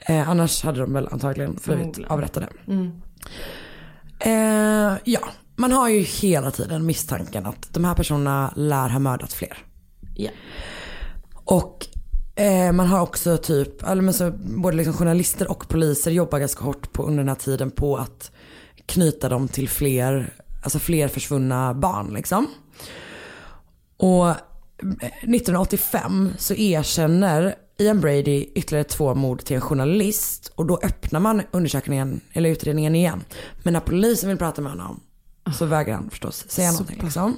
Eh, 0.00 0.28
annars 0.28 0.62
hade 0.64 0.80
de 0.80 0.92
väl 0.92 1.08
antagligen 1.12 1.58
blivit 1.64 1.98
avrättade. 2.08 2.48
Mm. 2.68 3.02
Eh, 4.18 4.98
ja, 5.04 5.20
man 5.56 5.72
har 5.72 5.88
ju 5.88 6.00
hela 6.00 6.50
tiden 6.50 6.86
misstanken 6.86 7.46
att 7.46 7.68
de 7.74 7.84
här 7.84 7.94
personerna 7.94 8.52
lär 8.56 8.88
ha 8.88 8.98
mördat 8.98 9.32
fler. 9.32 9.58
Ja. 10.14 10.30
Och 11.44 11.86
eh, 12.34 12.72
man 12.72 12.86
har 12.86 13.00
också 13.00 13.36
typ, 13.36 13.82
eller 13.82 14.02
men 14.02 14.14
så, 14.14 14.30
både 14.36 14.76
liksom 14.76 14.94
journalister 14.94 15.50
och 15.50 15.68
poliser 15.68 16.10
jobbar 16.10 16.38
ganska 16.38 16.64
hårt 16.64 16.92
på, 16.92 17.02
under 17.02 17.18
den 17.18 17.28
här 17.28 17.34
tiden 17.34 17.70
på 17.70 17.96
att 17.96 18.30
knyta 18.86 19.28
dem 19.28 19.48
till 19.48 19.68
fler, 19.68 20.36
alltså 20.62 20.78
fler 20.78 21.08
försvunna 21.08 21.74
barn 21.74 22.14
liksom. 22.14 22.46
Och 23.96 24.28
eh, 24.28 24.36
1985 25.02 26.32
så 26.38 26.54
erkänner 26.54 27.54
Ian 27.78 28.00
Brady 28.00 28.46
ytterligare 28.54 28.84
två 28.84 29.14
mord 29.14 29.44
till 29.44 29.56
en 29.56 29.62
journalist 29.62 30.52
och 30.54 30.66
då 30.66 30.78
öppnar 30.82 31.20
man 31.20 31.42
undersökningen, 31.50 32.20
eller 32.32 32.50
utredningen 32.50 32.94
igen. 32.94 33.24
Men 33.62 33.72
när 33.72 33.80
polisen 33.80 34.28
vill 34.28 34.38
prata 34.38 34.62
med 34.62 34.72
honom 34.72 35.00
så 35.58 35.66
vägrar 35.66 35.94
han 35.94 36.10
förstås 36.10 36.44
säga 36.48 36.72
någonting. 36.72 37.00
Liksom. 37.02 37.36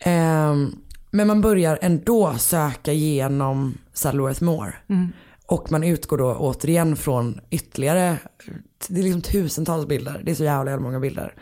Ehm, 0.00 0.76
men 1.10 1.26
man 1.26 1.40
börjar 1.40 1.78
ändå 1.82 2.34
söka 2.38 2.92
igenom 2.92 3.78
Saddleworth 3.92 4.42
Moore. 4.42 4.74
Mm. 4.88 5.08
Och 5.46 5.72
man 5.72 5.84
utgår 5.84 6.18
då 6.18 6.34
återigen 6.34 6.96
från 6.96 7.40
ytterligare, 7.50 8.16
det 8.88 9.00
är 9.00 9.04
liksom 9.04 9.22
tusentals 9.22 9.86
bilder. 9.86 10.22
Det 10.24 10.30
är 10.30 10.34
så 10.34 10.44
jävla, 10.44 10.70
jävla 10.70 10.84
många 10.84 11.00
bilder. 11.00 11.34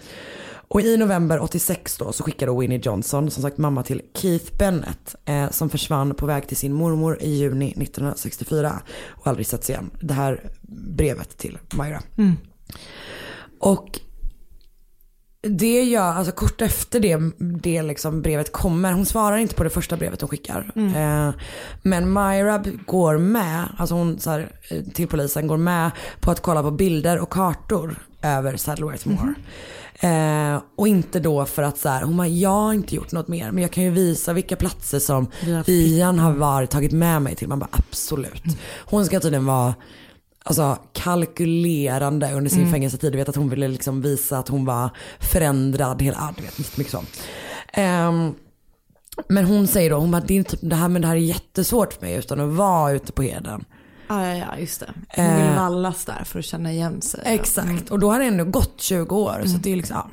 Och 0.68 0.80
i 0.80 0.96
november 0.96 1.40
86 1.40 1.96
då 1.96 2.12
så 2.12 2.24
skickade 2.24 2.58
Winnie 2.60 2.80
Johnson, 2.82 3.30
som 3.30 3.42
sagt 3.42 3.58
mamma 3.58 3.82
till 3.82 4.02
Keith 4.14 4.56
Bennett, 4.58 5.14
eh, 5.24 5.50
som 5.50 5.70
försvann 5.70 6.14
på 6.14 6.26
väg 6.26 6.48
till 6.48 6.56
sin 6.56 6.72
mormor 6.72 7.18
i 7.20 7.30
juni 7.30 7.74
1964 7.76 8.80
och 9.06 9.26
aldrig 9.26 9.46
setts 9.46 9.70
igen. 9.70 9.90
Det 10.00 10.14
här 10.14 10.50
brevet 10.96 11.38
till 11.38 11.58
Myra. 11.78 12.02
Mm. 12.18 12.32
Och 13.60 14.00
det 15.48 15.82
gör, 15.84 16.12
alltså 16.12 16.32
kort 16.32 16.60
efter 16.62 17.00
det, 17.00 17.18
det 17.38 17.82
liksom 17.82 18.22
brevet 18.22 18.52
kommer, 18.52 18.92
hon 18.92 19.06
svarar 19.06 19.36
inte 19.36 19.54
på 19.54 19.64
det 19.64 19.70
första 19.70 19.96
brevet 19.96 20.20
hon 20.20 20.28
skickar. 20.30 20.72
Mm. 20.76 21.28
Eh, 21.28 21.34
men 21.82 22.12
Myra 22.12 22.64
går 22.86 23.18
med, 23.18 23.68
alltså 23.78 23.94
hon 23.94 24.18
så 24.18 24.30
här, 24.30 24.48
eh, 24.70 24.82
till 24.94 25.08
polisen 25.08 25.46
går 25.46 25.56
med 25.56 25.90
på 26.20 26.30
att 26.30 26.40
kolla 26.42 26.62
på 26.62 26.70
bilder 26.70 27.18
och 27.18 27.30
kartor 27.30 27.98
över 28.22 28.56
Saddleworth 28.56 29.08
Moor. 29.08 29.34
Eh, 30.00 30.62
och 30.76 30.88
inte 30.88 31.20
då 31.20 31.44
för 31.44 31.62
att 31.62 31.78
så 31.78 31.88
här, 31.88 32.02
hon 32.02 32.16
bara, 32.16 32.26
jag 32.28 32.50
har 32.50 32.72
inte 32.72 32.94
gjort 32.94 33.12
något 33.12 33.28
mer 33.28 33.50
men 33.50 33.62
jag 33.62 33.70
kan 33.72 33.84
ju 33.84 33.90
visa 33.90 34.32
vilka 34.32 34.56
platser 34.56 34.98
som 34.98 35.26
Vi 35.44 35.52
har- 35.52 35.64
Ian 35.70 36.18
har 36.18 36.32
varit, 36.32 36.70
tagit 36.70 36.92
med 36.92 37.22
mig 37.22 37.34
till. 37.36 37.48
Man 37.48 37.58
bara 37.58 37.68
absolut. 37.72 38.42
Hon 38.78 39.06
ska 39.06 39.20
tydligen 39.20 39.46
vara 39.46 39.74
alltså, 40.46 40.78
kalkylerande 40.92 42.32
under 42.32 42.50
sin 42.50 42.60
Mm. 42.60 42.72
fängelsetid. 42.72 43.12
Du 43.12 43.18
vet 43.18 43.28
att 43.28 43.36
hon 43.36 43.48
ville 43.50 43.68
liksom 43.68 44.02
visa 44.02 44.38
att 44.38 44.48
hon 44.48 44.64
var 44.64 44.90
förändrad. 45.20 46.02
Hela, 46.02 46.34
du 46.36 46.42
vet, 46.42 46.76
mycket 46.76 46.92
så. 46.92 47.02
Ehm, 47.72 48.34
men 49.28 49.44
hon 49.44 49.66
säger 49.66 49.90
då, 49.90 49.96
hon 49.96 50.10
bara, 50.10 50.22
det, 50.26 50.38
är 50.38 50.42
typ, 50.42 50.60
det, 50.62 50.76
här, 50.76 50.88
men 50.88 51.02
det 51.02 51.08
här 51.08 51.14
är 51.16 51.20
jättesvårt 51.20 51.92
för 51.92 52.02
mig 52.02 52.14
utan 52.14 52.40
att 52.40 52.52
vara 52.52 52.92
ute 52.92 53.12
på 53.12 53.22
heden. 53.22 53.64
Ja, 54.08 54.26
ja, 54.26 54.34
ja, 54.34 54.58
just 54.58 54.80
det. 54.80 54.86
Hon 55.16 55.36
vill 55.36 55.44
Eh, 55.46 55.56
vallas 55.56 56.04
där 56.04 56.22
för 56.24 56.38
att 56.38 56.44
känna 56.44 56.72
igen 56.72 57.02
sig. 57.02 57.20
Exakt, 57.24 57.90
och 57.90 57.98
då 57.98 58.10
har 58.10 58.18
det 58.18 58.24
ändå 58.24 58.44
gått 58.44 58.80
20 58.80 59.16
år. 59.16 59.42
Så 59.44 59.58
det 59.58 59.72
är 59.72 59.76
liksom, 59.76 59.96
ja. 59.96 60.10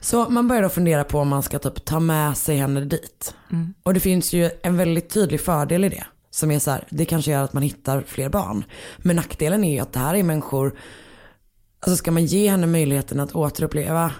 Så 0.00 0.28
man 0.30 0.48
börjar 0.48 0.62
då 0.62 0.68
fundera 0.68 1.04
på 1.04 1.18
om 1.18 1.28
man 1.28 1.42
ska 1.42 1.58
typ 1.58 1.84
ta 1.84 2.00
med 2.00 2.36
sig 2.36 2.56
henne 2.56 2.80
dit. 2.80 3.34
Mm. 3.52 3.74
Och 3.82 3.94
det 3.94 4.00
finns 4.00 4.32
ju 4.32 4.50
en 4.62 4.76
väldigt 4.76 5.10
tydlig 5.10 5.40
fördel 5.40 5.84
i 5.84 5.88
det. 5.88 6.04
Som 6.38 6.50
är 6.50 6.58
så 6.58 6.70
här, 6.70 6.84
det 6.90 7.04
kanske 7.04 7.30
gör 7.30 7.42
att 7.42 7.52
man 7.52 7.62
hittar 7.62 8.00
fler 8.06 8.28
barn. 8.28 8.64
Men 8.98 9.16
nackdelen 9.16 9.64
är 9.64 9.72
ju 9.74 9.78
att 9.80 9.92
det 9.92 9.98
här 10.00 10.14
är 10.14 10.22
människor, 10.22 10.78
alltså 11.80 11.96
ska 11.96 12.10
man 12.10 12.24
ge 12.24 12.50
henne 12.50 12.66
möjligheten 12.66 13.20
att 13.20 13.34
återuppleva 13.34 14.12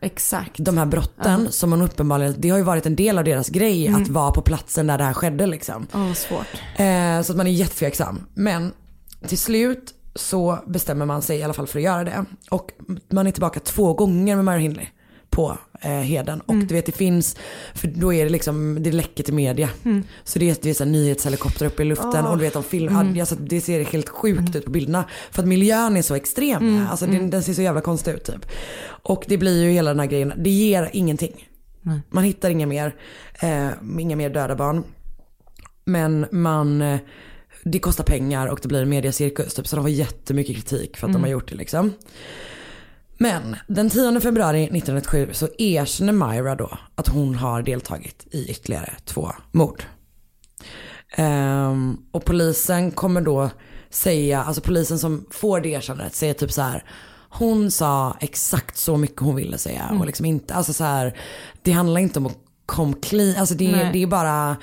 Exakt. 0.00 0.52
de 0.58 0.78
här 0.78 0.86
brotten 0.86 1.42
Ja. 1.44 1.50
som 1.50 1.72
hon 1.72 1.82
uppenbarligen, 1.82 2.34
det 2.38 2.48
har 2.50 2.58
ju 2.58 2.64
varit 2.64 2.86
en 2.86 2.96
del 2.96 3.18
av 3.18 3.24
deras 3.24 3.48
grej 3.48 3.86
Mm. 3.86 4.02
att 4.02 4.08
vara 4.08 4.30
på 4.32 4.42
platsen 4.42 4.86
där 4.86 4.98
det 4.98 5.04
här 5.04 5.12
skedde 5.12 5.46
liksom. 5.46 5.86
Vad 5.92 6.16
svårt. 6.16 6.46
Eh, 6.76 7.22
så 7.22 7.32
att 7.32 7.36
man 7.36 7.46
är 7.46 7.50
jättetveksam. 7.50 8.26
Men 8.34 8.72
till 9.28 9.38
slut 9.38 9.94
så 10.14 10.58
bestämmer 10.66 11.06
man 11.06 11.22
sig 11.22 11.38
i 11.38 11.42
alla 11.42 11.54
fall 11.54 11.66
för 11.66 11.78
att 11.78 11.84
göra 11.84 12.04
det. 12.04 12.24
Och 12.50 12.70
man 13.10 13.26
är 13.26 13.30
tillbaka 13.30 13.60
två 13.60 13.94
gånger 13.94 14.36
med 14.36 14.44
Myra 14.44 14.56
Hindley 14.56 14.86
på 15.30 15.58
eh, 15.84 15.90
Heden. 15.90 16.40
Och 16.40 16.56
du 16.56 16.74
vet 16.74 16.86
det 16.86 16.92
finns, 16.92 17.36
för 17.74 17.88
då 17.88 18.12
är 18.12 18.24
det 18.24 18.30
liksom, 18.30 18.82
det 18.82 18.92
läcker 18.92 19.24
till 19.24 19.34
media. 19.34 19.68
Så 20.24 20.38
det 20.38 20.50
är, 20.50 20.56
det 20.62 20.70
är 20.70 20.74
så 20.74 20.84
här 20.84 20.90
nyhetshelikopter 20.90 21.66
uppe 21.66 21.82
i 21.82 21.86
luften 21.86 22.24
Åh. 22.24 22.30
och 22.30 22.38
du 22.38 22.44
vet 22.44 22.52
de 22.52 22.62
filmar, 22.62 23.00
Mm. 23.00 23.20
alltså, 23.20 23.34
det 23.34 23.60
ser 23.60 23.84
helt 23.84 24.08
sjukt 24.08 24.56
ut 24.56 24.64
på 24.64 24.70
bilderna. 24.70 25.04
För 25.30 25.42
att 25.42 25.48
miljön 25.48 25.96
är 25.96 26.02
så 26.02 26.14
extrem. 26.14 26.62
Mm, 26.68 26.86
Alltså 26.90 27.04
mm. 27.04 27.18
den, 27.18 27.30
den 27.30 27.42
ser 27.42 27.52
så 27.54 27.62
jävla 27.62 27.80
konstig 27.80 28.12
ut 28.12 28.24
typ. 28.24 28.46
Och 28.86 29.24
det 29.28 29.38
blir 29.38 29.62
ju 29.62 29.70
hela 29.70 29.90
den 29.90 30.00
här 30.00 30.06
grejen, 30.06 30.32
det 30.36 30.50
ger 30.50 30.90
ingenting. 30.92 31.48
Man 32.10 32.24
hittar 32.24 32.50
inga 32.50 32.66
mer, 32.66 32.94
eh, 33.42 33.68
inga 34.00 34.16
mer 34.16 34.30
döda 34.30 34.54
barn. 34.56 34.84
Men 35.84 36.26
man, 36.32 36.82
eh, 36.82 36.98
det 37.64 37.78
kostar 37.78 38.04
pengar 38.04 38.46
och 38.46 38.58
det 38.62 38.68
blir 38.68 38.82
en 38.82 38.88
mediacirkus. 38.88 39.54
Typ, 39.54 39.66
så 39.66 39.76
de 39.76 39.82
har 39.84 39.88
jättemycket 39.90 40.56
kritik 40.56 40.96
för 40.96 41.06
att 41.06 41.12
de 41.12 41.16
Mm. 41.16 41.22
har 41.22 41.28
gjort 41.30 41.48
det 41.50 41.56
liksom. 41.56 41.92
Men 43.24 43.56
den 43.66 43.90
10 43.90 44.20
februari 44.20 44.62
1997 44.62 45.28
så 45.32 45.48
erkänner 45.58 46.12
Myra 46.12 46.54
då 46.54 46.78
att 46.94 47.08
hon 47.08 47.34
har 47.34 47.62
deltagit 47.62 48.26
i 48.30 48.50
ytterligare 48.50 48.92
två 49.04 49.32
mord. 49.52 49.82
Ehm, 51.16 51.96
och 52.10 52.24
polisen 52.24 52.90
kommer 52.90 53.20
då 53.20 53.50
säga, 53.90 54.42
alltså 54.42 54.62
polisen 54.62 54.98
som 54.98 55.26
får 55.30 55.60
det 55.60 55.68
erkännandet 55.68 56.14
säger 56.14 56.34
typ 56.34 56.52
så 56.52 56.62
här. 56.62 56.84
Hon 57.28 57.70
sa 57.70 58.16
exakt 58.20 58.76
så 58.76 58.96
mycket 58.96 59.20
hon 59.20 59.36
ville 59.36 59.58
säga 59.58 59.82
Mm. 59.82 60.00
och 60.00 60.06
liksom 60.06 60.26
inte, 60.26 60.54
alltså 60.54 60.72
så 60.72 60.84
här, 60.84 61.18
det 61.62 61.72
handlar 61.72 62.00
inte 62.00 62.18
om 62.18 62.26
att 62.26 62.38
kom 62.66 62.94
clean, 62.94 63.36
alltså 63.36 63.54
det, 63.54 63.72
Nej. 63.72 63.90
det 63.92 64.02
är 64.02 64.06
bara, 64.06 64.56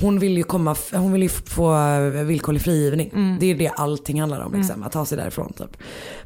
hon 0.00 0.18
vill 0.18 0.36
ju 0.36 0.42
komma, 0.42 0.76
hon 0.92 1.12
vill 1.12 1.22
ju 1.22 1.28
få 1.28 1.76
villkorlig 2.10 2.62
frigivning. 2.62 3.10
Mm. 3.14 3.36
Det 3.40 3.46
är 3.46 3.54
det 3.54 3.68
allting 3.68 4.20
handlar 4.20 4.40
om 4.40 4.54
liksom, 4.54 4.82
att 4.82 4.92
ta 4.92 5.06
sig 5.06 5.18
därifrån 5.18 5.52
typ. 5.52 5.76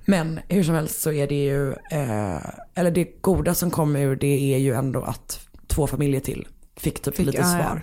Men 0.04 0.40
hur 0.48 0.62
som 0.62 0.74
helst 0.74 1.00
så 1.00 1.12
är 1.12 1.26
det 1.26 1.44
ju, 1.44 1.70
eh, 1.70 2.40
eller 2.74 2.90
det 2.90 3.20
goda 3.20 3.54
som 3.54 3.70
kom 3.70 3.96
ur 3.96 4.16
det 4.16 4.54
är 4.54 4.58
ju 4.58 4.74
ändå 4.74 5.02
att 5.02 5.40
två 5.66 5.86
familjer 5.86 6.20
till 6.20 6.46
fick 6.76 7.00
typ 7.02 7.16
Fick- 7.16 7.26
lite 7.26 7.38
ja, 7.38 7.56
ja. 7.58 7.64
svar. 7.64 7.82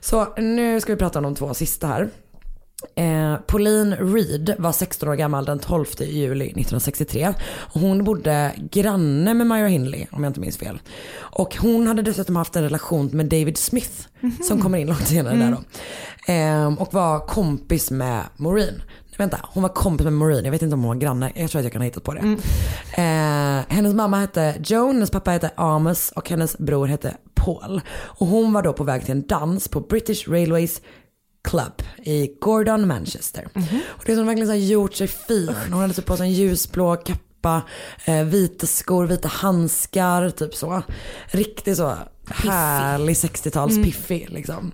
Så 0.00 0.40
nu 0.42 0.80
ska 0.80 0.92
vi 0.92 0.98
prata 0.98 1.18
om 1.18 1.22
de 1.22 1.34
två 1.34 1.54
sista 1.54 1.86
här. 1.86 2.08
Eh, 2.94 3.36
Pauline 3.46 3.96
Reed 3.96 4.54
var 4.58 4.72
16 4.72 5.08
år 5.08 5.14
gammal 5.14 5.44
den 5.44 5.58
12 5.58 5.86
juli 6.00 6.44
1963. 6.44 7.34
Och 7.48 7.80
hon 7.80 8.04
bodde 8.04 8.52
granne 8.70 9.34
med 9.34 9.46
Myra 9.46 9.66
Hindley 9.66 10.06
om 10.12 10.24
jag 10.24 10.30
inte 10.30 10.40
minns 10.40 10.56
fel. 10.56 10.78
Och 11.16 11.56
hon 11.56 11.86
hade 11.86 12.02
dessutom 12.02 12.36
haft 12.36 12.56
en 12.56 12.62
relation 12.62 13.06
med 13.12 13.26
David 13.26 13.58
Smith 13.58 14.06
som 14.42 14.62
kommer 14.62 14.78
in 14.78 14.86
långt 14.86 15.06
senare 15.08 15.36
där 15.36 15.50
då. 15.50 15.62
Eh, 16.32 16.82
och 16.82 16.94
var 16.94 17.20
kompis 17.20 17.90
med 17.90 18.22
Maureen. 18.36 18.82
Vänta, 19.18 19.40
hon 19.42 19.62
var 19.62 19.70
kompis 19.70 20.04
med 20.04 20.12
Maureen. 20.12 20.44
Jag 20.44 20.52
vet 20.52 20.62
inte 20.62 20.74
om 20.74 20.80
hon 20.80 20.88
var 20.88 21.00
granne. 21.00 21.32
Jag 21.34 21.50
tror 21.50 21.58
att 21.58 21.64
jag 21.64 21.72
kan 21.72 21.82
ha 21.82 21.86
hittat 21.86 22.02
på 22.02 22.14
det. 22.14 22.20
Eh, 23.02 23.74
hennes 23.76 23.94
mamma 23.94 24.20
hette 24.20 24.54
Joan, 24.64 24.94
hennes 24.94 25.10
pappa 25.10 25.30
hette 25.30 25.50
Amos 25.56 26.12
och 26.16 26.30
hennes 26.30 26.58
bror 26.58 26.86
hette 26.86 27.16
Paul. 27.34 27.80
Och 27.90 28.26
hon 28.26 28.52
var 28.52 28.62
då 28.62 28.72
på 28.72 28.84
väg 28.84 29.02
till 29.04 29.12
en 29.12 29.26
dans 29.26 29.68
på 29.68 29.80
British 29.80 30.28
Railways 30.28 30.80
Club 31.46 31.82
i 32.02 32.30
Gordon, 32.40 32.88
Manchester. 32.88 33.48
Och 33.86 34.02
det 34.06 34.16
som 34.16 34.26
verkligen 34.26 34.46
så 34.48 34.52
här 34.52 34.60
gjort 34.60 34.94
sig 34.94 35.06
fin. 35.06 35.54
Hon 35.70 35.80
hade 35.80 35.94
typ 35.94 36.06
på 36.06 36.16
sig 36.16 36.26
en 36.26 36.32
ljusblå 36.32 36.96
kappa, 36.96 37.62
eh, 38.04 38.24
vita 38.24 38.66
skor, 38.66 39.06
vita 39.06 39.28
handskar, 39.28 40.30
typ 40.30 40.54
så. 40.54 40.82
Riktigt 41.26 41.76
så 41.76 41.94
härlig 42.28 43.16
60-tals 43.16 43.72
Mm. 43.72 43.84
piffig 43.84 44.30
liksom. 44.30 44.72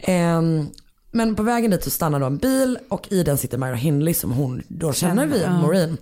Ehm, 0.00 0.66
men 1.10 1.34
på 1.34 1.42
vägen 1.42 1.70
dit 1.70 1.84
så 1.84 1.90
stannar 1.90 2.20
då 2.20 2.26
en 2.26 2.36
bil 2.38 2.78
och 2.88 3.12
i 3.12 3.22
den 3.22 3.38
sitter 3.38 3.58
Myra 3.58 3.74
Hindley 3.74 4.14
som 4.14 4.32
hon 4.32 4.62
då 4.68 4.92
känner 4.92 5.14
Känner, 5.22 5.26
via 5.26 5.42
ja. 5.46 5.60
Maureen. 5.60 5.96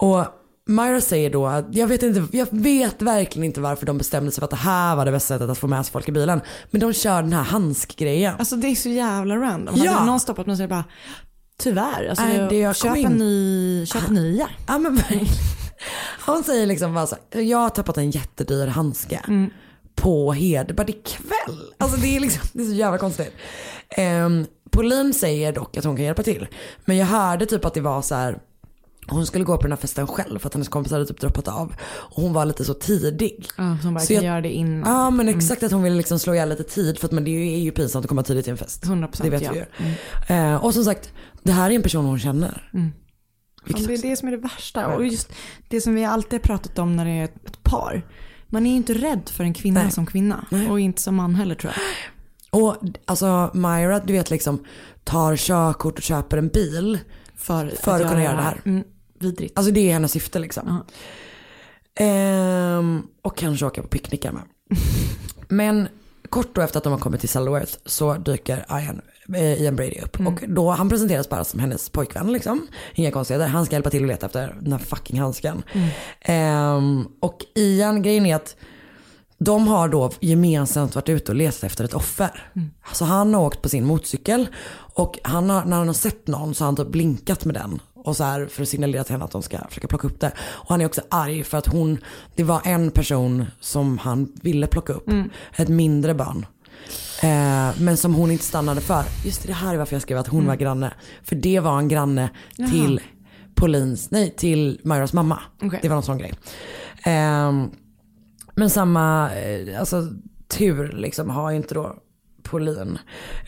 Och 0.00 0.24
Myra 0.70 1.00
säger 1.00 1.30
då 1.30 1.46
att 1.46 1.66
jag 1.70 1.86
vet, 1.86 2.02
inte, 2.02 2.36
jag 2.36 2.46
vet 2.50 3.02
verkligen 3.02 3.44
inte 3.44 3.60
varför 3.60 3.86
de 3.86 3.98
bestämde 3.98 4.30
sig 4.30 4.40
för 4.40 4.44
att 4.44 4.50
det 4.50 4.56
här 4.56 4.96
var 4.96 5.04
det 5.04 5.12
bästa 5.12 5.34
sättet 5.34 5.50
att 5.50 5.58
få 5.58 5.66
med 5.66 5.86
sig 5.86 5.92
folk 5.92 6.08
i 6.08 6.12
bilen. 6.12 6.40
Men 6.70 6.80
de 6.80 6.92
kör 6.92 7.22
den 7.22 7.32
här 7.32 7.42
handskgrejen. 7.42 8.34
Alltså 8.38 8.56
det 8.56 8.68
är 8.68 8.74
så 8.74 8.88
jävla 8.88 9.36
random. 9.36 9.74
Ja. 9.76 9.92
Hade 9.92 10.06
någon 10.06 10.20
stoppat 10.20 10.46
mig 10.46 10.56
så 10.56 10.62
är 10.62 10.66
det 10.66 10.74
bara, 10.74 10.84
tyvärr. 11.58 12.08
Alltså, 12.08 12.24
Nej, 12.24 12.46
det 12.50 12.58
jag 12.58 12.76
köp, 12.76 12.96
en 12.96 13.12
ny, 13.12 13.86
köp 13.86 14.10
nya. 14.10 14.48
Ja 14.66 14.78
men 14.78 14.96
verkligen. 14.96 15.26
Hon 16.26 16.44
säger 16.44 16.66
liksom 16.66 16.94
bara 16.94 17.06
så 17.06 17.16
här, 17.34 17.40
jag 17.42 17.58
har 17.58 17.70
tappat 17.70 17.96
en 17.96 18.10
jättedyr 18.10 18.66
handske 18.66 19.20
på 19.94 20.32
Hed, 20.32 20.74
bara 20.76 20.84
det 20.84 20.92
är 20.92 21.02
kväll. 21.04 21.72
Alltså 21.78 21.96
det 21.96 22.16
är 22.16 22.20
liksom, 22.20 22.42
det 22.52 22.62
är 22.62 22.66
så 22.66 22.72
jävla 22.72 22.98
konstigt. 22.98 23.32
Um, 23.98 24.46
Pauline 24.70 25.14
säger 25.14 25.52
dock 25.52 25.76
att 25.76 25.84
hon 25.84 25.96
kan 25.96 26.04
hjälpa 26.04 26.22
till. 26.22 26.46
Men 26.84 26.96
jag 26.96 27.06
hörde 27.06 27.46
typ 27.46 27.64
att 27.64 27.74
det 27.74 27.80
var 27.80 28.02
så 28.02 28.14
här. 28.14 28.38
Hon 29.08 29.26
skulle 29.26 29.44
gå 29.44 29.56
på 29.56 29.62
den 29.62 29.72
här 29.72 29.76
festen 29.76 30.06
själv 30.06 30.38
för 30.38 30.46
att 30.46 30.54
hennes 30.54 30.68
kompis 30.68 30.92
hade 30.92 31.06
typ 31.06 31.20
droppat 31.20 31.48
av. 31.48 31.72
Och 31.92 32.22
hon 32.22 32.32
var 32.32 32.44
lite 32.44 32.64
så 32.64 32.74
tidig. 32.74 33.46
Ja, 33.56 33.76
så 33.80 33.86
hon 33.86 33.94
bara 33.94 34.00
Så 34.00 34.06
kan 34.06 34.14
jag- 34.16 34.24
göra 34.24 34.40
det 34.40 34.52
innan. 34.52 34.92
Ja 34.94 35.10
men 35.10 35.28
exakt 35.28 35.62
att 35.62 35.72
hon 35.72 35.82
ville 35.82 35.96
liksom 35.96 36.18
slå 36.18 36.34
ihjäl 36.34 36.48
lite 36.48 36.62
tid 36.64 36.98
för 36.98 37.06
att 37.06 37.12
men 37.12 37.24
det 37.24 37.30
är 37.30 37.58
ju 37.58 37.70
pinsamt 37.72 38.04
att 38.04 38.08
komma 38.08 38.22
tidigt 38.22 38.44
till 38.44 38.50
en 38.52 38.56
fest. 38.58 38.84
100% 38.84 39.22
Det 39.22 39.30
vet 39.30 39.42
ja. 39.42 39.52
vi 39.52 39.58
ju. 40.28 40.36
Eh, 40.36 40.64
och 40.64 40.74
som 40.74 40.84
sagt, 40.84 41.12
det 41.42 41.52
här 41.52 41.70
är 41.70 41.74
en 41.74 41.82
person 41.82 42.04
hon 42.04 42.18
känner. 42.18 42.70
Mm. 42.74 42.92
Ja, 43.66 43.76
det 43.86 43.94
är 43.94 44.02
det 44.02 44.16
som 44.16 44.28
är 44.28 44.32
det 44.32 44.38
värsta. 44.42 44.86
Och 44.94 45.06
just 45.06 45.32
det 45.68 45.80
som 45.80 45.94
vi 45.94 46.04
alltid 46.04 46.32
har 46.32 46.38
pratat 46.38 46.78
om 46.78 46.96
när 46.96 47.04
det 47.04 47.10
är 47.10 47.24
ett, 47.24 47.62
par. 47.62 48.02
Man 48.48 48.66
är 48.66 48.70
ju 48.70 48.76
inte 48.76 48.94
rädd 48.94 49.28
för 49.28 49.44
en 49.44 49.54
kvinna 49.54 49.82
Nej. 49.82 49.90
som 49.92 50.06
kvinna. 50.06 50.44
Och 50.70 50.80
inte 50.80 51.02
som 51.02 51.14
man 51.14 51.34
heller 51.34 51.54
tror 51.54 51.72
jag. 51.72 51.82
Och 52.62 52.76
alltså 53.04 53.50
Myra, 53.54 53.98
du 54.00 54.12
vet 54.12 54.30
liksom 54.30 54.64
tar 55.04 55.36
körkort 55.36 55.96
och 55.98 56.02
köper 56.02 56.36
en 56.36 56.48
bil 56.48 56.98
för, 57.40 57.68
för 57.68 58.00
att, 58.00 58.08
kunna 58.08 58.22
göra 58.22 58.36
det 58.36 58.42
här. 58.42 58.60
Mm, 58.64 58.84
vidrigt. 59.18 59.58
Alltså 59.58 59.72
det 59.72 59.80
är 59.80 59.92
hennes 59.92 60.12
syfte 60.12 60.38
liksom. 60.38 60.84
Ehm, 61.94 63.06
och 63.22 63.36
kanske 63.36 63.66
åka 63.66 63.82
på 63.82 63.88
picknickar 63.88 64.32
med. 64.32 64.42
Men 65.48 65.88
kort 66.28 66.54
då 66.54 66.60
efter 66.60 66.78
att 66.78 66.84
de 66.84 66.92
har 66.92 67.00
kommit 67.00 67.20
till 67.20 67.28
Selworth 67.28 67.72
så 67.84 68.14
dyker 68.14 68.66
Ian, 68.70 69.00
eh, 69.34 69.62
Ian 69.62 69.76
Brady 69.76 70.00
upp. 70.00 70.20
Och 70.20 70.40
då, 70.48 70.70
han 70.70 70.88
presenteras 70.88 71.28
bara 71.28 71.44
som 71.44 71.60
hennes 71.60 71.88
pojkvän 71.88 72.32
liksom. 72.32 72.66
Inga 72.94 73.10
konstigheter. 73.10 73.48
Han 73.48 73.66
ska 73.66 73.74
hjälpa 73.74 73.90
till 73.90 74.02
att 74.02 74.08
leta 74.08 74.26
efter 74.26 74.56
den 74.60 74.72
här 74.72 74.78
fucking 74.78 75.20
handsken. 75.20 75.62
Ehm, 76.20 77.08
och 77.20 77.44
Ian, 77.54 78.02
grejen 78.02 78.26
är 78.26 78.36
att 78.36 78.56
de 79.38 79.68
har 79.68 79.88
då 79.88 80.10
gemensamt 80.20 80.94
varit 80.94 81.08
ute 81.08 81.32
och 81.32 81.36
letat 81.36 81.64
efter 81.64 81.84
ett 81.84 81.94
offer. 81.94 82.52
Så 82.92 83.04
han 83.04 83.34
har 83.34 83.42
åkt 83.42 83.62
på 83.62 83.68
sin 83.68 83.86
motorcykel 83.86 84.48
och 85.00 85.18
han 85.22 85.50
har, 85.50 85.64
när 85.64 85.76
han 85.76 85.86
har 85.86 85.94
sett 85.94 86.26
någon 86.26 86.54
så 86.54 86.64
har 86.64 86.66
han 86.66 86.76
typ 86.76 86.88
blinkat 86.88 87.44
med 87.44 87.54
den. 87.54 87.80
Och 87.94 88.16
så 88.16 88.24
här 88.24 88.46
för 88.46 88.62
att 88.62 88.68
signalera 88.68 89.04
till 89.04 89.12
henne 89.12 89.24
att 89.24 89.30
de 89.30 89.42
ska 89.42 89.58
försöka 89.68 89.88
plocka 89.88 90.06
upp 90.06 90.20
det. 90.20 90.32
Och 90.40 90.68
han 90.68 90.80
är 90.80 90.86
också 90.86 91.00
arg 91.08 91.44
för 91.44 91.58
att 91.58 91.66
hon, 91.66 91.98
det 92.34 92.44
var 92.44 92.60
en 92.64 92.90
person 92.90 93.46
som 93.60 93.98
han 93.98 94.32
ville 94.42 94.66
plocka 94.66 94.92
upp. 94.92 95.10
Ett 95.56 95.68
mindre 95.68 96.14
barn. 96.14 96.46
Eh, 97.22 97.80
men 97.80 97.96
som 97.96 98.14
hon 98.14 98.30
inte 98.30 98.44
stannade 98.44 98.80
för. 98.80 99.04
Just 99.24 99.42
det, 99.42 99.48
det 99.48 99.54
här 99.54 99.74
är 99.74 99.78
varför 99.78 99.94
jag 99.94 100.02
skrev 100.02 100.18
att 100.18 100.28
hon 100.28 100.46
var 100.46 100.56
granne. 100.56 100.92
För 101.22 101.36
det 101.36 101.60
var 101.60 101.78
en 101.78 101.88
granne 101.88 102.30
Jaha. 102.56 102.70
till 102.70 103.00
Paulins, 103.54 104.10
nej 104.10 104.34
till 104.36 104.80
Myras 104.84 105.12
mamma. 105.12 105.38
Okej. 105.62 105.78
Det 105.82 105.88
var 105.88 105.96
någon 105.96 106.02
sån 106.02 106.18
grej. 106.18 106.32
Ehm, 107.02 107.70
men 108.54 108.70
samma 108.70 109.34
eh, 109.34 109.80
alltså, 109.80 110.08
tur 110.48 110.92
liksom 110.92 111.30
har 111.30 111.50
ju 111.50 111.56
inte 111.56 111.74
då 111.74 111.96
Pauline. 112.50 112.98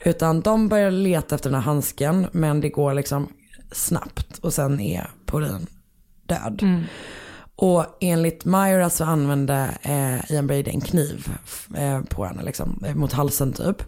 Utan 0.04 0.40
de 0.40 0.68
börjar 0.68 0.90
leta 0.90 1.34
efter 1.34 1.50
den 1.50 1.54
här 1.54 1.62
handsken 1.66 2.26
men 2.32 2.60
det 2.60 2.68
går 2.68 2.94
liksom 2.94 3.28
snabbt 3.72 4.38
och 4.38 4.52
sen 4.52 4.80
är 4.80 5.10
Pauline 5.26 5.66
död. 6.26 6.58
Mm. 6.62 6.82
Och 7.56 7.86
enligt 8.00 8.44
Myra 8.44 8.90
så 8.90 9.04
använde 9.04 9.68
eh, 9.82 10.32
Ian 10.32 10.46
Brady 10.46 10.70
en 10.70 10.80
kniv 10.80 11.26
eh, 11.76 12.00
på 12.00 12.24
henne 12.24 12.42
liksom, 12.42 12.84
eh, 12.86 12.94
mot 12.94 13.12
halsen 13.12 13.52
typ. 13.52 13.82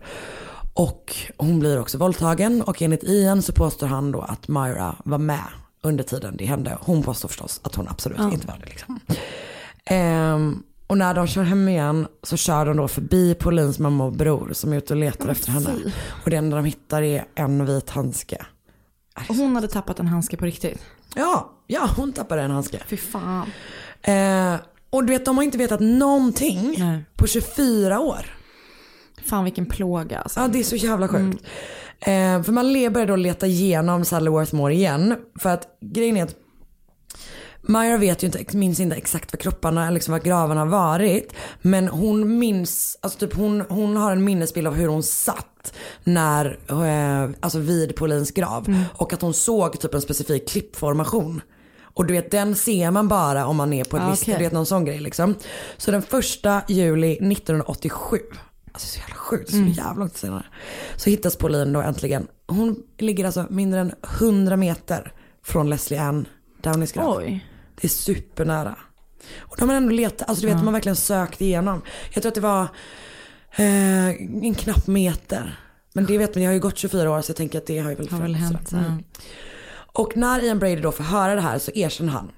Och 0.75 1.17
hon 1.39 1.61
blir 1.61 1.81
också 1.81 1.99
våldtagen 1.99 2.63
och 2.63 2.83
enligt 2.83 3.05
Ian 3.05 3.43
så 3.43 3.53
påstår 3.53 3.87
han 3.87 4.13
då 4.13 4.21
att 4.21 4.49
Myra 4.49 4.97
var 5.05 5.19
med 5.19 5.45
under 5.83 6.05
tiden 6.05 6.37
det 6.37 6.45
hände. 6.45 6.79
Hon 6.81 7.03
påstår 7.03 7.29
förstås 7.29 7.61
att 7.65 7.75
hon 7.75 7.89
absolut 7.89 8.19
Ja. 8.19 8.33
inte 8.33 8.47
var 8.47 8.59
det. 8.61 8.67
Liksom. 8.67 9.01
Ehm, 9.85 10.63
och 10.87 10.99
när 10.99 11.15
de 11.15 11.27
kör 11.27 11.43
hem 11.43 11.69
igen 11.69 12.07
så 12.23 12.37
kör 12.37 12.67
de 12.67 12.77
då 12.77 12.89
förbi 12.89 13.35
Paulins 13.35 13.79
mamma 13.79 14.05
och 14.05 14.13
bror 14.13 14.51
som 14.53 14.73
är 14.73 14.77
ute 14.77 14.93
och 14.93 15.01
letar 15.01 15.29
efter 15.29 15.51
henne. 15.51 15.71
fy. 15.85 15.91
Och 16.25 16.31
det 16.31 16.37
enda 16.37 16.57
de 16.57 16.65
hittar 16.65 17.03
är 17.03 17.25
en 17.35 17.67
vit 17.67 17.91
handske. 17.91 18.47
Och 19.29 19.35
hon 19.35 19.55
hade 19.55 19.69
tappat 19.69 19.99
en 19.99 20.09
handske 20.09 20.37
på 20.37 20.45
riktigt. 20.45 20.83
Ja, 21.15 21.53
ja 21.67 21.91
hon 21.97 22.13
tappade 22.13 22.43
en 22.43 22.51
handske. 22.51 22.79
Fy 22.87 22.97
fan. 22.97 23.51
Eh, 24.03 24.55
och 24.91 25.05
du 25.05 25.13
vet 25.13 25.25
de 25.25 25.37
har 25.37 25.45
inte 25.45 25.59
vetat 25.59 25.81
någonting 25.81 26.75
Nej. 26.79 27.05
på 27.15 27.27
24 27.27 28.01
år. 28.01 28.37
Fan 29.25 29.45
vilken 29.45 29.67
plåga 29.67 30.19
alltså. 30.19 30.41
Ja 30.41 30.49
det 30.49 30.59
är 30.59 30.65
så 30.65 30.77
jävla 30.77 31.09
sjukt. 31.09 31.45
Eh, 32.01 32.43
för 32.43 32.53
man 32.53 32.93
börjar 32.93 33.07
då 33.07 33.17
leta 33.17 33.47
igenom 33.47 34.05
Sally 34.05 34.31
Worthmore 34.31 34.75
igen. 34.75 35.17
För 35.39 35.51
att 35.51 35.79
grejen 35.81 36.17
är 36.17 36.23
att 36.23 36.37
Myra 37.67 37.97
vet 37.97 38.23
ju 38.23 38.27
inte, 38.27 38.57
minns 38.57 38.81
inte 38.81 38.97
exakt 38.97 39.33
var 39.33 39.39
kropparna, 39.39 39.91
liksom 39.91 40.13
var 40.13 40.19
gravarna 40.19 40.61
har 40.61 40.67
varit. 40.67 41.33
Men 41.63 41.89
hon 41.89 42.39
minns, 42.39 42.99
alltså 43.01 43.19
typ 43.19 43.35
hon, 43.35 43.61
hon 43.69 43.97
har 43.97 44.13
en 44.13 44.25
minnesbild 44.25 44.67
av 44.67 44.75
hur 44.75 44.89
hon 44.89 45.03
satt 45.03 45.75
när, 46.05 46.59
eh, 46.69 47.31
alltså 47.41 47.59
vid 47.59 47.97
Paulins 47.97 48.31
grav. 48.31 48.75
Och 48.95 49.13
att 49.13 49.23
hon 49.23 49.35
såg 49.35 49.81
typ 49.81 49.95
en 49.95 50.01
specifik 50.01 50.49
klippformation. 50.49 51.41
Och 51.97 52.07
du 52.07 52.15
vet 52.15 52.31
den 52.31 52.55
ser 52.57 52.91
man 52.91 53.09
bara 53.09 53.47
om 53.47 53.57
man 53.57 53.73
är 53.73 53.85
på 53.85 53.97
en 53.97 54.03
Ah, 54.03 54.13
okej. 54.13 54.35
du 54.39 54.45
vet 54.45 54.53
någon 54.53 54.67
sån 54.67 54.85
grej 54.85 55.01
liksom. 55.01 55.35
Så 55.77 55.91
den 55.91 56.03
första 56.03 56.63
juli 56.69 57.19
1987, 57.21 58.19
alltså 58.73 58.89
så 58.89 58.99
jävla 58.99 59.15
sjukt, 59.15 59.51
så 59.51 59.57
Mm. 59.57 59.69
jävla 59.73 59.93
långt 59.95 60.17
senare. 60.17 60.45
Så 60.97 61.11
hittas 61.11 61.37
Pauline 61.37 61.73
då 61.73 61.81
äntligen. 61.81 62.27
Hon 62.47 62.77
ligger 62.99 63.25
alltså 63.25 63.47
mindre 63.51 63.81
än 63.81 63.93
100 64.21 64.57
meter 64.57 65.13
från 65.45 65.71
Leslie 65.71 66.01
Ann 66.01 66.29
Downeys 66.63 66.93
grav. 66.93 67.17
Oj. 67.19 67.47
Det 67.81 67.85
är 67.87 67.89
supernära. 67.89 68.77
Och 69.39 69.57
de 69.59 69.69
har 69.69 69.77
ändå 69.77 69.93
letat, 69.93 70.29
alltså 70.29 70.41
du 70.43 70.47
vet 70.47 70.53
Ja. 70.55 70.59
de 70.59 70.67
har 70.67 70.73
verkligen 70.73 70.97
sökt 70.97 71.41
igenom. 71.41 71.83
Jag 72.13 72.23
tror 72.23 72.31
att 72.31 72.35
det 72.35 72.41
var 72.41 72.63
eh, 73.57 74.09
en 74.09 74.55
knapp 74.55 74.87
meter. 74.87 75.61
Men 75.95 76.07
det 76.07 76.19
vet 76.19 76.35
man, 76.35 76.43
jag 76.45 76.51
har 76.51 76.55
ju 76.55 76.61
gått 76.61 76.79
24 76.79 77.11
år 77.11 77.23
så 77.23 77.31
jag 77.31 77.37
tänker 77.37 77.59
att 77.59 77.67
det 77.67 77.79
har 77.79 77.91
ju 77.91 77.97
väl, 77.97 78.09
Har 78.09 78.21
väl 78.21 78.35
hänt. 78.35 78.73
Mm. 78.73 79.03
Och 79.93 80.17
när 80.17 80.45
Ian 80.45 80.59
Brady 80.59 80.81
då 80.81 80.93
får 80.93 81.05
höra 81.05 81.35
det 81.35 81.41
här 81.41 81.59
så 81.59 81.71
erkänner 81.75 82.13
han. 82.13 82.31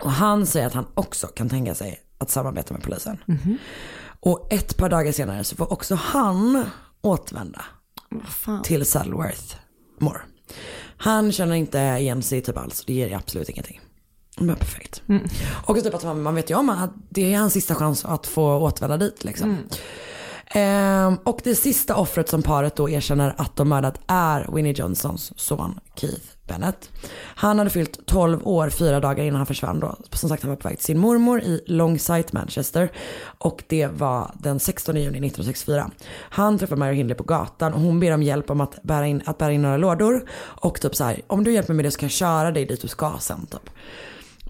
Och 0.00 0.12
han 0.12 0.46
säger 0.46 0.66
att 0.66 0.74
han 0.74 0.86
också 0.94 1.26
kan 1.26 1.48
tänka 1.48 1.74
sig 1.74 2.00
att 2.18 2.30
samarbeta 2.30 2.74
med 2.74 2.82
polisen. 2.82 3.18
Mhm. 3.26 3.58
Och 4.20 4.52
ett 4.52 4.76
par 4.76 4.88
dagar 4.88 5.12
senare 5.12 5.44
så 5.44 5.56
får 5.56 5.72
också 5.72 5.94
han 5.94 6.64
återvända 7.00 7.64
fan. 8.28 8.62
till 8.62 8.86
Saddleworth 8.86 9.56
Moor. 10.00 10.24
Han 10.96 11.32
känner 11.32 11.54
inte 11.54 11.78
igen 11.78 12.22
sig 12.22 12.40
typ 12.40 12.58
alls, 12.58 12.84
det 12.86 12.92
ger 12.92 13.16
absolut 13.16 13.48
ingenting. 13.48 13.80
Men 14.40 14.56
perfekt. 14.56 15.02
Mm. 15.08 15.22
Och 15.66 15.82
typ 15.84 15.94
att 15.94 16.04
man, 16.04 16.22
man 16.22 16.34
vet 16.34 16.50
ju 16.50 16.54
om 16.54 16.70
att 16.70 16.90
det 17.08 17.34
är 17.34 17.38
hans 17.38 17.52
sista 17.52 17.74
chans 17.74 18.04
att 18.04 18.26
få 18.26 18.58
återvända 18.58 18.96
dit 18.96 19.24
liksom. 19.24 19.50
Mm. 19.50 19.64
Ehm, 20.52 21.16
och 21.24 21.40
det 21.44 21.54
sista 21.54 21.96
offret 21.96 22.28
som 22.28 22.42
paret 22.42 22.76
då 22.76 22.90
erkänner 22.90 23.34
att 23.38 23.56
de 23.56 23.68
mördat 23.68 24.00
är 24.06 24.54
Winnie 24.54 24.72
Johnsons 24.72 25.32
son 25.36 25.80
Keith 25.94 26.26
Bennett. 26.46 26.90
Han 27.20 27.58
hade 27.58 27.70
fyllt 27.70 28.06
12 28.06 28.40
år 28.42 28.70
fyra 28.70 29.00
dagar 29.00 29.24
innan 29.24 29.36
han 29.36 29.46
försvann 29.46 29.80
då. 29.80 29.96
Som 30.12 30.28
sagt 30.28 30.42
han 30.42 30.50
var 30.50 30.56
på 30.56 30.68
väg 30.68 30.76
till 30.76 30.86
sin 30.86 30.98
mormor 30.98 31.40
i 31.40 31.62
Longsight, 31.66 32.32
Manchester. 32.32 32.92
Och 33.38 33.64
det 33.68 33.86
var 33.86 34.30
den 34.34 34.60
16 34.60 34.96
juni 34.96 35.08
1964. 35.08 35.90
Han 36.14 36.58
träffar 36.58 36.76
Mary 36.76 36.94
Hindley 36.94 37.16
på 37.16 37.24
gatan 37.24 37.72
och 37.74 37.80
hon 37.80 38.00
ber 38.00 38.14
om 38.14 38.22
hjälp 38.22 38.50
om 38.50 38.60
att 38.60 38.82
bära 38.82 39.06
in, 39.06 39.22
att 39.26 39.38
bära 39.38 39.52
in 39.52 39.62
några 39.62 39.76
lådor. 39.76 40.30
Och 40.40 40.80
typ 40.80 40.96
så 40.96 41.04
här, 41.04 41.20
om 41.26 41.44
du 41.44 41.52
hjälper 41.52 41.72
mig 41.72 41.76
med 41.76 41.84
det 41.84 41.90
så 41.90 41.98
kan 41.98 42.06
jag 42.06 42.12
köra 42.12 42.50
dig 42.50 42.66
dit 42.66 42.82
du 42.82 42.88
ska 42.88 43.12
sen 43.20 43.46
typ. 43.46 43.70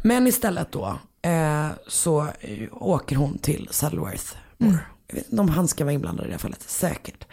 Men 0.02 0.26
istället 0.26 0.72
då 0.72 0.98
eh, 1.22 1.66
så 1.88 2.20
eh, 2.40 2.68
åker 2.70 3.16
hon 3.16 3.38
till 3.38 3.68
Saddleworth 3.70 4.24
Moor. 4.58 4.86
Jag 5.08 5.14
vet 5.16 5.28
inte 5.30 5.40
om 5.42 5.48
han 5.48 5.68
ska 5.68 5.84
vara 5.84 5.92
inblandad 5.94 6.26
i 6.26 6.30
det 6.30 6.38
fallet, 6.38 6.62
säkert. 6.70 7.24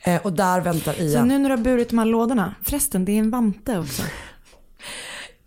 Eh, 0.00 0.20
och 0.22 0.32
där 0.32 0.60
väntar 0.60 0.92
Så 0.94 1.00
Ian. 1.02 1.28
nu 1.28 1.38
när 1.38 1.48
du 1.48 1.56
har 1.56 1.62
burit 1.64 1.88
de 1.90 1.98
här 1.98 2.06
lådorna, 2.06 2.54
förresten 2.62 3.04
det 3.04 3.12
är 3.12 3.18
en 3.18 3.30
vante 3.30 3.78
också. 3.78 4.02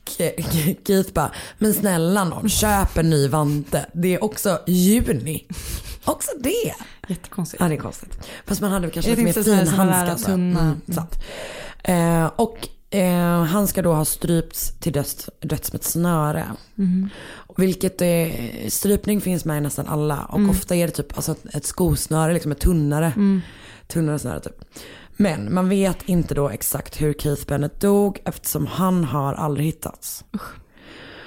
Ke- 0.05 0.75
Keith 0.87 1.13
bara, 1.13 1.31
men 1.57 1.73
snälla 1.73 2.23
någon, 2.23 2.49
köp 2.49 2.97
en 2.97 3.09
ny 3.09 3.27
vante. 3.27 3.85
Det 3.93 4.15
är 4.15 4.23
också 4.23 4.59
juni. 4.67 5.47
Också 6.05 6.31
det. 6.39 6.73
Jättekonstigt. 7.07 7.61
Ja 7.61 7.67
det 7.67 7.75
är 7.75 7.79
konstigt. 7.79 8.29
Fast 8.45 8.61
man 8.61 8.71
hade 8.71 8.89
kanske 8.89 9.11
Jag 9.11 9.17
lite 9.17 9.25
mer 9.25 9.33
tänkte 9.33 9.51
så 9.51 9.55
här, 9.55 9.65
fina 9.65 9.77
såna 9.77 9.85
där 9.91 9.93
handskar. 10.07 10.17
så. 10.17 10.25
tunna. 10.25 10.59
Mm, 10.61 10.81
sant. 10.95 11.15
Eh, 11.83 12.25
och 12.41 12.67
eh, 12.91 13.43
han 13.43 13.67
ska 13.67 13.81
då 13.81 13.93
ha 13.93 14.05
strypts 14.05 14.73
till 14.79 14.93
döds, 14.93 15.29
döds 15.39 15.73
med 15.73 15.79
ett 15.79 15.85
snöre. 15.85 16.45
Mhm. 16.75 17.09
Vilket 17.57 18.01
eh, 18.01 18.29
strypning 18.69 19.21
finns 19.21 19.45
med 19.45 19.57
i 19.57 19.61
nästan 19.61 19.87
alla. 19.87 20.19
Och 20.29 20.37
Mm. 20.37 20.49
ofta 20.49 20.75
är 20.75 20.87
det 20.87 20.93
typ 20.93 21.15
alltså, 21.15 21.31
ett- 21.31 21.55
ett 21.55 21.65
skosnöre, 21.65 22.33
liksom 22.33 22.51
ett 22.51 22.59
tunnare. 22.59 23.05
Mm. 23.15 23.41
Tunnare 23.87 24.19
snöre 24.19 24.39
typ. 24.39 24.61
Men 25.17 25.53
man 25.53 25.69
vet 25.69 25.97
inte 26.05 26.33
då 26.33 26.49
exakt 26.49 27.01
hur 27.01 27.13
Keith 27.13 27.45
Bennett 27.47 27.81
dog 27.81 28.19
eftersom 28.25 28.67
han 28.67 29.03
har 29.03 29.33
aldrig 29.33 29.65
hittats. 29.65 30.23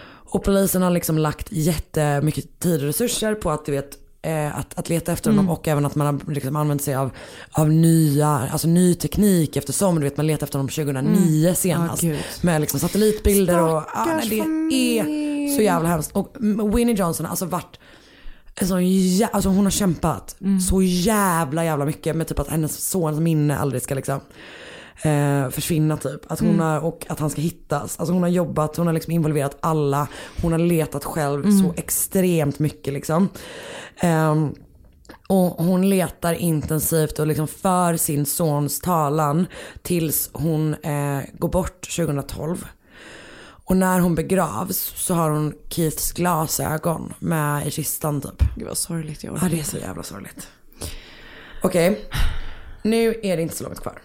Och 0.07 0.45
polisen 0.45 0.83
har 0.83 0.91
liksom 0.91 1.19
lagt 1.19 1.53
jättemycket 1.53 2.59
tid 2.61 2.81
och 2.81 2.87
resurser 2.87 3.35
på 3.35 3.51
att 3.51 3.65
du 3.67 3.73
vet 3.73 3.99
eh, 4.25 4.59
att, 4.59 4.79
att 4.79 4.89
leta 4.89 5.13
efter 5.13 5.31
honom 5.31 5.45
Mm. 5.45 5.53
och 5.57 5.69
även 5.69 5.85
att 5.87 5.95
man 5.95 6.07
har 6.07 6.33
liksom 6.33 6.57
använt 6.57 6.83
sig 6.83 6.95
av, 6.95 7.11
av 7.53 7.71
nya, 7.71 8.29
alltså 8.29 8.69
ny 8.69 8.95
teknik 8.95 9.57
eftersom 9.57 9.95
du 9.95 10.01
vet 10.01 10.17
man 10.17 10.27
letar 10.27 10.47
efter 10.47 10.59
honom 10.59 10.69
2009 10.69 11.43
Mm. 11.45 11.55
senast. 11.55 12.03
Gud. 12.03 12.19
med 12.41 12.61
liksom 12.61 12.81
satellitbilder 12.81 13.63
och 13.63 13.69
ja, 13.69 13.85
Stackars 13.91 14.31
nej, 14.31 14.41
det 14.71 14.99
är 15.01 15.57
så 15.57 15.63
jävla 15.63 15.89
hemskt. 15.89 16.11
Och 16.13 16.37
Winnie 16.79 16.95
Johnson 16.95 17.27
alltså 17.27 17.47
varit 17.47 17.79
en 18.57 18.69
sån 18.69 18.81
jä- 18.83 19.29
alltså 19.33 19.49
hon 19.49 19.65
har 19.67 19.71
kämpat 19.71 20.37
Mm. 20.41 20.61
så 20.61 20.83
jävla 20.83 21.65
jävla 21.65 21.85
mycket 21.85 22.17
med 22.17 22.29
typ 22.29 22.39
att 22.39 22.49
hennes 22.49 22.89
sons 22.91 23.21
minne 23.21 23.59
aldrig 23.59 23.83
ska 23.83 23.95
liksom 23.95 24.21
eh, 25.03 25.51
försvinna 25.51 25.97
typ. 25.97 26.33
Att 26.33 26.41
hon 26.41 26.49
Mm. 26.49 26.61
har, 26.61 26.81
och 26.81 27.07
att 27.09 27.19
han 27.21 27.31
ska 27.31 27.41
hittas. 27.41 27.99
Alltså 28.01 28.13
hon 28.13 28.23
har 28.23 28.31
jobbat, 28.31 28.77
hon 28.77 28.87
har 28.87 28.95
liksom 28.95 29.13
involverat 29.13 29.57
alla. 29.61 30.09
Hon 30.43 30.53
har 30.53 30.59
letat 30.59 31.05
själv 31.05 31.45
Mm. 31.45 31.59
så 31.59 31.75
extremt 31.77 32.59
mycket 32.59 32.93
liksom. 32.93 33.29
Ehm, 34.01 34.55
och 35.29 35.65
hon 35.65 35.89
letar 35.91 36.35
intensivt 36.35 37.19
och 37.19 37.27
liksom 37.27 37.49
för 37.49 37.97
sin 37.97 38.27
sons 38.27 38.81
talan 38.81 39.47
tills 39.83 40.31
hon 40.33 40.75
eh, 40.75 41.21
går 41.39 41.49
bort 41.49 41.97
2012. 41.97 42.67
Och 43.67 43.77
när 43.77 44.01
hon 44.01 44.15
begravs 44.15 44.93
så 44.97 45.15
har 45.15 45.31
hon 45.31 45.55
Keiths 45.69 46.13
glasögon 46.13 47.15
med 47.19 47.67
i 47.67 47.71
kistan 47.71 48.21
typ. 48.21 48.43
Gud 48.57 48.69
vad 48.69 48.79
sorgligt 48.79 49.25
jag 49.25 49.39
Ja 49.43 49.49
det 49.51 49.61
är 49.61 49.65
så 49.65 49.77
jävla 49.79 50.03
sorgligt. 50.03 50.49
Okej, 51.63 52.01
nu 52.83 53.15
är 53.23 53.37
det 53.37 53.43
inte 53.43 53.57
så 53.57 53.65
långt 53.65 53.81
kvar. 53.81 53.99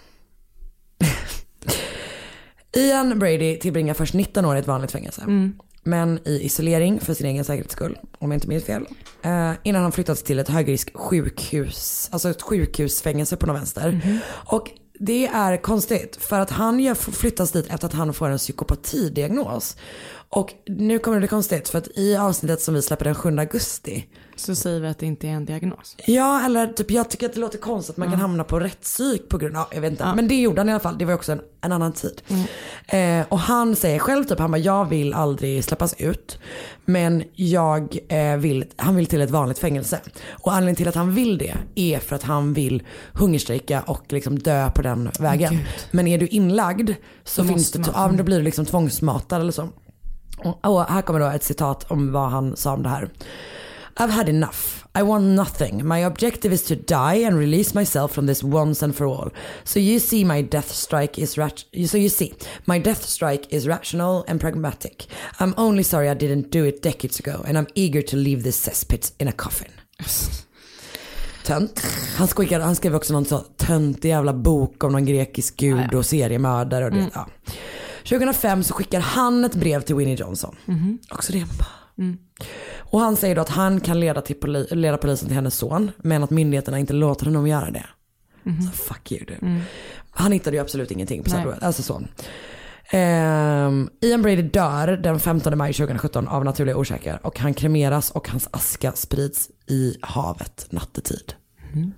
Ian 2.76 3.20
Brady 3.20 3.60
tillbringar 3.60 3.94
först 3.94 4.14
19 4.14 4.46
år 4.46 4.56
i 4.56 4.60
ett 4.60 4.68
vanligt 4.68 4.92
fängelse. 4.92 5.22
Mm. 5.22 5.54
Men 5.84 6.20
i 6.28 6.40
isolering 6.46 7.00
för 7.00 7.14
sin 7.14 7.26
egen 7.28 7.46
säkerhets 7.46 7.74
skull, 7.74 7.98
om 8.20 8.32
jag 8.32 8.38
inte 8.38 8.48
minns 8.48 8.64
fel. 8.64 8.86
Eh, 9.22 9.52
innan 9.64 9.82
han 9.82 9.92
flyttats 9.92 10.24
till 10.24 10.40
ett 10.40 10.50
högrisk 10.50 10.98
sjukhus, 10.98 12.10
alltså 12.12 12.30
ett 12.30 12.42
sjukhusfängelse 12.42 13.36
på 13.36 13.46
något 13.46 13.56
vänster. 13.58 14.20
Och 14.30 14.68
det 15.00 15.28
är 15.28 15.58
konstigt 15.58 16.16
för 16.16 16.40
att 16.40 16.50
han 16.50 16.80
gör- 16.80 16.96
flyttas 16.96 17.52
dit 17.52 17.68
efter 17.70 17.88
att 17.88 17.94
han 17.94 18.14
får 18.14 18.30
en 18.30 18.38
psykopatidiagnos. 18.38 19.78
Och 20.30 20.54
nu 20.68 21.00
kommer 21.00 21.20
det 21.20 21.28
konstigt 21.28 21.70
för 21.70 21.78
att 21.78 21.88
i 21.96 22.16
avsnittet 22.16 22.62
som 22.62 22.74
vi 22.74 22.82
släpper 22.82 23.06
den 23.06 23.16
7 23.16 23.38
augusti 23.40 24.06
Så 24.40 24.56
säger 24.56 24.80
vi 24.80 24.88
att 24.88 25.00
det 25.00 25.06
inte 25.06 25.28
är 25.28 25.32
en 25.32 25.46
diagnos. 25.46 25.96
Ja, 26.06 26.46
eller 26.46 26.68
typ 26.68 26.92
jag 26.92 27.10
tycker 27.10 27.26
att 27.26 27.34
det 27.34 27.40
låter 27.40 27.58
konstigt 27.58 27.94
att 27.94 27.98
man 27.98 28.12
kan 28.12 28.20
hamna 28.20 28.44
på 28.44 28.60
rättspsyk 28.60 29.30
på 29.30 29.38
grund 29.38 29.58
av, 29.58 29.66
jag 29.72 29.82
vet 29.82 29.92
inte. 29.92 30.04
Ja. 30.04 30.16
Men 30.16 30.28
det 30.28 30.42
gjorde 30.42 30.62
han 30.62 30.70
i 30.70 30.72
alla 30.72 30.80
fall, 30.80 30.98
det 30.98 31.06
var 31.06 31.14
också 31.14 31.32
en, 31.32 31.42
en 31.62 31.72
annan 31.72 31.94
tid. 31.94 32.22
Mm. 32.28 33.22
Eh, 33.22 33.28
och 33.30 33.40
han 33.40 33.76
säger 33.76 34.00
själv 34.00 34.24
typ, 34.24 34.40
han 34.40 34.52
bara, 34.52 34.58
jag 34.58 34.86
vill 34.86 35.14
aldrig 35.14 35.64
släppas 35.64 35.94
ut. 35.98 36.40
Men 36.86 37.24
jag 37.34 37.98
eh, 38.10 38.38
vill, 38.38 38.66
han 38.76 38.96
vill 38.96 39.06
till 39.06 39.22
ett 39.22 39.30
vanligt 39.30 39.60
fängelse. 39.60 40.00
Och 40.30 40.54
anledningen 40.54 40.76
till 40.76 40.88
att 40.88 40.96
han 40.96 41.16
vill 41.16 41.38
det 41.38 41.56
är 41.76 42.00
för 42.00 42.16
att 42.16 42.24
han 42.24 42.54
vill 42.54 42.84
hungerstrejka 43.14 43.82
och 43.82 44.14
liksom 44.14 44.40
dö 44.40 44.72
på 44.72 44.82
den 44.82 45.12
vägen. 45.20 45.52
Gud. 45.52 45.66
Men 45.92 46.08
är 46.08 46.18
du 46.18 46.28
inlagd 46.28 46.92
så 47.24 47.42
Då 47.42 47.48
finns 47.48 47.72
det, 47.72 47.92
ja, 47.94 48.12
då 48.18 48.24
blir 48.24 48.38
du 48.38 48.44
liksom 48.44 48.66
tvångsmatad 48.66 49.42
eller 49.42 49.52
så. 49.52 49.70
Och, 50.44 50.66
och 50.66 50.84
här 50.84 51.02
kommer 51.02 51.20
då 51.20 51.26
ett 51.26 51.44
citat 51.44 51.92
om 51.92 52.12
vad 52.12 52.30
han 52.30 52.56
sa 52.56 52.74
om 52.74 52.84
det 52.84 52.90
här. 52.90 53.10
I've 54.00 54.14
had 54.14 54.30
enough. 54.30 54.88
I 54.96 55.04
want 55.04 55.24
nothing. 55.26 55.86
My 55.86 56.00
objective 56.06 56.54
is 56.54 56.64
to 56.64 56.76
die 56.76 57.28
and 57.28 57.38
release 57.38 57.74
myself 57.76 58.12
from 58.14 58.26
this 58.28 58.44
once 58.44 58.86
and 58.86 58.96
for 58.96 59.06
all. 59.08 59.30
So 59.64 59.80
you 59.80 60.00
see 60.00 60.24
my 60.24 60.42
death 60.42 60.72
strike 60.72 61.20
is 61.22 61.38
rat- 61.38 61.66
so 61.88 61.98
you 61.98 62.10
see 62.10 62.34
my 62.66 62.80
death 62.80 63.04
strike 63.04 63.48
is 63.50 63.68
rational 63.68 64.24
and 64.28 64.40
pragmatic. 64.42 65.08
I'm 65.40 65.54
only 65.58 65.84
sorry 65.84 66.10
I 66.10 66.16
didn't 66.16 66.50
do 66.52 66.66
it 66.66 66.82
decades 66.84 67.20
ago 67.20 67.44
and 67.48 67.58
I'm 67.58 67.68
eager 67.76 68.02
to 68.02 68.18
leave 68.18 68.44
this 68.44 68.58
cesspit 68.68 69.12
in 69.20 69.28
a 69.28 69.32
coffin. 69.32 69.72
Tönt. 71.46 71.82
Han, 72.18 72.28
skickade, 72.28 72.64
han 72.64 72.76
skrev 72.76 72.96
också 72.96 73.14
någon 73.14 73.26
så 73.26 73.38
töntig 73.58 74.10
jävla 74.10 74.34
bok 74.34 74.84
om 74.84 74.92
någon 74.92 75.06
grekisk 75.06 75.58
gud 75.58 75.94
och 75.94 76.06
seriemördare 76.06 76.86
och 76.86 76.92
det. 76.92 76.98
Mm. 76.98 77.12
Ja. 77.14 77.28
2005 78.10 78.64
så 78.64 78.74
skickar 78.74 79.00
han 79.00 79.46
ett 79.46 79.56
brev 79.56 79.82
till 79.82 79.96
Winnie 79.96 80.16
Johnson. 80.16 80.56
Mhm. 80.66 81.00
Också 81.10 81.34
det. 81.34 81.46
Mm. 82.00 82.18
Och 82.78 83.00
han 83.00 83.16
säger 83.16 83.36
då 83.36 83.42
att 83.42 83.50
han 83.50 83.80
kan 83.80 84.00
leda, 84.00 84.22
till 84.22 84.36
poli- 84.36 84.76
leda 84.76 84.98
polisen 84.98 85.28
till 85.28 85.36
hennes 85.36 85.56
son. 85.56 85.92
Men 85.98 86.24
att 86.24 86.30
myndigheterna 86.30 86.80
inte 86.80 86.94
låter 86.94 87.26
honom 87.26 87.48
göra 87.48 87.72
det. 87.72 87.86
Mhm. 88.44 88.62
Så 88.62 88.72
fuck 88.72 89.12
you 89.12 89.26
du. 89.26 89.34
Mm. 89.48 89.62
Han 90.12 90.32
hittade 90.32 90.56
ju 90.58 90.62
absolut 90.62 90.92
ingenting 90.92 91.24
på. 91.24 91.30
Saddleworth. 91.30 91.66
Alltså 91.66 91.84
så. 91.84 92.02
Ehm, 92.92 93.90
Ian 94.02 94.22
Brady 94.22 94.42
dör 94.42 94.88
den 94.88 95.20
15 95.20 95.58
maj 95.58 95.74
2017 95.74 96.28
av 96.28 96.46
naturliga 96.46 96.76
orsaker. 96.78 97.20
Och 97.24 97.40
han 97.40 97.54
kremeras 97.54 98.12
och 98.12 98.30
hans 98.30 98.48
aska 98.52 98.92
sprids 98.92 99.50
i 99.68 99.96
havet 100.02 100.68
nattetid. 100.70 101.34
Mm. 101.74 101.92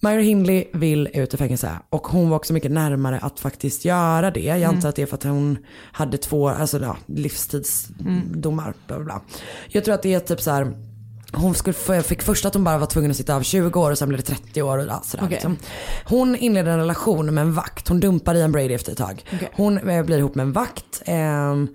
Myra 0.00 0.20
Hindley 0.20 0.64
vill 0.72 1.08
ut 1.14 1.34
ur 1.34 1.38
fängelse 1.38 1.70
och 1.90 2.06
hon 2.06 2.30
var 2.30 2.36
också 2.36 2.52
mycket 2.52 2.70
närmare 2.70 3.18
att 3.22 3.40
faktiskt 3.40 3.84
göra 3.84 4.30
det. 4.30 4.40
Jag 4.40 4.62
antar 4.62 4.72
Mm. 4.78 4.88
att 4.88 4.96
det 4.96 5.02
är 5.02 5.06
för 5.06 5.14
att 5.14 5.22
hon 5.22 5.58
hade 5.92 6.18
två 6.18 6.48
alltså, 6.48 6.78
ja, 6.82 6.96
livstidsdomar. 7.06 8.74
Bla, 8.86 8.96
bla, 8.96 9.04
bla. 9.04 9.20
Jag 9.68 9.84
tror 9.84 9.94
att 9.94 10.02
det 10.02 10.14
är 10.14 10.20
typ 10.20 10.40
så 10.40 10.50
här. 10.50 10.76
Hon 11.32 11.54
skulle, 11.54 12.02
fick 12.02 12.22
först 12.22 12.44
att 12.44 12.54
hon 12.54 12.64
bara 12.64 12.78
var 12.78 12.86
tvungen 12.86 13.10
att 13.10 13.16
sitta 13.16 13.36
av 13.36 13.42
20 13.42 13.80
år 13.80 13.90
och 13.90 13.98
sen 13.98 14.08
blev 14.08 14.20
det 14.20 14.26
30 14.26 14.62
år. 14.62 14.78
Och, 14.78 15.04
sådär, 15.04 15.24
Okej. 15.24 15.28
liksom. 15.34 15.56
Hon 16.04 16.36
inleder 16.36 16.70
en 16.72 16.78
relation 16.78 17.34
med 17.34 17.42
en 17.42 17.52
vakt. 17.54 17.88
Hon 17.88 18.00
dumpar 18.00 18.34
Ian 18.34 18.52
Brady 18.52 18.74
efter 18.74 18.92
ett 18.92 18.98
tag. 18.98 19.24
Okej. 19.34 19.50
Hon 19.54 19.78
eh, 19.90 20.04
blir 20.04 20.18
ihop 20.18 20.34
med 20.34 20.42
en 20.46 20.52
vakt. 20.52 21.02
ehm, 21.04 21.68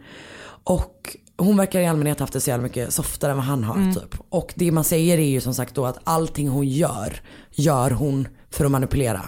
Och 0.64 1.18
hon 1.46 1.58
verkar 1.58 1.80
i 1.80 1.86
allmänhet 1.88 2.20
haft 2.20 2.34
det 2.34 2.42
så 2.42 2.50
jävla 2.50 2.64
mycket 2.64 2.94
softare 2.94 3.32
än 3.32 3.38
vad 3.38 3.46
han 3.46 3.64
har 3.64 3.76
Mm. 3.76 3.94
typ. 3.94 4.16
Och 4.30 4.54
det 4.56 4.72
man 4.72 4.84
säger 4.84 5.18
är 5.18 5.30
ju 5.30 5.42
som 5.42 5.54
sagt 5.54 5.76
då 5.76 5.86
att 5.86 5.98
allting 6.04 6.48
hon 6.50 6.68
gör, 6.68 7.22
gör 7.52 7.92
hon 7.92 8.28
för 8.52 8.66
att 8.66 8.72
manipulera. 8.72 9.22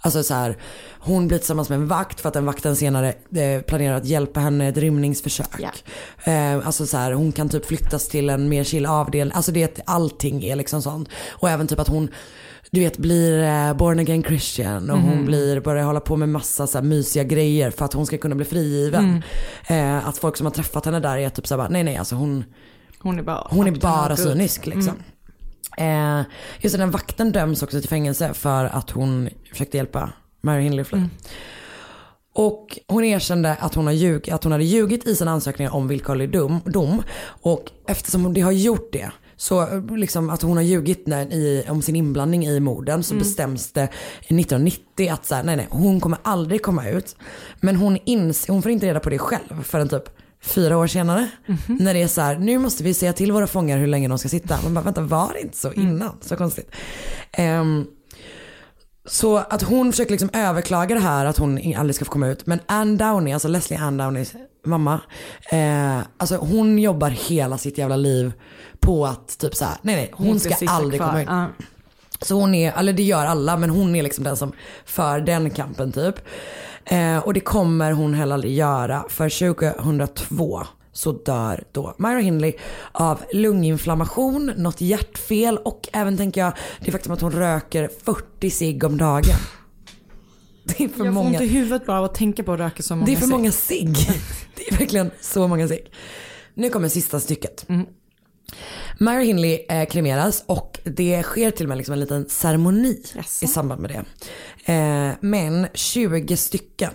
Alltså 0.00 0.22
så 0.22 0.34
här, 0.34 0.56
hon 0.98 1.28
blir 1.28 1.38
tillsammans 1.38 1.68
med 1.68 1.76
en 1.76 1.86
vakt 1.86 2.20
för 2.20 2.28
att 2.28 2.34
den 2.34 2.44
vakten 2.46 2.76
senare 2.76 3.08
eh, 3.34 3.60
planerar 3.62 3.96
att 3.96 4.04
hjälpa 4.06 4.40
henne 4.40 4.64
i 4.64 4.68
ett 4.68 4.76
rymningsförsök. 4.76 5.60
Eh, 6.24 6.66
alltså 6.66 6.86
så 6.86 6.96
här, 6.96 7.12
hon 7.12 7.32
kan 7.32 7.48
typ 7.48 7.66
flyttas 7.66 8.08
till 8.08 8.30
en 8.30 8.48
mer 8.48 8.64
chill 8.64 8.86
avdelning. 8.86 9.32
Alltså 9.36 9.52
det, 9.52 9.80
allting 9.86 10.44
är 10.44 10.56
liksom 10.56 10.82
sånt. 10.82 11.08
Och 11.30 11.50
även 11.50 11.66
typ 11.66 11.78
att 11.78 11.88
hon 11.88 12.08
du 12.70 12.80
vet 12.80 12.98
blir 12.98 13.42
eh, 13.42 13.74
born 13.74 13.98
again 13.98 14.22
christian 14.22 14.90
och 14.90 14.98
hon 14.98 15.16
Mhm. 15.16 15.26
blir, 15.26 15.60
börjar 15.60 15.84
hålla 15.84 16.00
på 16.00 16.16
med 16.16 16.28
massa 16.28 16.66
så 16.66 16.78
här, 16.78 16.84
mysiga 16.84 17.24
grejer 17.24 17.70
för 17.70 17.84
att 17.84 17.92
hon 17.92 18.06
ska 18.06 18.18
kunna 18.18 18.34
bli 18.34 18.44
frigiven. 18.44 19.22
Mm. 19.68 19.96
Eh, 19.98 20.08
att 20.08 20.18
folk 20.18 20.36
som 20.36 20.46
har 20.46 20.52
träffat 20.52 20.84
henne 20.84 21.00
där 21.00 21.16
är 21.18 21.28
typ 21.28 21.46
såhär, 21.46 21.68
nej 21.68 21.84
nej 21.84 21.96
alltså 21.96 22.14
hon, 22.14 22.44
Hon 22.98 23.18
är 23.18 23.22
bara, 23.22 23.46
hon 23.50 23.66
är 23.66 23.70
bara 23.80 24.16
cynisk 24.16 24.66
liksom. 24.66 24.94
Mm. 25.78 26.20
Eh, 26.20 26.26
just 26.60 26.74
det, 26.76 26.82
den 26.82 26.90
vakten 26.90 27.32
döms 27.32 27.62
också 27.62 27.80
till 27.80 27.88
fängelse 27.88 28.34
för 28.34 28.64
att 28.64 28.90
hon 28.90 29.28
försökte 29.50 29.76
hjälpa 29.76 30.12
Mary 30.40 30.62
Hindley. 30.62 30.84
Mm. 30.92 31.10
Och 32.34 32.78
hon 32.88 33.04
erkände 33.04 33.56
att 33.60 33.74
hon, 33.74 33.86
har 33.86 33.92
ljug, 33.92 34.30
att 34.30 34.42
hon 34.44 34.52
hade 34.52 34.64
ljugit 34.64 35.06
i 35.06 35.14
sina 35.16 35.30
ansökningar 35.30 35.74
om 35.74 35.88
villkorlig 35.88 36.32
dom, 36.32 36.60
dom. 36.64 37.02
Och 37.42 37.70
eftersom 37.88 38.34
det 38.34 38.40
har 38.40 38.52
gjort 38.52 38.88
det, 38.92 39.10
så 39.36 39.62
eh, 39.62 39.96
liksom 39.96 40.30
att 40.30 40.42
hon 40.42 40.56
har 40.56 40.64
ljugit 40.64 41.06
när, 41.06 41.32
i, 41.32 41.64
om 41.68 41.82
sin 41.82 41.96
inblandning 41.96 42.46
i 42.46 42.60
morden 42.60 43.02
så 43.02 43.14
Mm. 43.14 43.22
bestäms 43.22 43.72
det 43.72 43.82
1990 44.20 45.12
att 45.12 45.26
så 45.26 45.34
här, 45.34 45.42
nej 45.44 45.56
nej, 45.56 45.66
hon 45.70 46.00
kommer 46.00 46.18
aldrig 46.22 46.62
komma 46.62 46.88
ut. 46.88 47.16
Men 47.60 47.76
hon, 47.76 47.98
ins, 48.04 48.48
hon 48.48 48.62
får 48.62 48.70
inte 48.72 48.86
reda 48.86 49.00
på 49.00 49.10
det 49.10 49.18
själv 49.18 49.62
förrän 49.62 49.88
typ 49.88 50.04
fyra 50.40 50.78
år 50.78 50.86
senare. 50.86 51.28
Mhm. 51.46 51.76
När 51.80 51.94
det 51.94 52.02
är 52.02 52.08
så 52.08 52.20
här, 52.20 52.38
nu 52.38 52.58
måste 52.58 52.82
vi 52.82 52.94
säga 52.94 53.12
till 53.12 53.32
våra 53.32 53.46
fångar 53.46 53.78
hur 53.78 53.86
länge 53.86 54.08
de 54.08 54.18
ska 54.18 54.28
sitta. 54.28 54.58
Man 54.64 54.74
bara, 54.74 54.80
vänta 54.84 55.00
var 55.00 55.32
det 55.32 55.40
inte 55.40 55.56
så 55.56 55.68
Mm. 55.72 55.80
innan? 55.88 56.16
Så 56.20 56.36
konstigt. 56.36 56.70
Ehm, 57.32 57.86
så 59.08 59.36
att 59.36 59.62
hon 59.62 59.92
försöker 59.92 60.10
liksom 60.10 60.30
överklaga 60.32 60.94
det 60.94 61.00
här 61.00 61.24
att 61.26 61.38
hon 61.38 61.74
aldrig 61.76 61.94
ska 61.94 62.04
få 62.04 62.10
komma 62.12 62.28
ut. 62.28 62.46
Men 62.46 62.60
Anne 62.66 62.96
Downey, 62.96 63.32
alltså 63.32 63.48
Leslie 63.48 63.78
Ann 63.78 63.96
Downeys 63.96 64.32
mamma. 64.64 65.00
Eh, 65.52 65.98
alltså 66.16 66.36
hon 66.36 66.78
jobbar 66.78 67.10
hela 67.10 67.58
sitt 67.58 67.78
jävla 67.78 67.96
liv 67.96 68.32
på 68.80 69.06
att 69.06 69.38
typ 69.38 69.54
så 69.54 69.64
här, 69.64 69.76
nej 69.82 69.96
nej 69.96 70.10
hon 70.14 70.40
ska 70.40 70.54
aldrig 70.68 71.00
kvar. 71.00 71.08
komma 71.08 71.22
ut. 71.22 71.28
Ja. 71.30 71.46
Så 72.20 72.34
hon 72.40 72.54
är, 72.54 72.72
eller 72.78 72.92
det 72.92 73.02
gör 73.02 73.24
alla 73.26 73.56
men 73.56 73.70
hon 73.70 73.96
är 73.96 74.02
liksom 74.02 74.24
den 74.24 74.36
som 74.36 74.52
för 74.84 75.20
den 75.20 75.50
kampen 75.50 75.92
typ. 75.92 76.14
Eh, 76.84 77.18
och 77.18 77.34
det 77.34 77.40
kommer 77.40 77.92
hon 77.92 78.14
heller 78.14 78.34
aldrig 78.34 78.54
göra 78.54 79.04
för 79.08 79.28
2002 79.54 80.62
så 80.92 81.12
dör 81.12 81.64
då 81.72 81.94
Myra 81.98 82.18
Hindley 82.18 82.52
av 82.92 83.18
lunginflammation, 83.32 84.52
något 84.56 84.80
hjärtfel 84.80 85.58
och 85.58 85.88
även 85.92 86.16
tänker 86.16 86.40
jag 86.40 86.52
det 86.80 86.92
faktum 86.92 87.12
att 87.12 87.20
hon 87.20 87.32
röker 87.32 87.90
40 88.04 88.50
cigg 88.50 88.84
om 88.84 88.98
dagen. 88.98 89.24
Det 90.64 90.84
är 90.84 90.88
för 90.88 91.04
Jag 91.04 91.14
får 91.14 91.22
många. 91.22 91.28
ont 91.28 91.40
i 91.40 91.46
huvudet 91.46 91.86
bara 91.86 91.98
av 91.98 92.04
att 92.04 92.14
tänka 92.14 92.42
på 92.42 92.52
att 92.52 92.58
röka 92.58 92.82
så 92.82 92.96
många 92.96 93.06
Det 93.06 93.12
är 93.12 93.16
för 93.16 93.22
cigg. 93.22 93.30
många 93.30 93.52
cigg. 93.52 93.96
Det 94.56 94.68
är 94.74 94.78
verkligen 94.78 95.10
så 95.20 95.48
många 95.48 95.68
cigg. 95.68 95.92
Nu 96.54 96.70
kommer 96.70 96.88
sista 96.88 97.20
stycket. 97.20 97.66
Myra 98.98 99.20
Hindley 99.20 99.58
eh, 99.68 99.86
kremeras 99.86 100.44
och 100.46 100.78
det 100.84 101.22
sker 101.22 101.50
till 101.50 101.66
och 101.66 101.68
med 101.68 101.78
liksom 101.78 101.92
en 101.92 102.00
liten 102.00 102.28
ceremoni 102.28 103.02
i 103.42 103.46
samband 103.46 103.80
med 103.80 103.90
det. 103.90 104.04
Eh, 104.72 105.14
men 105.20 105.66
20 105.74 106.36
stycken 106.36 106.90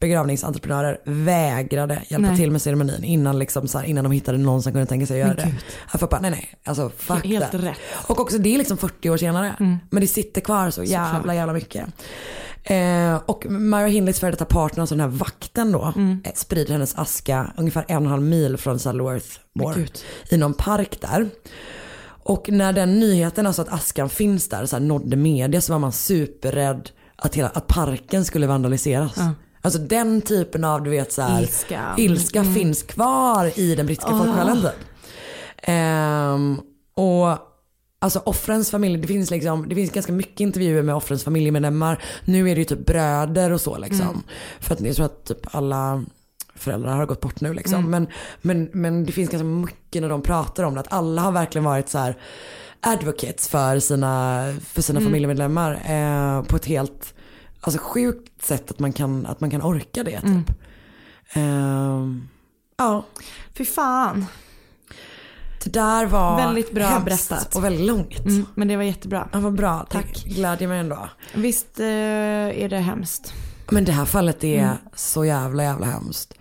begravningsentreprenörer 0.00 1.00
vägrade 1.04 2.02
hjälpa 2.08 2.28
Nej. 2.28 2.36
till 2.36 2.50
med 2.50 2.62
ceremonin 2.62 3.04
innan, 3.04 3.38
liksom 3.38 3.68
så 3.68 3.78
här, 3.78 3.86
innan 3.86 4.04
de 4.04 4.12
hittade 4.12 4.38
någon 4.38 4.62
som 4.62 4.72
kunde 4.72 4.86
tänka 4.86 5.06
sig 5.06 5.22
att 5.22 5.28
göra 5.28 5.36
det. 5.36 5.54
Jag 5.92 6.00
får 6.00 6.06
bara, 6.06 6.20
nej 6.20 6.30
nej, 6.30 6.54
alltså 6.64 6.90
fuck 6.96 7.24
Helt 7.24 7.50
that. 7.50 7.62
rätt. 7.62 7.78
Och 8.06 8.20
också 8.20 8.38
det 8.38 8.54
är 8.54 8.58
liksom 8.58 8.76
40 8.76 9.10
år 9.10 9.16
senare. 9.16 9.54
Mm. 9.60 9.78
Men 9.90 10.00
det 10.00 10.06
sitter 10.06 10.40
kvar 10.40 10.70
så 10.70 10.84
jävla 10.84 11.18
Såklart. 11.18 11.34
jävla 11.34 11.52
mycket. 11.52 11.86
Eh, 12.64 13.16
och 13.26 13.46
Myra 13.50 13.86
Hindleys 13.86 14.20
före 14.20 14.30
detta 14.30 14.44
partner, 14.44 14.80
alltså 14.80 14.94
den 14.94 15.10
här 15.10 15.18
vakten 15.18 15.72
då, 15.72 15.92
Mm. 15.96 16.20
eh, 16.24 16.32
sprider 16.34 16.72
hennes 16.72 16.94
aska 16.94 17.52
ungefär 17.56 17.84
en 17.88 17.96
och 17.96 18.02
en 18.02 18.08
halv 18.08 18.22
mil 18.22 18.56
från 18.56 18.78
Saddleworth 18.78 19.26
Men 19.54 19.64
Moor 19.64 19.86
i 20.30 20.36
någon 20.36 20.54
park 20.54 20.98
där. 21.00 21.28
Och 22.22 22.48
när 22.50 22.72
den 22.72 23.00
nyheten, 23.00 23.46
alltså 23.46 23.62
att 23.62 23.68
askan 23.72 24.08
finns 24.08 24.48
där, 24.48 24.66
så 24.66 24.76
här, 24.76 24.80
nådde 24.82 25.16
media 25.16 25.60
så 25.60 25.72
var 25.72 25.78
man 25.78 25.92
superrädd 25.92 26.90
att, 27.16 27.34
hela, 27.34 27.48
att 27.48 27.66
parken 27.66 28.24
skulle 28.24 28.46
vandaliseras. 28.46 29.12
Ja. 29.16 29.30
Alltså 29.62 29.78
den 29.80 30.20
typen 30.22 30.64
av 30.64 30.82
du 30.82 30.90
vet 30.90 31.12
så 31.12 31.22
här, 31.22 31.42
Ilska. 31.42 31.94
ilska 31.98 32.40
Mm. 32.40 32.54
finns 32.54 32.82
kvar 32.82 33.58
i 33.58 33.74
den 33.74 33.86
brittiska 33.86 34.10
Ah. 34.14 34.18
folksjälen. 34.18 34.66
Ehm, 35.62 36.60
och 36.94 37.38
alltså 38.02 38.18
offrens 38.18 38.70
familj, 38.70 38.98
det 39.00 39.06
finns 39.08 39.30
liksom, 39.30 39.68
det 39.68 39.74
finns 39.74 39.90
ganska 39.90 40.12
mycket 40.12 40.40
intervjuer 40.40 40.82
med 40.82 40.94
offrens 40.94 41.24
familjemedlemmar. 41.24 42.02
Nu 42.24 42.50
är 42.50 42.54
det 42.54 42.58
ju 42.58 42.64
typ 42.64 42.86
bröder 42.86 43.50
och 43.50 43.60
så 43.60 43.78
liksom. 43.78 44.00
Mm. 44.00 44.22
För 44.60 44.74
att 44.74 44.80
jag 44.80 44.96
tror 44.96 45.06
att 45.06 45.24
typ 45.24 45.54
alla 45.54 46.04
föräldrar 46.54 46.96
har 46.96 47.06
gått 47.06 47.20
bort 47.20 47.40
nu 47.40 47.54
liksom. 47.54 47.78
Mm. 47.78 47.90
Men, 47.90 48.06
men, 48.40 48.70
men 48.72 49.04
det 49.04 49.12
finns 49.12 49.30
ganska 49.30 49.44
mycket 49.44 50.02
när 50.02 50.08
de 50.08 50.22
pratar 50.22 50.64
om 50.64 50.74
det. 50.74 50.80
Att 50.80 50.92
alla 50.92 51.22
har 51.22 51.32
verkligen 51.32 51.64
varit 51.64 51.88
så 51.88 51.98
här 51.98 52.16
advocates 52.80 53.48
för 53.48 53.78
sina, 53.78 54.44
för 54.64 54.82
sina 54.82 54.98
Mm. 55.00 55.10
familjemedlemmar. 55.10 55.72
Eh, 55.72 56.42
på 56.42 56.56
ett 56.56 56.66
helt 56.66 57.14
alltså, 57.60 57.80
sjukt 57.82 58.44
sätt 58.44 58.70
att 58.70 58.78
man 58.78 58.92
kan, 58.92 59.26
att 59.26 59.40
man 59.40 59.50
kan 59.50 59.62
orka 59.62 60.04
det 60.04 60.20
typ. 60.20 60.56
Ehm, 61.32 62.28
ja. 62.76 63.04
Fy 63.54 63.64
fan. 63.64 64.26
Det 65.64 65.70
där 65.70 66.06
var 66.06 66.36
Väldigt 66.36 66.72
bra 66.72 66.86
hemskt 66.86 67.28
berättat. 67.28 67.56
och 67.56 67.64
väldigt 67.64 67.86
långt. 67.86 68.18
Mm, 68.18 68.46
men 68.54 68.68
det 68.68 68.76
var 68.76 68.82
jättebra. 68.82 69.28
Ja, 69.32 69.38
vad 69.40 69.54
bra, 69.54 69.86
tack. 69.90 70.24
Glädjer 70.26 70.68
mig 70.68 70.80
ändå. 70.80 71.08
Visst 71.34 71.80
eh, 71.80 71.86
är 71.86 72.68
det 72.68 72.78
hemskt. 72.78 73.32
Men 73.70 73.84
det 73.84 73.92
här 73.92 74.04
fallet 74.04 74.44
är 74.44 74.62
Mm. 74.62 74.76
så 74.94 75.24
jävla 75.24 75.62
jävla 75.62 75.86
hemskt. 75.86 76.34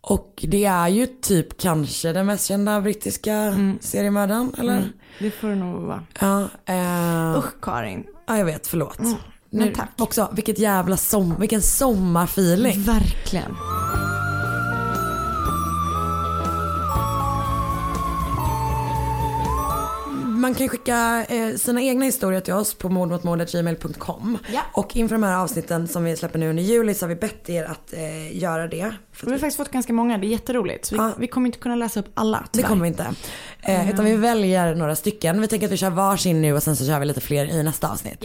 Och 0.00 0.44
det 0.48 0.64
är 0.64 0.88
ju 0.88 1.06
typ 1.06 1.58
kanske 1.60 2.12
den 2.12 2.26
mest 2.26 2.46
kända 2.46 2.80
brittiska 2.80 3.54
seriemördaren, 3.80 4.54
eller? 4.58 4.76
Mm, 4.76 4.88
det 5.18 5.30
får 5.30 5.48
det 5.48 5.54
nog 5.54 5.82
vara. 5.82 6.02
Ja, 6.20 6.40
eh, 6.74 7.38
Usch 7.38 7.60
Karin. 7.62 8.04
ja, 8.26 8.38
jag 8.38 8.44
vet, 8.44 8.66
förlåt. 8.66 8.98
Mm, 8.98 9.14
men 9.50 9.72
tack. 9.72 9.88
Också, 9.98 10.28
vilket 10.32 10.58
jävla 10.58 10.96
som, 10.96 11.40
vilken 11.40 11.62
sommarfeeling. 11.62 12.82
Verkligen. 12.82 13.56
Man 20.34 20.54
kan 20.54 20.68
skicka 20.68 21.24
eh, 21.28 21.54
sina 21.56 21.82
egna 21.82 22.04
historier 22.04 22.40
till 22.40 22.54
oss 22.54 22.74
på 22.74 22.88
mordmotmord.gmail.com. 22.88 24.38
Ja. 24.52 24.60
Och 24.72 24.96
inför 24.96 25.14
de 25.14 25.22
här 25.22 25.38
avsnitten 25.38 25.88
som 25.88 26.04
vi 26.04 26.16
släpper 26.16 26.38
nu 26.38 26.50
under 26.50 26.62
juli 26.62 26.94
så 26.94 27.04
har 27.04 27.08
vi 27.08 27.16
bett 27.16 27.48
er 27.50 27.64
att 27.64 27.92
eh, 27.92 28.36
göra 28.36 28.66
det. 28.68 28.94
Vi 29.24 29.30
har 29.30 29.38
faktiskt 29.38 29.56
fått 29.56 29.70
ganska 29.70 29.92
många, 29.92 30.18
det 30.18 30.26
är 30.26 30.28
jätteroligt. 30.28 30.84
Så 30.84 30.94
vi, 30.96 31.12
vi 31.18 31.26
kommer 31.26 31.46
inte 31.46 31.58
kunna 31.58 31.76
läsa 31.76 32.00
upp 32.00 32.06
alla 32.14 32.38
Det 32.38 32.46
tyvärr. 32.52 32.68
kommer 32.68 32.82
vi 32.82 32.88
inte. 32.88 33.06
Eh, 33.62 33.90
utan 33.90 34.04
vi 34.04 34.16
väljer 34.16 34.74
några 34.74 34.96
stycken. 34.96 35.40
Vi 35.40 35.48
tänker 35.48 35.66
att 35.66 35.72
vi 35.72 35.76
kör 35.76 35.90
varsin 35.90 36.42
nu 36.42 36.52
och 36.54 36.62
sen 36.62 36.76
så 36.76 36.86
kör 36.86 37.00
vi 37.00 37.06
lite 37.06 37.20
fler 37.20 37.44
i 37.46 37.62
nästa 37.62 37.90
avsnitt. 37.92 38.24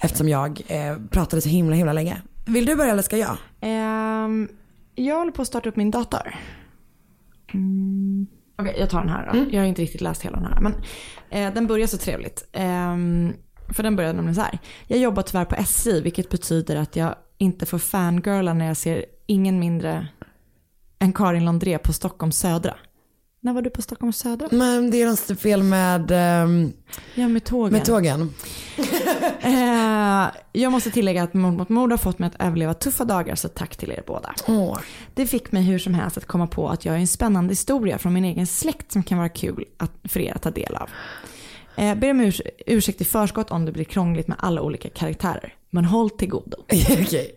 Eftersom 0.00 0.28
jag 0.28 0.62
eh, 0.66 0.96
pratade 1.10 1.42
så 1.42 1.48
himla 1.48 1.76
himla 1.76 1.92
länge. 1.92 2.22
Vill 2.46 2.66
du 2.66 2.76
börja 2.76 2.92
eller 2.92 3.02
ska 3.02 3.16
jag? 3.16 3.36
Ehm, 3.60 4.48
jag 4.94 5.16
håller 5.16 5.32
på 5.32 5.42
att 5.42 5.48
starta 5.48 5.68
upp 5.68 5.76
min 5.76 5.90
dator. 5.90 6.34
Mm. 7.54 8.26
Okej, 8.58 8.76
jag 8.78 8.90
tar 8.90 9.00
den 9.00 9.08
här 9.08 9.30
då. 9.32 9.44
Jag 9.50 9.60
har 9.60 9.66
inte 9.66 9.82
riktigt 9.82 10.00
läst 10.00 10.22
hela 10.22 10.36
den 10.36 10.46
här. 10.52 10.60
Men 10.60 10.74
eh, 11.30 11.54
den 11.54 11.66
börjar 11.66 11.86
så 11.86 11.98
trevligt. 11.98 12.48
Ehm, 12.52 13.32
för 13.68 13.82
den 13.82 13.96
börjar 13.96 14.12
nämligen 14.12 14.34
så 14.34 14.40
här. 14.40 14.58
Jag 14.86 14.98
jobbar 14.98 15.22
tyvärr 15.22 15.44
på 15.44 15.64
SI, 15.64 16.00
vilket 16.00 16.28
betyder 16.28 16.76
att 16.76 16.96
jag 16.96 17.14
inte 17.38 17.66
får 17.66 17.78
fangirla 17.78 18.54
när 18.54 18.66
jag 18.66 18.76
ser 18.76 19.04
ingen 19.26 19.58
mindre 19.58 20.08
än 20.98 21.12
Karin 21.12 21.44
Londré 21.44 21.78
på 21.78 21.92
Stockholm 21.92 22.32
södra. 22.32 22.74
När 23.40 23.52
var 23.52 23.62
du 23.62 23.70
på 23.70 23.82
Stockholm 23.82 24.12
södra? 24.12 24.48
Men 24.50 24.90
det 24.90 25.02
är 25.02 25.06
något 25.06 25.40
fel 25.40 25.62
med, 25.62 26.10
ehm, 26.10 26.72
Ja, 27.14 27.28
med 27.28 27.44
tågen. 27.44 27.72
med 27.72 27.84
tågen. 27.84 28.34
Eh, 29.40 30.26
jag 30.52 30.72
måste 30.72 30.90
tillägga 30.90 31.22
att 31.22 31.34
Mord 31.34 31.54
mot 31.54 31.68
mord 31.68 31.90
har 31.90 31.98
fått 31.98 32.18
mig 32.18 32.26
att 32.26 32.42
överleva 32.46 32.74
tuffa 32.74 33.04
dagar, 33.04 33.34
så 33.34 33.48
tack 33.48 33.76
till 33.76 33.90
er 33.90 34.02
båda. 34.06 34.34
Åh. 34.48 34.78
Det 35.14 35.26
fick 35.26 35.52
mig 35.52 35.62
hur 35.62 35.78
som 35.78 35.94
helst 35.94 36.16
att 36.16 36.24
komma 36.26 36.46
på 36.46 36.68
att 36.68 36.84
jag 36.84 36.94
är 36.94 36.98
en 36.98 37.06
spännande 37.06 37.50
historia 37.52 37.98
från 37.98 38.12
min 38.12 38.24
egen 38.24 38.46
släkt 38.46 38.92
som 38.92 39.02
kan 39.02 39.18
vara 39.18 39.28
kul 39.28 39.64
att, 39.76 39.92
för 40.04 40.20
er 40.20 40.32
att 40.36 40.42
ta 40.42 40.50
del 40.50 40.74
av. 40.76 40.88
Eh, 41.76 41.94
ber 41.94 42.10
om 42.10 42.20
urs- 42.20 42.40
ursäkt 42.66 43.00
i 43.00 43.04
förskott 43.04 43.50
om 43.50 43.64
det 43.64 43.72
blir 43.72 43.84
krångligt 43.84 44.28
med 44.28 44.36
alla 44.40 44.62
olika 44.62 44.88
karaktärer. 44.88 45.54
Men 45.70 45.84
håll 45.84 46.10
till 46.10 46.28
godo. 46.28 46.56
Okej. 47.02 47.30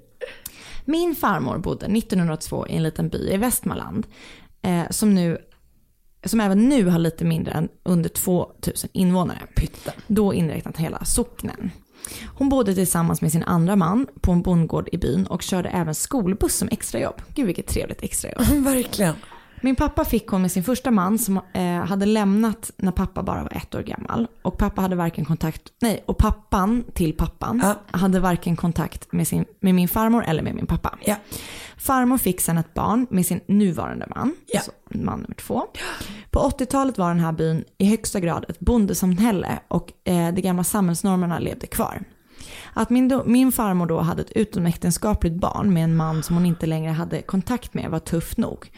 Min 0.86 1.16
farmor 1.16 1.58
bodde 1.58 1.86
1902 1.86 2.68
i 2.68 2.76
en 2.76 2.84
liten 2.84 3.10
by 3.10 3.30
i 3.34 3.38
Västmanland 3.38 4.08
eh, 4.62 4.84
som, 4.90 5.16
nu, 5.16 5.38
som 6.30 6.40
även 6.40 6.70
nu 6.70 6.86
har 6.86 7.00
lite 7.00 7.26
mindre 7.26 7.52
än 7.52 7.70
under 7.84 8.10
2000 8.10 8.90
invånare. 8.94 9.40
Pytte. 9.56 9.94
Då 10.08 10.34
inräknat 10.34 10.78
hela 10.78 11.06
socknen. 11.06 11.72
Hon 12.26 12.50
bodde 12.50 12.76
tillsammans 12.76 13.22
med 13.22 13.32
sin 13.32 13.44
andra 13.44 13.76
man 13.76 14.08
på 14.22 14.32
en 14.32 14.42
bondgård 14.42 14.90
i 14.92 14.98
byn 14.98 15.26
och 15.26 15.42
körde 15.42 15.70
även 15.70 15.96
skolbuss 15.96 16.56
som 16.56 16.68
extrajobb. 16.72 17.22
Gud 17.36 17.46
vilket 17.46 17.68
trevligt 17.68 18.04
extrajobb. 18.04 18.64
Verkligen. 18.64 19.16
Min 19.62 19.76
pappa 19.76 20.06
fick 20.06 20.28
hon 20.28 20.42
med 20.42 20.52
sin 20.52 20.64
första 20.64 20.92
man 20.92 21.18
som 21.18 21.42
eh, 21.54 21.64
hade 21.64 22.06
lämnat 22.06 22.72
när 22.78 22.92
pappa 22.92 23.24
bara 23.24 23.44
var 23.44 23.58
ett 23.58 23.76
år 23.76 23.82
gammal. 23.82 24.28
Och 24.42 24.58
pappa 24.58 24.82
hade 24.82 24.96
varken 24.96 25.26
kontakt, 25.26 25.62
nej, 25.82 26.04
och 26.06 26.18
pappan 26.18 26.84
till 26.94 27.14
pappan 27.18 27.60
hade 27.92 28.20
varken 28.20 28.56
kontakt 28.56 29.12
med, 29.12 29.28
sin, 29.28 29.46
med 29.60 29.76
min 29.76 29.88
farmor 29.88 30.24
eller 30.28 30.44
med 30.44 30.56
min 30.56 30.68
pappa. 30.68 30.98
Farmor 31.78 32.18
fick 32.18 32.42
sen 32.42 32.58
ett 32.58 32.74
barn 32.74 33.08
med 33.10 33.26
sin 33.26 33.40
nuvarande 33.46 34.08
man, 34.16 34.36
alltså 34.56 34.72
man 34.90 35.20
nummer 35.20 35.36
två. 35.36 35.64
På 36.30 36.40
80-talet 36.40 36.98
var 36.98 37.10
den 37.10 37.20
här 37.20 37.32
byn 37.32 37.64
i 37.78 37.86
högsta 37.86 38.20
grad 38.20 38.46
ett 38.50 38.60
bondesamhälle 38.60 39.60
och 39.68 39.92
eh, 40.04 40.34
de 40.34 40.42
gamla 40.42 40.64
samhällsnormerna 40.64 41.40
levde 41.40 41.68
kvar. 41.68 42.04
Att 42.74 42.90
min, 42.90 43.22
min 43.26 43.52
farmor 43.52 43.86
då 43.86 44.00
hade 44.00 44.22
ett 44.22 44.32
utomäktenskapligt 44.32 45.36
barn 45.36 45.74
med 45.74 45.84
en 45.84 45.96
man 45.96 46.24
som 46.24 46.36
hon 46.36 46.46
inte 46.46 46.66
längre 46.66 46.92
hade 46.92 47.22
kontakt 47.22 47.74
med 47.74 47.90
var 47.90 48.00
tufft 48.00 48.38
nog. 48.38 48.72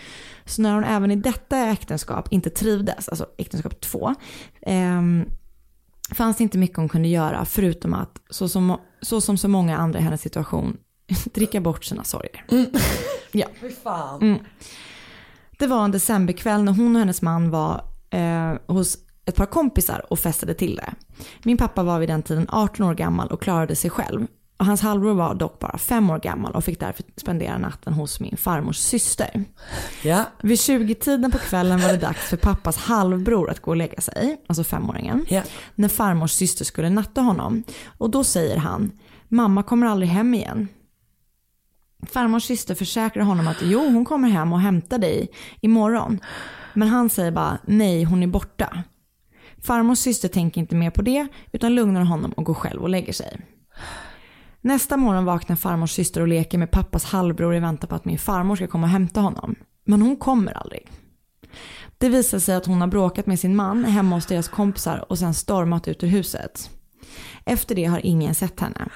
Så 0.45 0.61
när 0.61 0.73
hon 0.73 0.83
även 0.83 1.11
i 1.11 1.15
detta 1.15 1.57
äktenskap 1.57 2.27
inte 2.31 2.49
trivdes, 2.49 3.09
alltså 3.09 3.25
äktenskap 3.37 3.81
två, 3.81 4.15
ehm, 4.61 5.25
fanns 6.11 6.37
det 6.37 6.43
inte 6.43 6.57
mycket 6.57 6.77
hon 6.77 6.89
kunde 6.89 7.07
göra 7.07 7.45
förutom 7.45 7.93
att, 7.93 8.21
så 8.29 8.49
som 8.49 8.77
så, 9.01 9.21
som 9.21 9.37
så 9.37 9.47
många 9.47 9.77
andra 9.77 9.99
i 9.99 10.01
hennes 10.01 10.21
situation, 10.21 10.77
dricka 11.33 11.61
bort 11.61 11.85
sina 11.85 12.03
sorger. 12.03 12.45
Ja. 13.35 13.47
Fy 13.61 13.69
fan. 13.69 14.21
Mm. 14.21 14.39
Det 15.59 15.67
var 15.67 15.85
en 15.85 15.91
decemberkväll 15.91 16.63
när 16.63 16.71
hon 16.71 16.95
och 16.95 16.99
hennes 16.99 17.21
man 17.21 17.49
var 17.49 17.85
eh, 18.09 18.53
hos 18.67 18.97
ett 19.25 19.35
par 19.35 19.45
kompisar 19.45 20.05
och 20.09 20.19
festade 20.19 20.53
till 20.53 20.75
det. 20.75 20.93
Min 21.43 21.57
pappa 21.57 21.83
var 21.83 21.99
vid 21.99 22.09
den 22.09 22.23
tiden 22.23 22.45
18 22.49 22.85
år 22.85 22.93
gammal 22.93 23.27
och 23.27 23.41
klarade 23.41 23.75
sig 23.75 23.89
själv. 23.89 24.27
Och 24.57 24.65
hans 24.65 24.81
halvbror 24.81 25.13
var 25.13 25.35
dock 25.35 25.59
bara 25.59 25.77
5 25.77 26.09
år 26.09 26.19
gammal 26.19 26.51
och 26.51 26.63
fick 26.63 26.79
därför 26.79 27.03
spendera 27.15 27.57
natten 27.57 27.93
hos 27.93 28.19
min 28.19 28.37
farmors 28.37 28.77
syster. 28.77 29.43
Ja. 30.01 30.25
Vid 30.41 30.57
20-tiden 30.57 31.31
på 31.31 31.37
kvällen 31.37 31.81
var 31.81 31.89
det 31.89 31.97
dags 31.97 32.29
för 32.29 32.37
pappas 32.37 32.77
halvbror 32.77 33.49
att 33.49 33.59
gå 33.59 33.71
och 33.71 33.77
lägga 33.77 34.01
sig, 34.01 34.41
alltså 34.47 34.63
femåringen. 34.63 35.25
Ja. 35.29 35.41
När 35.75 35.89
farmors 35.89 36.31
syster 36.31 36.65
skulle 36.65 36.89
natta 36.89 37.21
honom. 37.21 37.63
Och 37.97 38.09
då 38.09 38.23
säger 38.23 38.57
han, 38.57 38.91
mamma 39.27 39.63
kommer 39.63 39.87
aldrig 39.87 40.09
hem 40.09 40.33
igen. 40.33 40.67
Farmors 42.07 42.43
syster 42.43 42.75
försäkrar 42.75 43.23
honom 43.23 43.47
att 43.47 43.61
jo, 43.61 43.79
hon 43.79 44.05
kommer 44.05 44.29
hem 44.29 44.53
och 44.53 44.59
hämtar 44.59 44.97
dig 44.97 45.27
imorgon. 45.61 46.19
Men 46.73 46.87
han 46.87 47.09
säger 47.09 47.31
bara 47.31 47.57
nej, 47.65 48.03
hon 48.03 48.23
är 48.23 48.27
borta. 48.27 48.83
Farmors 49.63 49.99
syster 49.99 50.27
tänker 50.27 50.61
inte 50.61 50.75
mer 50.75 50.89
på 50.89 51.01
det 51.01 51.27
utan 51.51 51.75
lugnar 51.75 52.03
honom 52.03 52.31
och 52.31 52.43
går 52.43 52.53
själv 52.53 52.81
och 52.81 52.89
lägger 52.89 53.13
sig. 53.13 53.39
Nästa 54.61 54.97
morgon 54.97 55.25
vaknar 55.25 55.55
farmors 55.55 55.91
syster 55.91 56.21
och 56.21 56.27
leker 56.27 56.57
med 56.57 56.71
pappas 56.71 57.05
halvbror 57.05 57.55
i 57.55 57.59
väntan 57.59 57.87
på 57.87 57.95
att 57.95 58.05
min 58.05 58.19
farmor 58.19 58.55
ska 58.55 58.67
komma 58.67 58.87
och 58.87 58.91
hämta 58.91 59.21
honom. 59.21 59.55
Men 59.85 60.01
hon 60.01 60.15
kommer 60.15 60.53
aldrig. 60.53 60.89
Det 61.97 62.09
visar 62.09 62.39
sig 62.39 62.55
att 62.55 62.65
hon 62.65 62.81
har 62.81 62.87
bråkat 62.87 63.25
med 63.25 63.39
sin 63.39 63.55
man 63.55 63.85
hemma 63.85 64.15
hos 64.15 64.25
deras 64.25 64.47
kompisar 64.47 65.05
och 65.09 65.19
sen 65.19 65.33
stormat 65.33 65.87
ut 65.87 66.03
ur 66.03 66.07
huset. 66.07 66.69
Efter 67.45 67.75
det 67.75 67.85
har 67.85 68.05
ingen 68.05 68.35
sett 68.35 68.59
henne. 68.59 68.89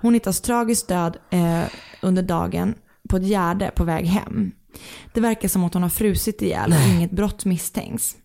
Hon 0.00 0.14
hittas 0.14 0.40
tragiskt 0.40 0.88
död 0.88 1.16
eh, 1.30 1.62
under 2.02 2.22
dagen 2.22 2.74
på 3.08 3.16
ett 3.16 3.26
gärde 3.26 3.70
på 3.76 3.84
väg 3.84 4.06
hem. 4.06 4.52
Det 5.12 5.20
verkar 5.20 5.48
som 5.48 5.64
att 5.64 5.74
hon 5.74 5.82
har 5.82 5.90
frusit 5.90 6.42
ihjäl 6.42 6.72
och 6.72 6.94
inget 6.94 7.10
brott 7.10 7.44
misstänks. 7.44 8.16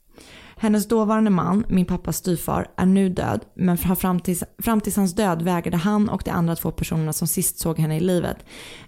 Hennes 0.62 0.88
dåvarande 0.88 1.30
man, 1.30 1.66
min 1.70 1.86
pappas 1.86 2.18
styvfar, 2.18 2.68
är 2.78 2.86
nu 2.86 3.10
död 3.10 3.46
men 3.56 3.78
fram 3.78 4.20
tills, 4.20 4.44
fram 4.64 4.82
tills 4.82 4.96
hans 4.96 5.16
död 5.16 5.42
vägrade 5.42 5.78
han 5.78 6.10
och 6.10 6.22
de 6.26 6.32
andra 6.32 6.56
två 6.56 6.72
personerna 6.72 7.14
som 7.14 7.28
sist 7.28 7.60
såg 7.60 7.80
henne 7.80 7.98
i 7.98 8.00
livet 8.00 8.38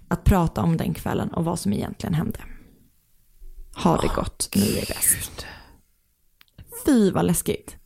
att 0.08 0.24
prata 0.24 0.62
om 0.62 0.76
den 0.76 0.94
kvällen 0.94 1.28
och 1.34 1.44
vad 1.44 1.58
som 1.58 1.72
egentligen 1.72 2.14
hände. 2.14 2.40
Har 3.74 3.98
det 4.02 4.08
gått, 4.14 4.48
nu 4.54 4.62
är 4.62 4.86
bäst. 4.86 5.46
Fy 6.86 7.10
vad 7.10 7.24
läskigt. 7.24 7.76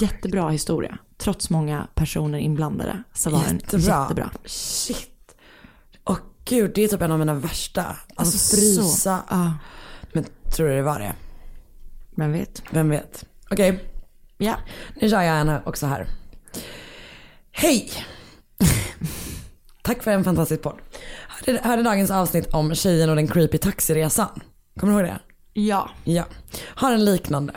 Jättebra 0.00 0.50
historia. 0.50 0.98
Trots 1.18 1.50
många 1.50 1.88
personer 1.94 2.38
inblandade 2.38 3.02
så 3.14 3.30
var 3.30 3.44
den 3.44 3.54
Jättebra. 3.56 4.00
jättebra. 4.02 4.30
Shit. 4.44 5.34
Åh 6.04 6.16
gud, 6.44 6.72
det 6.74 6.84
är 6.84 6.88
typ 6.88 7.02
en 7.02 7.12
av 7.12 7.18
mina 7.18 7.34
värsta. 7.34 7.82
Alltså, 7.84 8.06
Alltså, 8.16 8.56
frysa. 8.56 9.22
så, 9.28 9.52
Men 10.12 10.24
tror 10.56 10.68
du 10.68 10.74
det 10.76 10.82
var 10.82 10.98
det? 10.98 11.12
Vem 12.14 12.32
vet? 12.32 12.62
Vem 12.70 12.88
vet? 12.88 13.24
Okej. 13.50 13.84
Ja. 14.38 14.56
Nu 15.00 15.08
kör 15.10 15.22
jag 15.22 15.40
en 15.40 15.48
också 15.64 15.86
här. 15.86 16.06
Hej! 17.52 17.90
Tack 19.82 20.02
för 20.02 20.10
en 20.10 20.24
fantastisk 20.24 20.62
podd. 20.62 20.78
Hörde, 21.28 21.60
hörde 21.62 21.82
dagens 21.82 22.10
avsnitt 22.10 22.54
om 22.54 22.74
tjejen 22.74 23.10
och 23.10 23.16
den 23.16 23.28
creepy 23.28 23.58
taxiresan. 23.58 24.40
Kommer 24.80 24.92
du 24.92 24.98
ihåg 24.98 25.08
det? 25.08 25.20
Ja. 25.60 25.90
Ja. 26.04 26.24
Har 26.64 26.92
en 26.92 27.04
liknande. 27.04 27.52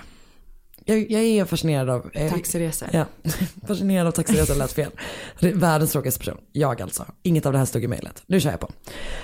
Jag, 0.90 1.12
jag 1.12 1.22
är 1.22 1.46
fascinerad 1.46 1.90
av... 1.90 2.10
Eh, 2.14 2.34
Taxiresor. 2.34 2.90
Ja, 2.92 3.06
fascinerad 3.68 4.08
av 4.08 4.12
taxiresor 4.12 4.56
lät 4.56 4.72
fel. 4.72 4.92
Världens 5.40 5.92
tråkigaste 5.92 6.20
person. 6.20 6.38
Jag 6.52 6.82
alltså. 6.82 7.06
Inget 7.24 7.46
av 7.46 7.52
det 7.52 7.58
här 7.58 7.66
stod 7.66 7.84
i 7.84 7.88
mejlet. 7.88 8.24
Nu 8.26 8.40
kör 8.40 8.52
jag 8.52 8.60
på. 8.60 8.70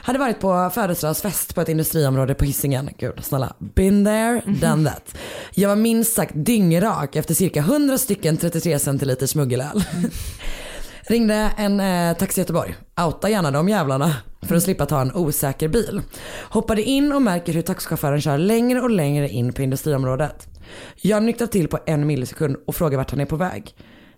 Hade 0.01 0.19
varit 0.19 0.39
på 0.39 0.71
födelsedagsfest 0.73 1.55
på 1.55 1.61
ett 1.61 1.69
industriområde 1.69 2.33
på 2.33 2.45
Hisingen. 2.45 2.89
Gud 2.97 3.23
snälla. 3.23 3.55
Been 3.59 4.05
there, 4.05 4.41
done 4.45 4.89
that. 4.89 5.15
Jag 5.51 5.69
var 5.69 5.75
minst 5.75 6.13
sagt 6.13 6.33
dyngrak 6.35 7.15
efter 7.15 7.33
cirka 7.33 7.59
100 7.59 7.97
stycken 7.97 8.37
33 8.37 8.79
centiliter 8.79 9.27
smuggelöl. 9.27 9.83
Ringde 11.07 11.53
en 11.57 11.79
eh, 11.79 12.17
Taxi 12.17 12.41
Göteborg. 12.41 12.75
Outa 13.05 13.29
gärna 13.29 13.51
de 13.51 13.69
jävlarna 13.69 14.15
för 14.41 14.55
att 14.55 14.63
slippa 14.63 14.85
ta 14.85 15.01
en 15.01 15.15
osäker 15.15 15.67
bil. 15.67 16.01
Hoppade 16.49 16.83
in 16.83 17.11
och 17.11 17.21
märker 17.21 17.53
hur 17.53 17.61
taxichauffören 17.61 18.21
kör 18.21 18.37
längre 18.37 18.81
och 18.81 18.89
längre 18.89 19.29
in 19.29 19.53
på 19.53 19.61
industriområdet. 19.61 20.47
Jag 20.95 21.23
nyktrar 21.23 21.47
till 21.47 21.67
på 21.67 21.79
en 21.85 22.07
millisekund 22.07 22.57
och 22.67 22.75
frågar 22.75 22.97
vart 22.97 23.11
han 23.11 23.19
är 23.19 23.25
på 23.25 23.35
väg. 23.35 23.75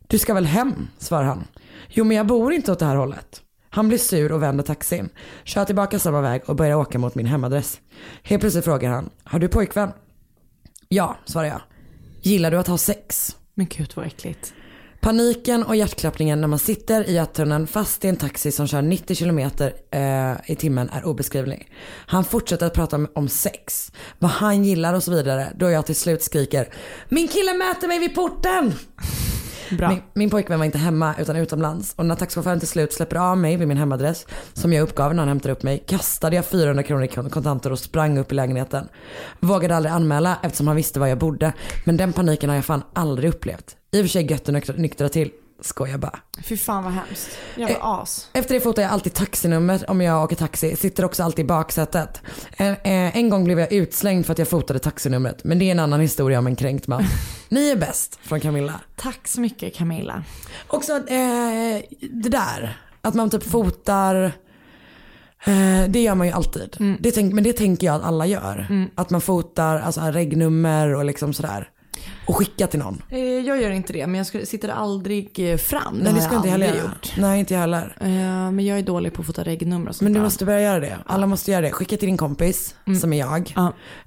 Du 0.08 0.20
ska 0.20 0.34
väl 0.34 0.46
hem, 0.46 0.88
svarar 0.98 1.24
han. 1.24 1.48
Jo 1.90 2.04
men 2.04 2.18
jag 2.18 2.28
bor 2.28 2.54
inte 2.54 2.72
åt 2.72 2.80
det 2.80 2.86
här 2.86 2.96
hållet. 2.96 3.42
Han 3.70 3.88
blir 3.88 3.98
sur 3.98 4.32
och 4.32 4.44
vänder 4.44 4.64
taxin. 4.64 5.10
Kör 5.44 5.66
tillbaka 5.66 6.00
samma 6.00 6.22
väg 6.22 6.42
och 6.46 6.56
börjar 6.56 6.76
åka 6.76 7.00
mot 7.00 7.16
min 7.16 7.26
hemadress. 7.26 7.80
Helt 8.24 8.42
plötsligt 8.42 8.66
frågar 8.66 8.90
han, 8.90 9.10
har 9.24 9.40
du 9.40 9.48
pojkvän? 9.48 9.92
Ja, 10.88 11.18
svarar 11.26 11.48
jag. 11.48 11.62
Gillar 12.22 12.52
du 12.52 12.58
att 12.58 12.68
ha 12.68 12.78
sex? 12.78 13.38
Men 13.54 13.66
gud 13.66 13.92
vad 13.96 14.06
äckligt. 14.06 14.54
Paniken 15.06 15.64
och 15.64 15.76
hjärtklappningen 15.76 16.42
när 16.42 16.48
man 16.48 16.60
sitter 16.60 17.10
i 17.10 17.14
hjärttunneln 17.14 17.68
fast 17.68 18.06
i 18.06 18.08
en 18.08 18.16
taxi 18.16 18.52
som 18.52 18.68
kör 18.68 18.82
90 18.82 19.16
km 19.16 19.40
eh, 19.40 20.52
i 20.52 20.56
timmen 20.56 20.90
är 20.90 21.06
obeskrivlig. 21.06 21.72
Han 22.08 22.24
fortsätter 22.24 22.66
att 22.66 22.74
prata 22.74 22.96
om, 22.96 23.08
om 23.16 23.30
sex, 23.30 23.92
vad 24.20 24.32
han 24.32 24.64
gillar 24.64 24.94
och 24.94 25.04
så 25.04 25.12
vidare. 25.12 25.48
Då 25.56 25.70
jag 25.70 25.86
till 25.86 25.96
slut 25.96 26.24
skriker 26.24 26.74
Min 27.10 27.28
kille 27.28 27.54
möter 27.54 27.88
mig 27.88 28.00
vid 28.00 28.16
porten! 28.16 28.74
Bra. 29.72 29.90
Min, 29.90 30.02
min 30.14 30.30
pojkvän 30.30 30.60
var 30.60 30.66
inte 30.66 30.78
hemma 30.78 31.16
utan 31.20 31.36
utomlands 31.36 31.94
och 31.96 32.06
när 32.06 32.16
taxichauffören 32.16 32.60
till 32.60 32.68
slut 32.68 32.94
släpper 32.94 33.16
av 33.16 33.38
mig 33.38 33.58
vid 33.58 33.68
min 33.68 33.78
hemadress 33.78 34.26
som 34.54 34.74
jag 34.74 34.82
uppgav 34.84 35.14
när 35.14 35.22
han 35.22 35.28
hämtade 35.28 35.52
upp 35.52 35.64
mig 35.64 35.84
kastade 35.88 36.36
jag 36.36 36.46
400 36.46 36.84
kronor 36.84 37.04
i 37.04 37.08
kontanter 37.08 37.72
och 37.72 37.80
sprang 37.80 38.18
upp 38.18 38.32
i 38.32 38.36
lägenheten. 38.36 38.88
Vågade 39.40 39.76
aldrig 39.76 39.94
anmäla 39.94 40.38
eftersom 40.44 40.68
han 40.68 40.76
visste 40.76 41.00
var 41.00 41.08
jag 41.08 41.18
bodde 41.18 41.54
men 41.84 41.98
den 41.98 42.14
paniken 42.14 42.50
har 42.50 42.56
jag 42.56 42.66
fan 42.66 42.84
aldrig 42.94 43.30
upplevt. 43.30 43.76
I 43.92 44.02
och 44.02 44.04
för 44.04 44.10
sig 44.10 44.32
gött 44.32 44.50
att 44.50 44.78
nyktra 44.78 45.10
till. 45.10 45.32
Skojar 45.66 45.98
bara. 45.98 46.20
Fy 46.44 46.58
fan 46.58 46.84
vad 46.84 46.94
hemskt. 46.94 47.38
Jävla 47.56 47.78
as. 47.82 48.30
Efter 48.34 48.54
det 48.54 48.62
fotar 48.62 48.82
jag 48.82 48.92
alltid 48.92 49.14
taxinumret 49.14 49.84
om 49.84 50.02
jag 50.02 50.24
åker 50.24 50.36
taxi. 50.36 50.76
Sitter 50.76 51.06
också 51.06 51.24
alltid 51.24 51.46
i 51.46 51.48
baksätet. 51.48 52.22
En, 52.58 52.72
eh, 52.74 53.18
en 53.18 53.30
gång 53.30 53.44
blev 53.44 53.60
jag 53.60 53.72
utslängd 53.72 54.26
för 54.26 54.32
att 54.32 54.40
jag 54.40 54.48
fotade 54.48 54.80
taxinumret. 54.80 55.44
Men 55.44 55.60
det 55.60 55.66
är 55.66 55.72
en 55.72 55.80
annan 55.80 56.00
historia 56.00 56.40
om 56.40 56.48
en 56.48 56.56
kränkt 56.56 56.88
man. 56.88 57.04
Ni 57.50 57.70
är 57.72 57.76
bäst 57.76 58.20
från 58.22 58.40
Camilla. 58.40 58.80
Tack 58.96 59.28
så 59.28 59.42
mycket 59.42 59.76
Camilla. 59.76 60.24
Också 60.68 60.94
eh, 60.94 61.82
det 62.12 62.30
där. 62.30 62.78
Att 63.02 63.14
man 63.14 63.30
typ 63.30 63.44
fotar. 63.44 64.24
Eh, 65.46 65.90
det 65.90 66.04
gör 66.04 66.16
man 66.16 66.28
ju 66.28 66.34
alltid. 66.34 66.98
Det 67.00 67.12
tänk, 67.12 67.34
men 67.34 67.44
det 67.44 67.54
tänker 67.54 67.88
jag 67.88 67.96
att 67.96 68.04
alla 68.04 68.26
gör. 68.26 68.88
Att 68.96 69.10
man 69.10 69.22
fotar 69.22 69.80
alltså, 69.80 70.02
regnummer 70.02 70.96
och 70.96 71.06
liksom 71.06 71.34
sådär. 71.34 71.70
Och 72.28 72.36
skickar 72.38 72.68
till 72.68 72.80
någon. 72.80 73.02
Eh, 73.10 73.20
Jag 73.20 73.62
gör 73.62 73.72
inte 73.72 73.94
det 73.94 74.08
men 74.08 74.16
jag 74.34 74.48
sitter 74.48 74.70
aldrig 74.70 75.52
eh, 75.52 75.58
fram. 75.58 75.94
Nej 75.96 76.04
det 76.04 76.12
har 76.12 76.20
ska 76.20 76.32
jag 76.34 76.40
inte 76.40 76.50
heller 76.50 76.68
gjort. 76.84 77.14
Nej 77.18 77.40
inte 77.40 77.54
jag 77.54 77.62
heller. 77.62 77.98
Eh, 78.02 78.08
Men 78.52 78.60
jag 78.66 78.78
är 78.80 78.84
dålig 78.84 79.14
på 79.14 79.22
att 79.22 79.26
fota 79.28 79.44
regnummer 79.44 79.90
och 79.90 79.96
sånt 79.96 80.02
Men 80.04 80.14
du 80.14 80.20
måste 80.22 80.46
börja 80.46 80.62
göra 80.62 80.80
det. 80.80 80.98
Alla 81.06 81.28
måste 81.28 81.52
göra 81.52 81.62
det. 81.62 81.72
Skicka 81.72 81.98
till 81.98 82.08
din 82.08 82.18
kompis 82.18 82.76
Mm. 82.88 83.00
som 83.00 83.14
är 83.14 83.18
jag. 83.20 83.54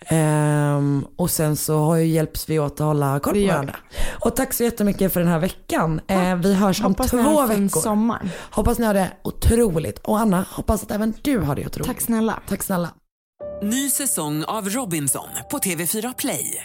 Ehm, 0.07 1.07
och 1.16 1.31
sen 1.31 1.57
så 1.57 1.78
har 1.78 1.97
ju 1.97 2.07
hjälps 2.07 2.49
vi 2.49 2.59
åt 2.59 2.73
att 2.73 2.78
hålla 2.78 3.20
koll 3.20 3.35
Det 3.35 3.47
på 3.47 3.53
varandra. 3.53 3.77
Och 4.24 4.36
tack 4.36 4.53
så 4.55 4.65
jättemycket 4.65 5.12
för 5.12 5.20
den 5.20 5.28
här 5.28 5.39
veckan. 5.39 6.01
Eh, 6.09 6.35
vi 6.36 6.55
hörs 6.55 6.81
Hoppas 6.82 7.12
om 7.12 7.19
ni 7.19 7.24
två 7.24 7.31
har 7.31 7.43
en 7.43 7.55
fin 7.55 7.66
veckor. 7.66 7.81
sommar. 7.81 8.31
Hoppas 8.51 8.78
ni 8.78 8.86
har 8.86 8.95
det 8.95 9.11
otroligt. 9.24 9.99
Och 9.99 10.19
Anna, 10.20 10.45
hoppas 10.51 10.82
att 10.82 10.90
även 10.90 11.15
du 11.23 11.39
har 11.39 11.57
det 11.57 11.66
otroligt. 11.66 11.86
Tack 11.86 12.01
snälla. 12.01 12.39
Tack 12.49 12.62
snälla. 12.62 12.90
Ny 13.62 13.90
säsong 13.90 14.45
av 14.45 14.69
Robinson 14.69 15.28
på 15.51 15.59
TV4 15.59 16.15
Play. 16.19 16.65